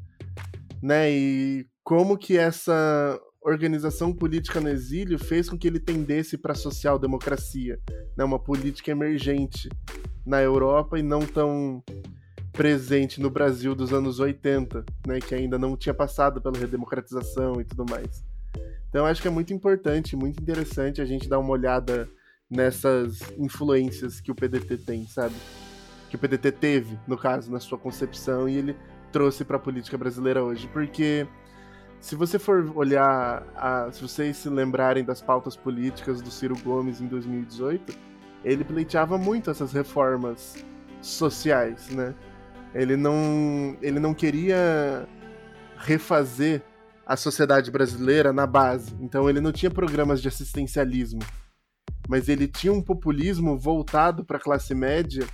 né? 0.82 1.10
E 1.10 1.66
como 1.84 2.18
que 2.18 2.36
essa 2.36 3.20
organização 3.40 4.12
política 4.12 4.60
no 4.60 4.68
exílio 4.68 5.18
fez 5.18 5.48
com 5.48 5.56
que 5.56 5.66
ele 5.66 5.80
tendesse 5.80 6.36
para 6.36 6.52
a 6.52 6.56
social-democracia, 6.56 7.78
né? 8.16 8.24
Uma 8.24 8.38
política 8.38 8.90
emergente 8.90 9.68
na 10.26 10.42
Europa 10.42 10.98
e 10.98 11.02
não 11.02 11.20
tão 11.20 11.82
presente 12.58 13.20
no 13.20 13.30
Brasil 13.30 13.72
dos 13.72 13.92
anos 13.92 14.18
80, 14.18 14.84
né, 15.06 15.20
que 15.20 15.32
ainda 15.32 15.56
não 15.56 15.76
tinha 15.76 15.94
passado 15.94 16.42
pela 16.42 16.58
redemocratização 16.58 17.60
e 17.60 17.64
tudo 17.64 17.86
mais. 17.88 18.24
Então 18.88 19.06
acho 19.06 19.22
que 19.22 19.28
é 19.28 19.30
muito 19.30 19.54
importante, 19.54 20.16
muito 20.16 20.42
interessante 20.42 21.00
a 21.00 21.04
gente 21.04 21.28
dar 21.28 21.38
uma 21.38 21.50
olhada 21.50 22.08
nessas 22.50 23.20
influências 23.38 24.20
que 24.20 24.32
o 24.32 24.34
PDT 24.34 24.76
tem, 24.78 25.06
sabe? 25.06 25.36
Que 26.10 26.16
o 26.16 26.18
PDT 26.18 26.50
teve, 26.50 26.98
no 27.06 27.16
caso, 27.16 27.48
na 27.48 27.60
sua 27.60 27.78
concepção 27.78 28.48
e 28.48 28.56
ele 28.56 28.76
trouxe 29.12 29.44
para 29.44 29.56
a 29.56 29.60
política 29.60 29.96
brasileira 29.96 30.42
hoje, 30.42 30.68
porque 30.72 31.28
se 32.00 32.16
você 32.16 32.40
for 32.40 32.76
olhar, 32.76 33.46
a, 33.54 33.88
se 33.92 34.02
vocês 34.02 34.36
se 34.36 34.48
lembrarem 34.48 35.04
das 35.04 35.22
pautas 35.22 35.54
políticas 35.54 36.20
do 36.20 36.30
Ciro 36.32 36.56
Gomes 36.64 37.00
em 37.00 37.06
2018, 37.06 37.96
ele 38.44 38.64
pleiteava 38.64 39.16
muito 39.16 39.48
essas 39.48 39.72
reformas 39.72 40.56
sociais, 41.00 41.88
né? 41.90 42.16
Ele 42.74 42.96
não, 42.96 43.76
ele 43.80 43.98
não 43.98 44.14
queria 44.14 45.08
refazer 45.78 46.62
a 47.06 47.16
sociedade 47.16 47.70
brasileira 47.70 48.32
na 48.32 48.46
base. 48.46 48.94
Então 49.00 49.28
ele 49.28 49.40
não 49.40 49.52
tinha 49.52 49.70
programas 49.70 50.20
de 50.20 50.28
assistencialismo, 50.28 51.20
mas 52.08 52.28
ele 52.28 52.46
tinha 52.46 52.72
um 52.72 52.82
populismo 52.82 53.56
voltado 53.56 54.24
para 54.24 54.36
a 54.36 54.40
classe 54.40 54.74
média 54.74 55.26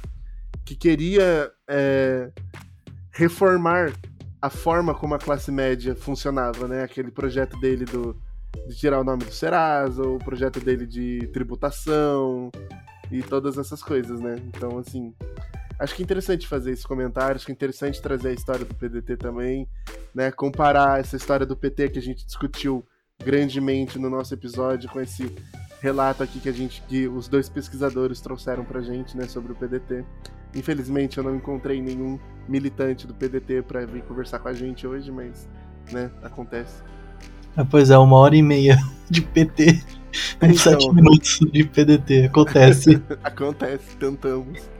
que 0.65 0.77
queria 0.77 1.51
é, 1.69 2.31
reformar 3.11 3.93
a 4.41 4.51
forma 4.51 4.95
como 4.95 5.15
a 5.15 5.19
classe 5.19 5.51
média 5.51 5.95
funcionava, 5.97 6.69
né? 6.69 6.83
Aquele 6.83 7.11
projeto 7.11 7.59
dele 7.59 7.85
do, 7.85 8.15
de 8.69 8.77
tirar 8.77 9.01
o 9.01 9.05
nome 9.05 9.25
do 9.25 9.33
Serasa, 9.33 10.03
o 10.03 10.19
projeto 10.19 10.61
dele 10.61 10.87
de 10.87 11.27
tributação 11.33 12.51
e 13.11 13.23
todas 13.23 13.59
essas 13.59 13.83
coisas, 13.83 14.21
né? 14.21 14.37
Então, 14.47 14.79
assim, 14.79 15.15
Acho 15.85 15.95
que 15.95 16.03
é 16.03 16.05
interessante 16.05 16.49
fazer 16.49 16.73
esse 16.73 16.87
comentário, 16.87 17.37
acho 17.37 17.45
que 17.45 17.53
é 17.53 17.55
interessante 17.55 18.01
trazer 18.01 18.29
a 18.29 18.33
história 18.33 18.65
do 18.65 18.75
PDT 18.75 19.19
também, 19.19 19.69
né? 20.15 20.31
Comparar 20.31 20.99
essa 20.99 21.15
história 21.15 21.45
do 21.45 21.55
PT 21.55 21.91
que 21.91 21.99
a 21.99 22.03
gente 22.03 22.25
discutiu 22.25 22.83
grandemente 23.23 23.99
no 23.99 24.09
nosso 24.09 24.33
episódio 24.33 24.89
com 24.89 24.99
esse 24.99 25.31
relato 25.83 26.23
aqui 26.23 26.41
que 26.41 26.49
a 26.49 26.53
gente 26.53 26.83
que 26.89 27.07
os 27.07 27.29
dois 27.29 27.51
pesquisadores 27.51 28.19
trouxeram 28.23 28.65
pra 28.65 28.81
gente, 28.81 29.15
né, 29.15 29.29
sobre 29.29 29.53
o 29.53 29.55
PDT. 29.55 30.07
Infelizmente 30.55 31.19
eu 31.19 31.25
não 31.25 31.37
encontrei 31.37 31.83
nenhum 31.83 32.19
militante 32.49 33.07
do 33.07 33.13
PDT 33.13 33.63
para 33.63 33.85
vir 33.85 34.03
conversar 34.05 34.39
com 34.39 34.49
a 34.49 34.55
gente 34.55 34.87
hoje, 34.87 35.13
mas, 35.13 35.47
né, 35.93 36.11
acontece. 36.23 36.83
Ah, 37.55 37.65
pois 37.65 37.91
é, 37.91 37.99
uma 37.99 38.17
hora 38.17 38.35
e 38.35 38.43
meia 38.43 38.79
de 39.11 39.21
PT, 39.21 39.85
então, 40.37 40.55
sete 40.55 40.95
minutos 40.95 41.41
de 41.53 41.63
PDT, 41.65 42.25
acontece. 42.25 43.03
acontece, 43.23 43.97
tentamos. 43.99 44.74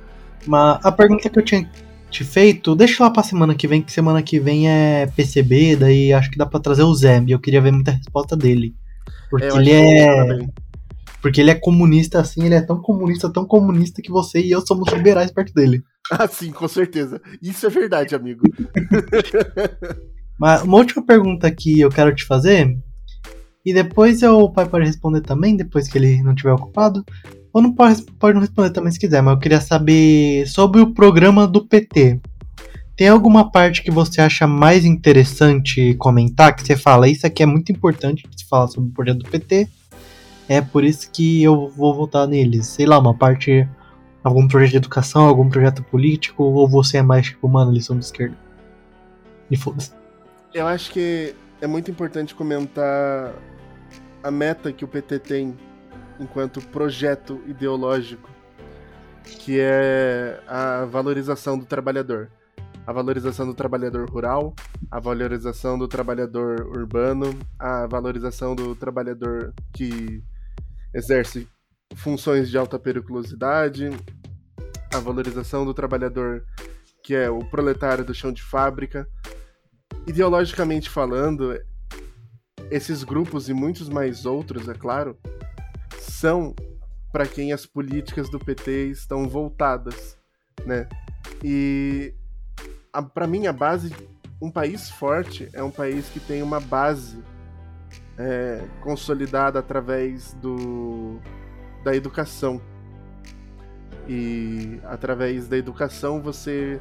Mas 0.47 0.85
a 0.85 0.93
pergunta 0.93 1.29
que 1.29 1.39
eu 1.39 1.45
tinha 1.45 1.69
te 2.11 2.23
feito, 2.23 2.77
deixa 2.77 3.03
lá 3.03 3.11
pra 3.11 3.25
semana 3.25 3.55
que 3.55 3.67
vem, 3.67 3.83
que 3.83 3.91
semana 3.91 4.23
que 4.23 4.39
vem 4.39 4.69
é 4.69 5.07
PCB, 5.07 5.77
daí 5.77 6.13
acho 6.13 6.31
que 6.31 6.39
dá 6.39 6.47
pra 6.47 6.61
trazer 6.61 6.85
o 6.85 6.95
Zé, 6.95 7.23
e 7.27 7.33
eu 7.33 7.41
queria 7.41 7.61
ver 7.61 7.73
muita 7.73 7.91
resposta 7.91 8.37
dele. 8.37 8.75
Porque 9.29 9.47
é, 9.47 9.57
ele 9.57 9.73
é. 9.73 10.39
Porque 11.21 11.41
ele 11.41 11.51
é 11.51 11.55
comunista 11.55 12.21
assim, 12.21 12.45
ele 12.45 12.55
é 12.55 12.61
tão 12.61 12.81
comunista, 12.81 13.33
tão 13.33 13.45
comunista 13.45 14.01
que 14.01 14.13
você 14.13 14.41
e 14.41 14.51
eu 14.51 14.61
somos 14.61 14.93
liberais 14.93 15.31
perto 15.33 15.53
dele. 15.53 15.83
Ah, 16.11 16.29
sim, 16.29 16.51
com 16.53 16.69
certeza. 16.69 17.19
Isso 17.41 17.67
é 17.67 17.71
verdade, 17.71 18.15
amigo. 18.15 18.43
Mas 20.39 20.61
uma 20.61 20.77
última 20.77 21.03
pergunta 21.03 21.51
que 21.51 21.81
eu 21.81 21.89
quero 21.89 22.15
te 22.15 22.27
fazer, 22.27 22.77
e 23.65 23.73
depois 23.73 24.23
o 24.23 24.51
pai 24.51 24.69
pode 24.69 24.85
responder 24.85 25.23
também, 25.23 25.57
depois 25.57 25.89
que 25.89 25.97
ele 25.97 26.23
não 26.23 26.33
estiver 26.33 26.53
ocupado. 26.53 27.03
Ou 27.55 27.63
não 27.63 27.73
pode, 27.73 28.03
pode 28.19 28.35
não 28.35 28.41
responder 28.41 28.71
também 28.71 28.91
se 28.91 28.99
quiser, 28.99 29.23
mas 29.23 29.33
eu 29.33 29.39
queria 29.39 29.61
saber 29.61 30.45
sobre 30.49 30.81
o 30.81 30.93
programa 30.93 31.47
do 31.47 31.65
PT. 31.65 32.21
Tem 32.97 33.09
alguma 33.09 33.49
parte 33.49 33.81
que 33.81 33.93
você 33.93 34.21
acha 34.21 34.45
mais 34.45 34.85
interessante 34.85 35.95
comentar? 35.95 36.57
Que 36.57 36.67
você 36.67 36.75
fala, 36.77 37.09
isso 37.09 37.25
aqui 37.25 37.45
é 37.45 37.47
muito 37.47 37.71
importante 37.71 38.29
de 38.29 38.41
se 38.41 38.49
falar 38.49 38.67
sobre 38.67 38.91
o 38.91 38.93
projeto 38.93 39.19
do 39.19 39.31
PT. 39.31 39.69
É 40.49 40.61
por 40.61 40.83
isso 40.83 41.09
que 41.13 41.45
eu 41.45 41.69
vou 41.69 41.95
votar 41.95 42.27
neles. 42.27 42.67
Sei 42.67 42.87
lá, 42.87 42.99
uma 42.99 43.15
parte. 43.15 43.69
Algum 44.25 44.49
projeto 44.49 44.71
de 44.71 44.77
educação, 44.79 45.27
algum 45.27 45.49
projeto 45.49 45.83
político, 45.85 46.43
ou 46.43 46.67
você 46.67 46.97
é 46.97 47.03
mais 47.03 47.27
tipo, 47.27 47.47
mano, 47.47 47.71
eles 47.71 47.85
são 47.85 47.97
de 47.99 48.07
esquerda? 48.07 48.37
E 49.51 49.57
foda-se. 49.57 49.93
Eu 50.53 50.67
acho 50.67 50.91
que 50.91 51.35
é 51.61 51.67
muito 51.67 51.91
importante 51.91 52.35
comentar 52.35 53.35
a 54.23 54.31
meta 54.31 54.73
que 54.73 54.85
o 54.85 54.89
PT 54.89 55.19
tem 55.19 55.55
enquanto 56.21 56.61
projeto 56.69 57.41
ideológico, 57.47 58.31
que 59.25 59.59
é 59.61 60.41
a 60.47 60.85
valorização 60.85 61.59
do 61.59 61.67
trabalhador. 61.67 62.31
A 62.87 62.93
valorização 62.93 63.47
do 63.47 63.55
trabalhador 63.55 64.11
rural, 64.11 64.55
a 64.91 65.01
valorização 65.01 65.79
do 65.79 65.89
trabalhador 65.89 66.67
urbano, 66.67 67.35
a 67.59 67.87
valorização 67.87 68.55
do 68.55 68.77
trabalhador 68.77 69.55
que 69.73 70.23
exerce 70.93 71.49
funções 71.97 72.51
de 72.51 72.59
alta 72.59 72.79
periculosidade, 72.79 73.89
a 74.93 74.99
valorização 74.99 75.65
do 75.65 75.73
trabalhador 75.73 76.45
que 77.05 77.15
é 77.15 77.29
o 77.29 77.39
proletário 77.41 78.03
do 78.03 78.15
chão 78.15 78.33
de 78.33 78.43
fábrica. 78.43 79.07
Ideologicamente 80.07 80.89
falando, 80.89 81.55
esses 82.71 83.05
grupos 83.05 83.49
e 83.51 83.53
muitos 83.53 83.91
mais 83.91 84.25
outros, 84.25 84.69
é 84.69 84.75
claro, 84.75 85.19
são 86.25 86.55
para 87.13 87.27
quem 87.27 87.53
as 87.53 87.67
políticas 87.67 88.31
do 88.31 88.39
PT 88.39 88.87
estão 88.87 89.29
voltadas, 89.29 90.17
né? 90.65 90.89
E 91.45 92.15
para 93.13 93.27
mim 93.27 93.47
a 93.47 93.53
base, 93.53 93.95
um 94.41 94.51
país 94.51 94.89
forte 94.89 95.51
é 95.53 95.63
um 95.63 95.71
país 95.71 96.09
que 96.09 96.19
tem 96.19 96.43
uma 96.43 96.61
base 96.61 97.23
é, 98.17 98.65
consolidada 98.81 99.59
através 99.59 100.33
do 100.41 101.21
da 101.85 101.95
educação 101.95 102.59
e 104.09 104.81
através 104.85 105.47
da 105.47 105.59
educação 105.59 106.23
você 106.23 106.81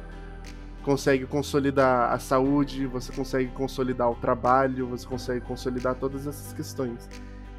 consegue 0.82 1.26
consolidar 1.26 2.14
a 2.14 2.18
saúde, 2.18 2.86
você 2.86 3.12
consegue 3.12 3.50
consolidar 3.50 4.10
o 4.10 4.14
trabalho, 4.14 4.86
você 4.86 5.06
consegue 5.06 5.42
consolidar 5.42 5.96
todas 5.96 6.26
essas 6.26 6.54
questões. 6.54 7.10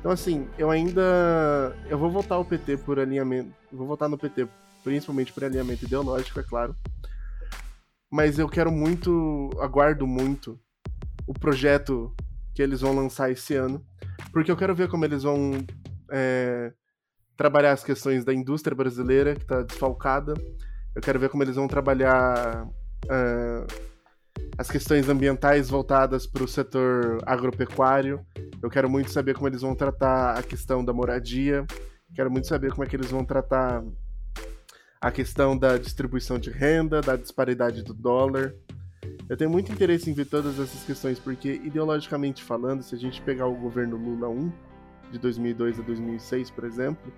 Então, 0.06 0.14
assim, 0.14 0.48
eu 0.56 0.70
ainda. 0.70 1.76
Eu 1.90 1.98
vou 1.98 2.12
votar 2.12 2.40
o 2.40 2.46
PT 2.46 2.78
por 2.78 3.00
alinhamento. 3.00 3.52
Vou 3.72 3.88
votar 3.88 4.08
no 4.08 4.20
PT, 4.20 4.48
principalmente 4.84 5.34
por 5.34 5.44
alinhamento 5.44 5.84
ideológico, 5.84 6.40
é 6.40 6.44
claro. 6.44 6.76
Mas 8.12 8.38
eu 8.38 8.48
quero 8.48 8.72
muito. 8.72 9.50
Aguardo 9.60 10.06
muito 10.06 10.60
o 11.26 11.34
projeto 11.34 12.14
que 12.54 12.62
eles 12.62 12.82
vão 12.82 12.96
lançar 12.96 13.32
esse 13.32 13.56
ano. 13.56 13.84
Porque 14.32 14.52
eu 14.52 14.56
quero 14.56 14.76
ver 14.76 14.90
como 14.90 15.04
eles 15.06 15.24
vão 15.24 15.54
é, 16.12 16.72
trabalhar 17.36 17.72
as 17.72 17.84
questões 17.84 18.24
da 18.24 18.32
indústria 18.32 18.76
brasileira, 18.76 19.34
que 19.34 19.42
está 19.42 19.64
desfalcada. 19.64 20.36
Eu 20.94 21.02
quero 21.02 21.20
ver 21.20 21.30
como 21.30 21.42
eles 21.42 21.56
vão 21.56 21.68
trabalhar. 21.68 22.70
É, 23.10 23.66
as 24.58 24.70
questões 24.70 25.10
ambientais 25.10 25.70
voltadas 25.70 26.26
para 26.26 26.44
o 26.44 26.48
setor 26.48 27.22
agropecuário. 27.26 28.26
Eu 28.62 28.70
quero 28.70 28.90
muito 28.90 29.12
saber 29.12 29.36
como 29.36 29.48
eles 29.48 29.62
vão 29.62 29.76
tratar 29.76 30.38
a 30.38 30.44
questão 30.44 30.84
da 30.84 30.94
moradia. 30.94 31.66
Quero 32.14 32.32
muito 32.32 32.48
saber 32.48 32.72
como 32.72 32.84
é 32.84 32.88
que 32.88 32.96
eles 32.96 33.12
vão 33.12 33.26
tratar 33.26 33.84
a 35.02 35.12
questão 35.12 35.58
da 35.58 35.78
distribuição 35.78 36.40
de 36.40 36.50
renda, 36.50 37.02
da 37.02 37.16
disparidade 37.16 37.84
do 37.84 37.94
dólar. 37.94 38.56
Eu 39.28 39.36
tenho 39.36 39.50
muito 39.50 39.72
interesse 39.72 40.10
em 40.10 40.14
ver 40.14 40.26
todas 40.26 40.60
essas 40.60 40.84
questões, 40.84 41.20
porque 41.20 41.54
ideologicamente 41.64 42.44
falando, 42.44 42.82
se 42.82 42.96
a 42.96 42.98
gente 42.98 43.22
pegar 43.22 43.48
o 43.48 43.56
governo 43.56 43.98
Lula 43.98 44.30
1, 44.30 44.52
de 45.12 45.20
2002 45.20 45.80
a 45.80 45.84
2006, 45.84 46.50
por 46.52 46.64
exemplo, 46.64 47.14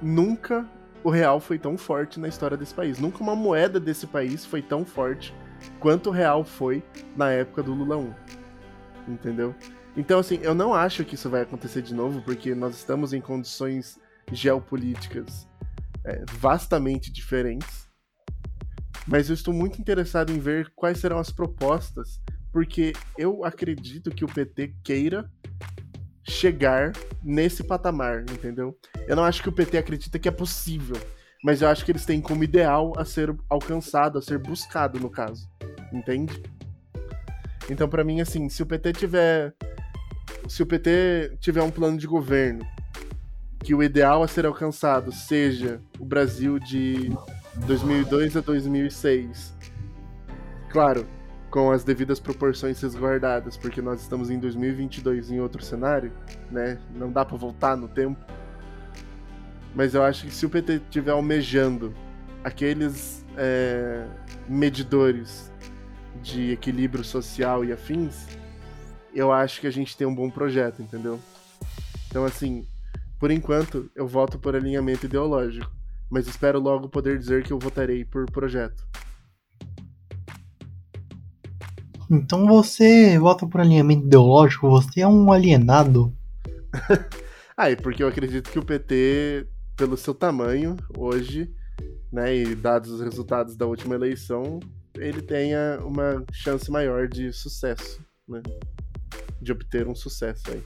nunca 0.00 0.68
o 1.02 1.10
real 1.10 1.40
foi 1.40 1.58
tão 1.58 1.78
forte 1.78 2.20
na 2.20 2.28
história 2.28 2.56
desse 2.56 2.74
país. 2.74 2.98
Nunca 2.98 3.22
uma 3.22 3.34
moeda 3.34 3.80
desse 3.80 4.06
país 4.06 4.44
foi 4.44 4.60
tão 4.60 4.84
forte 4.84 5.34
quanto 5.78 6.10
real 6.10 6.44
foi 6.44 6.82
na 7.16 7.30
época 7.30 7.62
do 7.62 7.74
Lula 7.74 7.96
1. 7.96 8.14
Entendeu? 9.08 9.54
Então, 9.96 10.20
assim, 10.20 10.38
eu 10.42 10.54
não 10.54 10.74
acho 10.74 11.04
que 11.04 11.14
isso 11.14 11.28
vai 11.28 11.42
acontecer 11.42 11.82
de 11.82 11.94
novo, 11.94 12.22
porque 12.22 12.54
nós 12.54 12.76
estamos 12.76 13.12
em 13.12 13.20
condições 13.20 13.98
geopolíticas 14.32 15.48
é, 16.04 16.24
vastamente 16.38 17.12
diferentes. 17.12 17.88
Mas 19.06 19.28
eu 19.28 19.34
estou 19.34 19.52
muito 19.52 19.80
interessado 19.80 20.32
em 20.32 20.38
ver 20.38 20.70
quais 20.76 20.98
serão 20.98 21.18
as 21.18 21.30
propostas, 21.30 22.20
porque 22.52 22.92
eu 23.18 23.44
acredito 23.44 24.10
que 24.10 24.24
o 24.24 24.28
PT 24.28 24.74
queira 24.84 25.30
chegar 26.22 26.92
nesse 27.22 27.64
patamar, 27.64 28.20
entendeu? 28.22 28.78
Eu 29.08 29.16
não 29.16 29.24
acho 29.24 29.42
que 29.42 29.48
o 29.48 29.52
PT 29.52 29.78
acredita 29.78 30.18
que 30.18 30.28
é 30.28 30.32
possível, 30.32 30.96
mas 31.42 31.62
eu 31.62 31.68
acho 31.68 31.84
que 31.84 31.92
eles 31.92 32.04
têm 32.04 32.20
como 32.20 32.44
ideal 32.44 32.92
a 32.96 33.04
ser 33.04 33.34
alcançado, 33.48 34.18
a 34.18 34.22
ser 34.22 34.38
buscado, 34.38 34.98
no 35.00 35.10
caso. 35.10 35.48
Entende? 35.92 36.42
Então, 37.68 37.88
para 37.88 38.04
mim, 38.04 38.20
assim, 38.20 38.48
se 38.48 38.62
o 38.62 38.66
PT 38.66 38.92
tiver. 38.92 39.54
Se 40.48 40.62
o 40.62 40.66
PT 40.66 41.36
tiver 41.40 41.62
um 41.62 41.70
plano 41.70 41.96
de 41.96 42.06
governo 42.06 42.66
que 43.62 43.74
o 43.74 43.82
ideal 43.82 44.22
a 44.22 44.28
ser 44.28 44.46
alcançado 44.46 45.12
seja 45.12 45.80
o 45.98 46.04
Brasil 46.04 46.58
de 46.58 47.12
2002 47.66 48.36
a 48.36 48.40
2006. 48.40 49.54
Claro, 50.70 51.06
com 51.50 51.70
as 51.70 51.84
devidas 51.84 52.18
proporções 52.18 52.80
resguardadas, 52.80 53.56
porque 53.56 53.82
nós 53.82 54.00
estamos 54.00 54.30
em 54.30 54.38
2022 54.38 55.30
em 55.30 55.40
outro 55.40 55.62
cenário, 55.62 56.12
né? 56.50 56.78
Não 56.94 57.10
dá 57.10 57.24
para 57.24 57.36
voltar 57.36 57.76
no 57.76 57.88
tempo. 57.88 58.18
Mas 59.74 59.94
eu 59.94 60.02
acho 60.02 60.26
que 60.26 60.34
se 60.34 60.44
o 60.44 60.50
PT 60.50 60.74
estiver 60.74 61.12
almejando 61.12 61.94
aqueles 62.42 63.24
é, 63.36 64.06
medidores 64.48 65.52
de 66.22 66.50
equilíbrio 66.50 67.04
social 67.04 67.64
e 67.64 67.72
afins, 67.72 68.26
eu 69.14 69.32
acho 69.32 69.60
que 69.60 69.66
a 69.66 69.70
gente 69.70 69.96
tem 69.96 70.06
um 70.06 70.14
bom 70.14 70.30
projeto, 70.30 70.82
entendeu? 70.82 71.20
Então, 72.08 72.24
assim, 72.24 72.66
por 73.18 73.30
enquanto, 73.30 73.90
eu 73.94 74.08
voto 74.08 74.38
por 74.38 74.56
alinhamento 74.56 75.06
ideológico, 75.06 75.70
mas 76.08 76.26
espero 76.26 76.58
logo 76.58 76.88
poder 76.88 77.18
dizer 77.18 77.44
que 77.44 77.52
eu 77.52 77.58
votarei 77.58 78.04
por 78.04 78.28
projeto. 78.30 78.82
Então 82.10 82.44
você 82.44 83.16
vota 83.18 83.46
por 83.46 83.60
alinhamento 83.60 84.04
ideológico, 84.04 84.68
você 84.68 85.02
é 85.02 85.06
um 85.06 85.30
alienado. 85.30 86.12
ah, 87.56 87.70
é 87.70 87.76
porque 87.76 88.02
eu 88.02 88.08
acredito 88.08 88.50
que 88.50 88.58
o 88.58 88.64
PT, 88.64 89.46
pelo 89.80 89.96
seu 89.96 90.12
tamanho 90.12 90.76
hoje, 90.94 91.50
né, 92.12 92.36
e 92.36 92.54
dados 92.54 92.90
os 92.90 93.00
resultados 93.00 93.56
da 93.56 93.64
última 93.64 93.94
eleição, 93.94 94.60
ele 94.94 95.22
tenha 95.22 95.80
uma 95.82 96.22
chance 96.30 96.70
maior 96.70 97.08
de 97.08 97.32
sucesso, 97.32 97.98
né? 98.28 98.42
De 99.40 99.52
obter 99.52 99.88
um 99.88 99.94
sucesso 99.94 100.42
aí. 100.50 100.62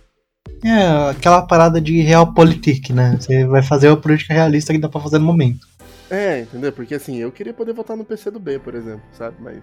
É, 0.65 1.11
aquela 1.11 1.43
parada 1.47 1.81
de 1.81 2.01
realpolitik, 2.01 2.93
né? 2.93 3.16
Você 3.20 3.47
vai 3.47 3.62
fazer 3.62 3.86
a 3.86 3.97
política 3.97 4.35
realista 4.35 4.73
que 4.73 4.81
dá 4.81 4.89
pra 4.89 5.01
fazer 5.01 5.20
no 5.20 5.27
momento. 5.27 5.65
É, 6.11 6.41
entendeu? 6.41 6.73
Porque 6.73 6.97
assim, 6.97 7.19
eu 7.19 7.31
queria 7.31 7.55
poder 7.55 7.73
votar 7.73 7.97
no 7.97 8.05
PC 8.05 8.32
do 8.32 8.41
B, 8.41 8.59
por 8.59 8.74
exemplo, 8.74 9.05
sabe? 9.12 9.36
Mas 9.39 9.62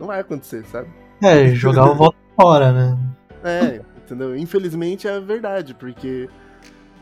não 0.00 0.06
vai 0.06 0.20
acontecer, 0.20 0.64
sabe? 0.72 0.88
É, 1.22 1.48
jogar 1.48 1.90
o 1.90 1.94
voto 1.94 2.16
fora, 2.34 2.72
né? 2.72 2.98
É, 3.44 3.82
entendeu? 3.98 4.34
Infelizmente 4.34 5.06
é 5.06 5.16
a 5.16 5.20
verdade, 5.20 5.74
porque 5.74 6.30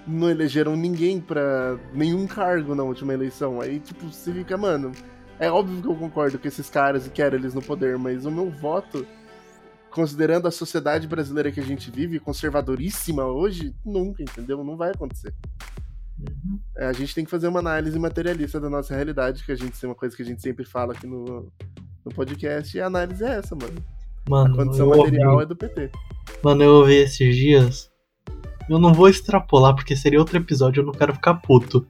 não 0.06 0.30
elegeram 0.30 0.76
ninguém 0.76 1.20
para 1.20 1.78
nenhum 1.92 2.26
cargo 2.26 2.74
na 2.74 2.82
última 2.82 3.12
eleição. 3.12 3.60
Aí, 3.60 3.78
tipo, 3.78 4.06
você 4.08 4.32
fica, 4.32 4.56
mano, 4.56 4.92
é 5.38 5.50
óbvio 5.50 5.82
que 5.82 5.88
eu 5.88 5.94
concordo 5.94 6.38
com 6.38 6.48
esses 6.48 6.68
caras 6.68 7.06
e 7.06 7.10
quero 7.10 7.36
eles 7.36 7.54
no 7.54 7.62
poder, 7.62 7.98
mas 7.98 8.24
o 8.24 8.30
meu 8.30 8.50
voto, 8.50 9.06
considerando 9.90 10.48
a 10.48 10.50
sociedade 10.50 11.06
brasileira 11.06 11.52
que 11.52 11.60
a 11.60 11.64
gente 11.64 11.90
vive, 11.90 12.18
conservadoríssima 12.18 13.24
hoje, 13.24 13.74
nunca, 13.84 14.22
entendeu? 14.22 14.62
Não 14.64 14.76
vai 14.76 14.90
acontecer. 14.90 15.34
Uhum. 16.18 16.60
A 16.76 16.92
gente 16.92 17.14
tem 17.14 17.24
que 17.24 17.30
fazer 17.30 17.48
uma 17.48 17.60
análise 17.60 17.98
materialista 17.98 18.60
da 18.60 18.70
nossa 18.70 18.94
realidade, 18.94 19.44
que 19.44 19.52
a 19.52 19.56
gente 19.56 19.84
é 19.84 19.88
uma 19.88 19.94
coisa 19.94 20.16
que 20.16 20.22
a 20.22 20.26
gente 20.26 20.42
sempre 20.42 20.64
fala 20.64 20.92
aqui 20.92 21.06
no, 21.06 21.52
no 22.04 22.14
podcast, 22.14 22.76
e 22.76 22.80
a 22.80 22.86
análise 22.86 23.24
é 23.24 23.38
essa, 23.38 23.54
mano. 23.54 23.82
Mano, 24.28 24.54
a 24.54 24.56
condição 24.56 24.88
material 24.88 25.32
ouvi... 25.32 25.44
é 25.44 25.46
do 25.46 25.56
PT. 25.56 25.90
Mano, 26.42 26.62
eu 26.62 26.74
ouvi 26.74 26.94
esses 26.94 27.34
dias. 27.34 27.91
Eu 28.72 28.78
não 28.78 28.94
vou 28.94 29.06
extrapolar 29.06 29.74
porque 29.74 29.94
seria 29.94 30.18
outro 30.18 30.38
episódio, 30.38 30.80
eu 30.80 30.86
não 30.86 30.94
quero 30.94 31.12
ficar 31.12 31.34
puto. 31.34 31.86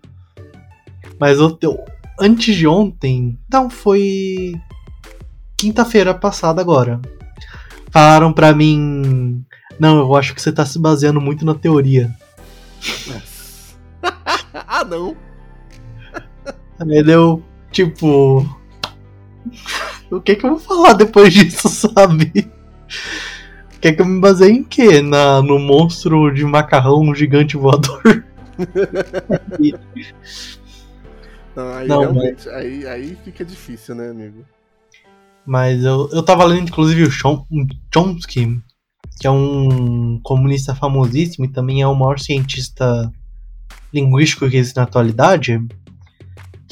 Mas 1.16 1.38
eu, 1.38 1.56
eu 1.62 1.78
antes 2.18 2.56
de 2.56 2.66
ontem, 2.66 3.38
não, 3.48 3.70
foi 3.70 4.54
quinta-feira 5.56 6.12
passada 6.12 6.60
agora. 6.60 7.00
Falaram 7.88 8.32
pra 8.32 8.52
mim, 8.52 9.44
não, 9.78 9.98
eu 9.98 10.14
acho 10.16 10.34
que 10.34 10.42
você 10.42 10.50
tá 10.50 10.66
se 10.66 10.76
baseando 10.76 11.20
muito 11.20 11.44
na 11.44 11.54
teoria. 11.54 12.12
ah, 14.52 14.84
não. 14.84 15.16
Aí 16.80 17.02
deu, 17.04 17.44
tipo, 17.70 18.44
o 20.10 20.20
que 20.20 20.34
que 20.34 20.44
eu 20.44 20.50
vou 20.50 20.58
falar 20.58 20.94
depois 20.94 21.32
disso, 21.32 21.68
sabe? 21.68 22.50
Quer 23.82 23.94
que 23.94 24.00
eu 24.00 24.06
me 24.06 24.20
baseie 24.20 24.52
em 24.52 24.62
quê? 24.62 25.02
Na, 25.02 25.42
no 25.42 25.58
monstro 25.58 26.32
de 26.32 26.44
macarrão 26.44 27.12
gigante 27.12 27.56
voador? 27.56 28.24
Não, 31.54 31.74
aí, 31.74 31.88
Não, 31.88 32.14
mas... 32.14 32.46
aí, 32.46 32.86
aí 32.86 33.18
fica 33.24 33.44
difícil, 33.44 33.94
né, 33.94 34.08
amigo? 34.08 34.44
Mas 35.44 35.84
eu, 35.84 36.08
eu 36.12 36.22
tava 36.22 36.44
lendo, 36.44 36.68
inclusive, 36.68 37.02
o 37.02 37.10
Chomsky, 37.10 38.62
que 39.20 39.26
é 39.26 39.30
um 39.30 40.20
comunista 40.22 40.74
famosíssimo 40.74 41.44
e 41.44 41.48
também 41.48 41.82
é 41.82 41.86
o 41.86 41.94
maior 41.94 42.20
cientista 42.20 43.12
linguístico 43.92 44.48
que 44.48 44.56
existe 44.56 44.76
na 44.76 44.84
atualidade 44.84 45.60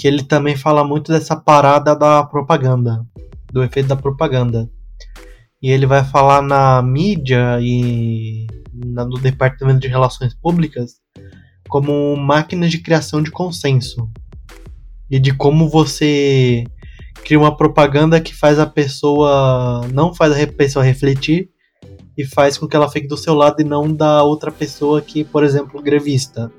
que 0.01 0.09
ele 0.09 0.23
também 0.23 0.57
fala 0.57 0.83
muito 0.83 1.13
dessa 1.13 1.37
parada 1.37 1.95
da 1.95 2.25
propaganda, 2.25 3.05
do 3.53 3.63
efeito 3.63 3.89
da 3.89 3.97
propaganda. 3.97 4.71
E 5.63 5.71
ele 5.71 5.87
vai 5.87 6.03
falar 6.05 6.43
na 6.43 6.81
mídia 6.83 7.59
e 7.61 8.47
na, 8.75 9.05
no 9.05 9.19
departamento 9.19 9.81
de 9.81 9.89
relações 9.89 10.35
públicas 10.35 10.95
como 11.69 12.17
máquinas 12.17 12.71
de 12.71 12.79
criação 12.79 13.23
de 13.23 13.31
consenso 13.31 14.11
e 15.11 15.19
de 15.19 15.33
como 15.33 15.69
você 15.69 16.65
cria 17.25 17.39
uma 17.39 17.57
propaganda 17.57 18.21
que 18.21 18.35
faz 18.35 18.59
a 18.59 18.67
pessoa 18.67 19.87
não 19.93 20.15
faz 20.15 20.33
a 20.33 20.47
pessoa 20.47 20.85
refletir 20.85 21.51
e 22.17 22.25
faz 22.25 22.59
com 22.59 22.67
que 22.67 22.77
ela 22.77 22.91
fique 22.91 23.07
do 23.07 23.17
seu 23.17 23.35
lado 23.35 23.61
e 23.61 23.65
não 23.65 23.93
da 23.93 24.23
outra 24.23 24.51
pessoa 24.51 25.01
que, 25.01 25.25
por 25.25 25.43
exemplo, 25.43 25.81
grevista. 25.81 26.53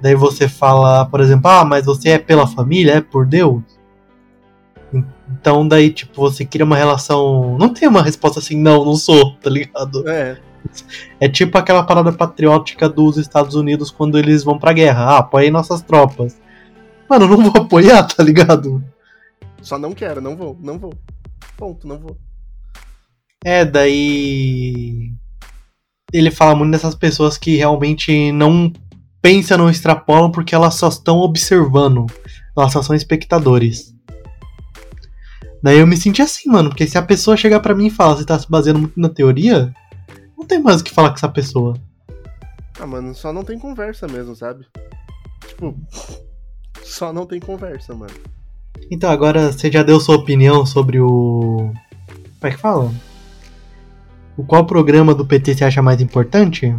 Daí 0.00 0.14
você 0.14 0.48
fala, 0.48 1.06
por 1.06 1.20
exemplo, 1.20 1.50
ah, 1.50 1.64
mas 1.64 1.86
você 1.86 2.10
é 2.10 2.18
pela 2.18 2.46
família, 2.46 2.92
é 2.92 3.00
por 3.00 3.26
Deus? 3.26 3.62
Então 5.30 5.66
daí, 5.66 5.90
tipo, 5.90 6.20
você 6.20 6.44
cria 6.44 6.64
uma 6.64 6.76
relação. 6.76 7.56
Não 7.58 7.72
tem 7.72 7.88
uma 7.88 8.02
resposta 8.02 8.38
assim, 8.38 8.56
não, 8.56 8.84
não 8.84 8.94
sou, 8.94 9.34
tá 9.36 9.50
ligado? 9.50 10.08
É. 10.08 10.38
É 11.20 11.28
tipo 11.28 11.56
aquela 11.56 11.84
parada 11.84 12.12
patriótica 12.12 12.88
dos 12.88 13.16
Estados 13.16 13.54
Unidos 13.54 13.90
quando 13.90 14.18
eles 14.18 14.42
vão 14.42 14.58
pra 14.58 14.72
guerra. 14.72 15.04
Ah, 15.04 15.18
apoiei 15.18 15.50
nossas 15.50 15.82
tropas. 15.82 16.40
Mano, 17.08 17.28
não 17.28 17.50
vou 17.50 17.62
apoiar, 17.62 18.02
tá 18.04 18.22
ligado? 18.22 18.82
Só 19.62 19.78
não 19.78 19.92
quero, 19.92 20.20
não 20.20 20.36
vou, 20.36 20.56
não 20.60 20.78
vou. 20.78 20.92
Ponto, 21.56 21.86
não 21.86 21.98
vou. 21.98 22.16
É, 23.44 23.64
daí. 23.64 25.12
Ele 26.12 26.30
fala 26.30 26.54
muito 26.54 26.72
dessas 26.72 26.94
pessoas 26.94 27.36
que 27.36 27.56
realmente 27.56 28.30
não 28.32 28.72
pensa 29.20 29.58
não 29.58 29.68
extrapolam 29.68 30.30
porque 30.30 30.54
elas 30.54 30.74
só 30.74 30.88
estão 30.88 31.18
observando. 31.18 32.06
Elas 32.56 32.72
só 32.72 32.82
são 32.82 32.94
espectadores. 32.94 33.95
Daí 35.62 35.78
eu 35.78 35.86
me 35.86 35.96
senti 35.96 36.22
assim, 36.22 36.48
mano, 36.50 36.68
porque 36.68 36.86
se 36.86 36.98
a 36.98 37.02
pessoa 37.02 37.36
chegar 37.36 37.60
para 37.60 37.74
mim 37.74 37.86
e 37.86 37.90
falar, 37.90 38.16
você 38.16 38.24
tá 38.24 38.38
se 38.38 38.48
baseando 38.50 38.80
muito 38.80 38.98
na 38.98 39.08
teoria, 39.08 39.74
não 40.36 40.44
tem 40.44 40.62
mais 40.62 40.80
o 40.80 40.84
que 40.84 40.92
falar 40.92 41.10
com 41.10 41.16
essa 41.16 41.28
pessoa. 41.28 41.74
Ah, 42.78 42.86
mano, 42.86 43.14
só 43.14 43.32
não 43.32 43.42
tem 43.42 43.58
conversa 43.58 44.06
mesmo, 44.06 44.36
sabe? 44.36 44.66
Tipo, 45.46 45.74
só 46.82 47.12
não 47.12 47.26
tem 47.26 47.40
conversa, 47.40 47.94
mano. 47.94 48.12
Então, 48.90 49.10
agora 49.10 49.50
você 49.50 49.70
já 49.70 49.82
deu 49.82 49.98
sua 49.98 50.16
opinião 50.16 50.66
sobre 50.66 51.00
o. 51.00 51.72
Como 52.38 52.42
é 52.42 52.50
que 52.50 52.58
fala? 52.58 52.92
O 54.36 54.44
qual 54.44 54.66
programa 54.66 55.14
do 55.14 55.26
PT 55.26 55.54
você 55.54 55.64
acha 55.64 55.80
mais 55.80 56.00
importante? 56.00 56.74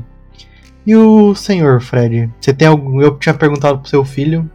E 0.86 0.96
o 0.96 1.34
senhor 1.34 1.82
Fred? 1.82 2.32
Você 2.40 2.54
tem 2.54 2.68
algum. 2.68 3.02
Eu 3.02 3.18
tinha 3.18 3.34
perguntado 3.34 3.80
pro 3.80 3.90
seu 3.90 4.06
filho. 4.06 4.50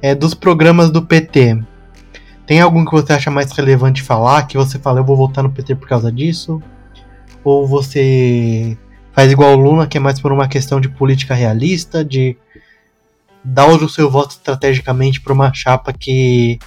É, 0.00 0.14
dos 0.14 0.34
programas 0.34 0.90
do 0.90 1.02
PT. 1.02 1.62
Tem 2.52 2.60
algum 2.60 2.84
que 2.84 2.92
você 2.92 3.14
acha 3.14 3.30
mais 3.30 3.50
relevante 3.50 4.02
falar? 4.02 4.46
Que 4.46 4.58
você 4.58 4.78
fala, 4.78 5.00
eu 5.00 5.04
vou 5.04 5.16
votar 5.16 5.42
no 5.42 5.50
PT 5.50 5.74
por 5.74 5.88
causa 5.88 6.12
disso? 6.12 6.62
Ou 7.42 7.66
você 7.66 8.76
faz 9.10 9.32
igual 9.32 9.54
o 9.54 9.56
Lula, 9.56 9.86
que 9.86 9.96
é 9.96 10.00
mais 10.00 10.20
por 10.20 10.30
uma 10.30 10.46
questão 10.46 10.78
de 10.78 10.90
política 10.90 11.32
realista, 11.32 12.04
de 12.04 12.36
dar 13.42 13.68
o 13.68 13.88
seu 13.88 14.10
voto 14.10 14.32
estrategicamente 14.32 15.18
para 15.18 15.32
uma 15.32 15.50
chapa 15.54 15.94
que 15.94 16.58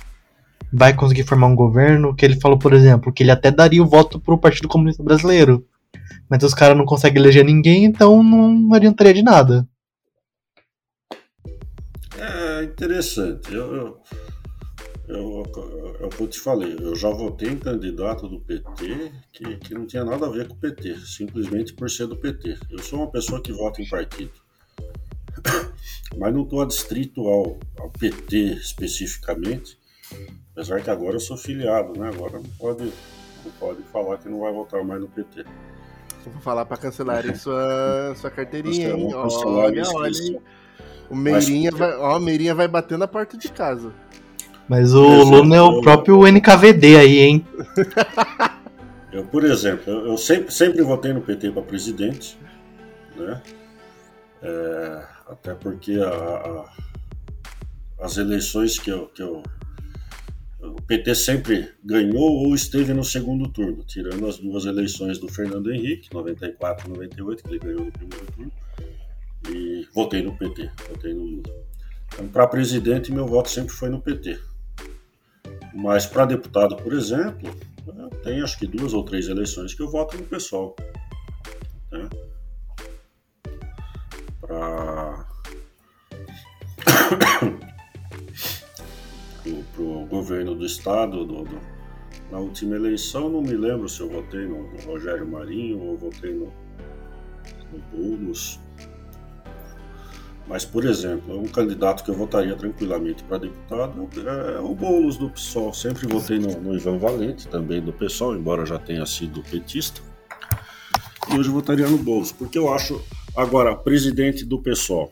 vai 0.73 0.91
conseguir 0.91 1.21
formar 1.21 1.45
um 1.45 1.55
governo? 1.55 2.15
Que 2.15 2.25
ele 2.25 2.39
falou, 2.41 2.57
por 2.57 2.73
exemplo, 2.73 3.13
que 3.13 3.21
ele 3.21 3.29
até 3.29 3.51
daria 3.51 3.83
o 3.83 3.87
voto 3.87 4.19
para 4.19 4.33
o 4.33 4.39
Partido 4.39 4.67
Comunista 4.67 5.03
Brasileiro. 5.03 5.63
Mas 6.27 6.41
os 6.41 6.55
caras 6.55 6.75
não 6.75 6.83
conseguem 6.83 7.21
eleger 7.21 7.45
ninguém, 7.45 7.85
então 7.85 8.23
não 8.23 8.73
adiantaria 8.73 9.13
de 9.13 9.21
nada. 9.21 9.67
É 12.17 12.63
interessante. 12.63 13.53
Eu, 13.53 13.99
eu, 15.07 15.43
é 15.99 16.05
o 16.05 16.09
que 16.09 16.21
eu 16.21 16.27
te 16.27 16.39
falei, 16.39 16.75
eu 16.79 16.95
já 16.95 17.09
votei 17.09 17.49
em 17.49 17.57
candidato 17.57 18.27
do 18.27 18.39
PT 18.39 19.11
que, 19.31 19.57
que 19.57 19.73
não 19.73 19.85
tinha 19.85 20.03
nada 20.03 20.25
a 20.25 20.29
ver 20.29 20.47
com 20.47 20.55
o 20.55 20.57
PT, 20.57 20.97
simplesmente 21.05 21.73
por 21.73 21.89
ser 21.89 22.07
do 22.07 22.15
PT. 22.15 22.57
Eu 22.69 22.79
sou 22.79 22.99
uma 22.99 23.11
pessoa 23.11 23.41
que 23.41 23.53
vota 23.53 23.81
em 23.81 23.87
partido, 23.87 24.31
mas 26.17 26.33
não 26.33 26.43
estou 26.43 26.61
adstrito 26.61 27.21
ao, 27.27 27.57
ao 27.79 27.89
PT 27.91 28.37
especificamente, 28.53 29.77
apesar 30.53 30.81
que 30.81 30.89
agora 30.89 31.15
eu 31.15 31.19
sou 31.19 31.37
filiado, 31.37 31.99
né? 31.99 32.09
Agora 32.09 32.39
não 32.39 32.49
pode, 32.57 32.83
não 32.83 33.51
pode 33.59 33.83
falar 33.83 34.17
que 34.17 34.27
não 34.27 34.39
vai 34.39 34.51
votar 34.51 34.83
mais 34.83 35.01
no 35.01 35.07
PT. 35.07 35.45
Vou 36.25 36.41
falar 36.41 36.65
para 36.65 36.77
cancelarem 36.77 37.33
sua, 37.35 38.15
sua 38.15 38.31
carteirinha, 38.31 38.89
hein? 38.89 39.13
Olha, 39.13 39.83
olha. 39.93 40.41
O 41.09 41.15
Meirinha, 41.15 41.69
Mas, 41.71 41.79
vai, 41.79 41.95
ó, 41.97 42.17
o 42.17 42.19
Meirinha 42.19 42.55
vai 42.55 42.67
bater 42.67 42.97
na 42.97 43.07
porta 43.07 43.37
de 43.37 43.49
casa. 43.49 43.93
Mas 44.67 44.93
o 44.93 45.01
Lula 45.01 45.55
é 45.55 45.61
o 45.61 45.81
próprio 45.81 46.25
NKVD 46.27 46.97
aí, 46.97 47.19
hein? 47.19 47.45
Eu, 49.15 49.23
por 49.23 49.45
exemplo, 49.45 49.93
eu 49.93 50.17
sempre, 50.17 50.51
sempre 50.51 50.81
votei 50.81 51.13
no 51.13 51.21
PT 51.21 51.51
para 51.51 51.61
presidente, 51.61 52.37
né? 53.15 53.41
É, 54.41 55.07
até 55.27 55.55
porque 55.55 55.93
a, 55.93 56.09
a, 56.09 56.73
as 57.99 58.17
eleições 58.17 58.77
que 58.77 58.89
eu, 58.89 59.07
que 59.07 59.23
eu. 59.23 59.41
O 60.59 60.81
PT 60.81 61.15
sempre 61.15 61.69
ganhou 61.81 62.45
ou 62.45 62.53
esteve 62.53 62.93
no 62.93 63.05
segundo 63.05 63.47
turno, 63.47 63.85
tirando 63.85 64.27
as 64.27 64.37
duas 64.37 64.65
eleições 64.65 65.17
do 65.17 65.29
Fernando 65.29 65.71
Henrique, 65.71 66.13
94 66.13 66.85
e 66.85 66.89
98, 66.89 67.41
que 67.43 67.49
ele 67.51 67.59
ganhou 67.59 67.85
no 67.85 67.91
primeiro 67.93 68.25
turno, 68.33 68.51
e 69.49 69.87
votei 69.93 70.23
no 70.23 70.35
PT, 70.35 70.69
votei 70.89 71.13
no 71.13 71.23
Lula. 71.23 71.43
Então, 72.13 72.27
para 72.27 72.47
presidente, 72.47 73.13
meu 73.13 73.25
voto 73.25 73.49
sempre 73.49 73.73
foi 73.73 73.87
no 73.87 74.01
PT. 74.01 74.37
Mas 75.75 76.05
para 76.05 76.25
deputado, 76.25 76.77
por 76.77 76.93
exemplo, 76.93 77.53
tem 78.23 78.41
acho 78.41 78.57
que 78.57 78.65
duas 78.65 78.93
ou 78.93 79.03
três 79.03 79.27
eleições 79.27 79.73
que 79.73 79.81
eu 79.81 79.89
voto 79.89 80.17
no 80.17 80.23
pessoal. 80.23 80.73
Né? 81.91 82.09
Para 84.39 85.27
o 89.77 90.05
governo 90.05 90.55
do 90.55 90.65
estado, 90.65 91.25
do, 91.25 91.43
do, 91.43 91.59
na 92.31 92.39
última 92.39 92.77
eleição, 92.77 93.29
não 93.29 93.41
me 93.41 93.53
lembro 93.53 93.89
se 93.89 93.99
eu 93.99 94.09
votei 94.09 94.47
no, 94.47 94.65
Rogério 94.85 95.27
Marinho 95.27 95.81
ou 95.81 95.97
votei 95.97 96.33
no, 96.33 96.53
no 97.71 97.79
Boulos. 97.91 98.59
Mas, 100.47 100.63
por 100.63 100.85
exemplo, 100.85 101.39
um 101.39 101.47
candidato 101.47 102.03
que 102.03 102.11
eu 102.11 102.15
votaria 102.15 102.55
tranquilamente 102.55 103.23
para 103.23 103.39
deputado 103.39 104.07
é 104.27 104.59
o 104.59 104.75
Boulos 104.75 105.17
do 105.17 105.29
PSOL. 105.29 105.73
Sempre 105.73 106.07
votei 106.07 106.37
no, 106.37 106.61
no 106.61 106.75
Ivan 106.75 106.99
Valente, 106.99 107.47
também 107.47 107.81
do 107.81 107.91
PSOL, 107.91 108.35
embora 108.35 108.65
já 108.65 108.77
tenha 108.77 109.05
sido 109.07 109.41
petista. 109.41 110.01
E 111.31 111.39
hoje 111.39 111.49
votaria 111.49 111.87
no 111.87 111.97
Boulos, 111.97 112.31
porque 112.31 112.59
eu 112.59 112.71
acho, 112.71 113.03
agora, 113.35 113.75
presidente 113.75 114.45
do 114.45 114.61
PSOL. 114.61 115.11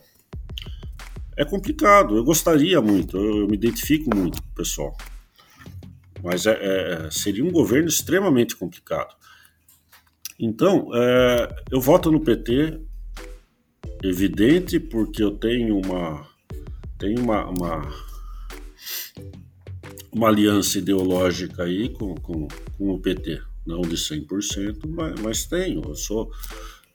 É 1.35 1.43
complicado, 1.43 2.15
eu 2.15 2.23
gostaria 2.23 2.79
muito, 2.79 3.17
eu, 3.17 3.39
eu 3.39 3.47
me 3.47 3.55
identifico 3.55 4.15
muito 4.15 4.39
com 4.39 4.49
o 4.49 4.53
PSOL. 4.53 4.95
Mas 6.23 6.45
é, 6.45 6.51
é, 6.51 7.09
seria 7.11 7.43
um 7.43 7.51
governo 7.51 7.87
extremamente 7.87 8.55
complicado. 8.55 9.15
Então, 10.39 10.91
é, 10.93 11.55
eu 11.71 11.81
voto 11.81 12.11
no 12.11 12.19
PT 12.19 12.79
evidente 14.03 14.79
porque 14.79 15.23
eu 15.23 15.31
tenho 15.31 15.79
uma 15.79 16.27
tenho 16.99 17.19
uma, 17.19 17.45
uma, 17.49 17.93
uma 20.11 20.27
aliança 20.27 20.77
ideológica 20.77 21.63
aí 21.63 21.89
com, 21.89 22.15
com, 22.15 22.47
com, 22.77 22.91
o 22.91 22.99
PT, 22.99 23.41
não 23.65 23.81
de 23.81 23.97
100%, 23.97 24.87
mas, 24.87 25.19
mas 25.19 25.45
tenho. 25.45 25.81
Eu 25.83 25.95
sou 25.95 26.31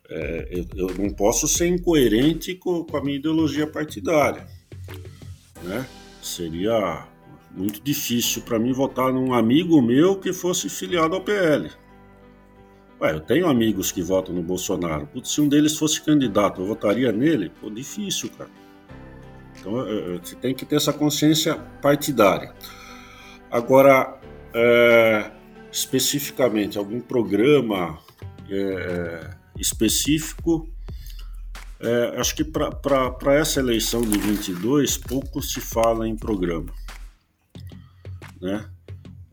é, 0.09 0.49
eu, 0.51 0.89
eu, 0.89 0.95
não 0.97 1.11
posso 1.11 1.47
ser 1.47 1.67
incoerente 1.67 2.55
com, 2.55 2.85
com 2.85 2.97
a 2.97 3.05
minha 3.05 3.17
ideologia 3.17 3.67
partidária, 3.67 4.47
né? 5.63 5.87
Seria 6.23 7.07
muito 7.51 7.83
difícil 7.83 8.43
para 8.43 8.59
mim 8.59 8.73
votar 8.73 9.13
num 9.13 9.35
amigo 9.35 9.83
meu 9.83 10.17
que 10.17 10.33
fosse 10.33 10.71
filiado 10.71 11.15
ao 11.15 11.23
PL. 11.23 11.71
Ué, 13.01 13.13
eu 13.13 13.21
tenho 13.21 13.49
amigos 13.49 13.93
que 13.93 14.03
votam 14.03 14.35
no 14.35 14.43
Bolsonaro. 14.43 15.07
Putz, 15.07 15.31
se 15.31 15.41
um 15.41 15.49
deles 15.49 15.79
fosse 15.79 16.03
candidato, 16.03 16.61
eu 16.61 16.67
votaria 16.67 17.13
nele? 17.13 17.51
Pô, 17.61 17.71
difícil, 17.71 18.29
cara. 18.31 18.51
Então 19.59 19.73
você 20.21 20.35
tem 20.35 20.55
que 20.55 20.65
ter 20.65 20.77
essa 20.77 20.93
consciência 20.93 21.55
partidária. 21.81 22.53
Agora, 23.51 24.21
é, 24.53 25.31
especificamente, 25.71 26.77
algum 26.77 27.01
programa 27.01 27.99
é, 28.51 29.31
específico, 29.59 30.69
é, 31.81 32.15
acho 32.19 32.35
que 32.35 32.45
para 32.45 33.35
essa 33.35 33.61
eleição 33.61 34.01
de 34.03 34.19
22, 34.19 34.99
pouco 34.99 35.41
se 35.41 35.61
fala 35.61 36.09
em 36.09 36.17
programa. 36.17 36.73
Né? 38.41 38.69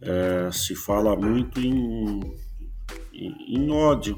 É, 0.01 0.51
se 0.51 0.75
fala 0.75 1.15
muito 1.15 1.59
em 1.59 2.44
em, 3.15 3.71
ódio, 3.71 4.17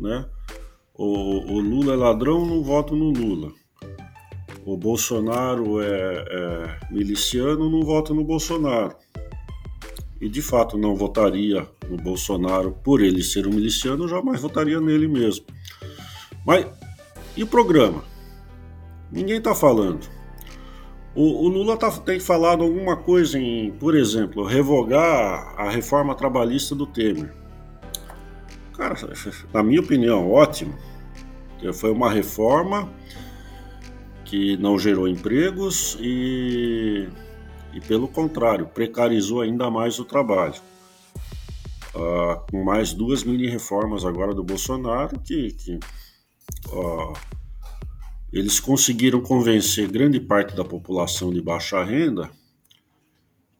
né? 0.00 0.26
O, 0.94 1.54
o, 1.54 1.60
Lula 1.60 1.92
é 1.92 1.96
ladrão, 1.96 2.44
não 2.44 2.62
voto 2.62 2.96
no 2.96 3.10
Lula. 3.10 3.52
O 4.64 4.76
Bolsonaro 4.76 5.80
é, 5.80 6.24
é 6.28 6.78
miliciano, 6.90 7.70
não 7.70 7.82
voto 7.82 8.14
no 8.14 8.24
Bolsonaro. 8.24 8.96
E 10.20 10.28
de 10.28 10.42
fato 10.42 10.76
não 10.76 10.96
votaria 10.96 11.68
no 11.88 11.96
Bolsonaro 11.96 12.72
por 12.82 13.00
ele 13.00 13.22
ser 13.22 13.46
um 13.46 13.52
miliciano, 13.52 14.08
jamais 14.08 14.40
votaria 14.40 14.80
nele 14.80 15.06
mesmo. 15.06 15.46
Mas 16.44 16.66
e 17.36 17.42
o 17.44 17.46
programa? 17.46 18.02
Ninguém 19.12 19.38
está 19.38 19.54
falando. 19.54 20.08
O, 21.14 21.46
o 21.46 21.48
Lula 21.48 21.76
tá, 21.76 21.90
tem 21.90 22.18
falado 22.18 22.62
alguma 22.62 22.96
coisa 22.96 23.38
em, 23.38 23.70
por 23.70 23.96
exemplo, 23.96 24.44
revogar 24.44 25.54
a 25.56 25.70
reforma 25.70 26.14
trabalhista 26.14 26.74
do 26.74 26.86
Temer. 26.86 27.32
Cara, 28.88 29.12
na 29.52 29.62
minha 29.62 29.80
opinião, 29.80 30.30
ótimo. 30.30 30.74
Foi 31.74 31.90
uma 31.90 32.10
reforma 32.10 32.90
que 34.24 34.56
não 34.56 34.78
gerou 34.78 35.06
empregos 35.06 35.98
e, 36.00 37.06
e 37.74 37.80
pelo 37.82 38.08
contrário, 38.08 38.66
precarizou 38.66 39.42
ainda 39.42 39.70
mais 39.70 39.98
o 39.98 40.04
trabalho. 40.04 40.54
Uh, 41.94 42.40
com 42.50 42.64
mais 42.64 42.92
duas 42.94 43.24
mini 43.24 43.48
reformas 43.48 44.04
agora 44.04 44.32
do 44.32 44.44
Bolsonaro 44.44 45.18
que, 45.20 45.50
que 45.52 45.74
uh, 46.68 47.12
eles 48.32 48.60
conseguiram 48.60 49.20
convencer 49.20 49.90
grande 49.90 50.20
parte 50.20 50.54
da 50.54 50.64
população 50.64 51.30
de 51.32 51.40
baixa 51.40 51.82
renda 51.82 52.30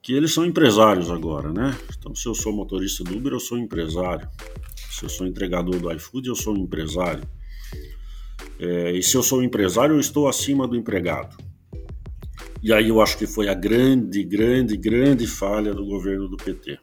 que 0.08 0.14
eles 0.14 0.32
são 0.32 0.46
empresários 0.46 1.10
agora, 1.10 1.52
né? 1.52 1.76
Então, 1.98 2.14
se 2.14 2.26
eu 2.26 2.34
sou 2.34 2.50
motorista 2.50 3.04
do 3.04 3.14
Uber, 3.14 3.34
eu 3.34 3.38
sou 3.38 3.58
empresário. 3.58 4.26
Se 4.90 5.04
eu 5.04 5.08
sou 5.10 5.26
entregador 5.26 5.78
do 5.78 5.92
iFood, 5.92 6.28
eu 6.28 6.34
sou 6.34 6.56
empresário. 6.56 7.28
É, 8.58 8.92
e 8.92 9.02
se 9.02 9.18
eu 9.18 9.22
sou 9.22 9.42
empresário, 9.42 9.96
eu 9.96 10.00
estou 10.00 10.26
acima 10.26 10.66
do 10.66 10.74
empregado. 10.74 11.36
E 12.62 12.72
aí 12.72 12.88
eu 12.88 13.02
acho 13.02 13.18
que 13.18 13.26
foi 13.26 13.50
a 13.50 13.54
grande, 13.54 14.24
grande, 14.24 14.78
grande 14.78 15.26
falha 15.26 15.74
do 15.74 15.84
governo 15.84 16.26
do 16.26 16.38
PT. 16.38 16.78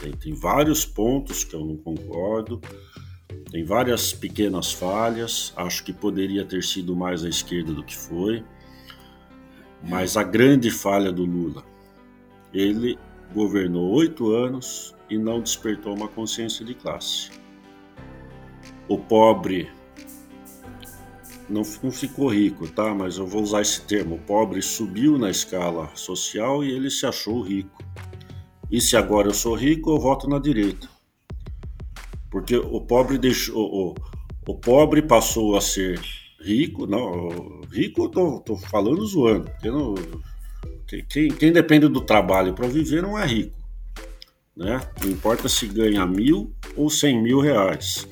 Tem, 0.00 0.12
tem 0.12 0.32
vários 0.32 0.86
pontos 0.86 1.44
que 1.44 1.54
eu 1.54 1.60
não 1.60 1.76
concordo, 1.76 2.62
tem 3.50 3.62
várias 3.62 4.10
pequenas 4.14 4.72
falhas, 4.72 5.52
acho 5.54 5.84
que 5.84 5.92
poderia 5.92 6.46
ter 6.46 6.64
sido 6.64 6.96
mais 6.96 7.26
à 7.26 7.28
esquerda 7.28 7.74
do 7.74 7.84
que 7.84 7.94
foi, 7.94 8.42
mas 9.86 10.16
a 10.16 10.22
grande 10.22 10.70
falha 10.70 11.12
do 11.12 11.26
Lula, 11.26 11.70
ele 12.52 12.98
governou 13.34 13.90
oito 13.92 14.30
anos 14.30 14.94
e 15.08 15.16
não 15.18 15.40
despertou 15.40 15.94
uma 15.94 16.08
consciência 16.08 16.64
de 16.64 16.74
classe. 16.74 17.30
O 18.88 18.98
pobre 18.98 19.70
não, 21.48 21.64
ficou 21.64 22.28
rico, 22.28 22.66
tá? 22.68 22.94
Mas 22.94 23.18
eu 23.18 23.26
vou 23.26 23.42
usar 23.42 23.60
esse 23.60 23.82
termo. 23.82 24.14
O 24.14 24.18
pobre 24.18 24.62
subiu 24.62 25.18
na 25.18 25.30
escala 25.30 25.90
social 25.94 26.64
e 26.64 26.70
ele 26.70 26.88
se 26.90 27.04
achou 27.04 27.42
rico. 27.42 27.82
E 28.70 28.80
se 28.80 28.96
agora 28.96 29.28
eu 29.28 29.34
sou 29.34 29.54
rico, 29.54 29.90
eu 29.90 29.98
voto 29.98 30.28
na 30.28 30.38
direita. 30.38 30.88
Porque 32.30 32.56
o 32.56 32.80
pobre 32.80 33.18
deixou. 33.18 33.56
O, 33.56 33.94
o 34.48 34.54
pobre 34.54 35.02
passou 35.02 35.54
a 35.54 35.60
ser 35.60 36.00
rico. 36.40 36.86
Não, 36.86 37.60
rico 37.70 38.04
eu 38.04 38.08
tô, 38.08 38.40
tô 38.40 38.56
falando 38.56 39.04
zoando. 39.04 39.50
Não, 39.62 39.94
quem, 41.08 41.28
quem 41.28 41.52
depende 41.52 41.88
do 41.88 42.02
trabalho 42.02 42.52
para 42.52 42.68
viver 42.68 43.02
não 43.02 43.18
é 43.18 43.24
rico. 43.24 43.56
Né? 44.54 44.80
Não 45.02 45.10
importa 45.10 45.48
se 45.48 45.66
ganha 45.66 46.04
mil 46.06 46.52
ou 46.76 46.90
cem 46.90 47.22
mil 47.22 47.40
reais. 47.40 48.06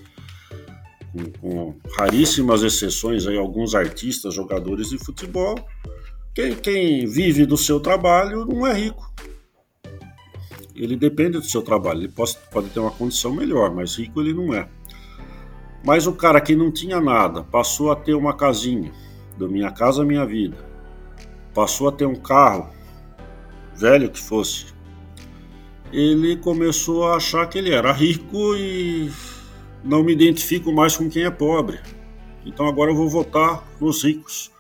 Com, 1.13 1.31
com 1.33 1.75
raríssimas 1.99 2.63
exceções, 2.63 3.27
aí, 3.27 3.37
alguns 3.37 3.75
artistas, 3.75 4.33
jogadores 4.33 4.89
de 4.89 4.99
futebol, 4.99 5.57
quem, 6.35 6.55
quem 6.55 7.07
vive 7.07 7.45
do 7.45 7.57
seu 7.57 7.81
trabalho 7.81 8.47
não 8.47 8.67
é 8.67 8.73
rico. 8.73 9.13
Ele 10.75 10.97
depende 10.97 11.33
do 11.33 11.45
seu 11.45 11.61
trabalho. 11.61 12.01
Ele 12.01 12.09
pode, 12.09 12.39
pode 12.51 12.71
ter 12.71 12.81
uma 12.81 12.91
condição 12.91 13.35
melhor, 13.35 13.75
mas 13.75 13.97
rico 13.97 14.21
ele 14.21 14.33
não 14.33 14.55
é. 14.55 14.67
Mas 15.85 16.07
o 16.07 16.13
cara 16.13 16.41
que 16.41 16.57
não 16.57 16.71
tinha 16.71 17.01
nada 17.01 17.43
passou 17.43 17.91
a 17.91 17.97
ter 17.97 18.15
uma 18.15 18.35
casinha, 18.35 18.93
do 19.37 19.49
Minha 19.49 19.71
Casa 19.71 20.05
Minha 20.05 20.25
Vida, 20.25 20.70
passou 21.55 21.89
a 21.89 21.93
ter 21.93 22.07
um 22.07 22.15
carro, 22.15 22.71
velho 23.75 24.11
que 24.11 24.21
fosse, 24.21 24.67
ele 25.93 26.37
começou 26.37 27.07
a 27.07 27.17
achar 27.17 27.47
que 27.49 27.59
ele 27.59 27.73
era 27.73 27.93
rico 27.93 28.55
e 28.57 29.11
não 29.83 30.03
me 30.03 30.13
identifico 30.13 30.73
mais 30.73 30.97
com 30.97 31.09
quem 31.09 31.25
é 31.25 31.31
pobre. 31.31 31.81
Então 32.45 32.67
agora 32.67 32.91
eu 32.91 32.97
vou 32.97 33.09
votar 33.09 33.67
nos 33.81 34.05
ricos 34.05 34.51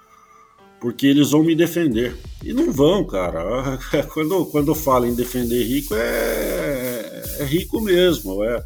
porque 0.81 1.07
eles 1.07 1.31
vão 1.31 1.45
me 1.45 1.55
defender. 1.55 2.17
E 2.43 2.53
não 2.55 2.73
vão, 2.73 3.05
cara. 3.05 3.79
Quando, 4.15 4.47
quando 4.47 4.75
falo 4.75 5.05
em 5.07 5.15
defender 5.15 5.63
rico, 5.63 5.95
é, 5.95 7.23
é 7.39 7.45
rico 7.45 7.81
mesmo. 7.83 8.43
É, 8.43 8.65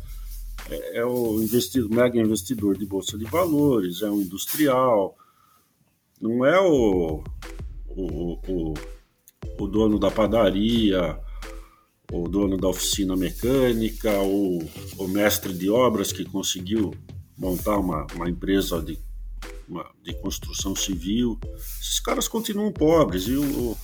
é, 0.71 0.99
é 0.99 1.05
o 1.05 1.43
investidor, 1.43 1.91
mega 1.91 2.19
investidor 2.19 2.79
de 2.79 2.87
bolsa 2.87 3.19
de 3.19 3.25
valores, 3.25 4.01
é 4.01 4.09
um 4.09 4.21
industrial. 4.21 5.17
Não 6.21 6.47
é 6.47 6.61
o, 6.61 7.25
o, 7.97 8.39
o, 8.49 8.75
o 9.59 9.67
dono 9.67 9.99
da 9.99 10.11
padaria, 10.11 11.19
o 12.13 12.29
dono 12.29 12.57
da 12.57 12.69
oficina 12.69 13.17
mecânica, 13.17 14.21
o, 14.21 14.59
o 14.99 15.09
mestre 15.09 15.53
de 15.53 15.71
obras 15.71 16.13
que 16.13 16.25
conseguiu 16.25 16.95
montar 17.37 17.79
uma, 17.79 18.07
uma 18.15 18.29
empresa 18.29 18.81
de 18.81 18.99
de 20.03 20.15
construção 20.15 20.75
civil. 20.77 21.39
Esses 21.81 22.01
caras 22.01 22.29
continuam 22.29 22.73
pobres 22.73 23.25
e 23.27 23.37
o, 23.37 23.77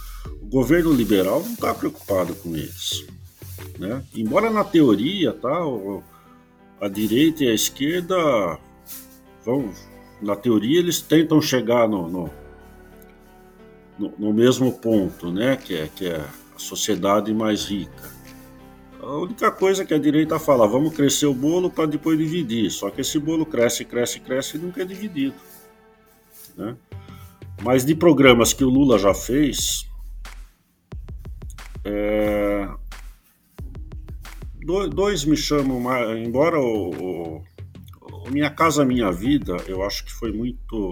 o 0.43 0.47
governo 0.47 0.93
liberal 0.93 1.43
não 1.43 1.55
está 1.55 1.74
preocupado 1.74 2.35
com 2.35 2.55
eles. 2.55 3.05
Né? 3.78 4.05
Embora 4.15 4.51
na 4.51 4.65
teoria 4.65 5.32
tá, 5.32 5.66
o, 5.66 6.03
a 6.81 6.89
direita 6.89 7.45
e 7.45 7.49
a 7.49 7.55
esquerda 7.55 8.59
vão, 9.45 9.73
na 10.20 10.37
teoria 10.37 10.78
eles 10.78 11.01
tentam 11.01 11.41
chegar 11.41 11.89
no, 11.89 12.09
no, 12.09 12.31
no, 14.01 14.14
no 14.18 14.32
mesmo 14.32 14.72
ponto, 14.72 15.31
né? 15.31 15.56
que, 15.56 15.77
é, 15.77 15.89
que 15.94 16.06
é 16.06 16.16
a 16.16 16.59
sociedade 16.59 17.32
mais 17.35 17.66
rica. 17.66 18.10
A 19.02 19.16
única 19.16 19.51
coisa 19.51 19.85
que 19.85 19.93
a 19.93 19.98
direita 19.98 20.39
fala, 20.39 20.66
vamos 20.66 20.94
crescer 20.94 21.27
o 21.27 21.35
bolo 21.35 21.70
para 21.70 21.86
depois 21.86 22.18
dividir. 22.18 22.70
Só 22.70 22.90
que 22.90 23.02
esse 23.02 23.18
bolo 23.18 23.44
cresce, 23.44 23.85
cresce, 23.85 24.20
cresce 24.20 24.56
e 24.56 24.60
nunca 24.60 24.82
é 24.82 24.85
dividido. 24.85 25.35
Né? 26.56 26.77
Mas 27.62 27.85
de 27.85 27.94
programas 27.94 28.52
que 28.52 28.64
o 28.64 28.70
Lula 28.70 28.98
já 28.98 29.14
fez, 29.14 29.86
é, 31.85 32.68
dois 34.94 35.24
me 35.24 35.36
chamam, 35.36 35.82
embora 36.16 36.59
o, 36.59 37.43
o, 38.01 38.31
Minha 38.31 38.51
Casa 38.51 38.85
Minha 38.85 39.10
Vida, 39.10 39.56
eu 39.66 39.82
acho 39.82 40.05
que 40.05 40.12
foi 40.12 40.32
muito. 40.32 40.90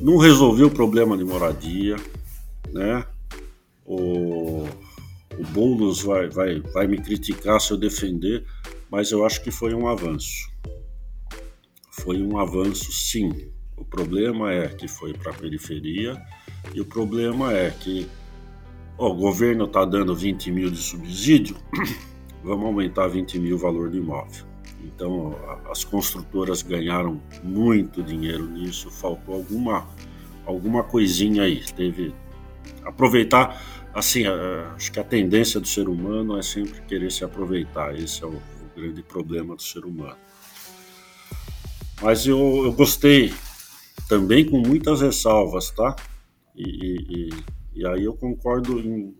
Não 0.00 0.18
resolveu 0.18 0.66
o 0.66 0.70
problema 0.70 1.16
de 1.16 1.24
moradia, 1.24 1.96
né? 2.70 3.04
O, 3.84 4.64
o 5.38 5.44
Boulos 5.52 6.02
vai, 6.02 6.28
vai, 6.28 6.60
vai 6.60 6.86
me 6.86 6.98
criticar 6.98 7.60
se 7.60 7.70
eu 7.70 7.78
defender, 7.78 8.44
mas 8.90 9.10
eu 9.10 9.24
acho 9.24 9.42
que 9.42 9.50
foi 9.50 9.74
um 9.74 9.88
avanço. 9.88 10.50
Foi 11.90 12.22
um 12.22 12.38
avanço, 12.38 12.92
sim. 12.92 13.48
O 13.76 13.84
problema 13.84 14.52
é 14.52 14.68
que 14.68 14.86
foi 14.86 15.14
para 15.14 15.32
a 15.32 15.34
periferia 15.34 16.22
e 16.74 16.80
o 16.80 16.84
problema 16.84 17.52
é 17.52 17.70
que 17.70 18.06
ó, 18.98 19.10
o 19.10 19.14
governo 19.14 19.64
está 19.64 19.84
dando 19.84 20.14
20 20.14 20.50
mil 20.50 20.70
de 20.70 20.78
subsídio, 20.78 21.56
vamos 22.44 22.66
aumentar 22.66 23.08
20 23.08 23.38
mil 23.38 23.56
o 23.56 23.58
valor 23.58 23.90
do 23.90 23.96
imóvel. 23.96 24.44
Então 24.84 25.36
as 25.70 25.84
construtoras 25.84 26.62
ganharam 26.62 27.20
muito 27.42 28.02
dinheiro 28.02 28.46
nisso, 28.46 28.90
faltou 28.90 29.34
alguma, 29.34 29.88
alguma 30.44 30.82
coisinha 30.82 31.42
aí. 31.42 31.64
Teve 31.72 32.14
aproveitar, 32.84 33.60
assim, 33.92 34.24
acho 34.74 34.92
que 34.92 35.00
a 35.00 35.04
tendência 35.04 35.58
do 35.60 35.66
ser 35.66 35.88
humano 35.88 36.38
é 36.38 36.42
sempre 36.42 36.80
querer 36.82 37.10
se 37.10 37.24
aproveitar. 37.24 37.98
Esse 37.98 38.22
é 38.22 38.26
o, 38.26 38.34
o 38.34 38.76
grande 38.76 39.02
problema 39.02 39.56
do 39.56 39.62
ser 39.62 39.84
humano. 39.84 40.16
Mas 42.00 42.26
eu, 42.26 42.62
eu 42.64 42.72
gostei 42.72 43.32
também 44.08 44.44
com 44.44 44.58
muitas 44.58 45.00
ressalvas, 45.00 45.70
tá? 45.70 45.96
E, 46.54 46.60
e, 47.08 47.30
e 47.74 47.86
aí 47.86 48.04
eu 48.04 48.14
concordo 48.14 48.78
em, 48.80 49.14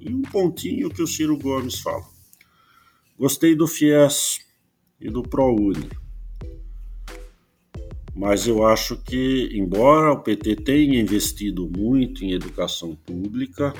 em, 0.00 0.14
um 0.14 0.22
pontinho 0.22 0.90
que 0.90 1.02
o 1.02 1.06
Ciro 1.06 1.36
Gomes 1.36 1.80
fala. 1.80 2.04
Gostei 3.18 3.54
do 3.54 3.66
FIES 3.66 4.40
e 5.02 5.10
do 5.10 5.22
ProUni. 5.22 5.90
Mas 8.14 8.46
eu 8.46 8.66
acho 8.66 8.96
que, 8.96 9.50
embora 9.52 10.12
o 10.12 10.20
PT 10.20 10.56
tenha 10.56 11.00
investido 11.00 11.68
muito 11.68 12.24
em 12.24 12.32
educação 12.32 12.94
pública, 12.94 13.72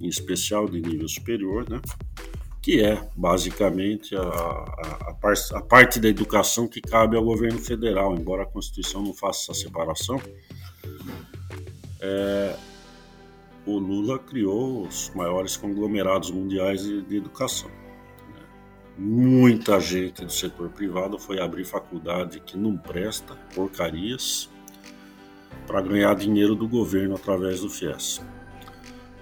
em 0.00 0.06
especial 0.06 0.68
de 0.68 0.80
nível 0.80 1.08
superior, 1.08 1.68
né? 1.68 1.80
que 2.60 2.82
é 2.82 3.02
basicamente 3.16 4.14
a, 4.14 4.20
a, 4.20 5.14
a, 5.54 5.62
parte 5.62 5.98
da 5.98 6.08
educação 6.08 6.68
que 6.68 6.82
cabe 6.82 7.16
ao 7.16 7.24
governo 7.24 7.58
federal, 7.58 8.14
embora 8.14 8.42
a 8.42 8.46
Constituição 8.46 9.02
não 9.02 9.14
faça 9.14 9.50
essa 9.52 9.62
separação. 9.62 10.20
É, 12.00 12.54
o 13.64 13.78
Lula 13.78 14.18
criou 14.18 14.86
os 14.86 15.10
maiores 15.14 15.56
conglomerados 15.56 16.30
mundiais 16.30 16.82
de, 16.82 17.00
de 17.02 17.16
educação. 17.16 17.70
Muita 18.98 19.78
gente 19.78 20.24
do 20.24 20.32
setor 20.32 20.70
privado 20.70 21.18
foi 21.20 21.40
abrir 21.40 21.64
faculdade 21.64 22.40
que 22.40 22.56
não 22.56 22.76
presta, 22.76 23.36
porcarias, 23.54 24.50
para 25.68 25.80
ganhar 25.80 26.14
dinheiro 26.16 26.56
do 26.56 26.66
governo 26.66 27.14
através 27.14 27.60
do 27.60 27.70
FIES. 27.70 28.20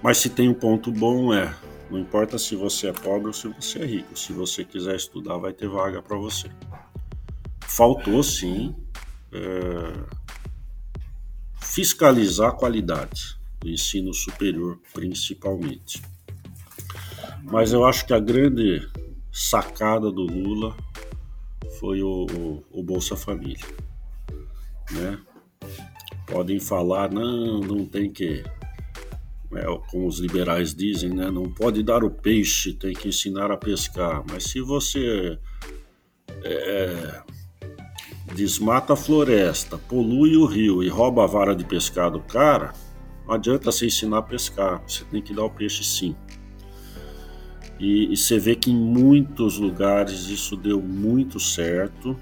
Mas 0.03 0.17
se 0.17 0.31
tem 0.31 0.49
um 0.49 0.55
ponto 0.55 0.91
bom 0.91 1.35
é 1.35 1.55
não 1.91 1.99
importa 2.01 2.37
se 2.37 2.57
você 2.57 2.89
é 2.89 2.93
pobre 2.93 3.29
ou 3.29 3.33
se 3.33 3.49
você 3.49 3.79
é 3.79 3.87
rico. 3.87 4.19
Se 4.19 4.33
você 4.33 4.65
quiser 4.65 4.97
estudar, 4.97 5.37
vai 5.37 5.53
ter 5.53 5.69
vaga 5.69 6.03
para 6.03 6.17
você. 6.17 6.51
Faltou 7.61 8.23
sim 8.23 8.75
é, 9.33 9.93
fiscalizar 11.61 12.49
a 12.49 12.53
qualidade 12.53 13.39
do 13.61 13.69
ensino 13.69 14.13
superior, 14.13 14.81
principalmente. 14.93 16.03
Mas 17.43 17.73
eu 17.73 17.85
acho 17.85 18.05
que 18.05 18.13
a 18.13 18.19
grande 18.19 18.89
sacada 19.37 20.11
do 20.11 20.23
Lula 20.23 20.75
foi 21.79 22.03
o, 22.03 22.27
o, 22.33 22.65
o 22.71 22.83
Bolsa 22.83 23.15
Família. 23.17 23.67
Né? 24.91 25.19
Podem 26.27 26.59
falar, 26.59 27.13
não, 27.13 27.61
não 27.61 27.85
tem 27.85 28.11
que 28.11 28.43
é, 29.55 29.65
como 29.91 30.07
os 30.07 30.19
liberais 30.19 30.75
dizem, 30.75 31.11
né, 31.11 31.31
não 31.31 31.45
pode 31.45 31.83
dar 31.83 32.03
o 32.03 32.11
peixe, 32.11 32.73
tem 32.73 32.95
que 32.95 33.09
ensinar 33.09 33.51
a 33.51 33.57
pescar. 33.57 34.25
Mas 34.29 34.45
se 34.45 34.61
você 34.61 35.39
é, 36.43 37.23
desmata 38.35 38.95
a 38.95 38.97
floresta, 38.97 39.77
polui 39.77 40.37
o 40.37 40.47
rio 40.47 40.83
e 40.83 40.89
rouba 40.89 41.25
a 41.25 41.27
vara 41.27 41.55
de 41.55 41.65
pescar 41.65 42.11
do 42.11 42.21
cara, 42.21 42.73
não 43.27 43.35
adianta 43.35 43.71
você 43.71 43.87
ensinar 43.87 44.19
a 44.19 44.23
pescar, 44.23 44.83
você 44.87 45.05
tem 45.05 45.21
que 45.21 45.35
dar 45.35 45.45
o 45.45 45.51
peixe 45.51 45.85
sim. 45.85 46.17
E, 47.79 48.13
e 48.13 48.17
você 48.17 48.39
vê 48.39 48.57
que 48.57 48.71
em 48.71 48.77
muitos 48.77 49.59
lugares 49.59 50.29
isso 50.29 50.57
deu 50.57 50.81
muito 50.81 51.39
certo. 51.39 52.19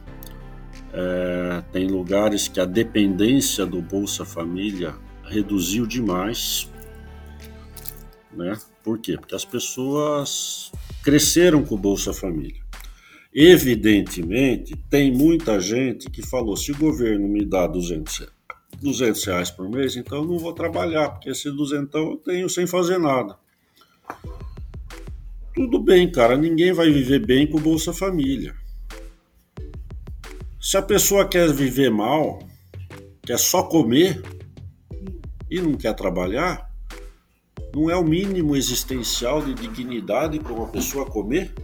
É, 0.93 1.63
tem 1.73 1.89
lugares 1.89 2.49
que 2.49 2.61
a 2.61 2.65
dependência 2.65 3.67
do 3.67 3.81
Bolsa 3.81 4.25
Família 4.25 4.95
reduziu 5.25 5.87
demais 5.87 6.69
né? 8.37 8.59
Por 8.83 8.99
quê? 8.99 9.17
Porque 9.17 9.35
as 9.35 9.45
pessoas 9.45 10.71
cresceram 11.03 11.65
com 11.65 11.75
o 11.75 11.79
Bolsa 11.79 12.13
Família. 12.13 12.63
Evidentemente, 13.33 14.77
tem 14.89 15.13
muita 15.13 15.59
gente 15.59 16.11
que 16.11 16.23
falou: 16.23 16.57
se 16.57 16.73
o 16.73 16.77
governo 16.77 17.27
me 17.27 17.45
dá 17.45 17.67
200, 17.67 18.27
200 18.81 19.25
reais 19.25 19.51
por 19.51 19.69
mês, 19.69 19.97
então 19.97 20.19
eu 20.19 20.25
não 20.25 20.39
vou 20.39 20.53
trabalhar, 20.53 21.11
porque 21.11 21.31
esse 21.31 21.51
duzentão 21.51 22.11
eu 22.11 22.17
tenho 22.17 22.49
sem 22.49 22.67
fazer 22.67 22.99
nada. 22.99 23.37
Tudo 25.55 25.79
bem, 25.79 26.11
cara, 26.11 26.37
ninguém 26.37 26.73
vai 26.73 26.91
viver 26.91 27.25
bem 27.25 27.47
com 27.47 27.61
Bolsa 27.61 27.93
Família. 27.93 28.57
Se 30.61 30.77
a 30.77 30.83
pessoa 30.83 31.29
quer 31.29 31.53
viver 31.53 31.93
mal, 31.93 32.41
quer 33.23 33.39
só 33.39 33.63
comer 33.63 34.21
e 35.49 35.61
não 35.61 35.75
quer 35.75 35.95
trabalhar, 35.95 36.69
não 37.73 37.89
é 37.89 37.97
o 37.97 38.03
mínimo 38.03 38.57
existencial 38.57 39.43
de 39.43 39.55
dignidade 39.55 40.41
para 40.41 40.53
uma 40.53 40.67
pessoa 40.67 41.07
comer? 41.07 41.55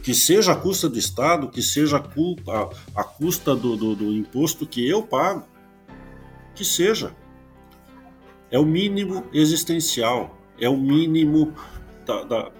Que 0.00 0.14
seja 0.14 0.52
a 0.52 0.56
custa 0.56 0.88
do 0.88 0.96
Estado, 0.96 1.50
que 1.50 1.60
seja 1.60 1.96
a, 1.96 2.00
culpa, 2.00 2.70
a, 2.94 3.02
custa 3.02 3.56
do, 3.56 3.76
do, 3.76 3.96
do 3.96 4.12
imposto 4.12 4.64
que 4.64 4.88
eu 4.88 5.02
pago, 5.02 5.44
que 6.54 6.64
seja. 6.64 7.16
É 8.48 8.60
o 8.60 8.64
mínimo 8.64 9.26
existencial, 9.32 10.38
é 10.60 10.68
o 10.68 10.76
mínimo 10.76 11.52
da, 12.06 12.22
da, 12.22 12.52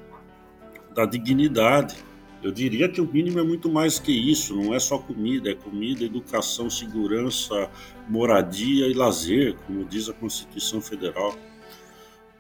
da 0.94 1.04
dignidade. 1.04 1.96
Eu 2.42 2.52
diria 2.52 2.88
que 2.88 3.00
o 3.00 3.12
mínimo 3.12 3.40
é 3.40 3.42
muito 3.42 3.68
mais 3.68 3.98
que 3.98 4.12
isso, 4.12 4.54
não 4.54 4.72
é 4.72 4.78
só 4.78 4.98
comida, 4.98 5.50
é 5.50 5.54
comida, 5.54 6.04
educação, 6.04 6.70
segurança, 6.70 7.68
moradia 8.08 8.86
e 8.86 8.94
lazer, 8.94 9.56
como 9.66 9.84
diz 9.84 10.08
a 10.08 10.12
Constituição 10.12 10.80
Federal. 10.80 11.34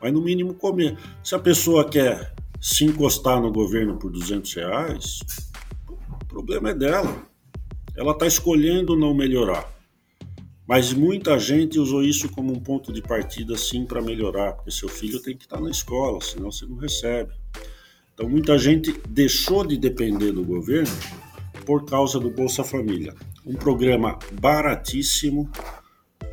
Mas 0.00 0.12
no 0.12 0.22
mínimo 0.22 0.54
comer. 0.54 0.96
Se 1.22 1.34
a 1.34 1.38
pessoa 1.38 1.88
quer 1.88 2.32
se 2.60 2.84
encostar 2.84 3.40
no 3.40 3.52
governo 3.52 3.98
por 3.98 4.10
200 4.10 4.54
reais, 4.54 5.20
o 5.88 6.24
problema 6.26 6.70
é 6.70 6.74
dela. 6.74 7.26
Ela 7.96 8.12
está 8.12 8.26
escolhendo 8.26 8.96
não 8.96 9.12
melhorar. 9.12 9.78
Mas 10.68 10.92
muita 10.92 11.38
gente 11.38 11.78
usou 11.78 12.02
isso 12.02 12.28
como 12.28 12.52
um 12.52 12.60
ponto 12.60 12.92
de 12.92 13.00
partida, 13.00 13.56
sim, 13.56 13.86
para 13.86 14.02
melhorar, 14.02 14.52
porque 14.52 14.70
seu 14.70 14.88
filho 14.88 15.18
tem 15.20 15.34
que 15.34 15.44
estar 15.44 15.56
tá 15.56 15.62
na 15.62 15.70
escola, 15.70 16.20
senão 16.20 16.52
você 16.52 16.66
não 16.66 16.76
recebe. 16.76 17.32
Então, 18.18 18.28
muita 18.28 18.58
gente 18.58 18.92
deixou 19.08 19.64
de 19.64 19.78
depender 19.78 20.32
do 20.32 20.44
governo 20.44 20.92
por 21.64 21.84
causa 21.84 22.18
do 22.18 22.28
Bolsa 22.28 22.64
Família. 22.64 23.14
Um 23.46 23.54
programa 23.54 24.18
baratíssimo, 24.40 25.48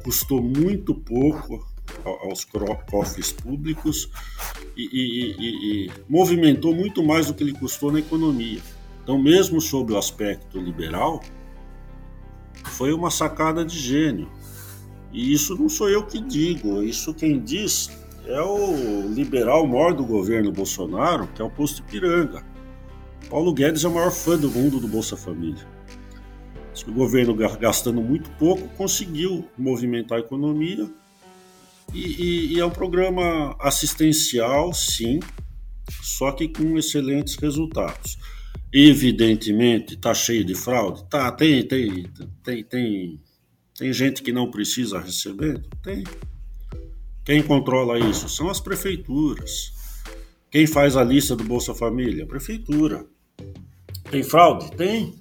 custou 0.04 0.42
muito 0.42 0.96
pouco 0.96 1.64
aos 2.04 2.44
cofres 2.90 3.32
públicos 3.32 4.10
e, 4.76 4.82
e, 4.82 5.36
e, 5.38 5.86
e, 5.86 5.92
movimentou 6.10 6.74
muito 6.74 7.04
mais 7.04 7.28
do 7.28 7.36
que 7.36 7.44
ele 7.44 7.54
custou 7.54 7.92
na 7.92 8.00
economia. 8.00 8.62
Então, 9.04 9.22
mesmo 9.22 9.62
sob 9.62 9.94
o 9.94 9.98
aspecto 9.98 10.58
liberal, 10.58 11.22
foi 12.64 12.94
uma 12.94 13.12
sacada 13.12 13.64
de 13.64 13.78
gênio. 13.78 14.28
E 15.14 15.32
isso 15.32 15.56
não 15.56 15.70
sou 15.70 15.88
eu 15.88 16.04
que 16.04 16.20
digo, 16.20 16.82
isso 16.82 17.14
quem 17.14 17.40
diz 17.40 17.92
é 18.28 18.42
o 18.42 19.08
liberal 19.14 19.66
maior 19.68 19.94
do 19.94 20.06
governo 20.06 20.52
Bolsonaro, 20.52 21.28
que 21.28 21.42
é 21.42 21.46
o 21.46 21.50
Posto 21.50 21.82
Ipiranga. 21.82 22.44
Paulo 23.30 23.54
Guedes 23.54 23.84
é 23.84 23.88
o 23.88 23.94
maior 23.94 24.12
fã 24.12 24.38
do 24.38 24.50
mundo 24.50 24.80
do 24.80 24.88
Bolsa 24.88 25.18
Família. 25.18 25.66
O 26.88 26.92
governo 26.92 27.34
gastando 27.36 28.02
muito 28.02 28.30
pouco 28.32 28.68
conseguiu 28.70 29.48
movimentar 29.58 30.18
a 30.18 30.22
economia 30.22 30.90
e, 31.94 32.00
e, 32.00 32.54
e 32.54 32.60
é 32.60 32.66
um 32.66 32.70
programa 32.70 33.56
assistencial, 33.60 34.74
sim, 34.74 35.20
só 36.02 36.32
que 36.32 36.48
com 36.48 36.78
excelentes 36.78 37.36
resultados. 37.36 38.18
Evidentemente, 38.74 39.94
está 39.94 40.14
cheio 40.14 40.44
de 40.44 40.54
fraude? 40.54 41.08
Tá, 41.10 41.32
tem, 41.32 41.66
tem, 41.66 42.06
tem, 42.44 42.64
tem, 42.64 43.22
tem 43.78 43.94
gente 43.94 44.22
que 44.22 44.34
não 44.34 44.52
precisa 44.52 45.00
receber? 45.00 45.64
Tem. 45.82 46.04
Quem 47.26 47.42
controla 47.42 47.98
isso? 47.98 48.30
São 48.30 48.52
as 48.52 48.60
prefeituras. 48.62 49.74
Quem 50.52 50.68
faz 50.68 50.96
a 50.96 51.04
lista 51.04 51.36
do 51.36 51.44
Bolsa 51.44 51.74
Família? 51.74 52.28
Prefeitura. 52.28 53.04
Tem 54.12 54.22
fraude? 54.22 54.70
Tem. 54.78 55.16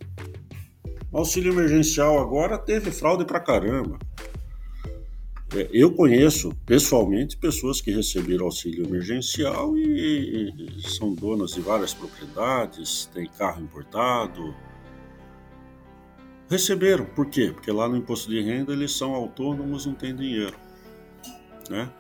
O 1.11 1.19
auxílio 1.19 1.55
emergencial 1.55 2.19
agora 2.19 2.59
teve 2.59 2.91
fraude 2.91 3.25
pra 3.25 3.41
caramba. 3.41 3.99
É, 5.57 5.67
eu 5.73 5.93
conheço 5.93 6.55
pessoalmente 6.67 7.39
pessoas 7.39 7.81
que 7.81 7.91
receberam 7.91 8.45
auxílio 8.45 8.85
emergencial 8.85 9.75
e, 9.79 10.53
são 10.87 11.15
donas 11.15 11.53
de 11.53 11.63
várias 11.63 11.95
propriedades, 11.95 13.09
têm 13.15 13.27
carro 13.27 13.63
importado. 13.63 14.55
Receberam, 16.51 17.07
por 17.07 17.27
quê? 17.27 17.51
Porque 17.55 17.73
lá 17.73 17.89
no 17.89 17.97
imposto 17.97 18.29
de 18.29 18.43
renda 18.43 18.75
eles 18.75 18.93
são 18.93 19.15
autônomos, 19.15 19.87
não 19.87 19.95
têm 19.95 20.15
dinheiro. 20.15 20.64
Né? 21.71 21.91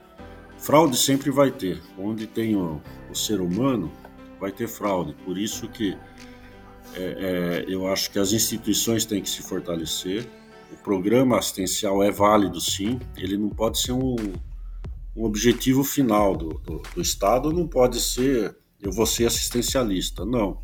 Fraude 0.59 0.97
sempre 0.97 1.31
vai 1.31 1.51
ter. 1.51 1.81
Onde 1.99 2.27
tem 2.27 2.57
o, 2.57 2.81
o 3.11 3.15
ser 3.15 3.41
humano, 3.41 3.91
vai 4.41 4.53
ter 4.53 4.69
fraude. 4.69 5.15
Por 5.25 5.39
isso 5.39 5.69
que 5.69 5.97
é, 6.95 7.03
é, 7.03 7.65
eu 7.69 7.87
acho 7.87 8.11
que 8.11 8.19
as 8.19 8.33
instituições 8.33 9.05
têm 9.05 9.23
que 9.23 9.29
se 9.29 9.43
fortalecer 9.43 10.29
o 10.75 10.77
programa 10.83 11.39
assistencial 11.39 12.03
é 12.03 12.11
válido 12.11 12.61
sim, 12.61 12.99
ele 13.17 13.37
não 13.37 13.49
pode 13.49 13.81
ser 13.81 13.93
um, 13.93 14.17
um 15.17 15.25
objetivo 15.25 15.85
final 15.85 16.37
do, 16.37 16.55
do, 16.55 16.83
do, 16.95 17.01
Estado, 17.01 17.53
não 17.53 17.67
pode 17.67 18.01
ser 18.01 18.57
eu 18.83 18.93
vou 18.93 19.07
ser 19.07 19.27
assistencialista, 19.27 20.27
não. 20.27 20.59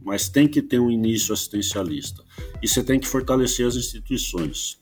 Mas 0.00 0.28
tem 0.28 0.48
que 0.48 0.62
ter 0.62 0.78
um 0.78 0.90
início 0.90 1.34
assistencialista. 1.34 2.22
E 2.62 2.68
você 2.68 2.82
tem 2.82 2.98
que 2.98 3.06
fortalecer 3.06 3.66
as 3.66 3.76
instituições. 3.76 4.78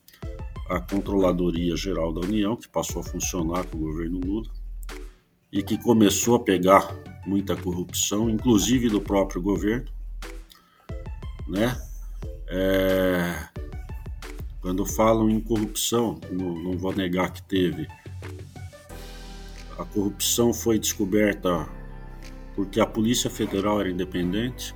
A 0.73 0.81
Controladoria 0.81 1.77
Geral 1.77 2.15
da 2.15 2.23
União, 2.23 2.57
que 2.57 2.67
passou 2.67 3.03
a 3.03 3.05
funcionar 3.05 3.67
com 3.67 3.77
o 3.77 3.81
governo 3.81 4.19
Lula, 4.25 4.51
e 5.53 5.63
que 5.63 5.77
começou 5.77 6.37
a 6.37 6.41
pegar 6.41 6.97
muita 7.27 7.55
corrupção, 7.55 8.31
inclusive 8.31 8.89
do 8.89 8.99
próprio 8.99 9.43
governo, 9.43 9.91
né? 11.47 11.79
É, 12.49 13.49
quando 14.63 14.87
falam 14.87 15.29
em 15.29 15.41
corrupção, 15.41 16.19
não, 16.31 16.55
não 16.55 16.79
vou 16.79 16.95
negar 16.95 17.31
que 17.33 17.43
teve. 17.43 17.87
A 19.79 19.85
corrupção 19.85 20.55
foi 20.55 20.79
descoberta 20.79 21.69
porque 22.55 22.81
a 22.81 22.87
Polícia 22.87 23.29
Federal 23.29 23.79
era 23.79 23.91
independente 23.91 24.75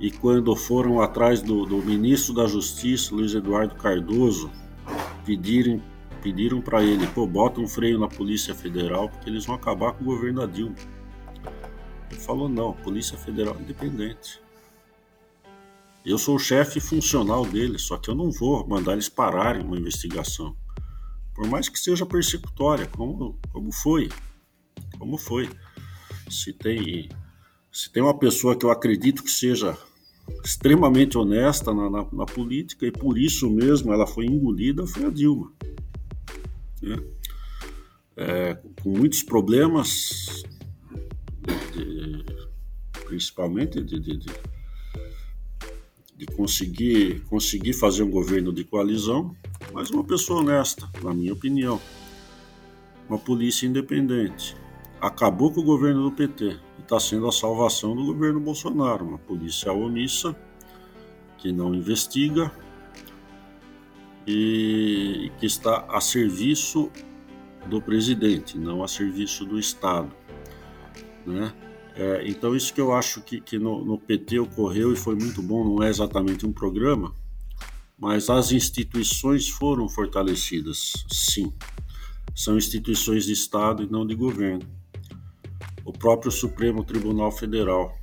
e 0.00 0.10
quando 0.10 0.56
foram 0.56 1.02
atrás 1.02 1.42
do, 1.42 1.66
do 1.66 1.76
ministro 1.76 2.32
da 2.32 2.46
Justiça, 2.46 3.14
Luiz 3.14 3.34
Eduardo 3.34 3.74
Cardoso, 3.74 4.50
pediram, 5.26 5.82
pediram 6.22 6.62
para 6.62 6.82
ele, 6.82 7.06
pô, 7.08 7.26
bota 7.26 7.60
um 7.60 7.68
freio 7.68 7.98
na 7.98 8.08
Polícia 8.08 8.54
Federal 8.54 9.10
porque 9.10 9.28
eles 9.28 9.44
vão 9.44 9.56
acabar 9.56 9.92
com 9.92 10.02
o 10.02 10.06
governo 10.06 10.40
da 10.40 10.46
Dilma. 10.46 10.74
Ele 12.10 12.18
falou, 12.18 12.48
não, 12.48 12.72
Polícia 12.72 13.18
Federal 13.18 13.54
independente. 13.60 14.40
Eu 16.02 16.16
sou 16.16 16.36
o 16.36 16.40
chefe 16.40 16.80
funcional 16.80 17.44
deles, 17.44 17.82
só 17.82 17.98
que 17.98 18.08
eu 18.08 18.14
não 18.14 18.30
vou 18.30 18.66
mandar 18.66 18.94
eles 18.94 19.10
pararem 19.10 19.62
uma 19.62 19.76
investigação. 19.76 20.56
Por 21.34 21.46
mais 21.46 21.68
que 21.68 21.78
seja 21.78 22.06
persecutória, 22.06 22.86
como, 22.86 23.38
como 23.52 23.70
foi. 23.70 24.08
Como 24.98 25.18
foi. 25.18 25.50
Se 26.30 26.54
tem, 26.54 27.10
se 27.70 27.92
tem 27.92 28.02
uma 28.02 28.18
pessoa 28.18 28.56
que 28.56 28.64
eu 28.64 28.70
acredito 28.70 29.22
que 29.22 29.30
seja 29.30 29.76
extremamente 30.44 31.18
honesta 31.18 31.72
na, 31.72 31.90
na, 31.90 32.06
na 32.12 32.26
política 32.26 32.86
e 32.86 32.92
por 32.92 33.18
isso 33.18 33.50
mesmo 33.50 33.92
ela 33.92 34.06
foi 34.06 34.26
engolida, 34.26 34.86
foi 34.86 35.04
a 35.04 35.10
Dilma. 35.10 35.52
Né? 36.82 36.96
É, 38.16 38.58
com 38.82 38.90
muitos 38.90 39.22
problemas, 39.22 40.42
de, 41.72 42.24
principalmente 43.06 43.82
de, 43.82 43.98
de, 43.98 44.18
de 46.16 46.26
conseguir, 46.36 47.20
conseguir 47.22 47.72
fazer 47.72 48.02
um 48.02 48.10
governo 48.10 48.52
de 48.52 48.64
coalizão, 48.64 49.34
mas 49.72 49.90
uma 49.90 50.04
pessoa 50.04 50.40
honesta, 50.40 50.88
na 51.02 51.14
minha 51.14 51.32
opinião. 51.32 51.80
Uma 53.08 53.18
polícia 53.18 53.66
independente. 53.66 54.56
Acabou 55.00 55.52
com 55.52 55.60
o 55.60 55.64
governo 55.64 56.04
do 56.04 56.12
PT 56.12 56.69
está 56.90 56.98
sendo 56.98 57.28
a 57.28 57.32
salvação 57.32 57.94
do 57.94 58.04
governo 58.04 58.40
Bolsonaro. 58.40 59.06
Uma 59.06 59.18
polícia 59.18 59.72
omissa, 59.72 60.34
que 61.38 61.52
não 61.52 61.72
investiga 61.72 62.50
e 64.26 65.30
que 65.38 65.46
está 65.46 65.86
a 65.88 66.00
serviço 66.00 66.90
do 67.68 67.80
presidente, 67.80 68.58
não 68.58 68.82
a 68.82 68.88
serviço 68.88 69.44
do 69.44 69.56
Estado. 69.56 70.10
Né? 71.24 71.54
É, 71.94 72.24
então, 72.26 72.56
isso 72.56 72.74
que 72.74 72.80
eu 72.80 72.92
acho 72.92 73.22
que, 73.22 73.40
que 73.40 73.56
no, 73.56 73.84
no, 73.84 73.96
PT 73.96 74.40
ocorreu 74.40 74.92
e 74.92 74.96
foi 74.96 75.14
muito 75.14 75.40
bom, 75.40 75.64
não 75.64 75.84
é 75.84 75.88
exatamente 75.88 76.44
um 76.44 76.52
programa, 76.52 77.14
mas 77.96 78.28
as 78.28 78.50
instituições 78.50 79.48
foram 79.48 79.88
fortalecidas, 79.88 80.92
sim. 81.08 81.52
São 82.34 82.56
instituições 82.56 83.26
de 83.26 83.32
Estado 83.32 83.84
e 83.84 83.90
não 83.90 84.04
de 84.04 84.14
governo. 84.14 84.79
O 85.84 85.92
próprio 85.92 86.30
Supremo 86.30 86.84
Tribunal 86.84 87.30
Federal. 87.32 87.96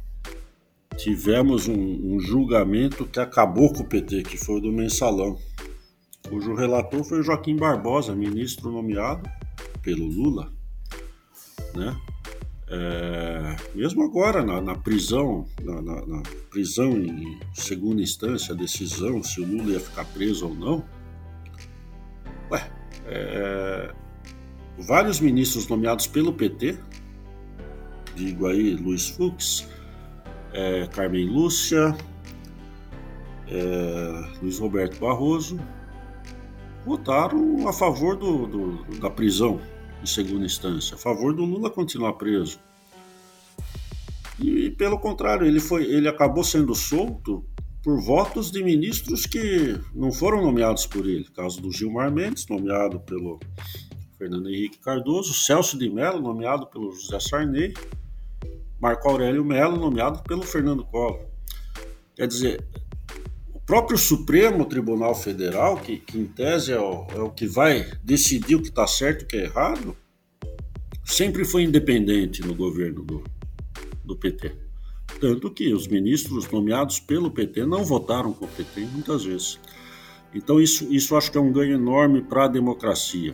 Tivemos 0.97 1.67
um, 1.67 1.75
um 1.75 2.19
julgamento 2.19 3.05
que 3.05 3.19
acabou 3.19 3.71
com 3.71 3.83
o 3.83 3.87
PT, 3.87 4.23
que 4.23 4.37
foi 4.37 4.57
o 4.57 4.61
do 4.61 4.71
mensalão, 4.71 5.37
cujo 6.27 6.55
relator 6.55 7.03
foi 7.03 7.21
Joaquim 7.21 7.55
Barbosa, 7.55 8.15
ministro 8.15 8.71
nomeado 8.71 9.29
pelo 9.81 10.05
Lula, 10.05 10.51
né? 11.75 11.95
É, 12.69 13.55
mesmo 13.73 14.03
agora 14.03 14.43
na, 14.43 14.59
na 14.59 14.75
prisão, 14.75 15.47
na, 15.63 15.81
na, 15.81 16.05
na, 16.05 16.23
prisão 16.49 16.97
em 16.97 17.39
segunda 17.53 18.01
instância, 18.01 18.53
a 18.53 18.57
decisão 18.57 19.23
se 19.23 19.39
o 19.39 19.45
Lula 19.45 19.71
ia 19.71 19.79
ficar 19.79 20.03
preso 20.03 20.49
ou 20.49 20.53
não, 20.53 20.83
ué, 22.51 22.69
é, 23.05 23.93
vários 24.85 25.21
ministros 25.21 25.69
nomeados 25.69 26.07
pelo 26.07 26.33
PT, 26.33 26.77
digo 28.17 28.47
aí 28.47 28.75
Luiz 28.75 29.09
Fux, 29.09 29.67
é, 30.51 30.87
Carmen 30.87 31.27
Lúcia, 31.27 31.95
é, 33.47 34.39
Luiz 34.41 34.57
Roberto 34.59 34.99
Barroso, 34.99 35.59
votaram 36.85 37.67
a 37.67 37.73
favor 37.73 38.15
do, 38.15 38.47
do, 38.47 38.99
da 38.99 39.09
prisão 39.09 39.61
em 40.01 40.05
segunda 40.05 40.45
instância, 40.45 40.95
a 40.95 40.97
favor 40.97 41.33
do 41.33 41.45
Lula 41.45 41.69
continuar 41.69 42.13
preso. 42.13 42.59
E 44.39 44.71
pelo 44.71 44.99
contrário, 44.99 45.45
ele 45.45 45.59
foi, 45.59 45.83
ele 45.83 46.07
acabou 46.07 46.43
sendo 46.43 46.73
solto 46.75 47.45
por 47.83 47.99
votos 48.01 48.51
de 48.51 48.63
ministros 48.63 49.25
que 49.25 49.79
não 49.93 50.11
foram 50.11 50.41
nomeados 50.41 50.85
por 50.85 51.07
ele. 51.07 51.25
Caso 51.35 51.61
do 51.61 51.71
Gilmar 51.71 52.11
Mendes, 52.11 52.47
nomeado 52.47 52.99
pelo 52.99 53.39
Fernando 54.17 54.49
Henrique 54.49 54.79
Cardoso, 54.79 55.33
Celso 55.33 55.77
de 55.77 55.89
Mello, 55.89 56.21
nomeado 56.21 56.67
pelo 56.67 56.91
José 56.91 57.19
Sarney, 57.19 57.73
Marco 58.79 59.09
Aurélio 59.09 59.43
Mello, 59.43 59.77
nomeado 59.77 60.21
pelo 60.23 60.43
Fernando 60.43 60.85
Collor. 60.85 61.25
Quer 62.15 62.27
dizer, 62.27 62.63
o 63.53 63.59
próprio 63.59 63.97
Supremo 63.97 64.65
Tribunal 64.65 65.15
Federal, 65.15 65.77
que, 65.77 65.97
que 65.97 66.17
em 66.17 66.25
tese 66.25 66.71
é 66.71 66.79
o, 66.79 67.07
é 67.09 67.19
o 67.19 67.29
que 67.29 67.47
vai 67.47 67.91
decidir 68.03 68.55
o 68.55 68.61
que 68.61 68.69
está 68.69 68.85
certo 68.87 69.21
e 69.21 69.25
o 69.25 69.27
que 69.27 69.37
é 69.37 69.43
errado, 69.45 69.95
sempre 71.03 71.43
foi 71.43 71.63
independente 71.63 72.41
no 72.45 72.53
governo 72.53 73.03
do, 73.03 73.23
do 74.03 74.15
PT. 74.15 74.55
Tanto 75.19 75.49
que 75.49 75.73
os 75.73 75.87
ministros 75.87 76.49
nomeados 76.49 76.99
pelo 76.99 77.31
PT 77.31 77.65
não 77.65 77.83
votaram 77.83 78.31
com 78.31 78.45
o 78.45 78.47
PT 78.47 78.81
muitas 78.81 79.23
vezes. 79.23 79.59
Então, 80.33 80.59
isso, 80.59 80.87
isso 80.93 81.15
acho 81.15 81.31
que 81.31 81.37
é 81.37 81.41
um 81.41 81.51
ganho 81.51 81.73
enorme 81.73 82.21
para 82.21 82.45
a 82.45 82.47
democracia, 82.47 83.33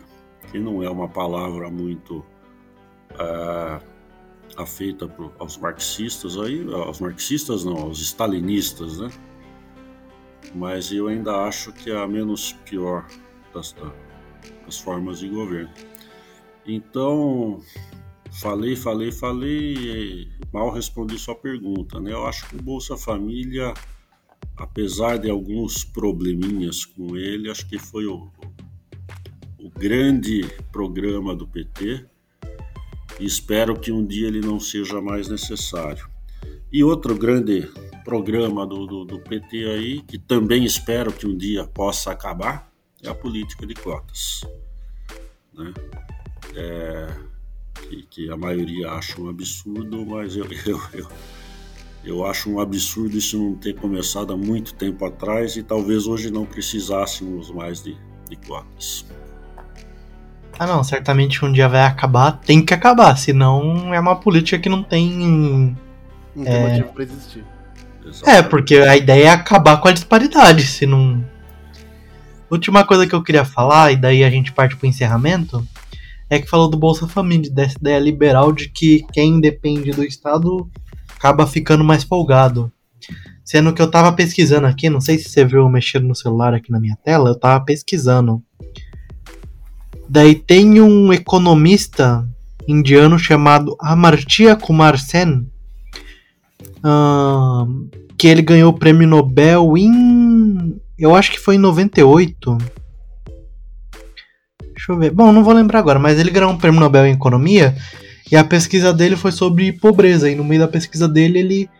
que 0.50 0.58
não 0.58 0.82
é 0.82 0.88
uma 0.88 1.08
palavra 1.08 1.68
muito 1.68 2.24
uh, 3.12 3.93
afeita 4.56 5.08
pro, 5.08 5.32
aos 5.38 5.56
marxistas, 5.56 6.36
aí, 6.38 6.64
aos 6.72 7.00
marxistas 7.00 7.64
não, 7.64 7.76
aos 7.76 8.00
stalinistas, 8.00 8.98
né? 8.98 9.10
Mas 10.54 10.92
eu 10.92 11.08
ainda 11.08 11.44
acho 11.44 11.72
que 11.72 11.90
é 11.90 11.96
a 11.96 12.06
menos 12.06 12.52
pior 12.64 13.06
das, 13.52 13.74
das 14.64 14.78
formas 14.78 15.18
de 15.18 15.28
governo. 15.28 15.70
Então, 16.66 17.60
falei, 18.40 18.76
falei, 18.76 19.10
falei 19.10 20.28
mal 20.52 20.70
respondi 20.70 21.18
sua 21.18 21.34
pergunta, 21.34 22.00
né? 22.00 22.12
Eu 22.12 22.26
acho 22.26 22.48
que 22.48 22.56
o 22.56 22.62
Bolsa 22.62 22.96
Família, 22.96 23.74
apesar 24.56 25.18
de 25.18 25.28
alguns 25.28 25.84
probleminhas 25.84 26.84
com 26.84 27.16
ele, 27.16 27.50
acho 27.50 27.68
que 27.68 27.78
foi 27.78 28.06
o, 28.06 28.30
o 29.58 29.68
grande 29.70 30.42
programa 30.70 31.34
do 31.34 31.46
PT 31.46 32.06
espero 33.20 33.78
que 33.78 33.92
um 33.92 34.04
dia 34.04 34.28
ele 34.28 34.40
não 34.40 34.58
seja 34.58 35.00
mais 35.00 35.28
necessário. 35.28 36.08
E 36.72 36.82
outro 36.82 37.14
grande 37.14 37.70
programa 38.04 38.66
do, 38.66 38.86
do, 38.86 39.04
do 39.04 39.20
PT 39.20 39.64
aí, 39.64 40.02
que 40.02 40.18
também 40.18 40.64
espero 40.64 41.12
que 41.12 41.26
um 41.26 41.36
dia 41.36 41.64
possa 41.66 42.10
acabar, 42.10 42.70
é 43.02 43.08
a 43.08 43.14
política 43.14 43.66
de 43.66 43.74
cotas. 43.74 44.40
Né? 45.52 45.72
É, 46.56 47.14
que, 47.88 48.02
que 48.02 48.30
a 48.30 48.36
maioria 48.36 48.90
acha 48.90 49.20
um 49.20 49.28
absurdo, 49.28 50.04
mas 50.04 50.36
eu, 50.36 50.46
eu, 50.66 50.80
eu, 50.92 51.08
eu 52.04 52.26
acho 52.26 52.50
um 52.50 52.60
absurdo 52.60 53.16
isso 53.16 53.38
não 53.38 53.54
ter 53.54 53.74
começado 53.74 54.32
há 54.32 54.36
muito 54.36 54.74
tempo 54.74 55.04
atrás 55.04 55.56
e 55.56 55.62
talvez 55.62 56.06
hoje 56.06 56.30
não 56.30 56.44
precisássemos 56.44 57.50
mais 57.50 57.82
de, 57.82 57.96
de 58.28 58.36
cotas. 58.36 59.06
Ah 60.58 60.66
não, 60.66 60.84
certamente 60.84 61.44
um 61.44 61.52
dia 61.52 61.68
vai 61.68 61.82
acabar, 61.82 62.32
tem 62.32 62.64
que 62.64 62.72
acabar, 62.72 63.16
senão 63.16 63.92
é 63.92 63.98
uma 63.98 64.16
política 64.16 64.58
que 64.58 64.68
não 64.68 64.82
tem. 64.82 65.76
Não 66.34 66.44
tem 66.44 66.54
é... 66.54 66.68
motivo 66.68 66.92
pra 66.92 67.02
existir. 67.02 67.44
É, 68.26 68.42
porque 68.42 68.76
a 68.76 68.96
ideia 68.96 69.24
é 69.24 69.30
acabar 69.30 69.78
com 69.78 69.88
a 69.88 69.92
disparidade, 69.92 70.66
se 70.66 70.86
não. 70.86 71.24
Última 72.50 72.84
coisa 72.84 73.06
que 73.06 73.14
eu 73.14 73.22
queria 73.22 73.44
falar, 73.44 73.92
e 73.92 73.96
daí 73.96 74.22
a 74.22 74.30
gente 74.30 74.52
parte 74.52 74.76
pro 74.76 74.86
encerramento, 74.86 75.66
é 76.28 76.38
que 76.38 76.48
falou 76.48 76.68
do 76.68 76.76
Bolsa 76.76 77.08
Família, 77.08 77.50
dessa 77.50 77.76
ideia 77.78 77.98
liberal 77.98 78.52
de 78.52 78.68
que 78.68 79.04
quem 79.12 79.40
depende 79.40 79.90
do 79.90 80.04
Estado 80.04 80.68
acaba 81.16 81.46
ficando 81.46 81.82
mais 81.82 82.04
folgado. 82.04 82.70
Sendo 83.44 83.72
que 83.72 83.82
eu 83.82 83.90
tava 83.90 84.12
pesquisando 84.12 84.66
aqui, 84.66 84.88
não 84.88 85.00
sei 85.00 85.18
se 85.18 85.28
você 85.28 85.44
viu 85.44 85.68
mexendo 85.68 86.06
no 86.06 86.14
celular 86.14 86.54
aqui 86.54 86.70
na 86.70 86.80
minha 86.80 86.96
tela, 87.02 87.30
eu 87.30 87.38
tava 87.38 87.64
pesquisando. 87.64 88.42
Daí 90.08 90.34
tem 90.34 90.80
um 90.80 91.12
economista 91.12 92.26
indiano 92.66 93.18
chamado 93.18 93.76
Amartya 93.80 94.56
Kumar 94.56 94.98
Sen, 94.98 95.46
uh, 96.84 97.88
que 98.16 98.28
ele 98.28 98.42
ganhou 98.42 98.70
o 98.70 98.78
prêmio 98.78 99.08
Nobel 99.08 99.76
em. 99.76 100.80
Eu 100.98 101.14
acho 101.14 101.32
que 101.32 101.40
foi 101.40 101.56
em 101.56 101.58
98 101.58 102.56
Deixa 104.84 104.92
eu 104.92 104.98
ver. 104.98 105.10
Bom, 105.12 105.32
não 105.32 105.42
vou 105.42 105.54
lembrar 105.54 105.78
agora, 105.78 105.98
mas 105.98 106.18
ele 106.18 106.30
ganhou 106.30 106.50
um 106.50 106.58
prêmio 106.58 106.78
Nobel 106.78 107.06
em 107.06 107.14
Economia 107.14 107.74
e 108.30 108.36
a 108.36 108.44
pesquisa 108.44 108.92
dele 108.92 109.16
foi 109.16 109.32
sobre 109.32 109.72
pobreza. 109.72 110.30
E 110.30 110.34
no 110.34 110.44
meio 110.44 110.60
da 110.60 110.68
pesquisa 110.68 111.08
dele, 111.08 111.38
ele 111.38 111.70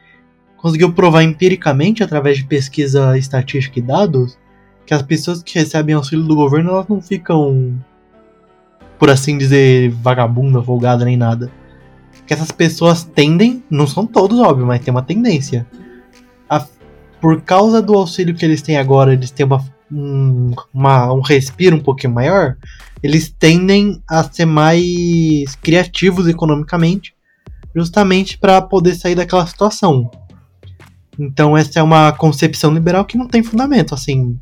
conseguiu 0.57 0.91
provar 0.91 1.23
empiricamente, 1.23 2.03
através 2.03 2.39
de 2.39 2.45
pesquisa 2.45 3.19
estatística 3.19 3.79
e 3.79 3.83
dados, 3.83 4.39
que 4.87 4.95
as 4.95 5.03
pessoas 5.03 5.43
que 5.43 5.59
recebem 5.59 5.95
auxílio 5.95 6.25
do 6.25 6.35
governo 6.35 6.71
elas 6.71 6.89
não 6.89 7.03
ficam, 7.03 7.79
por 9.05 9.11
assim 9.11 9.37
dizer, 9.37 9.91
vagabunda, 9.91 10.63
folgada 10.63 11.05
nem 11.05 11.15
nada. 11.15 11.53
Que 12.27 12.33
essas 12.33 12.51
pessoas 12.51 13.05
tendem, 13.05 13.63
não 13.69 13.87
são 13.87 14.07
todos, 14.07 14.39
óbvio, 14.39 14.65
mas 14.65 14.81
tem 14.81 14.91
uma 14.91 15.03
tendência. 15.03 15.67
A, 16.49 16.67
por 17.21 17.43
causa 17.43 17.83
do 17.83 17.93
auxílio 17.93 18.35
que 18.35 18.43
eles 18.43 18.63
têm 18.63 18.79
agora, 18.79 19.13
eles 19.13 19.31
têm 19.31 19.45
uma, 19.45 19.63
um, 19.93 20.55
uma, 20.73 21.13
um 21.13 21.21
respiro 21.21 21.77
um 21.77 21.81
pouquinho 21.81 22.15
maior, 22.15 22.57
eles 23.03 23.29
tendem 23.29 24.03
a 24.09 24.25
ser 24.25 24.47
mais 24.47 25.55
criativos 25.63 26.27
economicamente, 26.27 27.15
justamente 27.77 28.39
para 28.39 28.63
poder 28.63 28.95
sair 28.95 29.17
daquela 29.17 29.47
situação. 29.47 30.11
Então 31.19 31.55
essa 31.55 31.79
é 31.79 31.83
uma 31.83 32.11
concepção 32.13 32.73
liberal 32.73 33.05
que 33.05 33.19
não 33.19 33.29
tem 33.29 33.43
fundamento, 33.43 33.95
assim. 33.95 34.41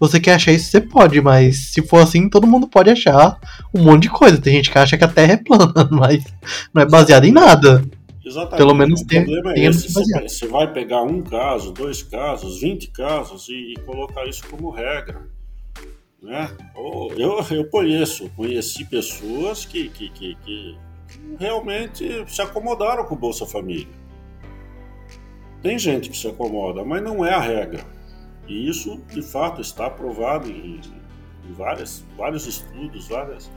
Você 0.00 0.18
quer 0.18 0.34
achar 0.34 0.52
isso, 0.52 0.70
você 0.70 0.80
pode, 0.80 1.20
mas 1.20 1.72
se 1.72 1.82
for 1.82 1.98
assim, 1.98 2.30
todo 2.30 2.46
mundo 2.46 2.66
pode 2.66 2.88
achar 2.88 3.38
um 3.74 3.82
monte 3.84 4.04
de 4.04 4.08
coisa. 4.10 4.40
Tem 4.40 4.54
gente 4.54 4.70
que 4.70 4.78
acha 4.78 4.96
que 4.96 5.04
a 5.04 5.08
Terra 5.08 5.34
é 5.34 5.36
plana, 5.36 5.86
mas 5.92 6.24
não 6.72 6.82
é 6.82 6.86
baseada 6.86 7.26
em 7.26 7.32
nada. 7.32 7.84
Exatamente. 8.24 8.56
Pelo 8.56 8.74
menos 8.74 9.02
o 9.02 9.06
tem, 9.06 9.24
problema 9.24 9.52
é 9.52 9.66
esse. 9.66 9.92
Você, 9.92 10.20
você 10.22 10.46
vai 10.46 10.72
pegar 10.72 11.02
um 11.02 11.20
caso, 11.20 11.70
dois 11.72 12.02
casos, 12.02 12.62
20 12.62 12.88
casos 12.92 13.48
e, 13.50 13.74
e 13.74 13.80
colocar 13.80 14.26
isso 14.26 14.42
como 14.48 14.70
regra. 14.70 15.28
Né? 16.22 16.50
Eu, 17.16 17.44
eu 17.50 17.64
conheço, 17.66 18.30
conheci 18.34 18.86
pessoas 18.86 19.66
que, 19.66 19.90
que, 19.90 20.08
que, 20.10 20.34
que 20.36 20.78
realmente 21.38 22.24
se 22.26 22.40
acomodaram 22.40 23.04
com 23.04 23.14
o 23.14 23.18
Bolsa 23.18 23.44
Família. 23.44 24.00
Tem 25.62 25.78
gente 25.78 26.08
que 26.08 26.16
se 26.16 26.26
acomoda, 26.26 26.84
mas 26.84 27.02
não 27.02 27.24
é 27.24 27.34
a 27.34 27.40
regra. 27.40 27.84
E 28.50 28.68
isso, 28.68 29.00
de 29.08 29.22
fato, 29.22 29.60
está 29.60 29.86
aprovado 29.86 30.50
em, 30.50 30.80
em 31.48 31.52
várias, 31.52 32.04
vários 32.16 32.46
estudos, 32.46 33.06
várias, 33.06 33.50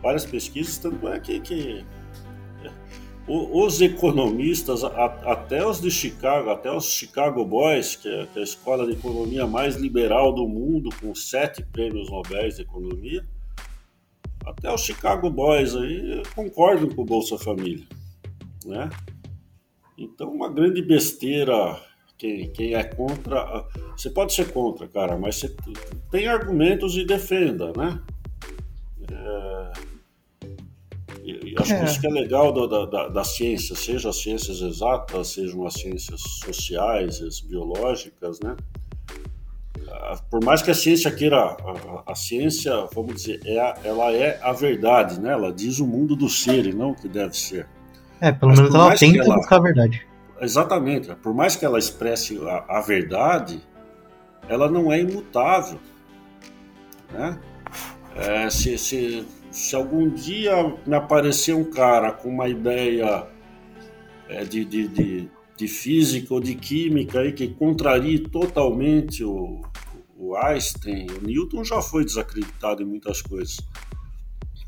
várias 0.00 0.24
pesquisas, 0.24 0.78
tanto 0.78 1.06
é 1.06 1.20
que, 1.20 1.38
que 1.40 1.84
os 3.28 3.80
economistas, 3.80 4.82
até 4.82 5.64
os 5.64 5.80
de 5.80 5.90
Chicago, 5.90 6.50
até 6.50 6.72
os 6.72 6.86
Chicago 6.86 7.44
Boys, 7.44 7.94
que 7.94 8.08
é, 8.08 8.26
a 8.34 8.40
escola 8.40 8.84
de 8.84 8.92
economia 8.92 9.46
mais 9.46 9.76
liberal 9.76 10.32
do 10.32 10.48
mundo, 10.48 10.88
com 11.00 11.14
sete 11.14 11.62
prêmios 11.62 12.10
Nobel 12.10 12.48
de 12.48 12.62
economia, 12.62 13.24
até 14.44 14.72
os 14.72 14.80
Chicago 14.80 15.30
Boys 15.30 15.76
aí 15.76 16.22
concordam 16.34 16.88
com 16.88 17.02
o 17.02 17.04
Bolsa 17.04 17.38
Família, 17.38 17.86
né? 18.64 18.90
Então, 19.96 20.32
uma 20.32 20.48
grande 20.48 20.82
besteira. 20.82 21.78
Quem, 22.22 22.48
quem 22.50 22.74
é 22.74 22.84
contra, 22.84 23.66
você 23.96 24.08
pode 24.08 24.32
ser 24.32 24.52
contra, 24.52 24.86
cara, 24.86 25.18
mas 25.18 25.40
você 25.40 25.52
tem 26.08 26.28
argumentos 26.28 26.96
e 26.96 27.04
defenda, 27.04 27.72
né? 27.76 28.00
É, 29.10 29.72
e 31.24 31.52
acho 31.58 31.72
é. 31.72 31.80
que 31.80 31.84
isso 31.84 32.00
que 32.00 32.06
é 32.06 32.10
legal 32.10 32.52
da, 32.52 32.86
da, 32.86 33.08
da, 33.08 33.24
ciência, 33.24 33.74
seja 33.74 34.10
as 34.10 34.22
ciências 34.22 34.60
exatas, 34.60 35.32
sejam 35.32 35.66
as 35.66 35.74
ciências 35.74 36.20
sociais, 36.44 37.20
as 37.20 37.40
biológicas, 37.40 38.38
né? 38.38 38.54
Ah, 39.90 40.16
por 40.30 40.44
mais 40.44 40.62
que 40.62 40.70
a 40.70 40.74
ciência 40.74 41.10
queira, 41.10 41.38
a, 41.38 42.12
a 42.12 42.14
ciência, 42.14 42.86
vamos 42.94 43.16
dizer, 43.16 43.40
é 43.44 43.58
a, 43.58 43.76
ela 43.82 44.12
é 44.12 44.38
a 44.40 44.52
verdade, 44.52 45.20
né? 45.20 45.32
Ela 45.32 45.52
diz 45.52 45.80
o 45.80 45.86
mundo 45.88 46.14
do 46.14 46.28
ser 46.28 46.66
e 46.66 46.72
não 46.72 46.92
o 46.92 46.94
que 46.94 47.08
deve 47.08 47.36
ser. 47.36 47.66
É, 48.20 48.30
pelo 48.30 48.52
Mas 48.52 48.60
menos 48.60 48.74
ela 48.76 48.94
tenta 48.94 49.24
ela, 49.24 49.34
buscar 49.34 49.56
a 49.56 49.62
verdade. 49.62 50.11
Exatamente. 50.42 51.14
Por 51.22 51.32
mais 51.32 51.54
que 51.54 51.64
ela 51.64 51.78
expresse 51.78 52.36
a, 52.48 52.78
a 52.78 52.80
verdade, 52.80 53.62
ela 54.48 54.68
não 54.68 54.92
é 54.92 55.00
imutável. 55.00 55.78
Né? 57.12 57.40
É, 58.16 58.50
se, 58.50 58.76
se, 58.76 59.24
se 59.52 59.76
algum 59.76 60.10
dia 60.10 60.76
me 60.84 60.96
aparecer 60.96 61.54
um 61.54 61.64
cara 61.64 62.10
com 62.10 62.28
uma 62.28 62.48
ideia 62.48 63.26
é, 64.28 64.44
de, 64.44 64.64
de, 64.64 64.88
de, 64.88 65.30
de, 65.56 65.68
física 65.68 66.34
ou 66.34 66.40
de 66.40 66.56
química 66.56 67.20
aí 67.20 67.32
que 67.32 67.46
contrarie 67.48 68.18
totalmente 68.18 69.22
o, 69.22 69.62
o 70.18 70.36
Einstein, 70.36 71.06
o 71.10 71.24
Newton 71.24 71.62
já 71.62 71.80
foi 71.80 72.04
desacreditado 72.04 72.82
em 72.82 72.86
muitas 72.86 73.22
coisas. 73.22 73.58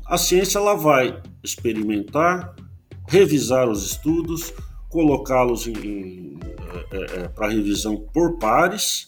A 0.05 0.17
ciência 0.17 0.57
ela 0.57 0.75
vai 0.75 1.21
experimentar, 1.43 2.55
revisar 3.07 3.67
os 3.67 3.85
estudos, 3.85 4.53
colocá-los 4.95 5.67
é, 5.67 5.71
é, 5.71 7.23
é 7.23 7.27
para 7.27 7.49
revisão 7.49 7.97
por 7.97 8.37
pares 8.37 9.05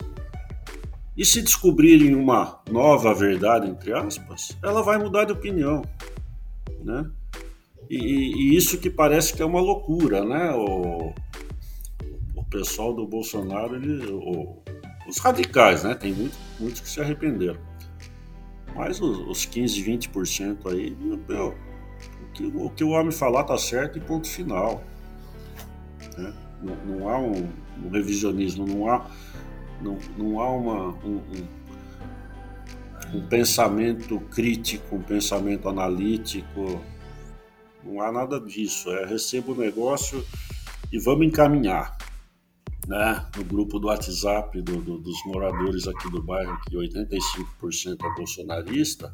e 1.16 1.24
se 1.24 1.42
descobrirem 1.42 2.14
uma 2.14 2.62
nova 2.70 3.14
verdade, 3.14 3.70
entre 3.70 3.94
aspas, 3.94 4.50
ela 4.62 4.84
vai 4.84 4.98
mudar 4.98 5.24
de 5.24 5.32
opinião, 5.32 5.82
né? 6.84 7.10
E, 7.90 7.96
e 7.96 8.58
isso 8.58 8.78
que 8.80 8.90
parece 8.90 9.34
que 9.34 9.42
é 9.42 9.46
uma 9.46 9.62
loucura, 9.62 10.26
né? 10.26 10.52
O, 10.52 11.14
o 12.36 12.44
pessoal 12.50 12.94
do 12.94 13.08
Bolsonaro, 13.08 13.78
ele, 13.78 14.12
o, 14.12 14.58
os 15.08 15.18
radicais, 15.20 15.86
né? 15.86 15.96
Tem 15.96 16.12
muito, 16.12 16.38
muitos 16.60 16.82
que 16.82 16.90
se 16.90 17.00
arrependeram. 17.00 17.62
Mas 18.76 19.00
os, 19.00 19.20
os 19.20 19.46
15, 19.46 19.82
20% 19.82 20.70
aí, 20.70 20.94
meu, 21.30 21.48
o, 21.48 22.32
que, 22.34 22.46
o 22.46 22.70
que 22.72 22.84
o 22.84 22.90
homem 22.90 23.14
falar 23.14 23.46
tá 23.46 23.58
certo 23.58 23.98
e 23.98 24.02
ponto 24.02 24.28
final. 24.28 24.84
Não, 26.62 26.76
não 26.86 27.10
há 27.10 27.20
um, 27.20 27.50
um 27.84 27.90
revisionismo, 27.90 28.66
não 28.66 28.90
há 28.90 29.06
não, 29.82 29.98
não 30.18 30.40
há 30.40 30.50
uma, 30.50 30.88
um, 31.06 31.22
um, 33.14 33.18
um 33.18 33.28
pensamento 33.28 34.20
crítico, 34.32 34.96
um 34.96 35.02
pensamento 35.02 35.70
analítico, 35.70 36.82
não 37.84 38.02
há 38.02 38.12
nada 38.12 38.40
disso. 38.40 38.90
É 38.92 39.06
recebo 39.06 39.54
o 39.54 39.56
negócio 39.56 40.24
e 40.92 41.00
vamos 41.00 41.28
encaminhar. 41.28 41.96
Né? 42.88 43.26
No 43.36 43.44
grupo 43.44 43.80
do 43.80 43.88
WhatsApp 43.88 44.62
do, 44.62 44.78
do, 44.82 44.98
dos 44.98 45.18
moradores 45.26 45.88
aqui 45.88 46.10
do 46.10 46.24
bairro, 46.24 46.58
que 46.62 46.76
85% 46.76 47.98
é 48.02 48.16
bolsonarista, 48.16 49.12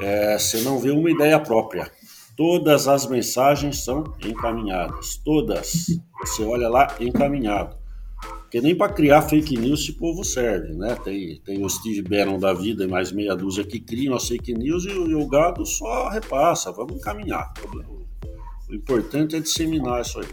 é, 0.00 0.38
você 0.38 0.60
não 0.60 0.78
vê 0.78 0.90
uma 0.90 1.10
ideia 1.10 1.40
própria. 1.40 1.90
Todas 2.36 2.88
as 2.88 3.06
mensagens 3.06 3.84
são 3.84 4.04
encaminhadas. 4.24 5.16
Todas. 5.24 5.86
Você 6.20 6.42
olha 6.42 6.68
lá, 6.68 6.94
encaminhado. 7.00 7.76
Porque 8.52 8.60
nem 8.60 8.76
para 8.76 8.92
criar 8.92 9.22
fake 9.22 9.56
news 9.56 9.80
esse 9.80 9.94
povo 9.94 10.22
serve, 10.22 10.74
né? 10.74 10.94
Tem, 11.02 11.40
tem 11.40 11.64
o 11.64 11.68
Steve 11.70 12.02
Bannon 12.02 12.38
da 12.38 12.52
vida 12.52 12.84
e 12.84 12.86
mais 12.86 13.10
meia 13.10 13.34
dúzia 13.34 13.64
que 13.64 13.80
criam 13.80 14.14
as 14.14 14.28
fake 14.28 14.52
news 14.52 14.84
e, 14.84 14.90
e 14.90 15.14
o 15.14 15.26
gado 15.26 15.64
só 15.64 16.08
repassa. 16.10 16.70
Vamos 16.70 16.96
encaminhar. 16.96 17.52
O, 18.68 18.74
importante 18.74 19.36
é 19.36 19.40
disseminar 19.40 20.02
isso 20.02 20.20
aí. 20.20 20.28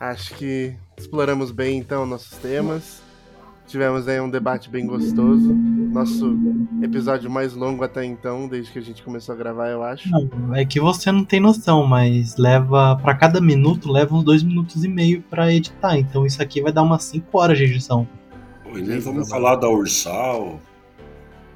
Acho 0.00 0.34
que 0.34 0.74
exploramos 0.98 1.50
bem 1.50 1.78
então 1.78 2.04
nossos 2.04 2.36
temas. 2.38 3.00
Tivemos 3.66 4.08
aí 4.08 4.20
um 4.20 4.28
debate 4.28 4.68
bem 4.68 4.86
gostoso. 4.86 5.54
Nosso 5.94 6.36
episódio 6.82 7.30
mais 7.30 7.54
longo 7.54 7.84
até 7.84 8.04
então, 8.04 8.48
desde 8.48 8.72
que 8.72 8.80
a 8.80 8.82
gente 8.82 9.00
começou 9.00 9.32
a 9.32 9.38
gravar, 9.38 9.68
eu 9.68 9.80
acho. 9.80 10.10
Não, 10.10 10.52
é 10.52 10.64
que 10.64 10.80
você 10.80 11.12
não 11.12 11.24
tem 11.24 11.38
noção, 11.38 11.86
mas 11.86 12.36
leva. 12.36 12.96
para 12.96 13.14
cada 13.14 13.40
minuto, 13.40 13.92
leva 13.92 14.12
uns 14.12 14.24
dois 14.24 14.42
minutos 14.42 14.82
e 14.82 14.88
meio 14.88 15.22
para 15.22 15.54
editar. 15.54 15.96
Então 15.96 16.26
isso 16.26 16.42
aqui 16.42 16.60
vai 16.60 16.72
dar 16.72 16.82
umas 16.82 17.04
5 17.04 17.38
horas 17.38 17.56
de 17.56 17.62
edição. 17.62 18.08
E 18.74 18.82
nem 18.82 18.98
vamos 18.98 19.28
falar 19.28 19.54
da 19.54 19.68
Ursal. 19.68 20.60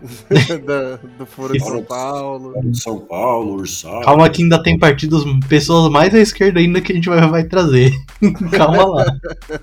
da, 0.64 0.96
do 1.18 1.26
Foro 1.26 1.52
de 1.52 1.58
São 1.58 1.82
Paulo. 1.82 2.54
São 2.74 3.00
Paulo, 3.00 3.54
Ursal. 3.54 4.02
Calma 4.02 4.30
que 4.30 4.44
ainda 4.44 4.62
tem 4.62 4.78
partidos, 4.78 5.24
pessoas 5.48 5.90
mais 5.90 6.14
à 6.14 6.20
esquerda 6.20 6.60
ainda 6.60 6.80
que 6.80 6.92
a 6.92 6.94
gente 6.94 7.08
vai, 7.08 7.28
vai 7.28 7.42
trazer. 7.42 7.92
Calma 8.56 8.86
lá. 8.86 9.04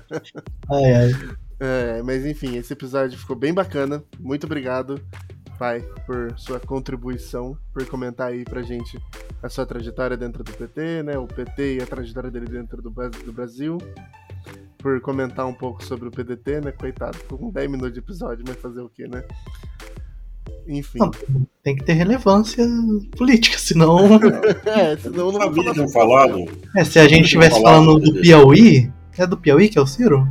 Ai, 0.70 0.92
ai. 0.92 1.12
É, 1.58 2.02
mas 2.02 2.26
enfim, 2.26 2.56
esse 2.56 2.72
episódio 2.72 3.18
ficou 3.18 3.36
bem 3.36 3.52
bacana. 3.52 4.02
Muito 4.18 4.44
obrigado, 4.44 5.00
pai, 5.58 5.80
por 6.04 6.38
sua 6.38 6.60
contribuição, 6.60 7.56
por 7.72 7.84
comentar 7.86 8.28
aí 8.28 8.44
pra 8.44 8.62
gente 8.62 8.98
a 9.42 9.48
sua 9.48 9.64
trajetória 9.64 10.16
dentro 10.16 10.44
do 10.44 10.52
PT, 10.52 11.02
né? 11.02 11.18
O 11.18 11.26
PT 11.26 11.76
e 11.76 11.82
a 11.82 11.86
trajetória 11.86 12.30
dele 12.30 12.46
dentro 12.46 12.82
do, 12.82 12.90
do 12.90 13.32
Brasil. 13.32 13.78
Por 14.78 15.00
comentar 15.00 15.46
um 15.46 15.54
pouco 15.54 15.82
sobre 15.82 16.08
o 16.08 16.10
PDT, 16.10 16.60
né? 16.60 16.72
Coitado, 16.72 17.16
ficou 17.16 17.38
com 17.38 17.50
10 17.50 17.70
minutos 17.70 17.92
de 17.92 17.98
episódio, 17.98 18.44
mas 18.46 18.56
fazer 18.56 18.82
o 18.82 18.88
quê, 18.88 19.08
né? 19.08 19.24
Enfim. 20.68 20.98
Não, 20.98 21.10
tem 21.62 21.76
que 21.76 21.84
ter 21.84 21.94
relevância 21.94 22.64
política, 23.16 23.58
senão. 23.58 23.98
é, 24.66 24.96
senão 24.96 25.32
não 25.32 25.52
vai 25.52 25.54
falar. 25.54 25.88
Falado. 25.88 26.44
É, 26.76 26.84
se 26.84 26.98
a 26.98 27.08
gente 27.08 27.24
estivesse 27.24 27.60
falando 27.60 27.98
do 27.98 28.20
Piauí. 28.20 28.92
É 29.18 29.26
do 29.26 29.36
Piauí 29.36 29.68
que 29.70 29.78
é 29.78 29.80
o 29.80 29.86
Ciro? 29.86 30.28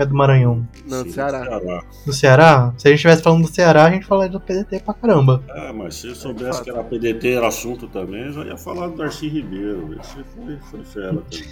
É 0.00 0.06
do 0.06 0.14
Maranhão. 0.14 0.66
Não, 0.86 1.04
do 1.04 1.12
Ceará. 1.12 1.44
Ceará. 1.44 1.84
Do 2.06 2.12
Ceará? 2.14 2.74
Se 2.78 2.88
a 2.88 2.90
gente 2.90 2.96
estivesse 2.96 3.22
falando 3.22 3.42
do 3.42 3.52
Ceará, 3.52 3.84
a 3.84 3.90
gente 3.90 4.06
falaria 4.06 4.32
do 4.32 4.40
PDT 4.40 4.80
pra 4.80 4.94
caramba. 4.94 5.44
É, 5.50 5.70
mas 5.74 5.96
se 5.96 6.06
eu 6.06 6.14
soubesse 6.14 6.64
que 6.64 6.70
era 6.70 6.82
PDT 6.82 7.32
era 7.32 7.48
assunto 7.48 7.86
também, 7.86 8.22
eu 8.22 8.32
já 8.32 8.44
ia 8.44 8.56
falar 8.56 8.88
do 8.88 8.96
Darcy 8.96 9.28
Ribeiro. 9.28 9.94
Esse 10.00 10.24
foi, 10.24 10.56
foi 10.70 10.84
fera 10.84 11.18
também. 11.18 11.46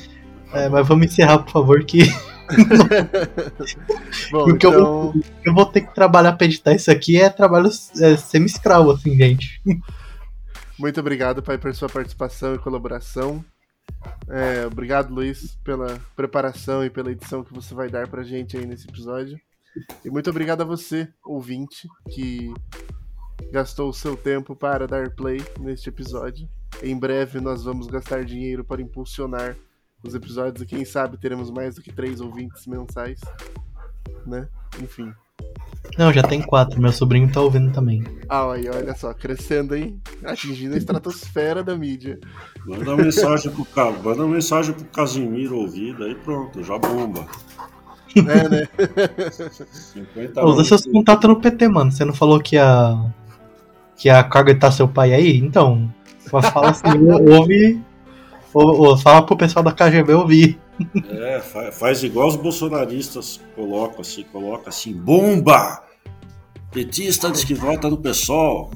É, 0.55 0.66
mas 0.66 0.89
vamos 0.89 1.05
encerrar, 1.09 1.41
por 1.41 1.53
favor, 1.53 1.85
que. 1.85 2.05
Bom, 4.33 4.45
Porque 4.49 4.66
então... 4.66 4.73
eu, 4.73 5.23
eu, 5.45 5.53
vou 5.53 5.66
ter 5.66 5.83
que 5.83 5.95
trabalhar 5.95 6.33
pra 6.33 6.47
editar 6.47 6.73
isso 6.73 6.91
aqui 6.91 7.20
é 7.20 7.29
trabalho 7.29 7.69
é, 8.01 8.16
semi-escravo, 8.16 8.93
assim, 8.93 9.15
gente. 9.15 9.61
Muito 10.79 10.99
obrigado, 10.99 11.43
pai, 11.43 11.59
por 11.59 11.75
sua 11.75 11.91
participação 11.91 12.55
e 12.55 12.59
colaboração. 12.59 13.45
É, 14.29 14.66
obrigado, 14.66 15.12
Luiz, 15.12 15.57
pela 15.65 15.99
preparação 16.15 16.85
e 16.85 16.91
pela 16.91 17.11
edição 17.11 17.43
que 17.43 17.53
você 17.53 17.75
vai 17.75 17.89
dar 17.89 18.09
pra 18.09 18.23
gente 18.23 18.57
aí 18.57 18.66
nesse 18.66 18.89
episódio. 18.89 19.41
E 20.05 20.11
muito 20.11 20.29
obrigado 20.31 20.62
a 20.62 20.65
você, 20.65 21.09
ouvinte, 21.25 21.89
que 22.11 22.53
gastou 23.51 23.89
o 23.89 23.95
seu 23.95 24.16
tempo 24.16 24.55
para 24.55 24.87
dar 24.87 25.11
play 25.11 25.39
neste 25.61 25.89
episódio. 25.89 26.49
Em 26.83 26.99
breve 26.99 27.41
nós 27.41 27.65
vamos 27.65 27.87
gastar 27.87 28.25
dinheiro 28.25 28.65
para 28.65 28.83
impulsionar 28.83 29.57
os 30.03 30.15
episódios 30.15 30.62
e 30.62 30.66
quem 30.66 30.85
sabe 30.85 31.16
teremos 31.16 31.51
mais 31.51 31.75
do 31.75 31.83
que 31.83 31.93
três 31.93 32.20
ouvintes 32.20 32.66
mensais, 32.66 33.20
né? 34.27 34.49
Enfim. 34.81 35.12
Não, 35.98 36.12
já 36.12 36.23
tem 36.23 36.40
quatro. 36.40 36.81
Meu 36.81 36.93
sobrinho 36.93 37.31
tá 37.31 37.40
ouvindo 37.40 37.73
também. 37.73 38.05
Ah, 38.28 38.52
aí, 38.52 38.69
olha 38.69 38.94
só, 38.94 39.12
crescendo, 39.12 39.74
hein? 39.74 40.01
Atingindo 40.24 40.74
a 40.74 40.78
estratosfera 40.78 41.65
da 41.65 41.77
mídia. 41.77 42.20
Manda 42.65 42.94
uma 42.94 43.02
mensagem 43.02 43.51
pro, 43.51 43.66
Manda 44.05 44.24
uma 44.24 44.35
mensagem 44.35 44.73
pro 44.74 44.85
Casimiro 44.85 45.56
ouvir, 45.56 45.97
daí 45.98 46.15
pronto, 46.15 46.62
já 46.62 46.78
bomba. 46.78 47.27
É, 48.16 48.48
né? 48.48 48.69
Usa 50.44 50.65
seus 50.65 50.86
contatos 50.86 51.28
no 51.28 51.40
PT, 51.40 51.69
mano. 51.69 51.90
Você 51.90 52.05
não 52.05 52.15
falou 52.15 52.40
que 52.40 52.56
a. 52.56 53.12
que 53.97 54.09
a 54.09 54.23
carga 54.23 54.55
tá 54.55 54.70
seu 54.70 54.86
pai 54.86 55.12
aí? 55.12 55.36
Então, 55.36 55.93
fala 56.31 56.70
assim, 56.70 56.85
ouve. 57.28 57.81
Ou, 58.55 58.89
ou 58.89 58.97
fala 58.97 59.27
pro 59.27 59.36
pessoal 59.36 59.65
da 59.65 59.73
KGB 59.73 60.15
ouvir. 60.15 60.59
É, 61.11 61.41
faz 61.73 62.03
igual 62.03 62.29
os 62.29 62.37
bolsonaristas 62.37 63.41
colocam 63.57 64.01
assim, 64.01 64.25
coloca 64.25 64.69
assim, 64.69 64.93
bomba! 64.93 65.83
Petista 66.71 67.31
diz 67.31 67.45
que 67.45 67.55
vota 67.55 67.89
no 67.89 67.97
PSOL. 67.97 68.71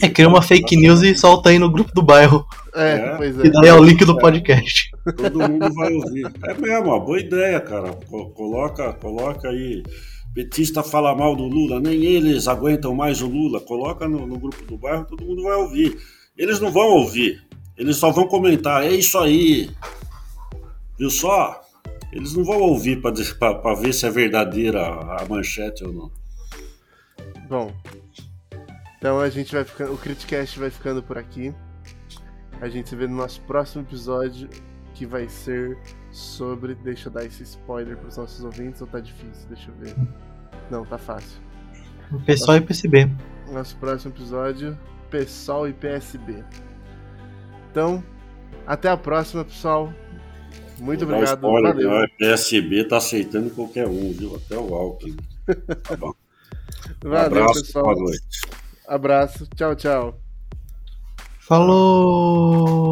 É, 0.00 0.08
cria 0.08 0.28
uma 0.28 0.42
fake 0.42 0.76
news 0.76 1.02
e 1.02 1.14
solta 1.14 1.50
aí 1.50 1.58
no 1.58 1.70
grupo 1.70 1.92
do 1.94 2.02
bairro. 2.02 2.44
É, 2.74 2.92
é. 2.92 3.16
pois 3.16 3.38
é. 3.38 3.46
E 3.46 3.50
daí 3.50 3.68
é 3.68 3.74
o 3.74 3.82
link 3.82 4.04
do 4.04 4.16
podcast. 4.18 4.90
Todo 5.16 5.38
mundo 5.48 5.72
vai 5.72 5.92
ouvir. 5.92 6.26
É 6.44 6.54
mesmo, 6.54 6.88
uma 6.88 7.00
boa 7.00 7.20
ideia, 7.20 7.60
cara. 7.60 7.92
Coloca, 8.34 8.92
coloca 8.94 9.48
aí. 9.48 9.82
Petista 10.34 10.82
fala 10.82 11.14
mal 11.14 11.36
do 11.36 11.44
Lula, 11.44 11.78
nem 11.78 12.04
eles 12.04 12.48
aguentam 12.48 12.92
mais 12.92 13.22
o 13.22 13.28
Lula. 13.28 13.60
Coloca 13.60 14.08
no, 14.08 14.26
no 14.26 14.36
grupo 14.36 14.64
do 14.64 14.76
bairro, 14.76 15.04
todo 15.04 15.24
mundo 15.24 15.44
vai 15.44 15.54
ouvir. 15.54 15.96
Eles 16.36 16.58
não 16.58 16.72
vão 16.72 16.88
ouvir, 16.88 17.40
eles 17.78 17.96
só 17.96 18.10
vão 18.10 18.26
comentar. 18.26 18.84
É 18.84 18.90
isso 18.90 19.16
aí, 19.16 19.70
Viu 20.98 21.10
só? 21.10 21.60
Eles 22.12 22.34
não 22.34 22.44
vão 22.44 22.60
ouvir 22.60 23.00
para 23.00 23.74
ver 23.74 23.92
se 23.92 24.06
é 24.06 24.10
verdadeira 24.10 24.80
a 24.86 25.26
manchete 25.28 25.84
ou 25.84 25.92
não. 25.92 26.12
Bom, 27.48 27.74
então 28.96 29.20
a 29.20 29.28
gente 29.28 29.52
vai 29.52 29.64
ficando. 29.64 29.92
O 29.92 29.98
Criticast 29.98 30.58
vai 30.58 30.70
ficando 30.70 31.02
por 31.02 31.18
aqui. 31.18 31.52
A 32.60 32.68
gente 32.68 32.88
se 32.88 32.96
vê 32.96 33.06
no 33.06 33.16
nosso 33.16 33.40
próximo 33.42 33.82
episódio, 33.82 34.48
que 34.94 35.04
vai 35.04 35.28
ser 35.28 35.76
sobre. 36.10 36.74
Deixa 36.76 37.08
eu 37.08 37.12
dar 37.12 37.24
esse 37.24 37.42
spoiler 37.42 37.96
para 37.96 38.08
os 38.08 38.16
nossos 38.16 38.44
ouvintes 38.44 38.80
ou 38.80 38.86
tá 38.86 39.00
difícil? 39.00 39.48
Deixa 39.48 39.70
eu 39.70 39.74
ver. 39.74 39.94
Não, 40.70 40.84
tá 40.86 40.96
fácil. 40.96 41.38
O 42.12 42.20
pessoal 42.20 42.56
nosso, 42.56 42.64
e 42.64 42.66
PSB. 42.68 43.10
Nosso 43.52 43.76
próximo 43.76 44.14
episódio, 44.14 44.78
pessoal 45.10 45.68
e 45.68 45.72
PSB. 45.72 46.44
Então, 47.70 48.02
Até 48.66 48.88
a 48.88 48.96
próxima, 48.96 49.44
pessoal. 49.44 49.92
Muito 50.78 51.06
Vou 51.06 51.14
obrigado. 51.16 51.36
spoiler, 51.38 51.74
Valeu. 51.74 51.90
que 52.08 52.14
O 52.14 52.18
PSB 52.18 52.84
tá 52.84 52.96
aceitando 52.98 53.50
qualquer 53.50 53.86
um, 53.86 54.12
viu? 54.12 54.34
Até 54.36 54.56
o 54.58 54.74
Alckmin. 54.74 55.16
Tá 55.82 55.96
bom. 55.96 56.12
Valeu, 57.02 57.20
abraço, 57.26 57.62
pessoal. 57.64 57.84
boa 57.84 57.96
noite. 57.96 58.40
Abraço. 58.86 59.46
Tchau, 59.54 59.74
tchau. 59.74 60.20
Falou! 61.40 62.84